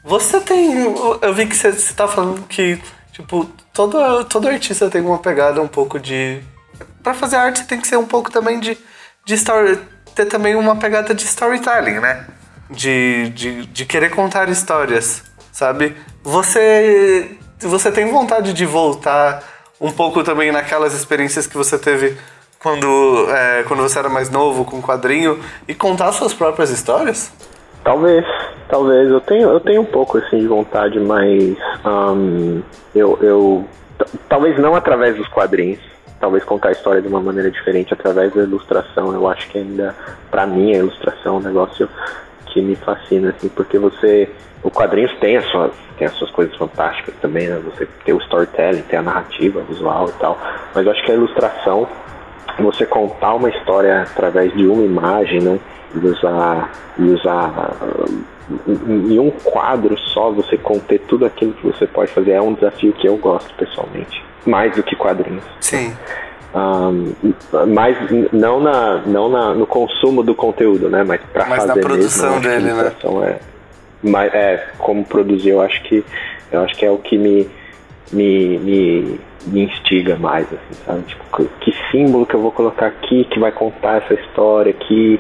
Você 0.05 0.41
tem. 0.41 0.95
Eu 1.21 1.35
vi 1.35 1.47
que 1.47 1.57
você, 1.57 1.73
você 1.73 1.95
tá 1.95 2.09
falando 2.09 2.43
que, 2.49 2.81
tipo, 3.13 3.49
todo, 3.73 4.25
todo 4.25 4.49
artista 4.49 4.91
tem 4.91 5.01
uma 5.01 5.19
pegada 5.19 5.63
um 5.63 5.69
pouco 5.69 5.99
de. 5.99 6.41
Pra 7.03 7.15
fazer 7.15 7.37
arte 7.37 7.61
você 7.61 7.65
tem 7.65 7.81
que 7.81 7.87
ser 7.87 7.97
um 7.97 8.07
pouco 8.07 8.31
também 8.31 8.59
de. 8.59 8.77
de 9.25 9.35
story, 9.35 9.79
ter 10.15 10.27
também 10.27 10.57
uma 10.57 10.77
pegada 10.77 11.15
de 11.15 11.25
storytelling, 11.25 12.01
né? 12.01 12.27
De, 12.69 13.29
de, 13.31 13.67
de 13.67 13.85
querer 13.85 14.11
contar 14.11 14.49
histórias, 14.49 15.23
sabe? 15.53 15.97
Você. 16.23 17.39
Você 17.61 17.93
tem 17.93 18.11
vontade 18.11 18.53
de 18.53 18.67
voltar 18.67 19.45
um 19.81 19.93
pouco 19.93 20.25
também 20.25 20.51
naquelas 20.51 20.95
experiências 20.95 21.47
que 21.47 21.57
você 21.57 21.79
teve 21.79 22.19
quando, 22.59 23.29
é, 23.31 23.63
quando 23.69 23.83
você 23.83 24.01
era 24.01 24.09
mais 24.09 24.31
novo 24.31 24.65
com 24.65 24.83
quadrinho 24.83 25.41
e 25.69 25.75
contar 25.75 26.11
suas 26.11 26.35
próprias 26.35 26.71
histórias? 26.71 27.31
Talvez, 27.85 28.25
talvez. 28.69 29.11
Eu 29.11 29.21
tenho, 29.21 29.49
eu 29.51 29.61
tenho 29.61 29.83
um 29.83 29.87
pouco 29.87 30.19
assim 30.19 30.39
de 30.39 30.47
vontade, 30.47 30.99
mas 31.01 31.57
um, 31.85 32.63
eu, 32.95 33.19
eu 33.21 33.65
talvez 34.29 34.59
não 34.59 34.75
através 34.75 35.17
dos 35.17 35.29
quadrinhos. 35.29 35.81
Talvez 36.21 36.45
contar 36.45 36.69
a 36.69 36.73
história 36.73 37.03
de 37.03 37.09
uma 37.09 37.21
maneira 37.21 37.51
diferente 37.51 37.93
através 37.93 38.33
da 38.33 38.43
ilustração. 38.43 39.13
Eu 39.13 39.29
acho 39.29 39.49
que 39.49 39.59
ainda, 39.59 39.95
para 40.31 40.47
mim, 40.47 40.73
a 40.73 40.79
ilustração 40.79 41.37
é 41.37 41.39
um 41.39 41.43
negócio 41.43 41.89
que 42.47 42.63
me 42.63 42.77
fascina, 42.77 43.31
assim, 43.31 43.49
porque 43.49 43.79
você. 43.79 44.31
O 44.63 44.71
quadrinhos 44.71 45.13
tem 45.19 45.37
as 45.37 45.45
suas, 45.47 45.73
tem 45.99 46.07
as 46.07 46.13
suas 46.15 46.31
coisas 46.31 46.55
fantásticas 46.57 47.13
também, 47.21 47.49
né? 47.49 47.61
Você 47.65 47.89
tem 48.05 48.15
o 48.15 48.19
storytelling, 48.19 48.83
tem 48.83 49.01
a 49.01 49.03
narrativa 49.03 49.61
visual 49.63 50.09
e 50.09 50.13
tal. 50.13 50.39
Mas 50.73 50.87
eu 50.87 50.93
acho 50.93 51.05
que 51.05 51.11
a 51.11 51.15
ilustração, 51.17 51.89
você 52.61 52.87
contar 52.87 53.35
uma 53.35 53.49
história 53.49 54.03
através 54.03 54.53
de 54.53 54.65
uma 54.65 54.85
imagem, 54.85 55.41
né? 55.41 55.59
E 55.95 56.07
usar, 56.07 56.73
e 56.99 57.03
usar 57.03 57.75
em 58.89 59.19
um 59.19 59.31
quadro 59.31 59.97
só 59.99 60.31
você 60.31 60.57
conter 60.57 61.01
tudo 61.01 61.25
aquilo 61.25 61.53
que 61.55 61.67
você 61.67 61.87
pode 61.87 62.11
fazer 62.13 62.33
é 62.33 62.41
um 62.41 62.55
desafio 62.55 62.93
que 62.93 63.07
eu 63.07 63.17
gosto 63.17 63.53
pessoalmente 63.55 64.23
mais 64.47 64.75
do 64.75 64.83
que 64.83 64.97
quadrinhos. 64.97 65.45
Sim. 65.61 65.95
Um, 66.55 67.15
mas 67.69 67.97
não 68.31 68.61
na 68.61 68.99
não 69.07 69.31
na, 69.31 69.55
no 69.55 69.67
consumo 69.67 70.23
do 70.23 70.35
conteúdo 70.35 70.91
né 70.91 71.03
mas 71.03 71.19
para 71.33 71.47
fazer 71.47 71.67
na 71.67 71.75
produção 71.77 72.39
mesmo, 72.39 72.43
dele 72.43 72.73
né? 72.75 72.93
é, 73.27 73.39
mas 74.03 74.35
é 74.35 74.69
como 74.77 75.03
produzir 75.03 75.49
eu 75.49 75.63
acho 75.63 75.83
que 75.85 76.05
eu 76.51 76.61
acho 76.61 76.77
que 76.77 76.85
é 76.85 76.91
o 76.91 76.99
que 76.99 77.17
me 77.17 77.49
me, 78.13 78.59
me, 78.59 79.21
me 79.47 79.63
instiga 79.63 80.17
mais 80.17 80.45
assim 80.45 80.83
sabe? 80.85 81.03
Tipo 81.05 81.47
que 81.59 81.75
símbolo 81.91 82.27
que 82.27 82.35
eu 82.35 82.41
vou 82.43 82.53
colocar 82.53 82.89
aqui 82.89 83.25
que 83.31 83.41
vai 83.41 83.51
contar 83.51 84.03
essa 84.03 84.13
história 84.13 84.73
aqui 84.73 85.19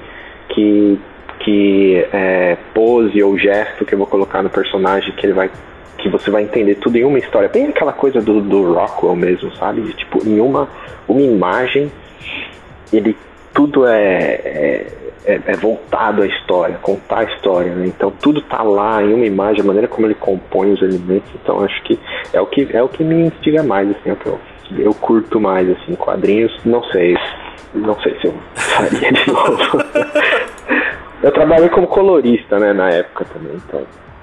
que, 0.54 0.98
que 1.40 2.06
é, 2.12 2.56
pose 2.74 3.22
ou 3.22 3.38
gesto 3.38 3.84
que 3.84 3.94
eu 3.94 3.98
vou 3.98 4.06
colocar 4.06 4.42
no 4.42 4.50
personagem 4.50 5.12
que 5.12 5.26
ele 5.26 5.34
vai 5.34 5.50
que 5.98 6.08
você 6.08 6.32
vai 6.32 6.42
entender 6.42 6.74
tudo 6.76 6.96
em 6.96 7.04
uma 7.04 7.18
história. 7.18 7.48
Bem 7.48 7.66
aquela 7.68 7.92
coisa 7.92 8.20
do, 8.20 8.40
do 8.40 8.74
Rockwell 8.74 9.14
mesmo, 9.14 9.54
sabe? 9.54 9.82
De, 9.82 9.92
tipo, 9.92 10.26
em 10.26 10.40
uma, 10.40 10.68
uma 11.06 11.20
imagem, 11.20 11.92
ele 12.92 13.16
tudo 13.54 13.86
é, 13.86 14.02
é, 14.02 14.86
é, 15.24 15.40
é 15.46 15.56
voltado 15.56 16.22
à 16.22 16.26
história, 16.26 16.76
contar 16.82 17.20
a 17.20 17.24
história, 17.24 17.72
né? 17.74 17.86
Então 17.86 18.10
tudo 18.10 18.40
tá 18.42 18.62
lá 18.62 19.02
em 19.02 19.12
uma 19.12 19.26
imagem, 19.26 19.60
a 19.60 19.64
maneira 19.64 19.86
como 19.86 20.06
ele 20.06 20.14
compõe 20.14 20.72
os 20.72 20.82
elementos. 20.82 21.30
Então 21.40 21.62
acho 21.62 21.80
que 21.84 21.98
é 22.32 22.40
o 22.40 22.46
que 22.46 22.68
é 22.72 22.82
o 22.82 22.88
que 22.88 23.04
me 23.04 23.26
instiga 23.26 23.62
mais, 23.62 23.88
assim, 23.90 24.14
que 24.16 24.28
eu, 24.78 24.94
curto 24.94 25.40
mais, 25.40 25.68
assim, 25.70 25.94
quadrinhos, 25.94 26.52
não 26.64 26.82
sei, 26.84 27.16
não 27.74 28.00
sei 28.00 28.18
se 28.20 28.26
eu 28.26 28.34
faria 28.54 29.12
de 29.12 29.26
novo. 29.30 29.78
eu 31.22 31.32
trabalhei 31.32 31.68
como 31.68 31.86
colorista, 31.86 32.58
né, 32.58 32.72
na 32.72 32.90
época 32.90 33.24
também, 33.26 33.54
então 33.56 33.82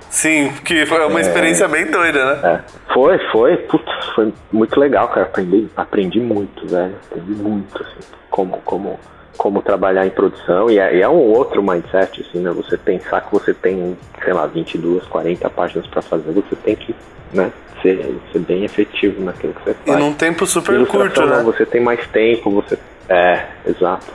Sim, 0.10 0.52
que 0.66 0.86
foi 0.88 1.06
uma 1.06 1.22
experiência 1.22 1.68
bem 1.68 1.86
doida, 1.86 2.36
né? 2.36 2.42
É, 2.44 2.94
foi, 2.94 3.20
foi, 3.32 3.58
putz, 3.58 4.06
foi 4.16 4.34
muito 4.52 4.80
legal, 4.80 5.08
cara. 5.08 5.28
Aprendi, 5.28 5.70
aprendi 5.78 6.20
muito, 6.20 6.68
velho. 6.68 6.96
Aprendi 7.10 7.32
muito, 7.32 7.84
assim, 7.84 8.10
como, 8.30 8.58
como, 8.66 9.00
como 9.38 9.62
trabalhar 9.62 10.08
em 10.08 10.10
produção. 10.10 10.70
E 10.70 10.80
é, 10.80 10.96
e 10.96 11.02
é 11.02 11.08
um 11.08 11.32
outro 11.32 11.62
mindset, 11.62 12.22
assim, 12.22 12.40
né? 12.40 12.50
Você 12.52 12.76
pensar 12.76 13.22
que 13.22 13.32
você 13.32 13.54
tem, 13.54 13.96
sei 14.24 14.34
lá, 14.34 14.48
22, 14.48 15.06
40 15.06 15.48
páginas 15.52 15.86
pra 15.86 16.02
fazer, 16.02 16.32
você 16.32 16.56
tem 16.56 16.76
que, 16.76 16.96
né? 17.32 17.52
Ser, 17.82 18.16
ser 18.32 18.40
bem 18.40 18.64
efetivo 18.66 19.24
naquilo 19.24 19.54
que 19.54 19.64
você 19.64 19.72
E 19.86 19.90
faz. 19.90 20.00
num 20.00 20.14
tempo 20.14 20.46
super 20.46 20.76
Ilustração, 20.76 21.08
curto, 21.08 21.26
né? 21.26 21.38
não, 21.38 21.44
você 21.46 21.66
tem 21.66 21.82
mais 21.82 22.06
tempo, 22.08 22.52
você. 22.52 22.78
É, 23.08 23.46
exato. 23.66 24.06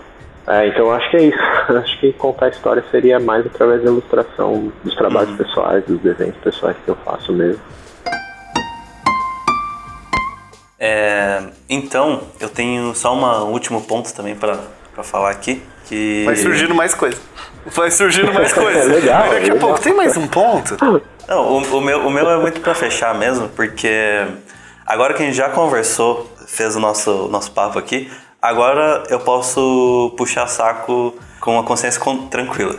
É, 0.46 0.66
então 0.68 0.86
eu 0.86 0.92
acho 0.92 1.10
que 1.10 1.16
é 1.16 1.22
isso. 1.22 1.38
acho 1.78 2.00
que 2.00 2.12
contar 2.12 2.46
a 2.46 2.48
história 2.50 2.84
seria 2.90 3.18
mais 3.18 3.46
através 3.46 3.82
da 3.82 3.90
ilustração 3.90 4.70
dos 4.84 4.94
trabalhos 4.94 5.30
Uhum. 5.30 5.36
pessoais, 5.38 5.84
dos 5.86 5.98
desenhos 6.00 6.36
pessoais 6.36 6.76
que 6.84 6.90
eu 6.90 6.96
faço 7.04 7.32
mesmo. 7.32 7.60
É, 10.78 11.42
então, 11.68 12.22
eu 12.40 12.48
tenho 12.48 12.94
só 12.94 13.14
um 13.14 13.52
último 13.52 13.80
ponto 13.82 14.12
também 14.14 14.34
pra 14.34 14.58
pra 14.94 15.02
falar 15.02 15.30
aqui. 15.30 15.60
Que... 15.86 16.22
Vai 16.24 16.36
surgindo 16.36 16.72
mais 16.74 16.94
coisa. 16.94 17.20
Vai 17.66 17.90
surgindo 17.90 18.32
mais 18.32 18.52
coisa. 18.54 18.78
É 18.78 18.84
legal, 18.84 19.28
Daqui 19.28 19.50
a 19.50 19.56
pouco 19.56 19.80
tem 19.80 19.92
mais 19.92 20.16
um 20.16 20.28
ponto. 20.28 20.76
Não, 21.28 21.42
o, 21.52 21.78
o 21.78 21.80
meu, 21.80 22.06
o 22.06 22.10
meu 22.10 22.28
é 22.30 22.36
muito 22.38 22.60
pra 22.60 22.74
fechar 22.74 23.14
mesmo, 23.14 23.48
porque 23.48 24.26
agora 24.86 25.14
que 25.14 25.22
a 25.22 25.26
gente 25.26 25.36
já 25.36 25.48
conversou, 25.48 26.30
fez 26.46 26.76
o 26.76 26.80
nosso, 26.80 27.28
nosso 27.28 27.50
papo 27.52 27.78
aqui, 27.78 28.10
agora 28.40 29.04
eu 29.08 29.18
posso 29.20 30.12
puxar 30.16 30.46
saco 30.46 31.14
com 31.40 31.58
a 31.58 31.62
consciência 31.64 32.00
con- 32.00 32.26
tranquila. 32.26 32.76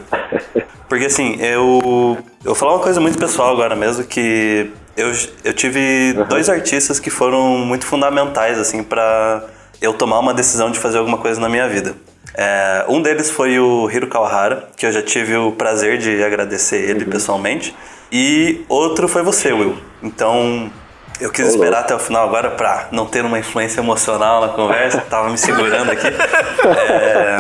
Porque 0.88 1.06
assim, 1.06 1.38
eu, 1.40 2.18
eu 2.44 2.46
vou 2.46 2.56
falar 2.56 2.74
uma 2.74 2.84
coisa 2.84 3.02
muito 3.02 3.18
pessoal 3.18 3.52
agora 3.52 3.76
mesmo, 3.76 4.04
que 4.04 4.72
eu, 4.96 5.12
eu 5.44 5.54
tive 5.54 6.14
dois 6.30 6.48
artistas 6.48 7.00
que 7.00 7.10
foram 7.10 7.58
muito 7.60 7.86
fundamentais, 7.86 8.60
assim, 8.60 8.84
pra 8.84 9.44
eu 9.82 9.94
tomar 9.94 10.20
uma 10.20 10.34
decisão 10.34 10.70
de 10.70 10.78
fazer 10.78 11.00
alguma 11.00 11.18
coisa 11.18 11.42
na 11.42 11.50
minha 11.50 11.68
vida. 11.68 11.96
É, 12.38 12.86
um 12.88 13.02
deles 13.02 13.32
foi 13.32 13.58
o 13.58 13.90
Hiro 13.90 14.08
Kawahara, 14.08 14.70
que 14.78 14.86
eu 14.86 14.92
já 14.92 15.02
tive 15.02 15.36
o 15.36 15.52
prazer 15.54 15.98
de 15.98 16.24
agradecer 16.24 16.78
ele 16.88 17.06
pessoalmente. 17.06 17.76
E 18.18 18.64
outro 18.70 19.10
foi 19.10 19.24
você, 19.24 19.52
Will. 19.52 19.78
Então, 20.02 20.72
eu 21.20 21.30
quis 21.30 21.48
Ô, 21.48 21.50
esperar 21.50 21.82
até 21.82 21.94
o 21.94 22.00
final 22.00 22.26
agora 22.26 22.50
pra 22.50 22.88
não 22.90 23.06
ter 23.06 23.26
uma 23.26 23.38
influência 23.38 23.82
emocional 23.82 24.40
na 24.40 24.48
conversa. 24.48 25.02
Tava 25.10 25.30
me 25.30 25.38
segurando 25.38 25.92
aqui. 25.92 26.08
É, 26.08 27.38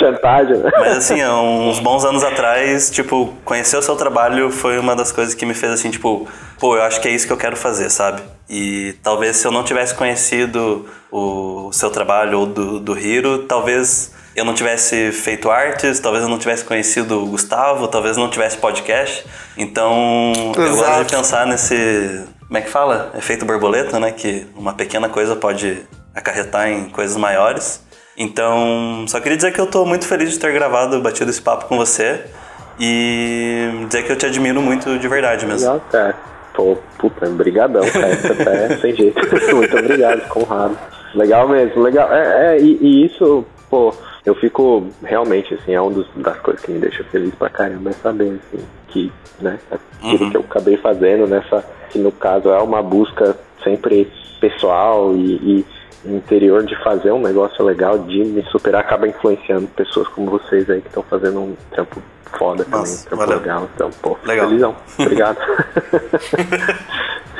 chantagem, 0.00 0.56
né? 0.56 0.68
mas 0.80 0.96
assim, 0.96 1.22
há 1.22 1.40
uns 1.40 1.78
bons 1.78 2.04
anos 2.04 2.24
atrás, 2.24 2.90
tipo, 2.90 3.32
conhecer 3.44 3.76
o 3.76 3.82
seu 3.82 3.94
trabalho 3.94 4.50
foi 4.50 4.80
uma 4.80 4.96
das 4.96 5.12
coisas 5.12 5.32
que 5.32 5.46
me 5.46 5.54
fez 5.54 5.70
assim, 5.70 5.92
tipo, 5.92 6.26
pô, 6.58 6.76
eu 6.76 6.82
acho 6.82 7.00
que 7.00 7.06
é 7.06 7.12
isso 7.12 7.24
que 7.24 7.32
eu 7.32 7.36
quero 7.36 7.56
fazer, 7.56 7.88
sabe? 7.88 8.20
E 8.50 8.96
talvez 9.00 9.36
se 9.36 9.46
eu 9.46 9.52
não 9.52 9.62
tivesse 9.62 9.94
conhecido 9.94 10.86
o 11.08 11.70
seu 11.72 11.88
trabalho 11.88 12.40
ou 12.40 12.46
do, 12.46 12.80
do 12.80 12.98
Hiro, 12.98 13.44
talvez 13.44 14.12
eu 14.34 14.44
não 14.44 14.54
tivesse 14.54 15.12
feito 15.12 15.50
artes, 15.50 16.00
talvez 16.00 16.24
eu 16.24 16.30
não 16.30 16.38
tivesse 16.38 16.64
conhecido 16.64 17.22
o 17.22 17.26
Gustavo, 17.26 17.86
talvez 17.88 18.16
eu 18.16 18.22
não 18.22 18.30
tivesse 18.30 18.56
podcast. 18.56 19.26
Então, 19.56 20.32
eu 20.56 20.70
gosto 20.70 20.82
Exato. 20.82 21.04
de 21.04 21.16
pensar 21.16 21.46
nesse. 21.46 22.24
Como 22.46 22.58
é 22.58 22.60
que 22.60 22.70
fala? 22.70 23.12
Efeito 23.16 23.44
borboleta, 23.44 23.98
né? 24.00 24.12
Que 24.12 24.46
uma 24.56 24.72
pequena 24.72 25.08
coisa 25.08 25.36
pode 25.36 25.82
acarretar 26.14 26.68
em 26.68 26.88
coisas 26.88 27.16
maiores. 27.16 27.82
Então, 28.16 29.04
só 29.08 29.20
queria 29.20 29.36
dizer 29.36 29.52
que 29.52 29.60
eu 29.60 29.66
tô 29.66 29.84
muito 29.84 30.06
feliz 30.06 30.30
de 30.30 30.38
ter 30.38 30.52
gravado, 30.52 31.00
batido 31.00 31.30
esse 31.30 31.40
papo 31.40 31.66
com 31.66 31.76
você. 31.76 32.24
E 32.78 33.84
dizer 33.86 34.02
que 34.04 34.12
eu 34.12 34.16
te 34.16 34.26
admiro 34.26 34.60
muito 34.60 34.98
de 34.98 35.08
verdade 35.08 35.46
mesmo. 35.46 35.66
Legal, 35.66 35.86
cara. 35.90 36.16
Pô, 36.54 36.76
puta, 36.98 37.26
brigadão, 37.30 37.82
cara. 37.90 38.10
Isso 38.10 38.32
até 38.32 38.76
sem 38.76 38.94
jeito. 38.94 39.20
Muito 39.54 39.76
obrigado, 39.76 40.20
fico 40.22 40.40
honrado. 40.40 40.78
Legal 41.14 41.48
mesmo, 41.48 41.82
legal. 41.82 42.12
É, 42.12 42.56
é, 42.56 42.60
e, 42.60 42.78
e 42.80 43.06
isso, 43.06 43.44
pô, 43.72 43.90
eu 44.26 44.34
fico 44.34 44.86
realmente, 45.02 45.54
assim, 45.54 45.72
é 45.72 45.80
uma 45.80 46.04
das 46.16 46.36
coisas 46.40 46.62
que 46.62 46.70
me 46.70 46.78
deixa 46.78 47.02
feliz 47.04 47.34
pra 47.34 47.48
caramba, 47.48 47.88
é 47.88 47.94
saber, 47.94 48.38
assim, 48.44 48.62
que, 48.88 49.10
né, 49.40 49.58
aquilo 49.70 50.24
Uhum. 50.24 50.30
que 50.30 50.36
eu 50.36 50.40
acabei 50.42 50.76
fazendo 50.76 51.26
nessa, 51.26 51.64
que 51.88 51.98
no 51.98 52.12
caso 52.12 52.50
é 52.50 52.58
uma 52.60 52.82
busca 52.82 53.34
sempre 53.64 54.12
pessoal 54.38 55.14
e, 55.16 55.36
e 55.36 55.66
interior 56.04 56.66
de 56.66 56.76
fazer 56.84 57.12
um 57.12 57.22
negócio 57.22 57.64
legal, 57.64 57.98
de 58.00 58.22
me 58.22 58.42
superar, 58.50 58.82
acaba 58.82 59.08
influenciando 59.08 59.66
pessoas 59.68 60.06
como 60.08 60.30
vocês 60.30 60.68
aí 60.68 60.82
que 60.82 60.88
estão 60.88 61.02
fazendo 61.04 61.40
um 61.40 61.56
trampo 61.70 62.02
foda 62.38 62.64
também, 62.64 62.92
um 62.92 62.96
trampo 63.04 63.16
valeu. 63.16 63.38
legal. 63.38 63.68
Então, 63.74 63.90
pô, 64.02 64.18
Legal. 64.26 64.48
felizão. 64.48 64.76
Obrigado. 65.00 65.38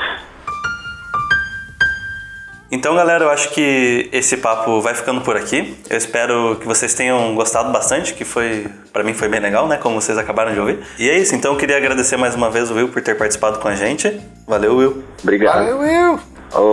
Então, 2.74 2.94
galera, 2.94 3.24
eu 3.24 3.28
acho 3.31 3.51
que 3.51 4.09
esse 4.11 4.35
papo 4.39 4.81
vai 4.81 4.94
ficando 4.94 5.20
por 5.20 5.36
aqui. 5.36 5.77
Eu 5.90 5.99
espero 5.99 6.57
que 6.57 6.66
vocês 6.66 6.94
tenham 6.94 7.35
gostado 7.35 7.70
bastante, 7.70 8.15
que 8.15 8.24
foi, 8.24 8.66
para 8.90 9.05
mim 9.05 9.12
foi 9.12 9.28
bem 9.28 9.40
legal, 9.40 9.69
né, 9.69 9.77
como 9.77 10.01
vocês 10.01 10.16
acabaram 10.16 10.55
de 10.55 10.59
ouvir. 10.59 10.78
E 10.99 11.11
é 11.11 11.19
isso, 11.19 11.35
então 11.35 11.53
eu 11.53 11.59
queria 11.59 11.77
agradecer 11.77 12.16
mais 12.16 12.35
uma 12.35 12.49
vez 12.49 12.70
o 12.70 12.74
Will 12.74 12.89
por 12.89 13.03
ter 13.03 13.15
participado 13.15 13.59
com 13.59 13.69
a 13.69 13.74
gente. 13.74 14.19
Valeu, 14.47 14.74
Will. 14.74 15.05
Obrigado. 15.23 15.66
Valeu, 15.66 15.81
Will. 15.81 16.20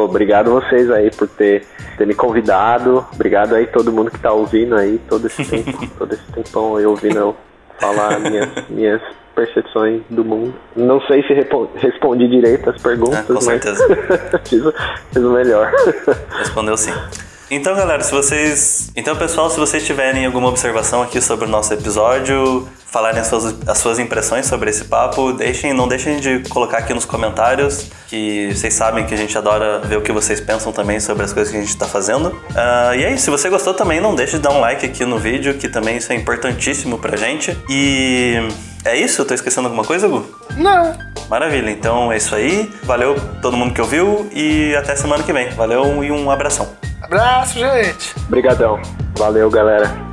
Obrigado 0.05 0.51
vocês 0.51 0.89
aí 0.89 1.11
por 1.11 1.27
ter, 1.27 1.65
ter 1.97 2.07
me 2.07 2.15
convidado. 2.15 3.05
Obrigado 3.13 3.53
aí 3.55 3.67
todo 3.67 3.91
mundo 3.91 4.09
que 4.09 4.19
tá 4.19 4.31
ouvindo 4.31 4.75
aí 4.75 5.01
todo 5.09 5.27
esse 5.27 5.43
tempo, 5.43 5.85
todo 5.99 6.13
esse 6.13 6.31
tempão 6.31 6.77
aí 6.77 6.85
ouvindo 6.85 7.17
eu 7.17 7.35
falar 7.79 8.19
minhas, 8.19 8.49
minhas 8.69 9.01
percepções 9.35 10.01
do 10.09 10.23
mundo. 10.25 10.53
Não 10.75 10.99
sei 11.01 11.23
se 11.23 11.33
respondi 11.75 12.27
direito 12.27 12.69
as 12.69 12.81
perguntas, 12.81 13.19
Ah, 13.19 13.23
com 13.23 13.33
mas 13.33 13.43
certeza. 13.45 13.87
fiz, 14.45 14.65
o- 14.65 14.73
fiz 15.13 15.23
o 15.23 15.31
melhor. 15.31 15.71
Respondeu 16.37 16.75
sim. 16.77 16.91
Então, 17.51 17.75
galera, 17.75 18.03
se 18.03 18.11
vocês. 18.13 18.91
Então, 18.95 19.15
pessoal, 19.15 19.49
se 19.49 19.59
vocês 19.59 19.83
tiverem 19.85 20.25
alguma 20.25 20.49
observação 20.49 21.01
aqui 21.01 21.19
sobre 21.19 21.45
o 21.45 21.49
nosso 21.49 21.73
episódio, 21.73 22.67
falarem 22.91 23.19
as 23.19 23.27
suas, 23.27 23.55
as 23.67 23.77
suas 23.77 23.99
impressões 23.99 24.45
sobre 24.45 24.69
esse 24.69 24.85
papo, 24.85 25.31
deixem, 25.33 25.73
não 25.73 25.87
deixem 25.87 26.19
de 26.19 26.39
colocar 26.49 26.79
aqui 26.79 26.93
nos 26.93 27.05
comentários, 27.05 27.87
que 28.07 28.51
vocês 28.53 28.73
sabem 28.73 29.05
que 29.05 29.13
a 29.13 29.17
gente 29.17 29.37
adora 29.37 29.79
ver 29.79 29.97
o 29.97 30.01
que 30.01 30.11
vocês 30.11 30.39
pensam 30.39 30.71
também 30.71 30.99
sobre 30.99 31.23
as 31.23 31.31
coisas 31.31 31.51
que 31.51 31.57
a 31.57 31.61
gente 31.61 31.69
está 31.69 31.85
fazendo. 31.85 32.35
Ah, 32.55 32.95
e 32.95 33.03
é 33.03 33.13
isso, 33.13 33.25
se 33.25 33.29
você 33.29 33.49
gostou 33.49 33.73
também, 33.73 33.99
não 33.99 34.15
deixe 34.15 34.37
de 34.37 34.43
dar 34.43 34.51
um 34.51 34.59
like 34.59 34.85
aqui 34.85 35.05
no 35.05 35.19
vídeo, 35.19 35.53
que 35.53 35.69
também 35.69 35.97
isso 35.97 36.11
é 36.11 36.15
importantíssimo 36.15 36.97
pra 36.97 37.15
gente. 37.15 37.55
E 37.69 38.35
é 38.83 38.97
isso? 38.97 39.21
Eu 39.21 39.25
tô 39.25 39.33
esquecendo 39.33 39.67
alguma 39.67 39.83
coisa, 39.83 40.07
Gu? 40.07 40.25
Não. 40.57 40.95
Maravilha, 41.29 41.69
então 41.69 42.11
é 42.11 42.17
isso 42.17 42.33
aí. 42.33 42.71
Valeu 42.83 43.15
todo 43.41 43.55
mundo 43.55 43.73
que 43.73 43.81
ouviu 43.81 44.27
e 44.33 44.75
até 44.75 44.95
semana 44.95 45.23
que 45.23 45.31
vem. 45.31 45.49
Valeu 45.49 46.03
e 46.03 46.11
um 46.11 46.31
abração. 46.31 46.69
Abraço, 47.03 47.59
gente. 47.59 48.15
Obrigadão. 48.27 48.81
Valeu, 49.15 49.49
galera. 49.49 50.09